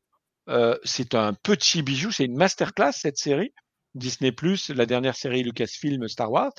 euh, 0.50 0.78
c'est 0.84 1.16
un 1.16 1.34
petit 1.34 1.82
bijou. 1.84 2.12
C'est 2.12 2.26
une 2.26 2.36
masterclass 2.38 2.92
cette 2.94 3.18
série. 3.18 3.54
Disney 3.94 4.34
la 4.70 4.86
dernière 4.86 5.16
série 5.16 5.44
Lucasfilm 5.44 6.08
Star 6.08 6.32
Wars. 6.32 6.52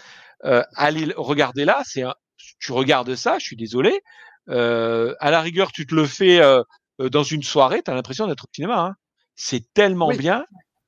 Euh, 0.44 0.62
allez 0.76 1.06
le- 1.06 1.14
regardez-la. 1.16 1.82
C'est 1.84 2.02
un, 2.02 2.14
tu 2.60 2.72
regardes 2.72 3.14
ça. 3.14 3.38
Je 3.38 3.44
suis 3.44 3.56
désolé. 3.56 4.00
Euh, 4.48 5.14
à 5.20 5.30
la 5.30 5.40
rigueur, 5.40 5.72
tu 5.72 5.86
te 5.86 5.94
le 5.94 6.06
fais 6.06 6.40
euh, 6.40 6.62
dans 6.98 7.22
une 7.22 7.42
soirée. 7.42 7.82
T'as 7.82 7.94
l'impression 7.94 8.26
d'être 8.26 8.44
au 8.44 8.48
cinéma. 8.54 8.80
Hein. 8.80 8.94
C'est 9.34 9.62
tellement 9.72 10.08
Oui. 10.08 10.18
bien, 10.18 10.44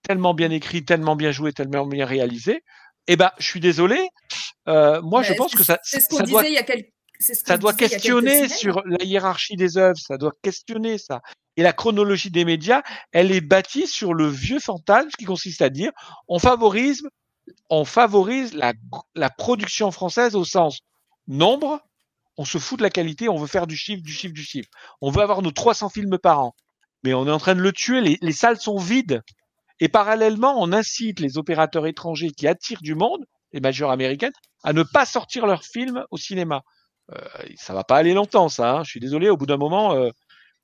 tellement 0.06 0.34
bien 0.34 0.50
écrit, 0.50 0.84
tellement 0.84 1.16
bien 1.16 1.30
joué, 1.32 1.52
tellement 1.52 1.86
bien 1.86 2.04
réalisé. 2.04 2.62
Eh 3.06 3.16
ben, 3.16 3.30
je 3.38 3.46
suis 3.46 3.60
désolé. 3.60 4.06
Euh, 4.68 5.00
moi, 5.02 5.22
je 5.22 5.30
Mais 5.30 5.36
pense 5.36 5.54
que 5.54 5.62
ça, 5.62 5.78
C'est 5.82 6.00
ce 6.00 6.08
qu'on 6.08 6.20
disait 6.20 6.30
doit, 6.30 6.46
il 6.46 6.54
y 6.54 6.58
a 6.58 6.62
quelques. 6.62 6.88
Ce 7.20 7.34
ça 7.34 7.58
doit 7.58 7.72
questionner 7.72 8.48
sur 8.48 8.82
la 8.86 9.04
hiérarchie 9.04 9.56
des 9.56 9.78
œuvres. 9.78 9.98
Ça 9.98 10.16
doit 10.16 10.32
questionner 10.42 10.98
ça. 10.98 11.20
Et 11.56 11.62
la 11.62 11.72
chronologie 11.72 12.30
des 12.30 12.44
médias, 12.44 12.82
elle 13.12 13.30
est 13.30 13.40
bâtie 13.40 13.86
sur 13.86 14.14
le 14.14 14.28
vieux 14.28 14.58
fantasme 14.58 15.10
qui 15.18 15.24
consiste 15.24 15.62
à 15.62 15.70
dire 15.70 15.92
on 16.26 16.38
favorise, 16.38 17.02
on 17.70 17.84
favorise 17.84 18.54
la, 18.54 18.72
la 19.14 19.30
production 19.30 19.90
française 19.90 20.34
au 20.34 20.44
sens 20.44 20.80
nombre. 21.28 21.80
On 22.36 22.44
se 22.44 22.58
fout 22.58 22.78
de 22.78 22.82
la 22.82 22.90
qualité, 22.90 23.28
on 23.28 23.38
veut 23.38 23.46
faire 23.46 23.68
du 23.68 23.76
chiffre, 23.76 24.02
du 24.02 24.12
chiffre, 24.12 24.34
du 24.34 24.42
chiffre. 24.42 24.68
On 25.00 25.10
veut 25.10 25.22
avoir 25.22 25.40
nos 25.40 25.52
300 25.52 25.88
films 25.90 26.18
par 26.18 26.40
an. 26.40 26.54
Mais 27.04 27.14
on 27.14 27.28
est 27.28 27.30
en 27.30 27.38
train 27.38 27.54
de 27.54 27.60
le 27.60 27.70
tuer, 27.70 28.00
les, 28.00 28.18
les 28.20 28.32
salles 28.32 28.58
sont 28.58 28.78
vides. 28.78 29.22
Et 29.78 29.88
parallèlement, 29.88 30.60
on 30.60 30.72
incite 30.72 31.20
les 31.20 31.38
opérateurs 31.38 31.86
étrangers 31.86 32.30
qui 32.30 32.48
attirent 32.48 32.82
du 32.82 32.94
monde, 32.94 33.24
les 33.52 33.60
majors 33.60 33.92
américaines, 33.92 34.32
à 34.64 34.72
ne 34.72 34.82
pas 34.82 35.06
sortir 35.06 35.46
leurs 35.46 35.64
films 35.64 36.04
au 36.10 36.16
cinéma. 36.16 36.62
Euh, 37.12 37.18
ça 37.56 37.74
va 37.74 37.84
pas 37.84 37.96
aller 37.96 38.14
longtemps, 38.14 38.48
ça. 38.48 38.76
hein. 38.78 38.84
Je 38.84 38.90
suis 38.90 39.00
désolé, 39.00 39.28
au 39.28 39.36
bout 39.36 39.46
d'un 39.46 39.56
moment, 39.58 39.94
euh, 39.94 40.10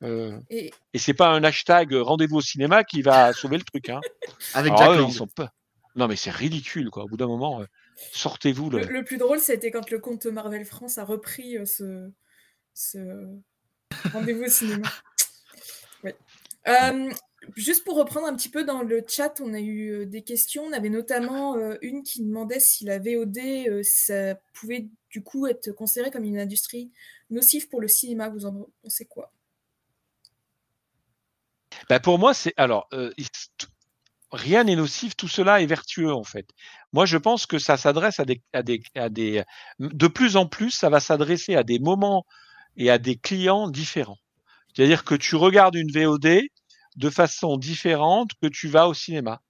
euh, 0.02 0.38
Et, 0.48 0.72
et 0.94 0.98
c'est 0.98 1.12
pas 1.14 1.28
un 1.28 1.44
hashtag 1.44 1.92
rendez-vous 1.92 2.36
au 2.36 2.40
cinéma 2.40 2.84
qui 2.84 3.02
va 3.02 3.32
sauver 3.34 3.58
le 3.58 3.64
truc. 3.64 3.90
Hein. 3.90 4.00
Avec 4.54 4.72
Alors, 4.72 4.94
Jack 4.94 5.00
eux, 5.00 5.04
ils 5.08 5.12
sont 5.12 5.26
pas. 5.26 5.52
Non, 5.96 6.08
mais 6.08 6.16
c'est 6.16 6.30
ridicule, 6.30 6.88
quoi. 6.90 7.04
Au 7.04 7.08
bout 7.08 7.16
d'un 7.18 7.26
moment, 7.26 7.60
euh, 7.60 7.64
sortez-vous 8.12 8.70
le, 8.70 8.78
le. 8.80 8.86
le 8.86 9.04
plus 9.04 9.18
drôle, 9.18 9.40
c'était 9.40 9.70
quand 9.70 9.90
le 9.90 9.98
compte 9.98 10.24
Marvel 10.26 10.64
France 10.64 10.96
a 10.98 11.04
repris 11.04 11.58
euh, 11.58 11.66
ce, 11.66 12.10
ce 12.72 13.26
rendez-vous 14.12 14.44
au 14.44 14.48
cinéma. 14.48 14.88
Ouais. 16.02 16.16
Juste 17.56 17.84
pour 17.84 17.96
reprendre 17.96 18.26
un 18.26 18.36
petit 18.36 18.50
peu 18.50 18.64
dans 18.64 18.82
le 18.82 19.02
chat, 19.08 19.40
on 19.40 19.54
a 19.54 19.60
eu 19.60 19.90
euh, 19.90 20.06
des 20.06 20.22
questions. 20.22 20.64
On 20.64 20.72
avait 20.72 20.90
notamment 20.90 21.56
euh, 21.56 21.76
une 21.80 22.02
qui 22.02 22.22
demandait 22.22 22.60
si 22.60 22.84
la 22.84 22.98
VOD, 22.98 23.38
euh, 23.38 23.82
ça 23.82 24.34
pouvait 24.52 24.88
du 25.10 25.22
coup 25.22 25.46
être 25.46 25.72
considéré 25.72 26.10
comme 26.10 26.24
une 26.24 26.38
industrie 26.38 26.92
nocive 27.30 27.68
pour 27.68 27.80
le 27.80 27.88
cinéma. 27.88 28.28
Vous 28.28 28.44
en 28.44 28.68
pensez 28.82 29.06
quoi? 29.06 29.32
Bah, 31.88 31.98
pour 31.98 32.18
moi, 32.18 32.34
c'est 32.34 32.52
alors 32.56 32.88
rien 34.32 34.64
n'est 34.64 34.76
nocif, 34.76 35.16
tout 35.16 35.28
cela 35.28 35.62
est 35.62 35.66
vertueux 35.66 36.12
en 36.12 36.24
fait. 36.24 36.46
Moi, 36.92 37.06
je 37.06 37.16
pense 37.16 37.46
que 37.46 37.58
ça 37.58 37.76
s'adresse 37.76 38.20
à 38.20 38.24
des, 38.24 38.42
à 38.52 38.62
des, 38.62 38.82
à 38.94 39.08
des, 39.08 39.42
de 39.78 40.06
plus 40.06 40.36
en 40.36 40.46
plus, 40.46 40.70
ça 40.70 40.90
va 40.90 41.00
s'adresser 41.00 41.54
à 41.56 41.62
des 41.62 41.78
moments 41.78 42.26
et 42.76 42.90
à 42.90 42.98
des 42.98 43.16
clients 43.16 43.68
différents. 43.68 44.18
C'est-à-dire 44.74 45.04
que 45.04 45.14
tu 45.14 45.36
regardes 45.36 45.74
une 45.74 45.90
VOD 45.90 46.42
de 47.00 47.10
façon 47.10 47.56
différente 47.56 48.30
que 48.42 48.46
tu 48.46 48.68
vas 48.68 48.86
au 48.88 48.94
cinéma. 48.94 49.40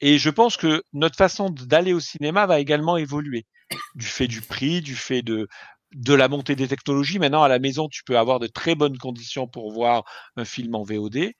Et 0.00 0.18
je 0.18 0.30
pense 0.30 0.56
que 0.56 0.82
notre 0.92 1.16
façon 1.16 1.50
d'aller 1.50 1.92
au 1.92 2.00
cinéma 2.00 2.46
va 2.46 2.60
également 2.60 2.96
évoluer 2.96 3.46
du 3.94 4.06
fait 4.06 4.28
du 4.28 4.42
prix, 4.42 4.80
du 4.82 4.94
fait 4.94 5.22
de 5.22 5.48
de 5.92 6.14
la 6.14 6.28
montée 6.28 6.54
des 6.54 6.68
technologies. 6.68 7.18
Maintenant, 7.18 7.42
à 7.42 7.48
la 7.48 7.58
maison, 7.58 7.88
tu 7.88 8.04
peux 8.04 8.16
avoir 8.16 8.38
de 8.38 8.46
très 8.46 8.76
bonnes 8.76 8.96
conditions 8.96 9.48
pour 9.48 9.72
voir 9.72 10.04
un 10.36 10.44
film 10.44 10.76
en 10.76 10.84
VOD. 10.84 11.32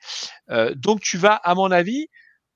Euh, 0.51 0.75
donc, 0.75 1.01
tu 1.01 1.19
vas, 1.19 1.35
à 1.35 1.55
mon 1.55 1.71
avis, 1.71 2.09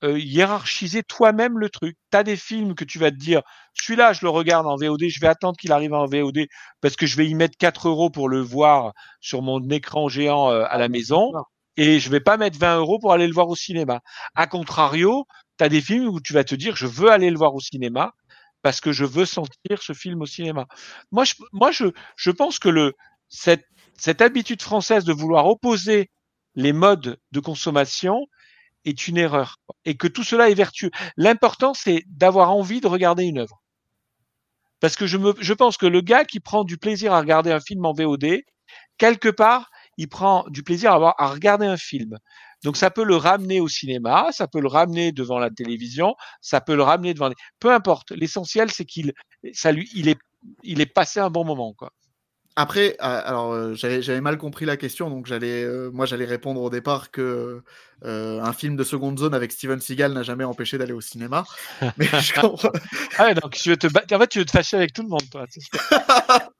euh, 0.03 0.19
hiérarchiser 0.19 1.03
toi-même 1.03 1.57
le 1.57 1.69
truc. 1.69 1.95
Tu 2.11 2.17
as 2.17 2.23
des 2.23 2.35
films 2.35 2.75
que 2.75 2.83
tu 2.83 2.99
vas 2.99 3.11
te 3.11 3.15
dire, 3.15 3.41
celui-là, 3.73 4.11
je 4.11 4.25
le 4.25 4.29
regarde 4.29 4.67
en 4.67 4.75
VOD, 4.75 5.07
je 5.07 5.21
vais 5.21 5.27
attendre 5.27 5.55
qu'il 5.57 5.71
arrive 5.71 5.93
en 5.93 6.05
VOD 6.05 6.47
parce 6.81 6.97
que 6.97 7.05
je 7.05 7.15
vais 7.15 7.27
y 7.27 7.35
mettre 7.35 7.57
4 7.57 7.87
euros 7.87 8.09
pour 8.09 8.27
le 8.27 8.41
voir 8.41 8.91
sur 9.21 9.41
mon 9.41 9.61
écran 9.69 10.09
géant 10.09 10.51
euh, 10.51 10.65
à 10.67 10.77
la 10.77 10.89
maison 10.89 11.31
et 11.77 11.99
je 11.99 12.09
vais 12.09 12.19
pas 12.19 12.37
mettre 12.37 12.57
20 12.57 12.77
euros 12.77 12.99
pour 12.99 13.13
aller 13.13 13.27
le 13.27 13.33
voir 13.33 13.49
au 13.49 13.55
cinéma. 13.55 14.01
A 14.35 14.47
contrario, 14.47 15.25
tu 15.57 15.63
as 15.63 15.69
des 15.69 15.81
films 15.81 16.07
où 16.07 16.21
tu 16.21 16.33
vas 16.33 16.43
te 16.43 16.55
dire, 16.55 16.75
je 16.75 16.87
veux 16.87 17.11
aller 17.11 17.29
le 17.29 17.37
voir 17.37 17.53
au 17.55 17.59
cinéma 17.59 18.13
parce 18.61 18.81
que 18.81 18.91
je 18.91 19.05
veux 19.05 19.25
sentir 19.25 19.81
ce 19.81 19.93
film 19.93 20.21
au 20.21 20.25
cinéma. 20.25 20.65
Moi, 21.11 21.23
je, 21.23 21.35
moi, 21.51 21.71
je, 21.71 21.85
je 22.15 22.31
pense 22.31 22.57
que 22.59 22.69
le, 22.69 22.93
cette, 23.29 23.65
cette 23.97 24.21
habitude 24.21 24.61
française 24.61 25.03
de 25.03 25.13
vouloir 25.13 25.47
opposer 25.47 26.09
les 26.55 26.73
modes 26.73 27.19
de 27.31 27.39
consommation 27.39 28.25
est 28.85 29.07
une 29.07 29.17
erreur 29.17 29.57
et 29.83 29.97
que 29.97 30.07
tout 30.07 30.23
cela 30.23 30.49
est 30.49 30.55
vertueux. 30.55 30.91
L'important, 31.17 31.73
c'est 31.73 32.03
d'avoir 32.07 32.51
envie 32.51 32.81
de 32.81 32.87
regarder 32.87 33.23
une 33.23 33.39
œuvre. 33.39 33.61
Parce 34.79 34.95
que 34.95 35.07
je, 35.07 35.17
me, 35.17 35.33
je 35.39 35.53
pense 35.53 35.77
que 35.77 35.85
le 35.85 36.01
gars 36.01 36.25
qui 36.25 36.39
prend 36.39 36.63
du 36.63 36.77
plaisir 36.77 37.13
à 37.13 37.19
regarder 37.19 37.51
un 37.51 37.59
film 37.59 37.85
en 37.85 37.93
VOD, 37.93 38.41
quelque 38.97 39.29
part, 39.29 39.69
il 39.97 40.07
prend 40.07 40.45
du 40.49 40.63
plaisir 40.63 40.91
à, 40.91 40.95
avoir, 40.95 41.15
à 41.17 41.27
regarder 41.27 41.65
un 41.65 41.77
film. 41.77 42.17
Donc 42.63 42.77
ça 42.77 42.89
peut 42.89 43.03
le 43.03 43.15
ramener 43.15 43.59
au 43.59 43.67
cinéma, 43.67 44.29
ça 44.31 44.47
peut 44.47 44.61
le 44.61 44.67
ramener 44.67 45.11
devant 45.11 45.39
la 45.39 45.49
télévision, 45.49 46.15
ça 46.41 46.61
peut 46.61 46.75
le 46.75 46.83
ramener 46.83 47.13
devant. 47.13 47.29
Peu 47.59 47.71
importe. 47.71 48.11
L'essentiel, 48.11 48.71
c'est 48.71 48.85
qu'il, 48.85 49.13
ça 49.53 49.71
lui, 49.71 49.89
il 49.93 50.09
est, 50.09 50.17
il 50.63 50.81
est 50.81 50.85
passé 50.85 51.19
un 51.19 51.29
bon 51.29 51.45
moment, 51.45 51.73
quoi. 51.73 51.91
Après, 52.57 52.95
euh, 53.01 53.21
alors 53.25 53.51
euh, 53.51 53.73
j'avais 53.73 54.21
mal 54.21 54.37
compris 54.37 54.65
la 54.65 54.77
question, 54.77 55.09
donc 55.09 55.25
j'allais, 55.25 55.63
euh, 55.63 55.91
moi 55.91 56.05
j'allais 56.05 56.23
répondre 56.23 56.61
au 56.61 56.69
départ 56.69 57.11
que 57.11 57.61
un 58.01 58.53
film 58.53 58.77
de 58.77 58.83
seconde 58.83 59.19
zone 59.19 59.33
avec 59.33 59.51
Steven 59.51 59.81
Seagal 59.81 60.13
n'a 60.13 60.23
jamais 60.23 60.45
empêché 60.45 60.77
d'aller 60.77 60.93
au 60.93 61.01
cinéma. 61.01 61.43
Mais 61.97 62.05
je 62.05 62.33
ah 63.17 63.33
donc 63.33 63.55
tu 63.55 63.69
veux 63.69 63.77
te, 63.77 63.87
en 63.87 64.19
fait 64.19 64.27
tu 64.27 64.39
veux 64.39 64.45
te 64.45 64.51
fâcher 64.51 64.77
avec 64.77 64.93
tout 64.93 65.01
le 65.01 65.09
monde, 65.09 65.29
toi. 65.29 65.45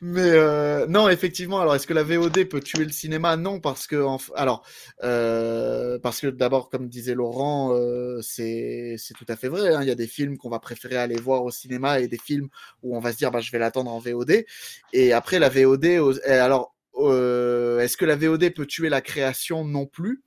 Mais 0.00 0.30
euh, 0.30 0.86
non, 0.86 1.08
effectivement. 1.08 1.60
Alors, 1.60 1.74
est-ce 1.74 1.86
que 1.86 1.92
la 1.94 2.02
VOD 2.04 2.44
peut 2.48 2.60
tuer 2.60 2.84
le 2.84 2.90
cinéma? 2.92 3.36
Non, 3.36 3.60
parce 3.60 3.86
que 3.86 4.04
alors 4.36 4.64
euh, 5.02 5.98
parce 5.98 6.20
que 6.20 6.28
d'abord, 6.28 6.70
comme 6.70 6.88
disait 6.88 7.14
Laurent, 7.14 7.74
euh, 7.74 8.20
c'est 8.22 8.94
c'est 8.98 9.14
tout 9.14 9.24
à 9.28 9.36
fait 9.36 9.48
vrai. 9.48 9.74
hein. 9.74 9.82
Il 9.82 9.88
y 9.88 9.90
a 9.90 9.96
des 9.96 10.06
films 10.06 10.36
qu'on 10.38 10.50
va 10.50 10.60
préférer 10.60 10.96
aller 10.96 11.16
voir 11.16 11.42
au 11.44 11.50
cinéma 11.50 12.00
et 12.00 12.08
des 12.08 12.18
films 12.18 12.48
où 12.82 12.96
on 12.96 13.00
va 13.00 13.12
se 13.12 13.18
dire 13.18 13.30
bah 13.30 13.40
je 13.40 13.50
vais 13.50 13.58
l'attendre 13.58 13.90
en 13.92 13.98
VOD. 13.98 14.44
Et 14.92 15.12
après 15.12 15.38
la 15.38 15.48
VOD, 15.48 15.86
alors 16.26 16.74
est-ce 16.96 17.96
que 17.96 18.04
la 18.04 18.16
VOD 18.16 18.50
peut 18.54 18.66
tuer 18.66 18.88
la 18.88 19.00
création? 19.00 19.64
Non 19.64 19.86
plus, 19.86 20.22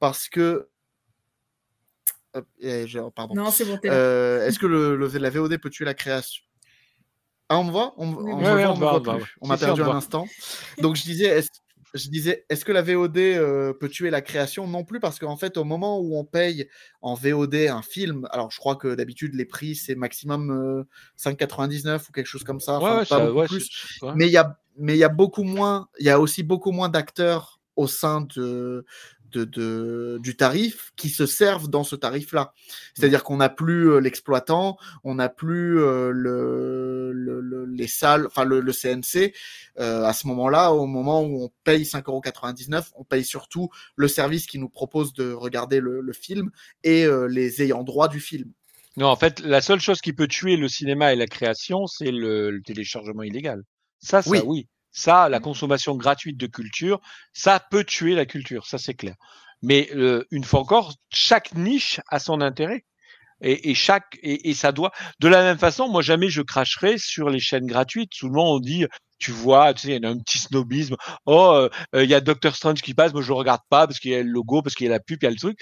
parce 0.00 0.28
que 0.28 0.68
pardon. 3.14 3.34
Non, 3.34 3.50
c'est 3.50 3.64
bon. 3.64 3.78
Est-ce 3.84 4.58
que 4.58 4.66
le, 4.66 4.96
le- 4.96 5.06
la 5.18 5.30
VOD 5.30 5.58
peut 5.58 5.70
tuer 5.70 5.84
la 5.84 5.94
création? 5.94 6.42
Ah, 7.52 7.58
on 7.58 7.64
me 7.64 7.70
voit? 7.70 7.94
On, 7.96 8.06
me 8.06 8.16
Ouais, 8.16 8.64
on 8.66 8.74
me 8.74 8.78
voit, 8.80 8.98
voit 8.98 9.02
plus. 9.18 9.36
m'a 9.42 9.56
perdu 9.56 9.82
un 9.82 9.96
instant. 9.96 10.26
Donc 10.80 10.96
je 10.96 11.02
disais, 11.02 11.26
est-ce, 11.26 11.48
je 11.94 12.08
disais, 12.08 12.46
est-ce 12.48 12.64
que 12.64 12.72
la 12.72 12.80
VOD 12.82 13.18
euh, 13.18 13.72
peut 13.74 13.88
tuer 13.90 14.08
la 14.10 14.22
création? 14.22 14.66
Non 14.66 14.82
plus, 14.84 14.98
parce 15.00 15.18
qu'en 15.18 15.36
fait, 15.36 15.58
au 15.58 15.64
moment 15.64 16.00
où 16.00 16.16
on 16.16 16.24
paye 16.24 16.68
en 17.02 17.14
VOD 17.14 17.54
un 17.68 17.82
film, 17.82 18.26
alors 18.30 18.50
je 18.50 18.58
crois 18.58 18.76
que 18.76 18.94
d'habitude 18.94 19.34
les 19.34 19.44
prix 19.44 19.74
c'est 19.74 19.94
maximum 19.94 20.50
euh, 20.50 20.84
5,99 21.18 22.08
ou 22.08 22.12
quelque 22.12 22.26
chose 22.26 22.44
comme 22.44 22.60
ça, 22.60 22.78
Ouais, 22.78 22.84
enfin 23.02 23.26
ouais, 23.28 23.34
pas 23.34 23.42
ça- 23.42 23.46
plus. 23.46 23.98
Mais 24.16 24.26
il 24.26 24.32
y 24.32 24.38
a, 24.38 24.58
mais 24.78 24.94
il 24.94 24.98
y 24.98 25.04
a 25.04 25.10
beaucoup 25.10 25.42
moins, 25.44 25.88
il 26.00 26.06
y 26.06 26.10
a 26.10 26.18
aussi 26.18 26.42
beaucoup 26.42 26.72
moins 26.72 26.88
d'acteurs 26.88 27.60
au 27.76 27.86
sein 27.86 28.22
de, 28.36 28.84
de, 29.32 29.44
de- 29.44 30.18
du 30.22 30.36
tarif 30.36 30.92
qui 30.96 31.08
se 31.08 31.26
servent 31.26 31.68
dans 31.68 31.84
ce 31.84 31.96
tarif-là. 31.96 32.52
C'est-à-dire 32.94 33.24
qu'on 33.24 33.38
n'a 33.38 33.48
plus 33.48 33.90
euh, 33.90 33.98
l'exploitant, 34.00 34.76
on 35.04 35.16
n'a 35.16 35.28
plus 35.28 35.80
euh, 35.80 36.10
le, 36.12 37.12
le- 37.12 37.40
le- 37.40 37.64
les 37.66 37.86
salles, 37.88 38.26
enfin 38.26 38.44
le, 38.44 38.60
le 38.60 38.72
CNC. 38.72 39.32
Euh, 39.80 40.04
à 40.04 40.12
ce 40.12 40.26
moment-là, 40.28 40.72
au 40.72 40.86
moment 40.86 41.22
où 41.22 41.44
on 41.44 41.50
paye 41.64 41.82
5,99€, 41.84 42.90
on 42.96 43.04
paye 43.04 43.24
surtout 43.24 43.70
le 43.96 44.08
service 44.08 44.46
qui 44.46 44.58
nous 44.58 44.68
propose 44.68 45.12
de 45.14 45.32
regarder 45.32 45.80
le, 45.80 46.02
film 46.12 46.50
et 46.84 47.04
euh, 47.06 47.26
les 47.26 47.62
ayants 47.62 47.82
droit 47.84 48.06
du 48.08 48.20
film. 48.20 48.52
Non, 48.98 49.06
en 49.06 49.16
fait, 49.16 49.40
la 49.40 49.62
seule 49.62 49.80
chose 49.80 50.02
qui 50.02 50.12
peut 50.12 50.28
tuer 50.28 50.56
le 50.58 50.68
cinéma 50.68 51.12
et 51.14 51.16
la 51.16 51.26
création, 51.26 51.86
c'est 51.86 52.10
le, 52.12 52.50
le 52.50 52.60
téléchargement 52.62 53.22
illégal. 53.22 53.62
Ça, 53.98 54.20
ça, 54.20 54.28
Oui. 54.30 54.40
oui. 54.44 54.68
Ça, 54.92 55.28
la 55.28 55.40
consommation 55.40 55.96
gratuite 55.96 56.36
de 56.36 56.46
culture, 56.46 57.00
ça 57.32 57.60
peut 57.70 57.84
tuer 57.84 58.14
la 58.14 58.26
culture, 58.26 58.66
ça 58.66 58.78
c'est 58.78 58.94
clair. 58.94 59.14
Mais 59.62 59.88
euh, 59.94 60.26
une 60.30 60.44
fois 60.44 60.60
encore, 60.60 60.94
chaque 61.10 61.54
niche 61.54 62.00
a 62.08 62.18
son 62.18 62.40
intérêt. 62.40 62.84
Et, 63.44 63.70
et 63.70 63.74
chaque 63.74 64.18
et, 64.22 64.50
et 64.50 64.54
ça 64.54 64.70
doit 64.70 64.92
de 65.18 65.26
la 65.26 65.42
même 65.42 65.58
façon 65.58 65.88
moi 65.88 66.00
jamais 66.00 66.28
je 66.28 66.42
cracherai 66.42 66.96
sur 66.96 67.28
les 67.28 67.40
chaînes 67.40 67.66
gratuites 67.66 68.14
souvent 68.14 68.54
on 68.54 68.60
dit 68.60 68.86
tu 69.18 69.32
vois 69.32 69.74
tu 69.74 69.80
sais 69.82 69.96
il 69.96 70.02
y 70.02 70.06
a 70.06 70.10
un 70.10 70.18
petit 70.18 70.38
snobisme 70.38 70.94
oh 71.26 71.50
euh, 71.52 71.68
euh, 71.96 72.04
il 72.04 72.10
y 72.10 72.14
a 72.14 72.20
Doctor 72.20 72.54
Strange 72.54 72.82
qui 72.82 72.94
passe 72.94 73.12
moi 73.12 73.20
je 73.20 73.32
regarde 73.32 73.62
pas 73.68 73.88
parce 73.88 73.98
qu'il 73.98 74.12
y 74.12 74.14
a 74.14 74.22
le 74.22 74.30
logo 74.30 74.62
parce 74.62 74.76
qu'il 74.76 74.86
y 74.86 74.88
a 74.88 74.92
la 74.92 75.00
pub 75.00 75.18
il 75.20 75.24
y 75.24 75.26
a 75.26 75.30
le 75.30 75.36
truc 75.36 75.58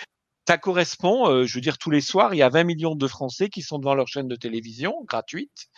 ça 0.50 0.58
correspond, 0.58 1.28
euh, 1.28 1.46
je 1.46 1.54
veux 1.54 1.60
dire, 1.60 1.78
tous 1.78 1.92
les 1.92 2.00
soirs, 2.00 2.34
il 2.34 2.38
y 2.38 2.42
a 2.42 2.48
20 2.48 2.64
millions 2.64 2.96
de 2.96 3.06
Français 3.06 3.48
qui 3.48 3.62
sont 3.62 3.78
devant 3.78 3.94
leur 3.94 4.08
chaîne 4.08 4.26
de 4.26 4.34
télévision 4.34 5.04
gratuite 5.06 5.68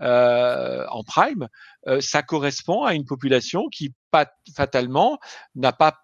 euh, 0.00 0.86
en 0.88 1.04
prime. 1.04 1.48
Euh, 1.86 2.00
ça 2.00 2.22
correspond 2.22 2.84
à 2.84 2.94
une 2.94 3.04
population 3.04 3.68
qui, 3.70 3.92
fatalement, 4.56 5.18
n'a 5.54 5.74
pas 5.74 5.98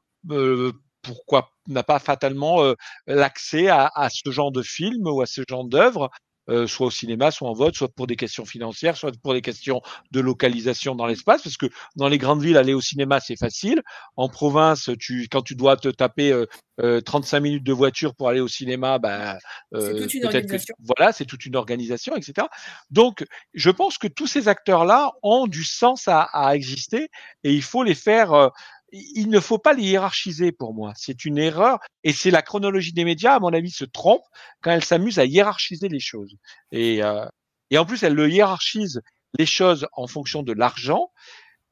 pourquoi 1.00 1.52
n'a 1.68 1.82
pas 1.82 1.98
fatalement 2.00 2.74
l'accès 3.06 3.68
à, 3.68 3.90
à 3.94 4.10
ce 4.10 4.30
genre 4.30 4.52
de 4.52 4.62
film 4.62 5.06
ou 5.06 5.22
à 5.22 5.26
ce 5.26 5.42
genre 5.48 5.64
d'œuvre, 5.64 6.10
euh, 6.48 6.66
soit 6.66 6.86
au 6.86 6.90
cinéma, 6.90 7.30
soit 7.30 7.48
en 7.48 7.52
vote, 7.52 7.74
soit 7.74 7.88
pour 7.88 8.06
des 8.06 8.16
questions 8.16 8.44
financières, 8.44 8.96
soit 8.96 9.12
pour 9.22 9.32
des 9.34 9.42
questions 9.42 9.80
de 10.12 10.20
localisation 10.20 10.94
dans 10.94 11.06
l'espace, 11.06 11.42
parce 11.42 11.56
que 11.56 11.66
dans 11.96 12.08
les 12.08 12.18
grandes 12.18 12.42
villes, 12.42 12.56
aller 12.56 12.74
au 12.74 12.80
cinéma, 12.80 13.20
c'est 13.20 13.36
facile. 13.36 13.82
En 14.16 14.28
province, 14.28 14.90
tu, 14.98 15.28
quand 15.30 15.42
tu 15.42 15.54
dois 15.54 15.76
te 15.76 15.88
taper 15.88 16.32
euh, 16.32 16.46
euh, 16.80 17.00
35 17.00 17.40
minutes 17.40 17.64
de 17.64 17.72
voiture 17.72 18.14
pour 18.14 18.28
aller 18.28 18.40
au 18.40 18.48
cinéma, 18.48 18.98
ben, 18.98 19.36
C'est 19.72 19.78
euh, 19.78 20.02
toute 20.02 20.14
une 20.14 20.20
peut-être 20.22 20.32
que- 20.32 20.36
organisation. 20.38 20.74
voilà, 20.78 21.12
c'est 21.12 21.24
toute 21.24 21.44
une 21.46 21.56
organisation, 21.56 22.14
etc. 22.16 22.46
Donc, 22.90 23.24
je 23.54 23.70
pense 23.70 23.98
que 23.98 24.06
tous 24.08 24.26
ces 24.26 24.48
acteurs-là 24.48 25.12
ont 25.22 25.46
du 25.46 25.64
sens 25.64 26.08
à, 26.08 26.22
à 26.32 26.54
exister 26.54 27.08
et 27.44 27.52
il 27.52 27.62
faut 27.62 27.82
les 27.82 27.94
faire. 27.94 28.50
Il 28.92 29.28
ne 29.28 29.40
faut 29.40 29.58
pas 29.58 29.74
les 29.74 29.84
hiérarchiser 29.84 30.52
pour 30.52 30.74
moi. 30.74 30.92
C'est 30.96 31.24
une 31.24 31.38
erreur 31.38 31.78
et 32.04 32.12
c'est 32.12 32.30
la 32.30 32.42
chronologie 32.42 32.92
des 32.92 33.04
médias, 33.04 33.34
à 33.34 33.40
mon 33.40 33.52
avis, 33.52 33.70
se 33.70 33.84
trompe 33.84 34.22
quand 34.62 34.70
elle 34.70 34.84
s'amuse 34.84 35.18
à 35.18 35.24
hiérarchiser 35.24 35.88
les 35.88 36.00
choses. 36.00 36.36
Et, 36.72 37.02
euh, 37.02 37.26
et 37.70 37.78
en 37.78 37.84
plus, 37.84 38.02
elle 38.02 38.14
le 38.14 38.28
hiérarchise 38.30 39.02
les 39.38 39.46
choses 39.46 39.86
en 39.92 40.06
fonction 40.06 40.42
de 40.42 40.52
l'argent. 40.52 41.10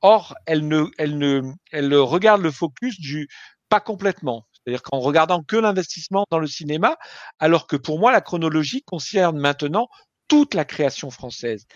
Or, 0.02 0.34
elle 0.46 0.68
ne, 0.68 0.84
elle 0.98 1.18
ne, 1.18 1.42
elle 1.72 1.94
regarde 1.94 2.42
le 2.42 2.50
focus 2.50 3.00
du 3.00 3.28
pas 3.68 3.80
complètement. 3.80 4.46
C'est-à-dire 4.52 4.82
qu'en 4.82 5.00
regardant 5.00 5.42
que 5.42 5.56
l'investissement 5.56 6.24
dans 6.30 6.38
le 6.38 6.46
cinéma, 6.46 6.96
alors 7.38 7.66
que 7.66 7.76
pour 7.76 7.98
moi, 7.98 8.12
la 8.12 8.20
chronologie 8.20 8.82
concerne 8.82 9.38
maintenant 9.38 9.88
toute 10.28 10.54
la 10.54 10.64
création 10.64 11.10
française. 11.10 11.66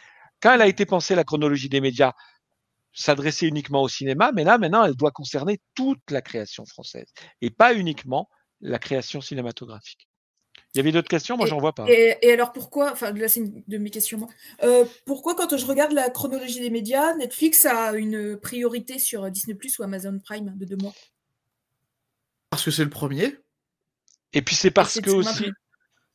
Quand 0.41 0.55
elle 0.55 0.63
a 0.63 0.67
été 0.67 0.87
pensée, 0.87 1.15
la 1.15 1.25
chronologie 1.25 1.69
des 1.69 1.81
médias, 1.81 2.13
s'adressait 2.93 3.47
uniquement 3.47 3.83
au 3.83 3.89
cinéma, 3.89 4.33
mais 4.35 4.45
là, 4.45 4.59
maintenant, 4.59 4.85
elle 4.85 4.95
doit 4.95 5.11
concerner 5.13 5.61
toute 5.75 6.11
la 6.11 6.23
création 6.23 6.65
française 6.67 7.09
et 7.41 7.51
pas 7.51 7.75
uniquement 7.75 8.29
la 8.61 8.79
création 8.79 9.21
cinématographique. 9.21 10.07
Il 10.75 10.79
y 10.79 10.81
avait 10.81 10.93
d'autres 10.93 11.09
questions? 11.09 11.37
Moi, 11.37 11.47
j'en 11.47 11.59
vois 11.59 11.75
pas. 11.75 11.87
Et, 11.89 12.17
et 12.23 12.33
alors 12.33 12.53
pourquoi, 12.53 12.93
enfin 12.93 13.13
là 13.13 13.29
c'est 13.29 13.41
une 13.41 13.63
de 13.67 13.79
mes 13.79 13.91
questions, 13.91 14.19
moi. 14.19 14.29
Euh, 14.63 14.85
pourquoi 15.05 15.35
quand 15.35 15.57
je 15.57 15.67
regarde 15.67 15.93
la 15.93 16.11
chronologie 16.11 16.61
des 16.61 16.71
médias, 16.71 17.15
Netflix 17.17 17.65
a 17.65 17.95
une 17.95 18.37
priorité 18.37 18.99
sur 18.99 19.29
Disney 19.31 19.55
Plus 19.57 19.79
ou 19.79 19.83
Amazon 19.83 20.19
Prime 20.23 20.53
de 20.57 20.65
deux 20.65 20.77
mois? 20.77 20.93
Parce 22.51 22.65
que 22.65 22.71
c'est 22.71 22.85
le 22.85 22.91
premier. 22.91 23.37
Et 24.33 24.43
puis 24.43 24.55
c'est 24.55 24.71
parce 24.71 25.01
que 25.01 25.11
aussi. 25.11 25.51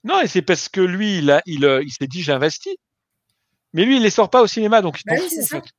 Non, 0.04 0.22
et 0.22 0.28
c'est 0.28 0.42
parce 0.42 0.70
que 0.70 0.82
lui, 0.82 1.18
il, 1.18 1.32
a, 1.32 1.42
il, 1.46 1.66
euh, 1.66 1.84
il 1.84 1.92
s'est 1.92 2.08
dit 2.08 2.22
j'investis. 2.22 2.76
Mais 3.74 3.84
lui, 3.84 3.98
il 3.98 4.04
les 4.04 4.10
sort 4.10 4.30
pas 4.30 4.42
au 4.42 4.48
cinéma, 4.48 4.82
donc 4.82 5.00
il 5.00 5.04
Bah 5.06 5.16
oui, 5.18 5.22
fout, 5.22 5.30
c'est 5.32 5.42
en 5.42 5.46
ça. 5.48 5.62
fait. 5.62 5.70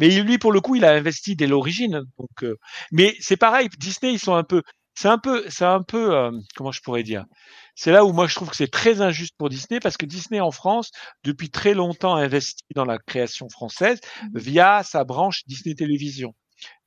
Mais 0.00 0.08
lui, 0.10 0.38
pour 0.38 0.52
le 0.52 0.60
coup, 0.62 0.76
il 0.76 0.84
a 0.86 0.92
investi 0.94 1.36
dès 1.36 1.46
l'origine. 1.48 2.02
Donc, 2.18 2.44
euh, 2.44 2.56
mais 2.92 3.16
c'est 3.20 3.36
pareil, 3.38 3.68
Disney, 3.78 4.14
ils 4.14 4.18
sont 4.20 4.34
un 4.34 4.44
peu, 4.44 4.62
c'est 4.94 5.08
un 5.08 5.18
peu, 5.18 5.44
c'est 5.50 5.64
un 5.66 5.82
peu, 5.82 6.14
euh, 6.16 6.32
comment 6.56 6.72
je 6.72 6.82
pourrais 6.82 7.04
dire? 7.04 7.26
C'est 7.76 7.92
là 7.92 8.04
où 8.04 8.12
moi 8.12 8.26
je 8.28 8.34
trouve 8.34 8.50
que 8.50 8.56
c'est 8.56 8.70
très 8.70 9.00
injuste 9.02 9.34
pour 9.38 9.48
Disney 9.50 9.80
parce 9.80 9.96
que 9.96 10.06
Disney 10.06 10.40
en 10.40 10.50
France, 10.50 10.90
depuis 11.24 11.50
très 11.50 11.74
longtemps, 11.74 12.16
investit 12.16 12.64
dans 12.74 12.84
la 12.84 12.98
création 12.98 13.48
française 13.50 14.00
via 14.34 14.82
sa 14.82 15.04
branche 15.04 15.42
Disney 15.46 15.74
Télévision. 15.74 16.34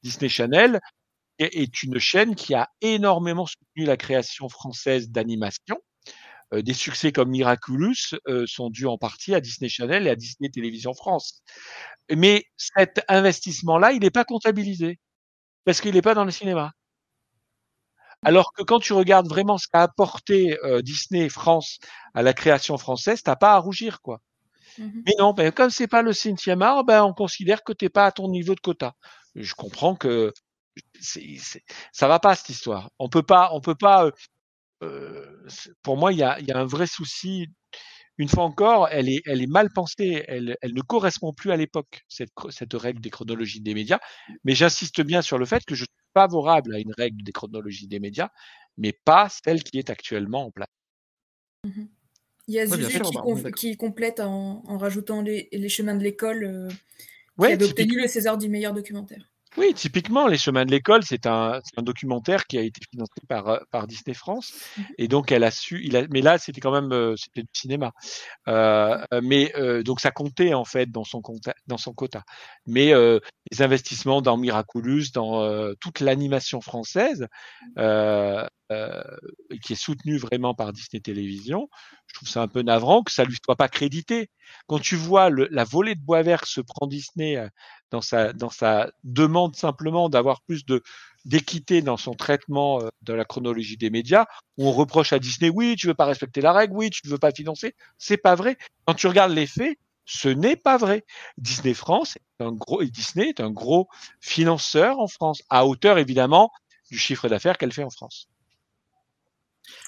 Disney 0.04 0.30
Channel 0.30 0.80
est 1.40 1.56
est 1.56 1.84
une 1.84 2.00
chaîne 2.00 2.36
qui 2.36 2.56
a 2.56 2.70
énormément 2.82 3.46
soutenu 3.48 3.86
la 3.86 3.98
création 3.98 4.50
française 4.50 5.10
d'animation. 5.12 5.78
Euh, 6.54 6.62
des 6.62 6.74
succès 6.74 7.12
comme 7.12 7.30
Miraculous 7.30 7.96
euh, 8.28 8.46
sont 8.48 8.70
dus 8.70 8.88
en 8.88 8.98
partie 8.98 9.36
à 9.36 9.42
Disney 9.42 9.70
Channel 9.70 10.08
et 10.08 10.10
à 10.12 10.16
Disney 10.16 10.50
Télévision 10.50 10.94
France. 10.94 11.42
Mais 12.16 12.46
cet 12.58 13.04
investissement-là, 13.08 13.92
il 13.94 14.02
n'est 14.02 14.12
pas 14.12 14.26
comptabilisé 14.26 15.00
parce 15.66 15.82
qu'il 15.82 15.94
n'est 15.96 16.02
pas 16.02 16.16
dans 16.16 16.26
le 16.26 16.32
cinéma. 16.32 16.74
Alors 18.24 18.54
que 18.54 18.64
quand 18.64 18.80
tu 18.80 18.94
regardes 18.94 19.28
vraiment 19.28 19.58
ce 19.58 19.68
qu'a 19.68 19.82
apporté 19.84 20.58
euh, 20.64 20.82
Disney 20.82 21.28
France 21.30 21.80
à 22.14 22.22
la 22.22 22.34
création 22.34 22.78
française, 22.78 23.22
t'as 23.24 23.36
pas 23.36 23.54
à 23.54 23.58
rougir, 23.60 24.02
quoi. 24.02 24.22
Mhm. 24.78 25.04
Mais 25.06 25.14
non, 25.20 25.34
ben, 25.34 25.52
comme 25.52 25.70
c'est 25.70 25.88
pas 25.88 26.02
le 26.02 26.14
cinquième 26.14 26.60
ben, 26.60 27.04
on 27.04 27.14
considère 27.14 27.64
que 27.64 27.74
t'es 27.74 27.90
pas 27.90 28.06
à 28.08 28.12
ton 28.12 28.30
niveau 28.30 28.56
de 28.56 28.60
quota. 28.62 28.94
Je 29.36 29.54
comprends 29.56 29.96
que 29.96 30.34
c'est, 31.00 31.38
c'est- 31.40 31.64
ça 31.92 32.08
va 32.08 32.20
pas 32.20 32.36
cette 32.36 32.50
histoire. 32.50 32.90
On 33.00 33.10
peut 33.10 33.24
pas, 33.24 33.50
on 33.54 33.62
peut 33.62 33.76
pas. 33.76 34.12
Euh, 34.84 35.48
pour 35.82 35.98
moi, 35.98 36.12
il 36.14 36.20
y 36.20 36.24
a, 36.24 36.40
il 36.40 36.48
y 36.48 36.52
a 36.52 36.60
un 36.60 36.66
vrai 36.66 36.88
souci. 36.88 37.48
Une 38.18 38.30
fois 38.30 38.44
encore, 38.44 38.90
elle 38.92 39.10
est, 39.10 39.22
elle 39.26 39.42
est 39.42 39.48
mal 39.48 39.70
pensée. 39.74 40.24
Elle, 40.28 40.56
elle 40.62 40.74
ne 40.74 40.82
correspond 40.82 41.34
plus 41.34 41.52
à 41.52 41.58
l'époque 41.58 42.02
cette, 42.08 42.30
règle 42.74 43.02
des 43.02 43.10
chronologies 43.10 43.62
des 43.62 43.74
médias. 43.74 44.00
Mais 44.44 44.54
j'insiste 44.54 45.02
bien 45.02 45.22
sur 45.22 45.38
le 45.38 45.46
fait 45.46 45.64
que 45.66 45.74
je 45.76 45.86
suis 45.86 45.94
favorable 46.14 46.76
à 46.76 46.80
une 46.80 46.94
règle 46.96 47.24
des 47.24 47.32
chronologies 47.32 47.88
des 47.88 48.00
médias, 48.00 48.30
mais 48.78 48.94
pas 49.06 49.30
celle 49.44 49.64
qui 49.64 49.80
est 49.80 49.90
actuellement 49.90 50.46
en 50.46 50.52
place. 50.52 50.68
Mhm. 51.66 51.90
Il 52.48 52.54
y 52.54 52.60
a 52.60 52.66
Ouais, 52.66 52.78
Zuzé 52.78 53.00
qui, 53.00 53.18
bah, 53.42 53.52
qui 53.52 53.78
complète 53.78 54.20
en, 54.20 54.64
en 54.68 54.78
rajoutant 54.78 55.22
les, 55.22 55.48
les 55.52 55.70
chemins 55.70 55.96
de 55.96 56.04
l'école 56.04 56.44
euh, 56.44 56.70
qui 56.70 56.76
Ouais, 57.38 57.58
typique- 57.58 57.72
obtenu 57.72 58.02
le 58.02 58.08
César 58.08 58.38
du 58.38 58.50
meilleur 58.50 58.74
documentaire. 58.74 59.33
Oui, 59.56 59.74
typiquement, 59.76 60.28
Les 60.28 60.38
Chemins 60.40 60.66
de 60.66 60.72
l'école, 60.72 61.04
c'est 61.04 61.28
un, 61.28 61.62
un 61.78 61.82
documentaire 61.84 62.48
qui 62.48 62.58
a 62.58 62.62
été 62.62 62.82
financé 62.90 63.22
par, 63.30 63.48
euh, 63.50 63.60
par 63.70 63.86
Disney 63.86 64.16
France. 64.16 64.52
Et 64.98 65.08
donc, 65.08 65.32
elle 65.32 65.44
a 65.44 65.52
su, 65.52 65.82
il 65.84 65.96
a, 65.96 66.08
mais 66.10 66.22
là, 66.22 66.40
c'était 66.40 66.60
quand 66.60 66.72
même, 66.72 66.92
euh, 66.92 67.16
c'était 67.18 67.44
du 67.44 67.50
cinéma. 67.54 67.92
Euh, 68.48 68.98
mais, 69.22 69.54
euh, 69.56 69.84
donc, 69.84 70.00
ça 70.00 70.10
comptait, 70.10 70.56
en 70.56 70.66
fait, 70.66 70.90
dans 70.90 71.04
son, 71.04 71.22
compta, 71.22 71.54
dans 71.68 71.78
son 71.78 71.94
quota. 71.94 72.24
Mais 72.66 72.94
euh, 72.94 73.20
les 73.52 73.62
investissements 73.62 74.22
dans 74.24 74.38
Miraculous, 74.38 75.12
dans 75.14 75.44
euh, 75.44 75.74
toute 75.80 76.00
l'animation 76.00 76.60
française, 76.60 77.28
euh, 77.78 78.48
euh, 78.72 79.04
qui 79.62 79.74
est 79.74 79.76
soutenue 79.76 80.18
vraiment 80.18 80.56
par 80.56 80.74
Disney 80.74 81.00
Télévision, 81.00 81.70
je 82.08 82.16
trouve 82.16 82.28
ça 82.28 82.42
un 82.42 82.48
peu 82.48 82.64
navrant 82.64 83.04
que 83.04 83.12
ça 83.12 83.24
lui 83.24 83.38
soit 83.44 83.56
pas 83.56 83.68
crédité. 83.70 84.30
Quand 84.68 84.80
tu 84.80 84.96
vois 84.96 85.30
le, 85.30 85.48
la 85.52 85.64
volée 85.64 85.94
de 85.96 86.02
bois 86.02 86.24
vert 86.24 86.42
que 86.42 86.48
se 86.48 86.62
prend 86.62 86.88
Disney 86.88 87.38
dans 87.94 88.02
sa, 88.02 88.34
dans 88.34 88.50
sa 88.50 88.92
demande 89.04 89.56
simplement 89.56 90.10
d'avoir 90.10 90.42
plus 90.42 90.66
de 90.66 90.82
d'équité 91.26 91.82
dans 91.82 91.96
son 91.96 92.16
traitement 92.16 92.82
euh, 92.82 92.90
de 93.04 93.14
la 93.14 93.24
chronologie 93.24 93.78
des 93.78 93.90
médias, 93.90 94.26
on 94.58 94.74
reproche 94.74 95.14
à 95.14 95.20
Disney, 95.20 95.50
oui, 95.50 95.76
tu 95.78 95.88
veux 95.88 95.94
pas 95.94 96.06
respecter 96.06 96.42
la 96.42 96.52
règle, 96.52 96.74
oui, 96.76 96.90
tu 96.90 97.02
ne 97.06 97.12
veux 97.12 97.18
pas 97.18 97.32
financer. 97.32 97.76
C'est 97.98 98.18
pas 98.18 98.36
vrai. 98.36 98.58
Quand 98.86 98.96
tu 98.96 99.08
regardes 99.08 99.32
les 99.32 99.48
faits, 99.48 99.78
ce 100.06 100.28
n'est 100.28 100.58
pas 100.58 100.76
vrai. 100.76 101.06
Disney 101.38 101.74
France 101.74 102.18
est 102.18 102.44
un 102.44 102.52
gros, 102.52 102.82
et 102.82 102.90
Disney 102.90 103.30
est 103.30 103.40
un 103.40 103.52
gros 103.52 103.88
financeur 104.20 105.00
en 105.00 105.08
France, 105.08 105.44
à 105.50 105.66
hauteur 105.66 105.98
évidemment 105.98 106.52
du 106.92 106.98
chiffre 106.98 107.30
d'affaires 107.30 107.58
qu'elle 107.58 107.72
fait 107.72 107.84
en 107.84 107.90
France. 107.92 108.28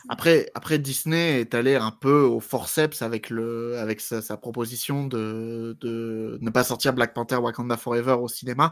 Après, 0.10 0.49
après, 0.56 0.77
Disney 0.80 1.41
est 1.41 1.53
allé 1.56 1.76
un 1.76 1.91
peu 1.91 2.22
au 2.22 2.40
forceps 2.40 3.02
avec, 3.02 3.30
le, 3.30 3.77
avec 3.80 4.02
sa, 4.02 4.22
sa 4.22 4.38
proposition 4.38 5.07
de, 5.07 5.76
de 5.82 6.38
ne 6.41 6.49
pas 6.49 6.64
sortir 6.64 6.94
Black 6.94 7.14
Panther 7.14 7.38
Wakanda 7.38 7.77
Forever 7.77 8.14
au 8.14 8.27
cinéma. 8.27 8.72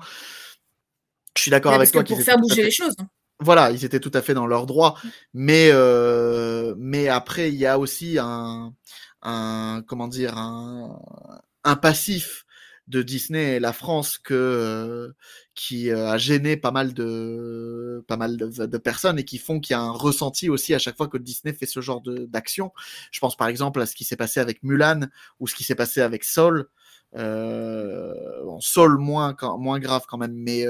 Je 1.35 1.41
suis 1.41 1.51
d'accord 1.51 1.71
Ouais, 1.71 1.77
avec 1.77 1.91
toi 1.91 2.03
pour 2.03 2.21
faire 2.21 2.37
bouger 2.37 2.55
fait- 2.55 2.63
les 2.63 2.71
choses. 2.71 2.95
hein. 2.99 3.07
Voilà, 3.39 3.71
ils 3.71 3.83
étaient 3.83 3.99
tout 3.99 4.11
à 4.13 4.21
fait 4.21 4.33
dans 4.35 4.45
leur 4.47 4.65
droit. 4.67 4.97
Mais, 5.33 5.69
euh, 5.71 6.75
mais 6.77 7.07
après, 7.09 7.49
il 7.49 7.55
y 7.55 7.65
a 7.65 7.79
aussi 7.79 8.17
un, 8.19 8.73
un 9.23 9.83
comment 9.87 10.07
dire, 10.07 10.37
un, 10.37 10.99
un 11.63 11.75
passif 11.75 12.42
de 12.87 13.01
Disney 13.01 13.55
et 13.55 13.59
la 13.59 13.73
France 13.73 14.17
que, 14.17 14.33
euh, 14.33 15.13
qui 15.55 15.89
euh, 15.89 16.09
a 16.09 16.17
gêné 16.17 16.57
pas 16.57 16.71
mal 16.71 16.93
de, 16.93 18.03
pas 18.07 18.17
mal 18.17 18.35
de, 18.37 18.77
personnes 18.77 19.19
et 19.19 19.23
qui 19.23 19.37
font 19.37 19.59
qu'il 19.59 19.73
y 19.73 19.77
a 19.77 19.81
un 19.81 19.91
ressenti 19.91 20.49
aussi 20.49 20.73
à 20.73 20.79
chaque 20.79 20.97
fois 20.97 21.07
que 21.07 21.17
Disney 21.17 21.53
fait 21.53 21.65
ce 21.65 21.79
genre 21.79 22.01
d'action. 22.01 22.71
Je 23.11 23.19
pense 23.19 23.37
par 23.37 23.47
exemple 23.47 23.81
à 23.81 23.85
ce 23.85 23.95
qui 23.95 24.03
s'est 24.03 24.17
passé 24.17 24.39
avec 24.39 24.63
Mulan 24.63 25.01
ou 25.39 25.47
ce 25.47 25.55
qui 25.55 25.63
s'est 25.63 25.75
passé 25.75 26.01
avec 26.01 26.23
Sol. 26.23 26.67
Euh, 27.15 28.13
Sol 28.59 28.97
moins, 28.97 29.35
moins 29.59 29.79
grave 29.79 30.03
quand 30.07 30.17
même, 30.17 30.33
mais 30.33 30.65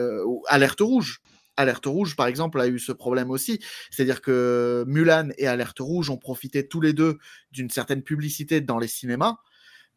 Alerte 0.47 0.81
Rouge. 0.81 1.21
Alerte 1.55 1.85
Rouge, 1.85 2.15
par 2.15 2.25
exemple, 2.25 2.59
a 2.59 2.67
eu 2.67 2.79
ce 2.79 2.91
problème 2.91 3.29
aussi. 3.29 3.59
C'est-à-dire 3.91 4.21
que 4.21 4.83
Mulan 4.87 5.29
et 5.37 5.47
Alerte 5.47 5.79
Rouge 5.79 6.09
ont 6.09 6.17
profité 6.17 6.67
tous 6.67 6.81
les 6.81 6.93
deux 6.93 7.19
d'une 7.51 7.69
certaine 7.69 8.01
publicité 8.01 8.59
dans 8.59 8.79
les 8.79 8.87
cinémas 8.87 9.37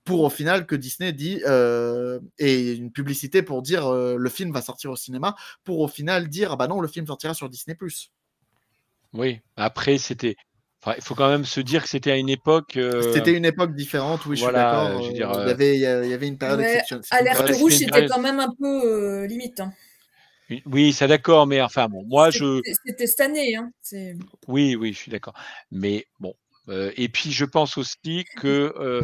pour 0.07 0.23
au 0.23 0.31
final 0.31 0.67
que 0.67 0.75
Disney 0.77 1.13
dit 1.13 1.43
euh, 1.47 2.19
et 2.39 2.73
une 2.73 2.91
publicité 2.93 3.43
pour 3.43 3.61
dire 3.61 3.87
euh, 3.87 4.17
le 4.17 4.31
film 4.31 4.53
va 4.53 4.63
sortir 4.63 4.91
au 4.93 4.97
cinéma 4.97 5.35
pour 5.65 5.81
au 5.81 5.89
final 5.89 6.29
dire 6.29 6.53
ah 6.53 6.57
bah 6.57 6.69
non 6.69 6.81
le 6.81 6.89
film 6.89 7.07
sortira 7.07 7.35
sur 7.35 7.51
Disney 7.51 7.77
Oui. 9.13 9.41
Après, 9.57 9.99
c'était. 9.99 10.37
enfin, 10.83 10.95
il 10.97 11.03
faut 11.03 11.15
quand 11.15 11.29
même 11.29 11.45
se 11.45 11.61
dire 11.61 11.83
que 11.83 11.89
c'était 11.89 12.13
à 12.13 12.17
une 12.17 12.29
époque. 12.29 12.77
euh, 12.77 13.13
C'était 13.13 13.33
une 13.37 13.45
époque 13.45 13.75
différente, 13.75 14.25
oui, 14.27 14.39
voilà, 14.39 14.97
je 14.99 15.03
suis 15.03 15.15
d'accord. 15.15 15.37
euh, 15.39 15.43
Il 15.45 15.49
y 15.49 15.51
avait, 15.51 15.75
il 15.77 15.81
y 15.81 15.87
a- 15.87 16.05
il 16.05 16.11
y 16.11 16.15
avait 16.15 16.29
une 16.29 16.39
période 16.39 16.61
exceptionnelle. 16.61 17.05
Alerte 17.11 17.51
rouge, 17.59 17.73
c'était 17.73 18.07
quand 18.07 18.21
même 18.21 18.41
un 18.41 18.55
peu 18.59 19.23
euh, 19.23 19.27
limite. 19.27 19.61
hein. 19.61 19.73
Oui, 20.65 20.93
c'est 20.93 21.09
d'accord, 21.09 21.47
mais 21.49 21.61
enfin 21.61 21.89
bon, 21.89 22.05
moi 22.07 22.31
je. 22.31 22.61
C'était- 22.85 23.07
cette 23.09 23.21
année. 23.21 23.57
Hein. 23.57 23.73
Oui, 24.47 24.77
oui, 24.77 24.93
je 24.93 24.99
suis 24.99 25.11
d'accord. 25.11 25.35
Mais 25.73 26.07
bon, 26.21 26.35
euh, 26.69 26.93
et 26.97 27.09
puis 27.09 27.33
je 27.33 27.45
pense 27.45 27.77
aussi 27.79 28.25
que 28.37 28.73
euh, 28.79 29.03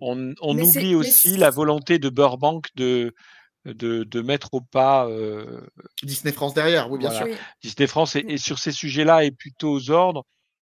on, 0.00 0.34
oublie 0.42 0.94
aussi 0.94 1.36
la 1.36 1.50
volonté 1.50 1.98
de 1.98 2.08
Burbank 2.08 2.66
de 2.76 3.14
de, 3.64 4.04
de 4.04 4.20
mettre 4.20 4.54
au 4.54 4.60
pas 4.60 5.08
euh, 5.08 5.60
Disney 6.04 6.32
France 6.32 6.54
derrière, 6.54 6.88
oui, 6.88 7.00
bien 7.00 7.10
voilà. 7.10 7.26
sûr. 7.26 7.34
Oui. 7.34 7.40
Disney 7.62 7.88
France 7.88 8.14
et, 8.14 8.24
et 8.28 8.38
sur 8.38 8.60
ces 8.60 8.70
sujets-là 8.70 9.24
est 9.24 9.32
plutôt 9.32 9.72
aux 9.72 9.90
ordres 9.90 10.24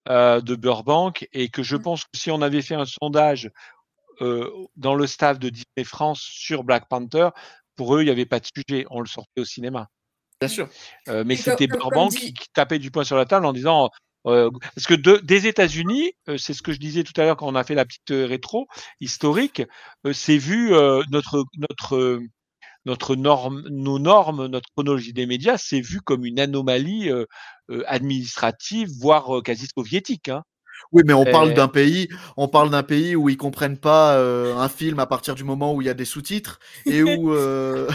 euh, 0.10 0.42
de 0.42 0.56
Burbank 0.56 1.28
et 1.32 1.50
que 1.50 1.62
je 1.62 1.76
Mm. 1.76 1.82
pense 1.84 2.04
que 2.06 2.10
si 2.16 2.32
on 2.32 2.42
avait 2.42 2.64
fait 2.64 2.74
un 2.74 2.86
sondage 2.86 3.52
euh, 4.22 4.50
dans 4.78 4.96
le 4.96 5.06
staff 5.06 5.38
de 5.38 5.50
Disney 5.50 5.84
France 5.84 6.22
sur 6.22 6.64
Black 6.64 6.88
Panther, 6.90 7.30
pour 7.76 7.96
eux 7.96 8.02
il 8.02 8.06
n'y 8.06 8.12
avait 8.12 8.26
pas 8.26 8.40
de 8.40 8.48
sujet, 8.48 8.86
on 8.90 9.00
le 9.00 9.06
sortait 9.08 9.42
au 9.42 9.46
cinéma. 9.46 9.90
Bien 10.42 10.48
sûr. 10.50 10.68
Euh, 11.08 11.24
mais 11.24 11.36
c'était 11.36 11.68
Burbank 11.68 12.12
dit- 12.12 12.18
qui, 12.18 12.34
qui 12.34 12.48
tapait 12.52 12.80
du 12.80 12.90
poing 12.90 13.04
sur 13.04 13.16
la 13.18 13.26
table 13.26 13.46
en 13.46 13.54
disant 13.54 13.90
euh, 14.28 14.50
parce 14.76 14.88
que 14.88 14.94
de- 14.94 15.22
des 15.24 15.48
États-Unis, 15.48 16.14
euh, 16.30 16.38
c'est 16.38 16.54
ce 16.54 16.62
que 16.62 16.74
je 16.74 16.80
disais 16.80 17.04
tout 17.04 17.14
à 17.20 17.24
l'heure 17.24 17.38
quand 17.38 17.48
on 17.48 17.56
a 17.56 17.64
fait 17.64 17.76
la 17.76 17.86
petite 17.86 18.12
euh, 18.12 18.26
rétro 18.26 18.68
historique, 19.00 19.64
c'est 20.14 20.38
vu 20.38 20.72
notre 21.12 21.44
notre 21.58 22.20
notre 22.86 23.16
norme, 23.16 23.64
nos 23.70 24.00
normes, 24.00 24.48
notre 24.48 24.70
chronologie 24.72 25.14
des 25.14 25.26
médias, 25.26 25.58
c'est 25.58 25.82
vu 25.82 26.00
comme 26.02 26.26
une 26.26 26.40
anomalie 26.40 27.12
administrative, 27.86 28.90
voire 29.00 29.42
quasi 29.44 29.68
soviétique. 29.76 30.30
Hein. 30.30 30.44
Oui, 30.92 31.04
mais 31.06 31.14
on 31.14 31.26
parle 31.26 31.54
d'un 31.54 31.68
pays, 31.68 32.08
on 32.38 32.48
parle 32.48 32.70
d'un 32.70 32.84
pays 32.84 33.16
où 33.16 33.30
ils 33.30 33.38
comprennent 33.38 33.78
pas 33.78 34.16
euh, 34.16 34.56
un 34.56 34.70
film 34.70 35.00
à 35.00 35.06
partir 35.06 35.36
du 35.36 35.44
moment 35.44 35.74
où 35.74 35.82
il 35.82 35.86
y 35.86 35.90
a 35.90 35.94
des 35.94 36.06
sous-titres 36.06 36.60
et 36.86 37.04
où 37.04 37.34
euh, 37.34 37.90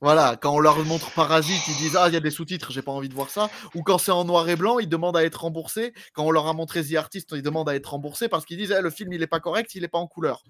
voilà, 0.00 0.36
quand 0.40 0.54
on 0.54 0.60
leur 0.60 0.78
montre 0.84 1.10
Parasite, 1.12 1.62
ils 1.68 1.76
disent 1.76 1.96
ah 1.96 2.08
il 2.08 2.14
y 2.14 2.16
a 2.16 2.20
des 2.20 2.30
sous-titres, 2.30 2.72
j'ai 2.72 2.82
pas 2.82 2.92
envie 2.92 3.08
de 3.08 3.14
voir 3.14 3.30
ça. 3.30 3.50
Ou 3.74 3.82
quand 3.82 3.98
c'est 3.98 4.12
en 4.12 4.24
noir 4.24 4.48
et 4.48 4.56
blanc, 4.56 4.78
ils 4.78 4.88
demandent 4.88 5.16
à 5.16 5.24
être 5.24 5.42
remboursés. 5.42 5.92
Quand 6.12 6.24
on 6.24 6.30
leur 6.30 6.46
a 6.46 6.52
montré 6.52 6.84
The 6.84 6.94
Artist, 6.96 7.30
ils 7.32 7.42
demandent 7.42 7.68
à 7.68 7.74
être 7.74 7.90
remboursés 7.90 8.28
parce 8.28 8.44
qu'ils 8.44 8.58
disent 8.58 8.74
Eh, 8.76 8.82
le 8.82 8.90
film 8.90 9.12
il 9.12 9.22
est 9.22 9.26
pas 9.28 9.40
correct, 9.40 9.74
il 9.74 9.84
est 9.84 9.88
pas 9.88 9.98
en 9.98 10.06
couleur. 10.06 10.42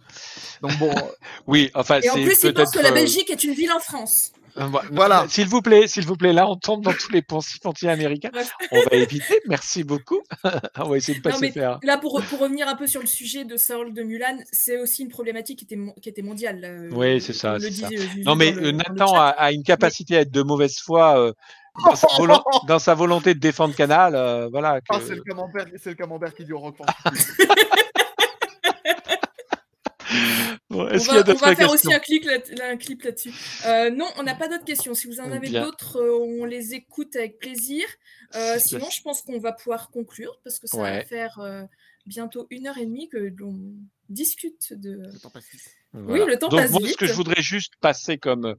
Donc 0.62 0.76
bon, 0.78 0.94
Oui, 1.46 1.70
enfin 1.74 2.00
Et 2.02 2.10
en 2.10 2.14
plus, 2.14 2.42
ils 2.42 2.54
pensent 2.54 2.70
que 2.70 2.80
la 2.80 2.90
euh, 2.90 2.92
Belgique 2.92 3.30
est 3.30 3.44
une 3.44 3.54
ville 3.54 3.72
en 3.72 3.80
France. 3.80 4.32
Euh, 4.58 4.66
vo- 4.66 4.80
Voilà. 4.92 5.26
S'il 5.28 5.48
vous 5.48 5.62
plaît, 5.62 5.86
s'il 5.88 6.06
vous 6.06 6.16
plaît, 6.16 6.32
là 6.32 6.48
on 6.48 6.56
tombe 6.56 6.82
dans 6.84 6.92
tous 6.92 7.10
les 7.12 7.22
poncifs 7.22 7.64
anti-américains. 7.64 8.30
On 8.70 8.80
va 8.90 8.96
éviter. 8.96 9.40
Merci 9.48 9.84
beaucoup. 9.84 10.20
on 10.76 10.88
va 10.88 10.96
essayer 10.96 11.18
de 11.18 11.22
pas 11.22 11.30
Non, 11.30 11.38
mais 11.40 11.50
faire. 11.52 11.78
là, 11.82 11.98
pour, 11.98 12.20
pour 12.22 12.38
revenir 12.40 12.68
un 12.68 12.76
peu 12.76 12.86
sur 12.86 13.00
le 13.00 13.06
sujet 13.06 13.44
de 13.44 13.56
Saul 13.56 13.92
de 13.94 14.02
Mulan, 14.02 14.38
c'est 14.52 14.78
aussi 14.78 15.02
une 15.02 15.08
problématique 15.10 15.58
qui 15.60 15.64
était, 15.64 15.78
qui 16.00 16.08
était 16.08 16.22
mondiale. 16.22 16.60
euh, 16.64 16.90
Oui, 16.92 17.20
c'est 17.20 17.32
ça, 17.32 17.54
euh, 17.54 17.58
Non, 18.24 18.34
mais 18.36 18.52
le- 18.52 18.66
euh, 18.68 18.72
Nathan 18.72 19.14
a, 19.14 19.28
a 19.28 19.52
une 19.52 19.62
capacité 19.62 20.16
à 20.16 20.20
être 20.20 20.30
de 20.32 20.42
mauvaise 20.42 20.76
foi 20.78 21.18
euh, 21.18 21.32
dans, 21.84 21.96
sa 21.96 22.06
volo- 22.16 22.42
dans 22.68 22.78
sa 22.78 22.94
volonté 22.94 23.34
de 23.34 23.40
défendre 23.40 23.74
Canal. 23.74 24.14
euh, 24.14 24.48
voilà. 24.50 24.78
Ah, 24.88 24.98
c'est 25.04 25.14
le 25.16 25.22
camembert, 25.22 25.66
c'est 25.82 25.90
le 25.90 25.96
camembert 25.96 26.34
qui 26.34 26.44
dit 26.44 26.52
au 26.52 26.58
roquefort. 26.60 26.86
Bon, 30.74 30.82
On 30.86 30.88
Est-ce 30.88 31.08
qu'il 31.08 31.18
y 31.18 31.22
va, 31.22 31.32
on 31.52 31.54
faire 31.54 31.70
aussi 31.70 31.92
un, 31.92 31.98
clic 32.00 32.24
là- 32.24 32.38
là- 32.58 32.68
un 32.70 32.76
clip 32.76 33.02
là-dessus. 33.02 33.32
Euh, 33.66 33.90
non, 33.90 34.06
on 34.16 34.22
n'a 34.24 34.34
pas 34.34 34.48
d'autres 34.48 34.64
questions. 34.64 34.92
Si 34.94 35.06
vous 35.06 35.20
en 35.20 35.30
avez 35.30 35.48
Bien. 35.48 35.62
d'autres, 35.64 35.98
euh, 35.98 36.18
on 36.40 36.44
les 36.44 36.74
écoute 36.74 37.14
avec 37.16 37.38
plaisir. 37.38 37.84
Euh, 38.34 38.58
Si- 38.58 38.70
sinon, 38.70 38.90
je 38.90 39.00
pense 39.02 39.22
qu'on 39.22 39.38
va 39.38 39.52
pouvoir 39.52 39.90
conclure 39.90 40.40
parce 40.42 40.58
que 40.58 40.66
ça 40.66 40.78
va 40.78 41.04
faire 41.04 41.38
euh, 41.38 41.62
bientôt 42.06 42.46
une 42.50 42.66
heure 42.66 42.78
et 42.78 42.86
demie 42.86 43.08
que 43.08 43.16
l'on 43.36 43.56
discute 44.08 44.72
de. 44.72 45.00
Le 45.12 45.18
temps 45.20 45.30
passe 45.30 45.48
vite. 45.50 45.62
Voilà. 45.92 46.24
Oui, 46.24 46.28
le 46.30 46.38
temps 46.38 46.48
Donc 46.48 46.60
passe 46.60 46.70
moi, 46.72 46.80
vite. 46.80 46.92
ce 46.92 46.96
que 46.96 47.06
je 47.06 47.12
voudrais 47.12 47.40
juste 47.42 47.74
passer 47.80 48.18
comme 48.18 48.56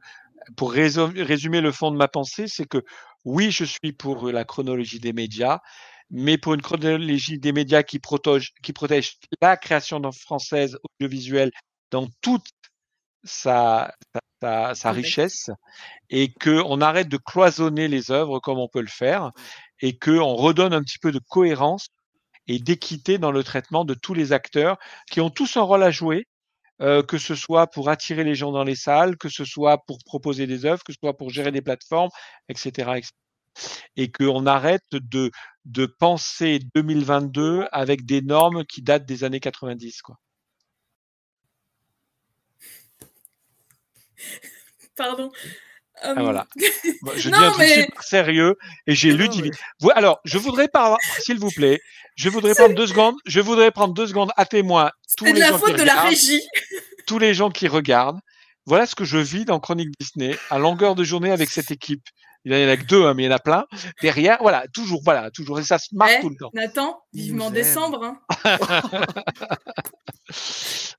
pour 0.56 0.72
résumer 0.72 1.60
le 1.62 1.72
fond 1.72 1.92
de 1.92 1.98
ma 1.98 2.08
pensée, 2.08 2.48
c'est 2.48 2.66
que 2.66 2.84
oui, 3.26 3.52
je 3.52 3.66
suis 3.66 3.92
pour 3.92 4.32
la 4.32 4.46
chronologie 4.46 5.00
des 5.00 5.12
médias, 5.12 5.60
mais 6.12 6.38
pour 6.38 6.54
une 6.54 6.62
chronologie 6.62 7.40
des 7.40 7.52
médias 7.52 7.84
qui 7.84 8.00
protège, 8.00 8.54
qui 8.62 8.72
protège 8.72 9.18
la 9.42 9.58
création 9.58 10.00
française 10.12 10.78
audiovisuelle 11.00 11.52
dans 11.96 12.10
toute 12.20 12.46
sa, 13.24 13.96
sa, 14.42 14.76
sa 14.76 14.92
richesse 14.92 15.50
et 16.10 16.34
qu'on 16.34 16.82
arrête 16.82 17.08
de 17.08 17.16
cloisonner 17.16 17.88
les 17.88 18.12
œuvres 18.12 18.42
comme 18.42 18.60
on 18.60 18.68
peut 18.68 18.82
le 18.82 18.88
faire 18.88 19.32
et 19.80 19.98
qu'on 19.98 20.36
redonne 20.36 20.74
un 20.74 20.84
petit 20.84 21.00
peu 21.00 21.14
de 21.14 21.22
cohérence 21.30 21.88
et 22.48 22.60
d'équité 22.60 23.18
dans 23.18 23.32
le 23.32 23.46
traitement 23.46 23.86
de 23.86 23.94
tous 23.94 24.14
les 24.14 24.34
acteurs 24.34 24.78
qui 25.10 25.22
ont 25.22 25.30
tous 25.30 25.56
un 25.56 25.62
rôle 25.62 25.84
à 25.84 25.90
jouer, 25.90 26.28
euh, 26.82 27.02
que 27.02 27.18
ce 27.18 27.34
soit 27.34 27.68
pour 27.68 27.88
attirer 27.88 28.26
les 28.26 28.36
gens 28.36 28.52
dans 28.52 28.66
les 28.66 28.76
salles, 28.76 29.16
que 29.16 29.30
ce 29.30 29.46
soit 29.46 29.78
pour 29.86 30.00
proposer 30.04 30.48
des 30.48 30.66
œuvres, 30.66 30.84
que 30.84 30.92
ce 30.92 31.00
soit 31.00 31.16
pour 31.16 31.30
gérer 31.30 31.54
des 31.54 31.62
plateformes, 31.62 32.12
etc. 32.50 32.92
etc. 32.98 33.10
Et 33.96 34.12
qu'on 34.12 34.46
arrête 34.48 34.84
de, 34.92 35.32
de 35.64 35.86
penser 35.86 36.60
2022 36.76 37.68
avec 37.72 38.06
des 38.06 38.22
normes 38.22 38.66
qui 38.66 38.82
datent 38.82 39.06
des 39.06 39.24
années 39.24 39.40
90. 39.40 40.02
Quoi. 40.02 40.18
Pardon. 44.95 45.31
Ah, 46.02 46.14
voilà. 46.15 46.45
Je 47.15 47.30
non, 47.30 47.38
dis 47.38 47.43
un 47.45 47.52
truc 47.52 47.60
mais... 47.68 47.81
super 47.84 48.03
sérieux 48.03 48.56
et 48.85 48.93
j'ai 48.95 49.14
lu 49.14 49.30
Divine. 49.30 49.53
Mais... 49.81 49.91
Alors, 49.93 50.19
je 50.26 50.38
voudrais 50.38 50.68
pas, 50.68 50.97
s'il 51.19 51.39
vous 51.39 51.52
plaît, 51.52 51.80
je 52.18 52.27
voudrais 52.27 52.53
prendre 52.53 52.76
deux 52.76 52.88
secondes. 52.88 53.15
Je 53.26 53.39
voudrais 53.39 53.72
prendre 53.72 53.93
deux 53.93 54.07
secondes 54.07 54.31
à 54.35 54.45
témoin 54.45 54.91
tous 55.18 55.23
les 55.26 55.34
de 55.34 55.39
la 55.39 55.52
gens 55.52 55.57
faute 55.60 55.69
qui 55.69 55.76
de 55.76 55.81
regardent, 55.81 55.97
la 56.03 56.10
régie. 56.10 56.41
tous 57.07 57.18
les 57.19 57.34
gens 57.34 57.49
qui 57.49 57.68
regardent. 57.69 58.19
Voilà 58.65 58.85
ce 58.88 58.95
que 58.95 59.06
je 59.06 59.18
vis 59.18 59.45
dans 59.45 59.60
Chronique 59.61 59.89
Disney 59.99 60.38
à 60.49 60.60
longueur 60.60 60.95
de 60.95 61.03
journée 61.06 61.31
avec 61.31 61.49
cette 61.49 61.72
équipe. 61.72 62.03
Il 62.43 62.53
n'y 62.53 62.64
en 62.65 62.68
a 62.69 62.76
que 62.77 62.84
deux, 62.84 63.06
hein, 63.06 63.14
mais 63.15 63.23
il 63.23 63.26
y 63.27 63.30
en 63.30 63.35
a 63.35 63.39
plein. 63.39 63.65
Derrière, 64.02 64.38
voilà, 64.41 64.65
toujours, 64.73 65.02
voilà, 65.03 65.31
toujours. 65.31 65.60
Et 65.60 65.64
ça 65.64 65.77
se 65.80 65.88
marque 65.93 66.11
Eh, 66.18 66.22
tout 66.22 66.30
le 66.30 66.35
temps. 66.35 66.52
Nathan, 66.53 66.99
vivement 67.14 67.49
décembre. 67.52 68.03
hein. 68.03 68.19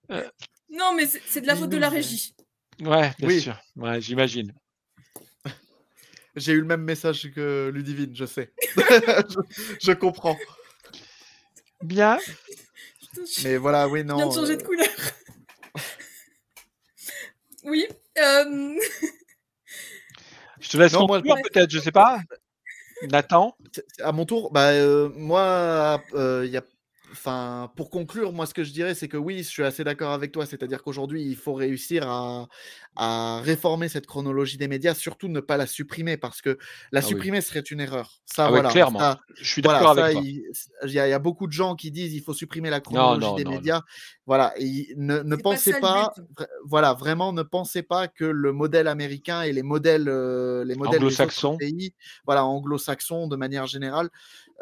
non, 0.70 0.94
mais 0.94 1.06
c'est 1.06 1.22
c'est 1.26 1.40
de 1.40 1.46
la 1.46 1.54
Il 1.54 1.58
faute 1.60 1.70
de 1.70 1.76
la 1.76 1.86
aime. 1.88 1.92
régie. 1.94 2.34
Ouais, 2.80 3.12
bien 3.18 3.28
Oui. 3.28 3.40
sûr. 3.40 3.58
Ouais, 3.76 4.00
j'imagine. 4.00 4.52
J'ai 6.36 6.52
eu 6.52 6.60
le 6.60 6.66
même 6.66 6.82
message 6.82 7.30
que 7.34 7.70
Ludivine, 7.72 8.14
je 8.14 8.26
sais. 8.26 8.52
je, 8.76 9.38
je 9.82 9.92
comprends. 9.92 10.38
Bien. 11.82 12.18
Mais 13.44 13.56
voilà, 13.56 13.88
oui, 13.88 14.00
je 14.00 14.04
viens 14.04 14.14
non. 14.16 14.28
de 14.28 14.34
changer 14.34 14.56
de 14.56 14.62
euh, 14.62 14.66
couleur. 14.66 14.88
oui. 17.64 17.86
euh, 18.18 18.78
Je 20.60 20.68
te 20.68 20.76
laisse 20.76 20.92
Non, 20.92 21.06
moi, 21.06 21.20
peut-être, 21.22 21.70
je 21.70 21.78
sais 21.78 21.92
pas. 21.92 22.20
Nathan? 23.10 23.56
à 24.00 24.12
mon 24.12 24.24
tour, 24.24 24.50
bah, 24.52 24.70
euh, 24.70 25.10
moi, 25.14 26.02
euh, 26.14 26.44
il 26.46 26.50
y 26.52 26.56
a. 26.56 26.62
Enfin, 27.16 27.72
pour 27.76 27.88
conclure, 27.88 28.32
moi, 28.32 28.44
ce 28.46 28.52
que 28.52 28.62
je 28.62 28.72
dirais, 28.72 28.94
c'est 28.94 29.08
que 29.08 29.16
oui, 29.16 29.38
je 29.38 29.48
suis 29.48 29.62
assez 29.64 29.84
d'accord 29.84 30.12
avec 30.12 30.32
toi. 30.32 30.44
C'est-à-dire 30.44 30.82
qu'aujourd'hui, 30.82 31.22
il 31.24 31.34
faut 31.36 31.54
réussir 31.54 32.06
à, 32.06 32.46
à 32.94 33.40
réformer 33.42 33.88
cette 33.88 34.06
chronologie 34.06 34.58
des 34.58 34.68
médias, 34.68 34.94
surtout 34.94 35.28
ne 35.28 35.40
pas 35.40 35.56
la 35.56 35.66
supprimer, 35.66 36.18
parce 36.18 36.42
que 36.42 36.58
la 36.92 37.00
Ah 37.00 37.04
oui. 37.04 37.08
supprimer 37.08 37.40
serait 37.40 37.60
une 37.60 37.80
erreur. 37.80 38.20
Ça, 38.26 38.46
Ah 38.46 38.52
ouais, 38.52 38.60
voilà. 38.60 38.70
clairement. 38.70 38.98
ça- 39.00 39.18
Je 39.40 39.48
suis 39.50 39.62
Voilà, 39.62 39.78
d'accord 39.80 39.94
ça, 39.96 40.04
avec 40.04 40.12
toi. 40.12 40.22
il 40.22 40.90
y, 40.92 40.98
a 40.98 41.06
il 41.08 41.10
y 41.10 41.12
a 41.14 41.18
beaucoup 41.18 41.46
de 41.46 41.52
gens 41.52 41.74
qui 41.74 41.90
disent 41.90 42.14
il 42.14 42.22
faut 42.22 42.34
supprimer 42.34 42.68
la 42.70 42.80
chronologie 42.80 43.26
non, 43.28 43.34
des 43.34 43.44
non, 43.44 43.50
non. 43.50 43.56
médias. 43.56 43.80
Voilà, 44.26 44.52
et 44.58 44.92
ne, 44.96 45.20
ne 45.20 45.36
C'est 45.36 45.42
pas 45.42 45.42
pensez 45.42 45.72
pas, 45.80 46.14
voilà, 46.64 46.92
vraiment 46.94 47.32
ne 47.32 47.42
pensez 47.42 47.82
pas 47.82 48.08
que 48.08 48.24
le 48.24 48.52
modèle 48.52 48.88
américain 48.88 49.42
et 49.42 49.52
les 49.52 49.62
modèles, 49.62 50.08
euh, 50.08 50.64
les 50.64 50.74
modèles 50.74 51.04
des 51.04 51.20
autres 51.22 51.44
Anglo-saxon. 51.44 51.56
pays, 51.58 51.94
voilà, 52.26 52.44
anglo-saxons 52.44 53.28
de 53.28 53.36
manière 53.36 53.66
générale, 53.66 54.10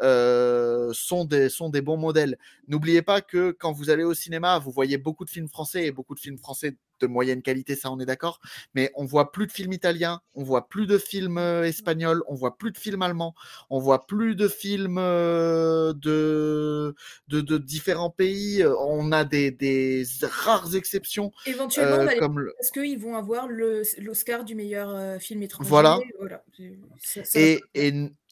euh, 0.01 0.91
sont 0.93 1.25
des 1.25 1.49
sont 1.49 1.69
des 1.69 1.81
bons 1.81 1.97
modèles. 1.97 2.37
N'oubliez 2.67 3.01
pas 3.01 3.21
que 3.21 3.51
quand 3.51 3.71
vous 3.71 3.89
allez 3.89 4.03
au 4.03 4.13
cinéma, 4.13 4.59
vous 4.59 4.71
voyez 4.71 4.97
beaucoup 4.97 5.25
de 5.25 5.29
films 5.29 5.47
français 5.49 5.85
et 5.85 5.91
beaucoup 5.91 6.15
de 6.15 6.19
films 6.19 6.37
français 6.37 6.75
de 7.01 7.07
moyenne 7.07 7.41
qualité, 7.41 7.75
ça 7.75 7.91
on 7.91 7.99
est 7.99 8.05
d'accord, 8.05 8.39
mais 8.73 8.89
on 8.95 9.03
voit 9.03 9.33
plus 9.33 9.47
de 9.47 9.51
films 9.51 9.73
italiens, 9.73 10.21
on 10.33 10.43
voit 10.43 10.69
plus 10.69 10.87
de 10.87 10.97
films 10.97 11.37
euh, 11.37 11.63
espagnols, 11.63 12.23
on 12.29 12.35
voit 12.35 12.57
plus 12.57 12.71
de 12.71 12.77
films 12.77 13.01
allemands, 13.01 13.35
on 13.69 13.79
voit 13.79 14.05
plus 14.07 14.33
de 14.35 14.47
films 14.47 14.97
euh, 14.97 15.91
de, 15.93 16.95
de, 17.27 17.41
de 17.41 17.57
différents 17.57 18.09
pays. 18.09 18.63
On 18.79 19.11
a 19.11 19.25
des, 19.25 19.51
des 19.51 20.05
rares 20.23 20.73
exceptions 20.75 21.31
Éventuellement, 21.45 21.97
euh, 21.97 22.17
comme 22.17 22.39
le- 22.39 22.53
parce 22.57 22.71
qu'ils 22.71 22.97
vont 22.99 23.17
avoir 23.17 23.47
l'Oscar 23.49 24.45
du 24.45 24.55
meilleur 24.55 25.21
film 25.21 25.43
étranger. 25.43 25.69
Voilà. 25.69 25.99
voilà. 26.19 26.43
C'est- 26.53 27.25
ça- 27.25 27.25
ça- 27.25 27.39
et, 27.39 27.61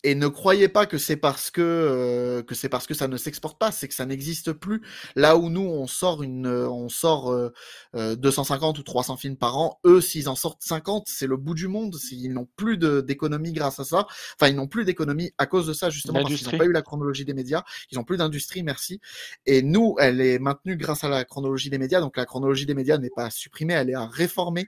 et 0.04 0.16
ne 0.16 0.28
croyez 0.28 0.68
pas 0.68 0.86
que 0.86 0.98
c'est 0.98 1.16
parce 1.16 1.50
que 1.50 1.62
euh, 1.62 2.44
que 2.44 2.56
c'est 2.56 2.70
parce 2.70 2.88
que 2.88 2.94
ça 2.94 3.08
ne 3.08 3.18
s'exporte 3.18 3.58
pas, 3.58 3.72
c'est 3.72 3.88
que 3.88 3.94
ça 3.94 4.06
n'existe 4.06 4.52
plus. 4.52 4.82
Là 5.16 5.38
où 5.38 5.50
nous 5.50 5.62
on 5.62 5.88
sort 5.88 6.24
une, 6.24 6.46
euh, 6.46 6.70
on 6.70 6.90
sort 6.90 7.32
euh, 7.32 7.54
euh, 7.96 8.16
250 8.16 8.80
ou 8.80 8.84
300 8.84 9.18
films 9.18 9.38
par 9.38 9.58
an, 9.58 9.80
eux 9.86 10.02
s'ils 10.02 10.28
en 10.28 10.36
sortent 10.36 10.62
50, 10.62 11.06
c'est 11.08 11.28
le 11.28 11.38
bout 11.38 11.54
du 11.54 11.68
monde. 11.68 11.96
S'ils 11.96 12.34
n'ont 12.34 12.48
plus 12.58 12.78
d'économie 12.78 13.54
grâce 13.54 13.80
à 13.80 13.86
ça, 13.86 14.06
enfin 14.36 14.50
ils 14.50 14.56
n'ont 14.56 14.68
plus 14.68 14.84
d'économie 14.84 15.32
à 15.38 15.46
cause 15.46 15.68
de 15.68 15.74
ça 15.74 15.90
justement 15.90 16.22
parce 16.22 16.36
qu'ils 16.36 16.52
n'ont 16.52 16.58
pas 16.58 16.66
eu 16.66 16.74
la 16.74 16.82
chronologie 16.82 17.26
des 17.26 17.34
médias, 17.34 17.64
ils 17.92 17.98
n'ont 17.98 18.04
plus 18.04 18.18
d'industrie, 18.18 18.64
merci. 18.64 19.00
Et 19.46 19.62
nous, 19.62 19.96
elle 20.00 20.20
est 20.20 20.40
maintenue 20.40 20.76
grâce 20.76 21.04
à 21.04 21.10
la 21.10 21.24
chronologie 21.24 21.70
des 21.70 21.78
médias. 21.78 22.02
Donc 22.02 22.18
la 22.18 22.26
chronologie 22.26 22.66
des 22.66 22.76
médias 22.76 22.98
n'est 22.98 23.10
pas 23.10 23.26
à 23.26 23.30
supprimer, 23.30 23.74
elle 23.74 23.90
est 23.90 23.96
à 23.96 24.06
réformer. 24.06 24.68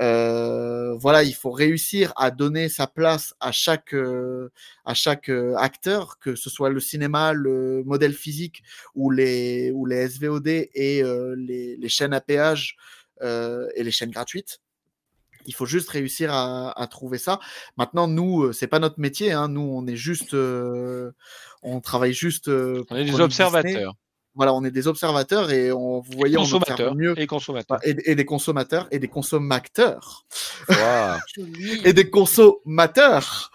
Euh, 0.00 0.94
voilà, 0.96 1.22
il 1.22 1.34
faut 1.34 1.52
réussir 1.52 2.12
à 2.16 2.30
donner 2.32 2.68
sa 2.68 2.86
place 2.88 3.34
à 3.38 3.52
chaque 3.52 3.94
euh, 3.94 4.50
à 4.84 4.92
chaque 4.94 5.28
euh, 5.28 5.54
acteur, 5.56 6.18
que 6.18 6.34
ce 6.34 6.50
soit 6.50 6.70
le 6.70 6.80
cinéma, 6.80 7.32
le 7.32 7.84
modèle 7.84 8.12
physique 8.14 8.62
ou 8.96 9.10
les 9.10 9.70
ou 9.72 9.86
les 9.86 10.08
SVOD 10.08 10.48
et 10.48 11.02
euh, 11.02 11.36
les, 11.38 11.76
les 11.76 11.88
chaînes 11.88 12.12
à 12.12 12.20
péage 12.20 12.76
euh, 13.22 13.68
et 13.76 13.84
les 13.84 13.92
chaînes 13.92 14.10
gratuites. 14.10 14.60
Il 15.46 15.54
faut 15.54 15.66
juste 15.66 15.90
réussir 15.90 16.32
à, 16.32 16.72
à 16.80 16.86
trouver 16.86 17.18
ça. 17.18 17.38
Maintenant, 17.76 18.08
nous, 18.08 18.52
c'est 18.54 18.66
pas 18.66 18.78
notre 18.78 18.98
métier. 18.98 19.30
Hein. 19.32 19.48
Nous, 19.48 19.60
on 19.60 19.86
est 19.86 19.94
juste, 19.94 20.32
euh, 20.32 21.12
on 21.62 21.80
travaille 21.80 22.14
juste. 22.14 22.48
euh, 22.48 22.82
On 22.90 22.96
est 22.96 23.04
des 23.04 23.12
Disney. 23.68 23.84
Voilà, 24.36 24.52
on 24.52 24.64
est 24.64 24.70
des 24.72 24.88
observateurs 24.88 25.50
et 25.52 25.70
on, 25.70 26.00
vous 26.00 26.12
voyez, 26.16 26.36
on 26.36 26.42
observe 26.42 26.96
mieux 26.96 27.14
Et 27.18 27.26
consommateurs. 27.28 27.78
et, 27.84 27.94
et 28.10 28.14
des 28.16 28.24
consommateurs 28.24 28.88
et 28.90 28.98
des 28.98 29.06
consommateurs 29.08 30.26
et 31.84 31.92
des 31.92 32.10
consommateurs. 32.10 33.52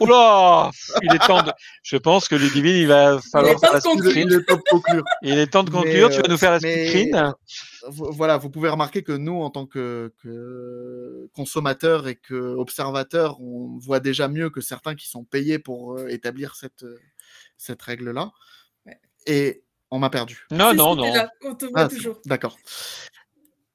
Oh 0.00 0.06
là 0.06 0.70
Il 1.02 1.14
est 1.14 1.18
temps 1.18 1.42
de. 1.42 1.52
Je 1.82 1.96
pense 1.96 2.28
que 2.28 2.34
Ludivine, 2.34 2.76
il 2.76 2.86
va 2.88 3.20
falloir 3.30 3.52
est 3.52 3.54
temps 3.56 3.60
faire 3.60 3.72
la 3.74 3.80
conclure. 3.80 4.10
Il 4.16 4.30
screen. 4.30 4.32
est 4.40 4.44
temps 4.44 4.56
de 4.56 4.62
conclure. 4.70 5.04
Il 5.22 5.38
est 5.38 5.46
temps 5.46 5.62
de 5.64 5.70
Mais, 5.70 5.76
conclure. 5.78 6.10
Tu 6.10 6.16
vas 6.16 6.22
euh, 6.24 6.30
nous 6.30 6.38
faire 6.38 6.50
la 6.52 6.58
speed 6.60 6.88
screen. 6.88 7.32
Vo- 7.88 8.10
Voilà, 8.12 8.36
vous 8.38 8.50
pouvez 8.50 8.68
remarquer 8.70 9.02
que 9.02 9.12
nous, 9.12 9.40
en 9.42 9.50
tant 9.50 9.66
que, 9.66 10.12
que 10.22 11.28
consommateurs 11.34 12.08
et 12.08 12.16
que 12.16 12.34
observateurs, 12.56 13.40
on 13.40 13.76
voit 13.78 14.00
déjà 14.00 14.28
mieux 14.28 14.50
que 14.50 14.60
certains 14.60 14.94
qui 14.94 15.08
sont 15.08 15.24
payés 15.24 15.58
pour 15.58 15.98
euh, 15.98 16.08
établir 16.08 16.56
cette, 16.56 16.82
euh, 16.84 16.98
cette 17.56 17.82
règle-là. 17.82 18.32
Ouais. 18.86 18.98
Et 19.26 19.62
on 19.90 19.98
m'a 19.98 20.10
perdu. 20.10 20.46
Non, 20.50 20.74
non, 20.74 20.94
non. 20.96 21.12
là, 21.12 21.30
On 21.42 21.54
te 21.54 21.66
voit 21.66 21.80
Ah, 21.80 21.88
toujours. 21.88 22.20
D'accord. 22.26 22.56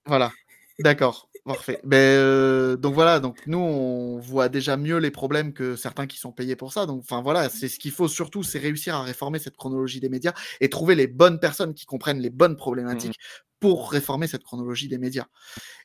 Voilà. 0.06 0.32
D'accord. 0.80 1.30
Parfait. 1.46 1.80
Ben, 1.84 1.98
euh, 1.98 2.76
donc 2.76 2.94
voilà, 2.94 3.20
donc 3.20 3.38
nous 3.48 3.58
on 3.58 4.20
voit 4.20 4.50
déjà 4.50 4.78
mieux 4.78 4.98
les 4.98 5.10
problèmes 5.10 5.54
que 5.54 5.76
certains 5.76 6.06
qui 6.06 6.18
sont 6.18 6.32
payés 6.32 6.56
pour 6.56 6.74
ça. 6.74 6.86
Donc 6.86 7.00
enfin 7.02 7.22
voilà, 7.22 7.50
c'est 7.50 7.68
ce 7.70 7.80
qu'il 7.80 7.92
faut 7.92 8.08
surtout, 8.08 8.44
c'est 8.44 8.60
réussir 8.60 8.94
à 8.94 9.04
réformer 9.04 9.40
cette 9.40 9.56
chronologie 9.56 10.00
des 10.00 10.10
médias 10.10 10.34
et 10.60 10.70
trouver 10.70 10.96
les 10.96 11.08
bonnes 11.08 11.40
personnes 11.40 11.74
qui 11.74 11.86
comprennent 11.86 12.20
les 12.20 12.30
bonnes 12.30 12.56
problématiques 12.56 13.18
pour 13.60 13.92
réformer 13.92 14.28
cette 14.28 14.44
chronologie 14.44 14.90
des 14.90 14.98
médias. 15.00 15.26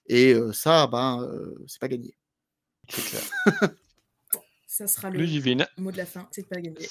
Et 0.06 0.34
euh, 0.34 0.52
ça, 0.52 0.86
ben, 0.86 1.22
euh, 1.22 1.54
c'est 1.66 1.80
pas 1.80 1.88
gagné. 1.88 2.14
C'est 2.88 3.02
clair. 3.02 3.22
Ça 4.66 4.86
sera 4.88 5.08
le 5.08 5.18
Ludivine. 5.20 5.66
mot 5.78 5.92
de 5.92 5.96
la 5.96 6.04
fin. 6.06 6.26
C'est 6.32 6.48
pas 6.48 6.60
gagné. 6.60 6.88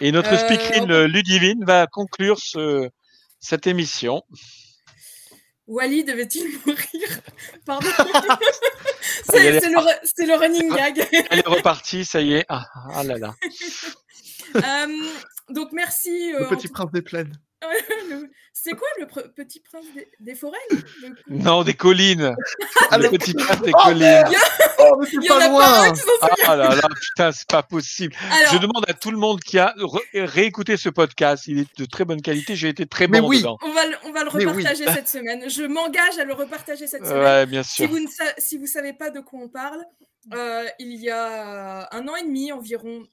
Et 0.00 0.12
notre 0.12 0.32
Euh, 0.32 0.38
speakerine 0.38 1.04
Ludivine 1.04 1.64
va 1.64 1.86
conclure 1.86 2.38
ce, 2.38 2.88
cette 3.40 3.66
émission. 3.66 4.22
Wally 5.66 6.04
devait-il 6.04 6.58
mourir? 6.66 7.20
Pardon. 7.64 7.88
C'est 9.30 9.60
c'est 9.60 9.68
le, 9.68 10.26
le 10.26 10.34
running 10.36 10.74
gag. 10.74 11.08
Elle 11.30 11.38
est 11.38 11.46
repartie, 11.46 12.04
ça 12.04 12.20
y 12.20 12.34
est. 12.34 12.44
Ah, 12.48 12.64
ah 12.94 13.04
là 13.04 13.18
là. 13.18 13.34
Euh, 14.56 14.86
donc 15.50 15.68
merci. 15.70 16.32
Le 16.32 16.42
euh, 16.42 16.48
petit 16.48 16.66
prince 16.66 16.90
des 16.90 17.02
plaines. 17.02 17.32
C'est 18.52 18.72
quoi 18.72 18.88
le 18.98 19.06
pr- 19.06 19.32
petit 19.34 19.60
prince 19.60 19.84
des, 19.94 20.08
des 20.20 20.34
forêts 20.34 20.58
Le- 20.70 21.14
Non, 21.28 21.62
des 21.62 21.74
collines. 21.74 22.34
Ah, 22.90 22.98
le 22.98 23.08
petit 23.10 23.34
prince 23.34 23.60
des 23.62 23.72
Oh, 23.74 23.80
collines. 23.84 24.24
Oh, 24.78 24.96
mais 25.00 25.06
Il 25.12 25.20
c'est 25.22 25.26
y 25.26 25.30
en 25.30 25.38
pas 25.38 25.48
loin. 25.48 25.92
Ah 26.46 26.56
là 26.56 26.74
là, 26.74 26.88
putain, 27.00 27.32
c'est 27.32 27.48
pas 27.48 27.62
possible. 27.62 28.14
Alors, 28.30 28.52
Je 28.54 28.58
demande 28.58 28.84
à 28.88 28.94
tout 28.94 29.10
le 29.10 29.18
monde 29.18 29.40
qui 29.40 29.58
a 29.58 29.74
réécouté 30.14 30.76
ce 30.76 30.88
podcast. 30.88 31.46
Il 31.46 31.58
est 31.60 31.78
de 31.78 31.84
très 31.84 32.04
bonne 32.04 32.22
qualité. 32.22 32.56
J'ai 32.56 32.68
été 32.68 32.86
très 32.86 33.08
Mais 33.08 33.20
bon 33.20 33.28
oui. 33.28 33.38
dedans. 33.38 33.58
on 33.62 33.72
va, 33.72 33.86
le- 33.86 33.96
on 34.04 34.12
va 34.12 34.24
le 34.24 34.30
oui. 34.34 34.44
repartager 34.46 34.84
cette 34.92 35.08
semaine. 35.08 35.48
Je 35.48 35.62
m'engage 35.62 36.18
à 36.18 36.24
le 36.24 36.32
repartager 36.34 36.86
cette 36.86 37.04
semaine. 37.04 37.22
Ouais, 37.22 37.46
bien 37.46 37.62
Si 37.62 37.86
vous 37.86 37.98
ne 37.98 38.08
sa- 38.08 38.34
si 38.38 38.58
vous 38.58 38.66
savez 38.66 38.92
pas 38.92 39.10
de 39.10 39.20
quoi 39.20 39.40
on 39.42 39.48
parle, 39.48 39.82
euh, 40.34 40.64
il 40.78 40.94
y 40.96 41.10
a 41.10 41.88
un 41.92 42.08
an 42.08 42.16
et 42.16 42.22
demi 42.24 42.52
environ, 42.52 43.04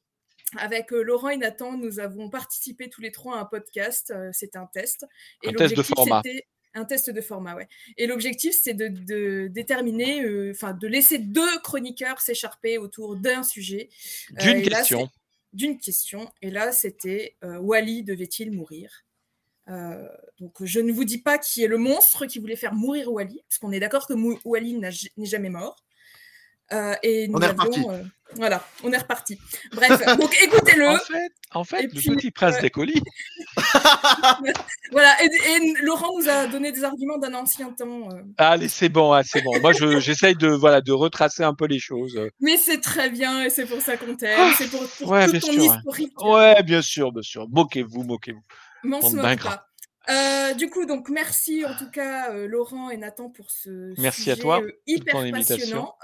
avec 0.56 0.94
euh, 0.94 1.02
Laurent 1.02 1.30
et 1.30 1.38
Nathan, 1.38 1.78
nous 1.78 2.00
avons 2.00 2.30
participé 2.30 2.90
tous 2.90 3.02
les 3.02 3.12
trois 3.12 3.38
à 3.38 3.42
un 3.42 3.46
podcast. 3.46 4.12
euh, 4.12 4.30
C'était 4.32 4.58
un 4.58 4.66
test. 4.68 5.06
Un 5.46 5.52
test 5.52 5.72
de 5.72 5.76
l'objectif, 5.78 5.96
format. 5.96 6.22
Un 6.74 6.86
test 6.86 7.10
de 7.10 7.22
format, 7.22 7.56
ouais. 7.56 7.68
Et 7.98 8.08
l'objectif, 8.08 8.56
c'est 8.62 8.74
de, 8.74 8.88
de 8.88 9.48
déterminer, 9.48 10.22
euh, 10.22 10.52
enfin, 10.52 10.74
de 10.74 10.88
laisser 10.88 11.18
deux 11.18 11.60
chroniqueurs 11.60 12.22
s'écharper 12.22 12.78
autour 12.78 13.16
d'un 13.16 13.44
sujet. 13.44 13.90
Euh, 14.40 14.44
D'une 14.44 14.58
et 14.58 14.62
question. 14.62 15.10
D'une 15.54 15.80
question. 15.80 16.32
Et 16.42 16.52
là, 16.52 16.72
c'était 16.72 17.36
euh, 17.44 17.58
Wally 17.58 18.04
devait-il 18.04 18.52
mourir? 18.52 19.04
Donc, 20.40 20.64
je 20.64 20.80
ne 20.80 20.94
vous 20.94 21.04
dis 21.04 21.18
pas 21.18 21.38
qui 21.38 21.62
est 21.62 21.68
le 21.68 21.78
monstre 21.78 22.26
qui 22.26 22.40
voulait 22.40 22.56
faire 22.56 22.74
mourir 22.74 23.12
Wally, 23.12 23.44
parce 23.50 23.58
qu'on 23.58 23.74
est 23.74 23.82
d'accord 23.82 24.08
que 24.08 24.14
Mou- 24.14 24.40
Wally 24.46 24.76
n'est 24.76 25.26
jamais 25.26 25.50
mort. 25.50 25.76
Et 27.04 27.28
nous 27.28 27.38
On 27.38 27.42
est 27.42 27.90
euh, 27.90 28.04
voilà, 28.36 28.64
on 28.84 28.92
est 28.92 28.98
reparti. 28.98 29.40
Bref, 29.74 30.04
donc 30.18 30.36
écoutez-le. 30.44 30.88
En 30.98 30.98
fait, 31.00 31.32
en 31.54 31.64
fait 31.64 31.82
le 31.84 31.90
puis, 31.90 32.10
petit 32.10 32.32
prince 32.32 32.56
euh, 32.58 32.62
des 32.62 32.70
colis. 32.70 33.02
Voilà, 34.92 35.14
et, 35.24 35.26
et 35.28 35.74
Laurent 35.82 36.18
nous 36.18 36.30
a 36.30 36.48
donné 36.48 36.72
des 36.72 36.84
arguments 36.84 37.18
d'un 37.18 37.34
ancien 37.34 37.72
temps. 37.72 38.10
euh, 38.12 38.22
Allez, 38.38 38.68
c'est 38.68 38.90
bon, 38.90 39.12
ah, 39.12 39.22
c'est 39.24 39.42
bon. 39.42 39.60
Moi, 39.62 39.74
je- 39.74 40.00
j'essaye 40.00 40.36
de, 40.36 40.48
voilà, 40.50 40.82
de 40.82 40.92
retracer 40.92 41.44
un 41.44 41.54
peu 41.54 41.66
les 41.66 41.80
choses. 41.80 42.20
mais 42.40 42.58
c'est 42.58 42.80
très 42.82 43.10
bien 43.10 43.44
et 43.44 43.50
c'est 43.50 43.66
pour 43.66 43.82
ça 43.82 43.98
qu'on 43.98 44.16
t'aime. 44.16 44.52
C'est 44.58 44.70
pour, 44.70 44.88
pour 44.88 45.10
Ouais, 45.10 45.26
tout 45.28 45.40
ton 45.40 45.52
sûr. 45.52 45.60
ouais. 45.62 45.66
historique. 45.78 46.22
Ouais, 46.24 46.64
bien 46.64 46.82
sûr, 46.82 47.12
bien 47.12 47.22
sûr. 47.24 47.48
Moquez-vous, 47.50 48.04
moquez-vous. 48.04 48.42
D'ingrats. 49.18 49.50
pas. 49.58 49.64
Euh, 50.10 50.54
du 50.54 50.70
coup, 50.70 50.86
donc 50.86 51.10
merci 51.10 51.66
en 51.66 51.76
tout 51.76 51.90
cas 51.92 52.32
euh, 52.32 52.48
Laurent 52.48 52.90
et 52.90 52.96
Nathan 52.96 53.30
pour 53.30 53.52
ce 53.52 53.94
Merci 54.00 54.32
à 54.32 54.36
sujet 54.36 54.42
toi 54.42 54.60
euh, 54.62 54.68
pour 54.68 54.72
hyper 54.88 55.14
ton 55.16 55.20
invitation. 55.20 55.56
passionnant. 55.58 55.96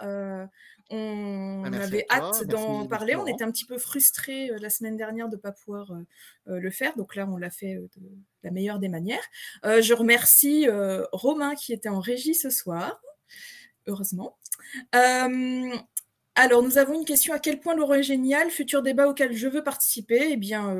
On 0.90 1.64
Ah, 1.66 1.70
merci 1.70 1.88
avait 1.88 2.06
hâte 2.10 2.44
d'en 2.46 2.86
parler. 2.88 3.16
On 3.16 3.26
était 3.26 3.44
un 3.44 3.52
petit 3.52 3.66
peu 3.66 3.78
frustrés 3.78 4.50
euh, 4.50 4.58
la 4.60 4.70
semaine 4.70 4.98
dernière 4.98 5.30
de 5.30 5.36
ne 5.36 5.42
pas 5.42 5.52
pouvoir 5.52 5.92
euh, 5.92 6.06
euh, 6.50 6.60
le 6.60 6.72
faire. 6.72 6.96
Donc 6.98 7.16
là, 7.16 7.28
on 7.30 7.38
l'a 7.38 7.50
fait 7.50 7.76
de 7.76 8.02
la 8.44 8.52
meilleure 8.52 8.80
des 8.80 8.90
manières. 8.90 9.24
Je 9.64 9.94
remercie 9.94 10.68
Romain 11.12 11.56
qui 11.56 11.74
était 11.74 11.90
en 11.90 12.00
régie 12.00 12.36
ce 12.36 12.50
soir, 12.50 13.02
heureusement. 13.88 14.38
Alors, 16.36 16.64
nous 16.64 16.80
avons 16.80 16.96
une 16.96 17.06
question. 17.06 17.34
À 17.34 17.40
quel 17.40 17.60
point 17.60 17.76
Laurent 17.76 17.94
est 17.94 18.04
génial? 18.04 18.50
Futur 18.50 18.82
débat 18.82 19.08
auquel 19.08 19.34
je 19.34 19.48
veux 19.48 19.64
participer? 19.64 20.32
Eh 20.32 20.38
bien, 20.38 20.76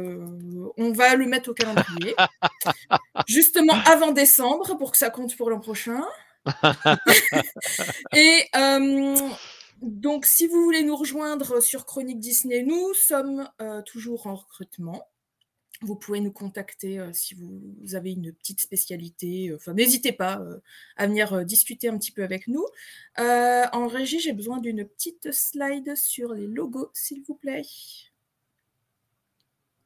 on 0.78 0.92
va 0.92 1.16
le 1.16 1.26
mettre 1.26 1.52
au 1.52 1.54
calendrier. 1.54 2.16
Justement 3.28 3.76
avant 3.86 4.12
décembre, 4.12 4.78
pour 4.78 4.92
que 4.92 4.98
ça 4.98 5.10
compte 5.10 5.36
pour 5.38 5.50
l'an 5.50 5.60
prochain. 5.60 6.04
Et 8.16 8.50
euh, 8.56 9.16
donc, 9.84 10.26
si 10.26 10.48
vous 10.48 10.64
voulez 10.64 10.84
nous 10.84 10.96
rejoindre 10.96 11.62
sur 11.62 11.86
Chronique 11.86 12.20
Disney, 12.20 12.64
nous 12.64 12.94
sommes 12.94 13.50
euh, 13.62 13.82
toujours 13.82 14.28
en 14.28 14.36
recrutement. 14.36 15.08
Vous 15.82 15.96
pouvez 15.96 16.22
nous 16.22 16.32
contacter 16.32 17.00
euh, 17.00 17.12
si 17.12 17.36
vous, 17.36 17.62
vous 17.82 17.96
avez 17.96 18.14
une 18.14 18.32
petite 18.32 18.62
spécialité. 18.62 19.50
euh, 19.50 19.58
Enfin, 19.58 19.74
n'hésitez 19.74 20.14
pas 20.14 20.42
à 20.96 21.08
venir 21.08 21.46
discuter 21.46 21.90
un 21.90 21.98
petit 21.98 22.12
peu 22.12 22.24
avec 22.24 22.48
nous. 22.48 22.66
En 23.18 23.88
régie, 23.88 24.20
j'ai 24.20 24.34
besoin 24.34 24.60
d'une 24.60 24.86
petite 24.88 25.32
slide 25.32 25.96
sur 25.96 26.34
les 26.34 26.48
logos, 26.48 26.90
s'il 26.94 27.22
vous 27.24 27.36
plaît. 27.36 27.64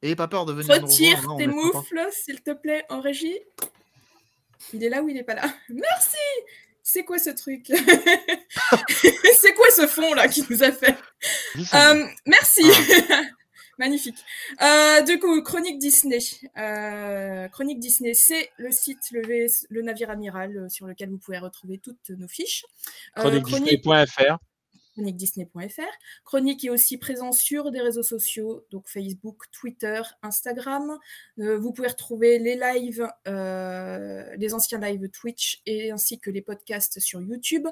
Et 0.03 0.15
pas 0.15 0.27
peur 0.27 0.45
de 0.45 0.53
venir 0.53 0.81
Retire 0.81 1.35
tes 1.37 1.47
moufles, 1.47 2.07
s'il 2.11 2.41
te 2.43 2.51
plaît, 2.51 2.85
en 2.89 3.01
régie. 3.01 3.39
Il 4.73 4.83
est 4.83 4.89
là 4.89 5.01
ou 5.01 5.09
il 5.09 5.15
n'est 5.15 5.23
pas 5.23 5.35
là? 5.35 5.51
Merci 5.69 6.17
C'est 6.89 7.03
quoi 7.03 7.19
ce 7.19 7.31
truc? 7.31 7.65
C'est 7.69 9.53
quoi 9.55 9.69
ce 9.75 9.87
fond 9.87 10.13
là 10.13 10.29
qui 10.29 10.41
nous 10.49 10.63
a 10.63 10.71
fait? 10.71 10.95
Euh, 11.73 12.07
Merci 12.25 12.63
Magnifique. 13.77 14.15
Euh, 14.61 15.01
du 15.01 15.19
coup, 15.19 15.41
Chronique 15.41 15.79
Disney. 15.79 16.19
Euh, 16.57 17.49
Chronique 17.49 17.79
Disney, 17.79 18.13
c'est 18.13 18.51
le 18.55 18.71
site, 18.71 18.99
le, 19.11 19.21
VS 19.21 19.67
le 19.69 19.81
navire 19.81 20.09
amiral 20.09 20.69
sur 20.69 20.87
lequel 20.87 21.09
vous 21.09 21.17
pouvez 21.17 21.39
retrouver 21.39 21.77
toutes 21.77 22.09
nos 22.11 22.29
fiches. 22.29 22.63
Euh, 23.17 23.41
ChroniqueDisney.fr. 23.41 24.37
chroniquedisney.fr. 24.97 25.81
Chronique 26.25 26.65
est 26.65 26.69
aussi 26.69 26.97
présent 26.97 27.31
sur 27.31 27.71
des 27.71 27.81
réseaux 27.81 28.03
sociaux, 28.03 28.65
donc 28.71 28.87
Facebook, 28.87 29.43
Twitter, 29.51 30.01
Instagram. 30.23 30.97
Euh, 31.39 31.57
vous 31.57 31.71
pouvez 31.71 31.87
retrouver 31.87 32.39
les 32.39 32.55
lives, 32.55 33.07
euh, 33.27 34.35
les 34.37 34.53
anciens 34.53 34.79
lives 34.79 35.09
Twitch 35.09 35.61
et 35.65 35.91
ainsi 35.91 36.19
que 36.19 36.31
les 36.31 36.41
podcasts 36.41 36.99
sur 36.99 37.21
YouTube. 37.21 37.67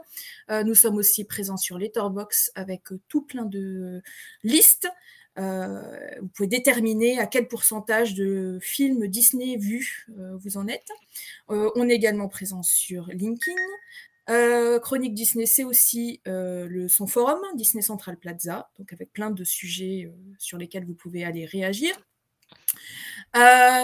Euh, 0.51 0.63
nous 0.63 0.75
sommes 0.75 0.97
aussi 0.97 1.25
présents 1.25 1.57
sur 1.57 1.77
Letterboxd 1.77 2.51
avec 2.55 2.83
tout 3.07 3.21
plein 3.21 3.45
de 3.45 4.01
listes. 4.43 4.87
Vous 5.37 6.29
pouvez 6.33 6.47
déterminer 6.47 7.19
à 7.19 7.25
quel 7.25 7.49
pourcentage 7.49 8.13
de 8.13 8.57
films 8.61 9.07
Disney 9.07 9.57
vus 9.57 10.07
vous 10.07 10.55
en 10.55 10.69
êtes. 10.69 10.87
On 11.49 11.89
est 11.89 11.93
également 11.93 12.29
présent 12.29 12.63
sur 12.63 13.07
LinkedIn. 13.07 13.59
Euh, 14.29 14.79
Chronique 14.79 15.13
Disney, 15.13 15.45
c'est 15.45 15.63
aussi 15.63 16.21
euh, 16.27 16.87
son 16.87 17.05
forum, 17.05 17.39
Disney 17.55 17.81
Central 17.81 18.17
Plaza, 18.17 18.69
donc 18.79 18.91
avec 18.91 19.13
plein 19.13 19.29
de 19.29 19.43
sujets 19.43 20.05
euh, 20.07 20.15
sur 20.39 20.57
lesquels 20.57 20.85
vous 20.85 20.95
pouvez 20.95 21.23
aller 21.23 21.45
réagir. 21.45 21.95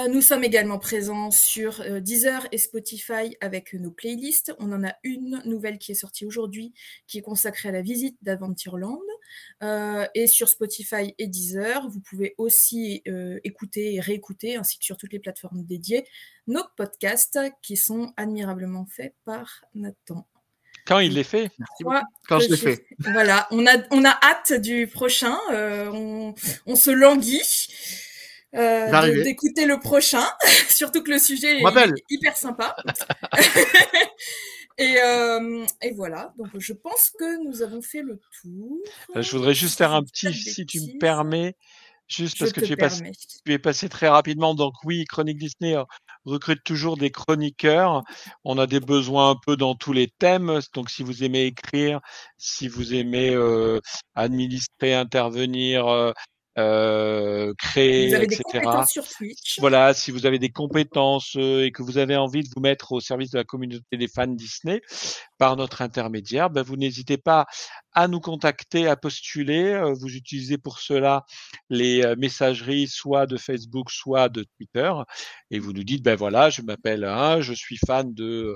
Nous 0.10 0.22
sommes 0.22 0.46
également 0.46 0.80
présents 0.80 1.30
sur 1.30 1.84
Deezer 2.02 2.48
et 2.54 2.58
Spotify 2.58 3.36
avec 3.42 3.74
nos 3.74 3.92
playlists. 3.92 4.56
On 4.60 4.72
en 4.72 4.84
a 4.84 4.94
une 5.04 5.42
nouvelle 5.46 5.78
qui 5.78 5.92
est 5.92 5.96
sortie 5.96 6.26
aujourd'hui, 6.26 6.74
qui 7.06 7.18
est 7.18 7.22
consacrée 7.22 7.70
à 7.70 7.72
la 7.74 7.82
visite 7.82 8.18
d'Aventureland. 8.22 9.02
Et 10.16 10.28
sur 10.28 10.48
Spotify 10.48 11.14
et 11.18 11.28
Deezer, 11.28 11.90
vous 11.90 12.00
pouvez 12.00 12.34
aussi 12.38 13.04
écouter 13.44 13.96
et 13.96 14.00
réécouter, 14.00 14.56
ainsi 14.56 14.80
que 14.80 14.86
sur 14.86 14.96
toutes 14.96 15.12
les 15.12 15.20
plateformes 15.20 15.64
dédiées, 15.64 16.06
nos 16.48 16.64
podcasts 16.78 17.40
qui 17.62 17.76
sont 17.76 18.14
admirablement 18.16 18.86
faits 18.86 19.16
par 19.26 19.66
Nathan. 19.76 20.28
Quand 20.86 21.00
il 21.00 21.14
les 21.14 21.24
fait 21.24 21.50
Moi, 21.82 22.02
Quand 22.28 22.40
je 22.40 22.50
l'ai 22.50 22.58
fait. 22.58 22.86
Voilà, 23.00 23.48
on 23.52 23.66
a, 23.68 23.78
on 23.92 24.04
a 24.04 24.18
hâte 24.24 24.54
du 24.54 24.88
prochain. 24.88 25.38
euh, 25.52 25.90
on, 25.92 26.34
on 26.66 26.76
se 26.76 26.90
languit 26.90 27.68
euh, 28.56 29.24
d'écouter 29.24 29.66
le 29.66 29.80
prochain, 29.80 30.26
surtout 30.68 31.04
que 31.04 31.12
le 31.12 31.20
sujet 31.20 31.60
est 31.60 32.04
hyper 32.10 32.36
sympa. 32.36 32.76
et, 34.78 34.98
euh, 35.02 35.66
et 35.82 35.92
voilà, 35.94 36.34
donc 36.38 36.50
je 36.58 36.74
pense 36.74 37.12
que 37.18 37.48
nous 37.48 37.62
avons 37.62 37.82
fait 37.82 38.02
le 38.02 38.20
tour. 38.42 38.78
Je 39.16 39.32
voudrais 39.38 39.54
juste 39.54 39.78
faire 39.78 39.94
un 39.94 40.04
petit, 40.04 40.34
si 40.34 40.66
tu 40.66 40.82
me 40.82 41.00
permets, 41.00 41.56
juste 42.10 42.36
Je 42.38 42.44
parce 42.44 42.52
que 42.52 42.60
tu 42.60 42.74
es, 42.74 42.76
passé, 42.76 43.12
tu 43.46 43.54
es 43.54 43.60
passé 43.60 43.88
très 43.88 44.10
rapidement. 44.10 44.54
Donc 44.54 44.74
oui, 44.84 45.06
Chronique 45.06 45.38
Disney 45.38 45.78
recrute 46.26 46.64
toujours 46.64 46.98
des 46.98 47.12
chroniqueurs. 47.12 48.04
On 48.44 48.58
a 48.58 48.68
des 48.68 48.80
besoins 48.80 49.32
un 49.32 49.36
peu 49.36 49.58
dans 49.58 49.76
tous 49.76 49.94
les 49.94 50.08
thèmes. 50.08 50.60
Donc 50.74 50.90
si 50.90 51.04
vous 51.04 51.24
aimez 51.24 51.46
écrire, 51.46 52.00
si 52.38 52.68
vous 52.68 52.94
aimez 52.94 53.32
euh, 53.34 53.80
administrer, 54.16 54.94
intervenir, 54.94 55.88
euh, 55.88 56.12
euh, 56.58 57.54
créer, 57.58 58.10
Vous 58.10 58.16
avez 58.16 58.28
des 58.28 58.36
etc. 58.36 58.60
compétences 58.60 58.92
sur 58.92 59.08
Twitch. 59.08 59.60
Voilà, 59.60 59.94
si 59.94 60.12
vous 60.12 60.26
avez 60.26 60.40
des 60.40 60.50
compétences 60.50 61.36
euh, 61.38 61.66
et 61.66 61.72
que 61.72 61.82
vous 61.82 61.98
avez 61.98 62.18
envie 62.18 62.44
de 62.44 62.50
vous 62.54 62.62
mettre 62.62 62.92
au 62.92 63.00
service 63.00 63.32
de 63.32 63.38
la 63.38 63.44
communauté 63.44 63.98
des 63.98 64.08
fans 64.08 64.28
Disney 64.28 64.82
par 65.38 65.56
notre 65.56 65.82
intermédiaire, 65.82 66.50
ben 66.50 66.62
vous 66.62 66.76
n'hésitez 66.76 67.18
pas 67.18 67.46
à 67.94 68.08
nous 68.08 68.20
contacter, 68.20 68.88
à 68.88 68.96
postuler. 68.96 69.74
Euh, 69.74 69.94
Vous 69.94 70.16
utilisez 70.16 70.58
pour 70.58 70.80
cela 70.80 71.26
les 71.70 72.04
messageries 72.18 72.88
soit 72.88 73.26
de 73.26 73.38
Facebook, 73.38 73.92
soit 73.92 74.30
de 74.30 74.46
Twitter, 74.58 74.92
et 75.52 75.60
vous 75.60 75.74
nous 75.74 75.84
dites 75.84 76.04
ben 76.04 76.16
voilà, 76.16 76.50
je 76.50 76.62
m'appelle 76.62 77.06
un, 77.06 77.42
je 77.42 77.54
suis 77.54 77.78
fan 77.86 78.14
de 78.14 78.56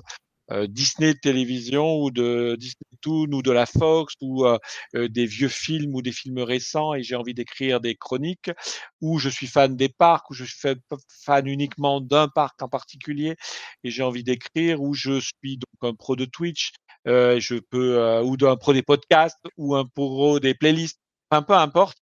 euh, 0.51 0.67
Disney 0.67 1.13
Télévision 1.15 1.97
ou 2.01 2.11
de 2.11 2.55
Disney 2.59 2.97
Toon 3.01 3.27
ou 3.31 3.41
de 3.41 3.51
la 3.51 3.65
Fox 3.65 4.13
ou 4.21 4.45
euh, 4.45 4.57
euh, 4.95 5.07
des 5.09 5.25
vieux 5.25 5.47
films 5.49 5.95
ou 5.95 6.01
des 6.01 6.11
films 6.11 6.39
récents 6.39 6.93
et 6.93 7.03
j'ai 7.03 7.15
envie 7.15 7.33
d'écrire 7.33 7.79
des 7.81 7.95
chroniques 7.95 8.51
ou 9.01 9.19
je 9.19 9.29
suis 9.29 9.47
fan 9.47 9.75
des 9.75 9.89
parcs 9.89 10.29
ou 10.29 10.33
je 10.33 10.43
suis 10.45 10.59
fa- 10.59 10.75
fan 11.23 11.47
uniquement 11.47 12.01
d'un 12.01 12.27
parc 12.27 12.61
en 12.61 12.69
particulier 12.69 13.35
et 13.83 13.89
j'ai 13.91 14.03
envie 14.03 14.23
d'écrire 14.23 14.81
ou 14.81 14.93
je 14.93 15.19
suis 15.19 15.57
donc 15.57 15.91
un 15.91 15.93
pro 15.95 16.15
de 16.15 16.25
Twitch 16.25 16.71
je 17.05 17.59
peux 17.59 18.21
ou 18.21 18.37
d'un 18.37 18.55
pro 18.55 18.73
des 18.73 18.83
podcasts 18.83 19.39
ou 19.57 19.75
un 19.75 19.85
pro 19.85 20.39
des 20.39 20.53
playlists 20.55 20.99
enfin 21.31 21.41
peu 21.43 21.53
importe 21.53 21.97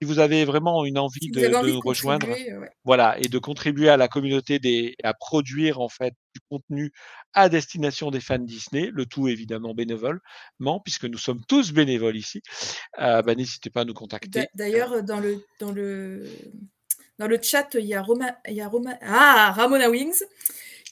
si 0.00 0.06
vous 0.06 0.18
avez 0.18 0.44
vraiment 0.44 0.84
une 0.84 0.98
envie 0.98 1.18
Si 1.22 1.30
de, 1.30 1.40
de 1.48 1.54
envie 1.54 1.72
rejoindre 1.84 2.28
euh, 2.28 2.60
ouais. 2.60 2.70
voilà, 2.84 3.16
et 3.18 3.28
de 3.28 3.38
contribuer 3.38 3.88
à 3.88 3.96
la 3.96 4.08
communauté 4.08 4.58
des, 4.58 4.94
à 5.02 5.12
produire 5.14 5.80
en 5.80 5.88
fait 5.88 6.14
du 6.34 6.40
contenu 6.48 6.90
à 7.34 7.48
destination 7.48 8.10
des 8.10 8.20
fans 8.20 8.38
Disney, 8.38 8.90
le 8.92 9.04
tout 9.06 9.28
évidemment 9.28 9.74
bénévolement, 9.74 10.80
puisque 10.84 11.04
nous 11.04 11.18
sommes 11.18 11.42
tous 11.46 11.72
bénévoles 11.72 12.16
ici. 12.16 12.40
Euh, 13.00 13.22
bah, 13.22 13.34
n'hésitez 13.34 13.70
pas 13.70 13.82
à 13.82 13.84
nous 13.84 13.94
contacter. 13.94 14.28
D'a- 14.30 14.46
D'ailleurs, 14.54 15.02
dans 15.02 15.20
le, 15.20 15.44
dans, 15.60 15.70
le, 15.72 16.24
dans 17.18 17.26
le 17.26 17.38
chat, 17.42 17.68
il 17.74 17.84
y 17.86 17.94
a, 17.94 18.02
Roma, 18.02 18.36
il 18.48 18.54
y 18.54 18.60
a 18.60 18.68
Roma, 18.68 18.96
ah, 19.02 19.52
Ramona 19.54 19.90
Wings 19.90 20.22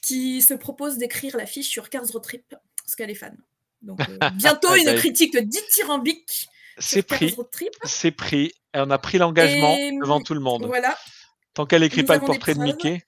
qui 0.01 0.41
se 0.41 0.53
propose 0.53 0.97
d'écrire 0.97 1.35
la 1.35 1.45
fiche 1.45 1.67
sur 1.67 1.89
Cars 1.89 2.05
Road 2.13 2.23
Trip 2.23 2.45
parce 2.49 2.95
qu'elle 2.95 3.09
est 3.09 3.15
fan. 3.15 3.35
Donc, 3.81 3.99
euh, 4.01 4.17
bientôt 4.35 4.73
une 4.75 4.85
Bah, 4.85 4.93
critique 4.95 5.35
dithyrambique 5.37 6.47
C'est 6.77 7.03
pris, 7.03 7.35
c'est 7.83 8.11
pris. 8.11 8.51
On 8.85 8.89
a 8.89 8.97
pris 8.97 9.17
l'engagement 9.17 9.75
Et, 9.75 9.97
devant 9.99 10.21
tout 10.21 10.33
le 10.33 10.39
monde. 10.39 10.65
Voilà, 10.65 10.97
Tant 11.53 11.65
qu'elle 11.65 11.83
écrit 11.83 12.01
Nous 12.01 12.07
pas 12.07 12.17
le 12.17 12.25
portrait 12.25 12.53
de. 12.53 12.59
Mickey. 12.59 13.03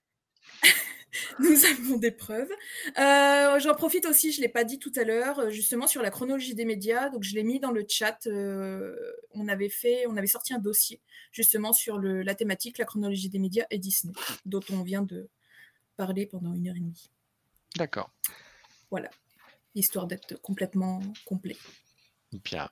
nous 1.40 1.66
avons 1.66 1.98
des 1.98 2.12
preuves. 2.12 2.52
Euh, 2.98 3.60
J'en 3.60 3.76
profite 3.76 4.06
aussi, 4.06 4.32
je 4.32 4.40
ne 4.40 4.44
l'ai 4.44 4.52
pas 4.52 4.64
dit 4.64 4.80
tout 4.80 4.92
à 4.96 5.04
l'heure, 5.04 5.40
euh, 5.40 5.50
justement 5.50 5.88
sur 5.88 6.02
la 6.02 6.12
chronologie 6.12 6.56
des 6.56 6.66
médias. 6.66 7.10
Donc, 7.10 7.24
je 7.24 7.36
l'ai 7.36 7.44
mis 7.44 7.60
dans 7.60 7.72
le 7.72 7.86
chat. 7.88 8.18
euh, 8.28 8.96
on 9.32 9.48
avait 9.48 9.70
fait, 9.70 10.06
on 10.08 10.18
avait 10.18 10.28
sorti 10.28 10.54
un 10.54 10.60
dossier 10.60 11.02
justement 11.32 11.74
sur 11.74 11.98
le, 11.98 12.24
la 12.24 12.36
thématique, 12.36 12.78
la 12.78 12.86
chronologie 12.86 13.30
des 13.30 13.40
médias 13.40 13.66
et 13.70 13.78
Disney, 13.78 14.14
dont 14.46 14.62
on 14.72 14.84
vient 14.84 15.04
de 15.04 15.30
parler 15.96 16.26
pendant 16.26 16.54
une 16.54 16.68
heure 16.68 16.76
et 16.76 16.80
demie. 16.80 17.10
D'accord. 17.78 18.12
Voilà, 18.90 19.10
histoire 19.76 20.08
d'être 20.08 20.42
complètement 20.42 21.02
complet. 21.26 21.56
Bien. 22.34 22.70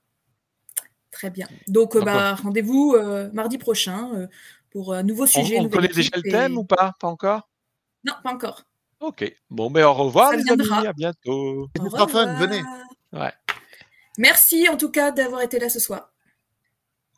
Très 1.12 1.30
bien. 1.30 1.48
Donc, 1.68 1.96
euh, 1.96 2.02
bah, 2.02 2.36
rendez-vous 2.36 2.94
euh, 2.96 3.30
mardi 3.34 3.58
prochain 3.58 4.12
euh, 4.14 4.28
pour 4.72 4.94
un 4.94 5.04
nouveau 5.04 5.24
On, 5.24 5.28
sujet. 5.28 5.58
on 5.60 5.64
nouvelle 5.64 5.82
connaît 5.82 5.94
déjà 5.94 6.12
le 6.16 6.22
thème 6.24 6.58
ou 6.58 6.64
pas? 6.64 6.94
Pas 7.00 7.08
encore? 7.08 7.50
Non, 8.04 8.14
pas 8.24 8.32
encore. 8.32 8.64
Ok. 9.00 9.34
Bon, 9.50 9.72
ben 9.72 9.86
au 9.86 9.94
revoir 9.94 10.32
Ça 10.32 10.38
les 10.38 10.44
viendra. 10.44 10.78
amis. 10.80 10.88
À 10.88 10.94
bientôt. 10.94 11.64
Au 11.64 11.70
C'était 11.76 11.90
pas 11.90 12.08
fun, 12.08 12.26
revoir. 12.26 12.38
venez. 12.38 12.62
Ouais. 13.14 13.34
Merci 14.18 14.68
en 14.70 14.78
tout 14.78 14.92
cas 14.92 15.12
d'avoir 15.12 15.42
été 15.42 15.58
là 15.60 15.70
ce 15.70 15.80
soir. 15.80 16.12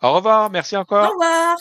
Au 0.01 0.13
revoir. 0.13 0.49
Merci 0.51 0.77
encore. 0.77 1.07
Au 1.09 1.11
revoir. 1.11 1.57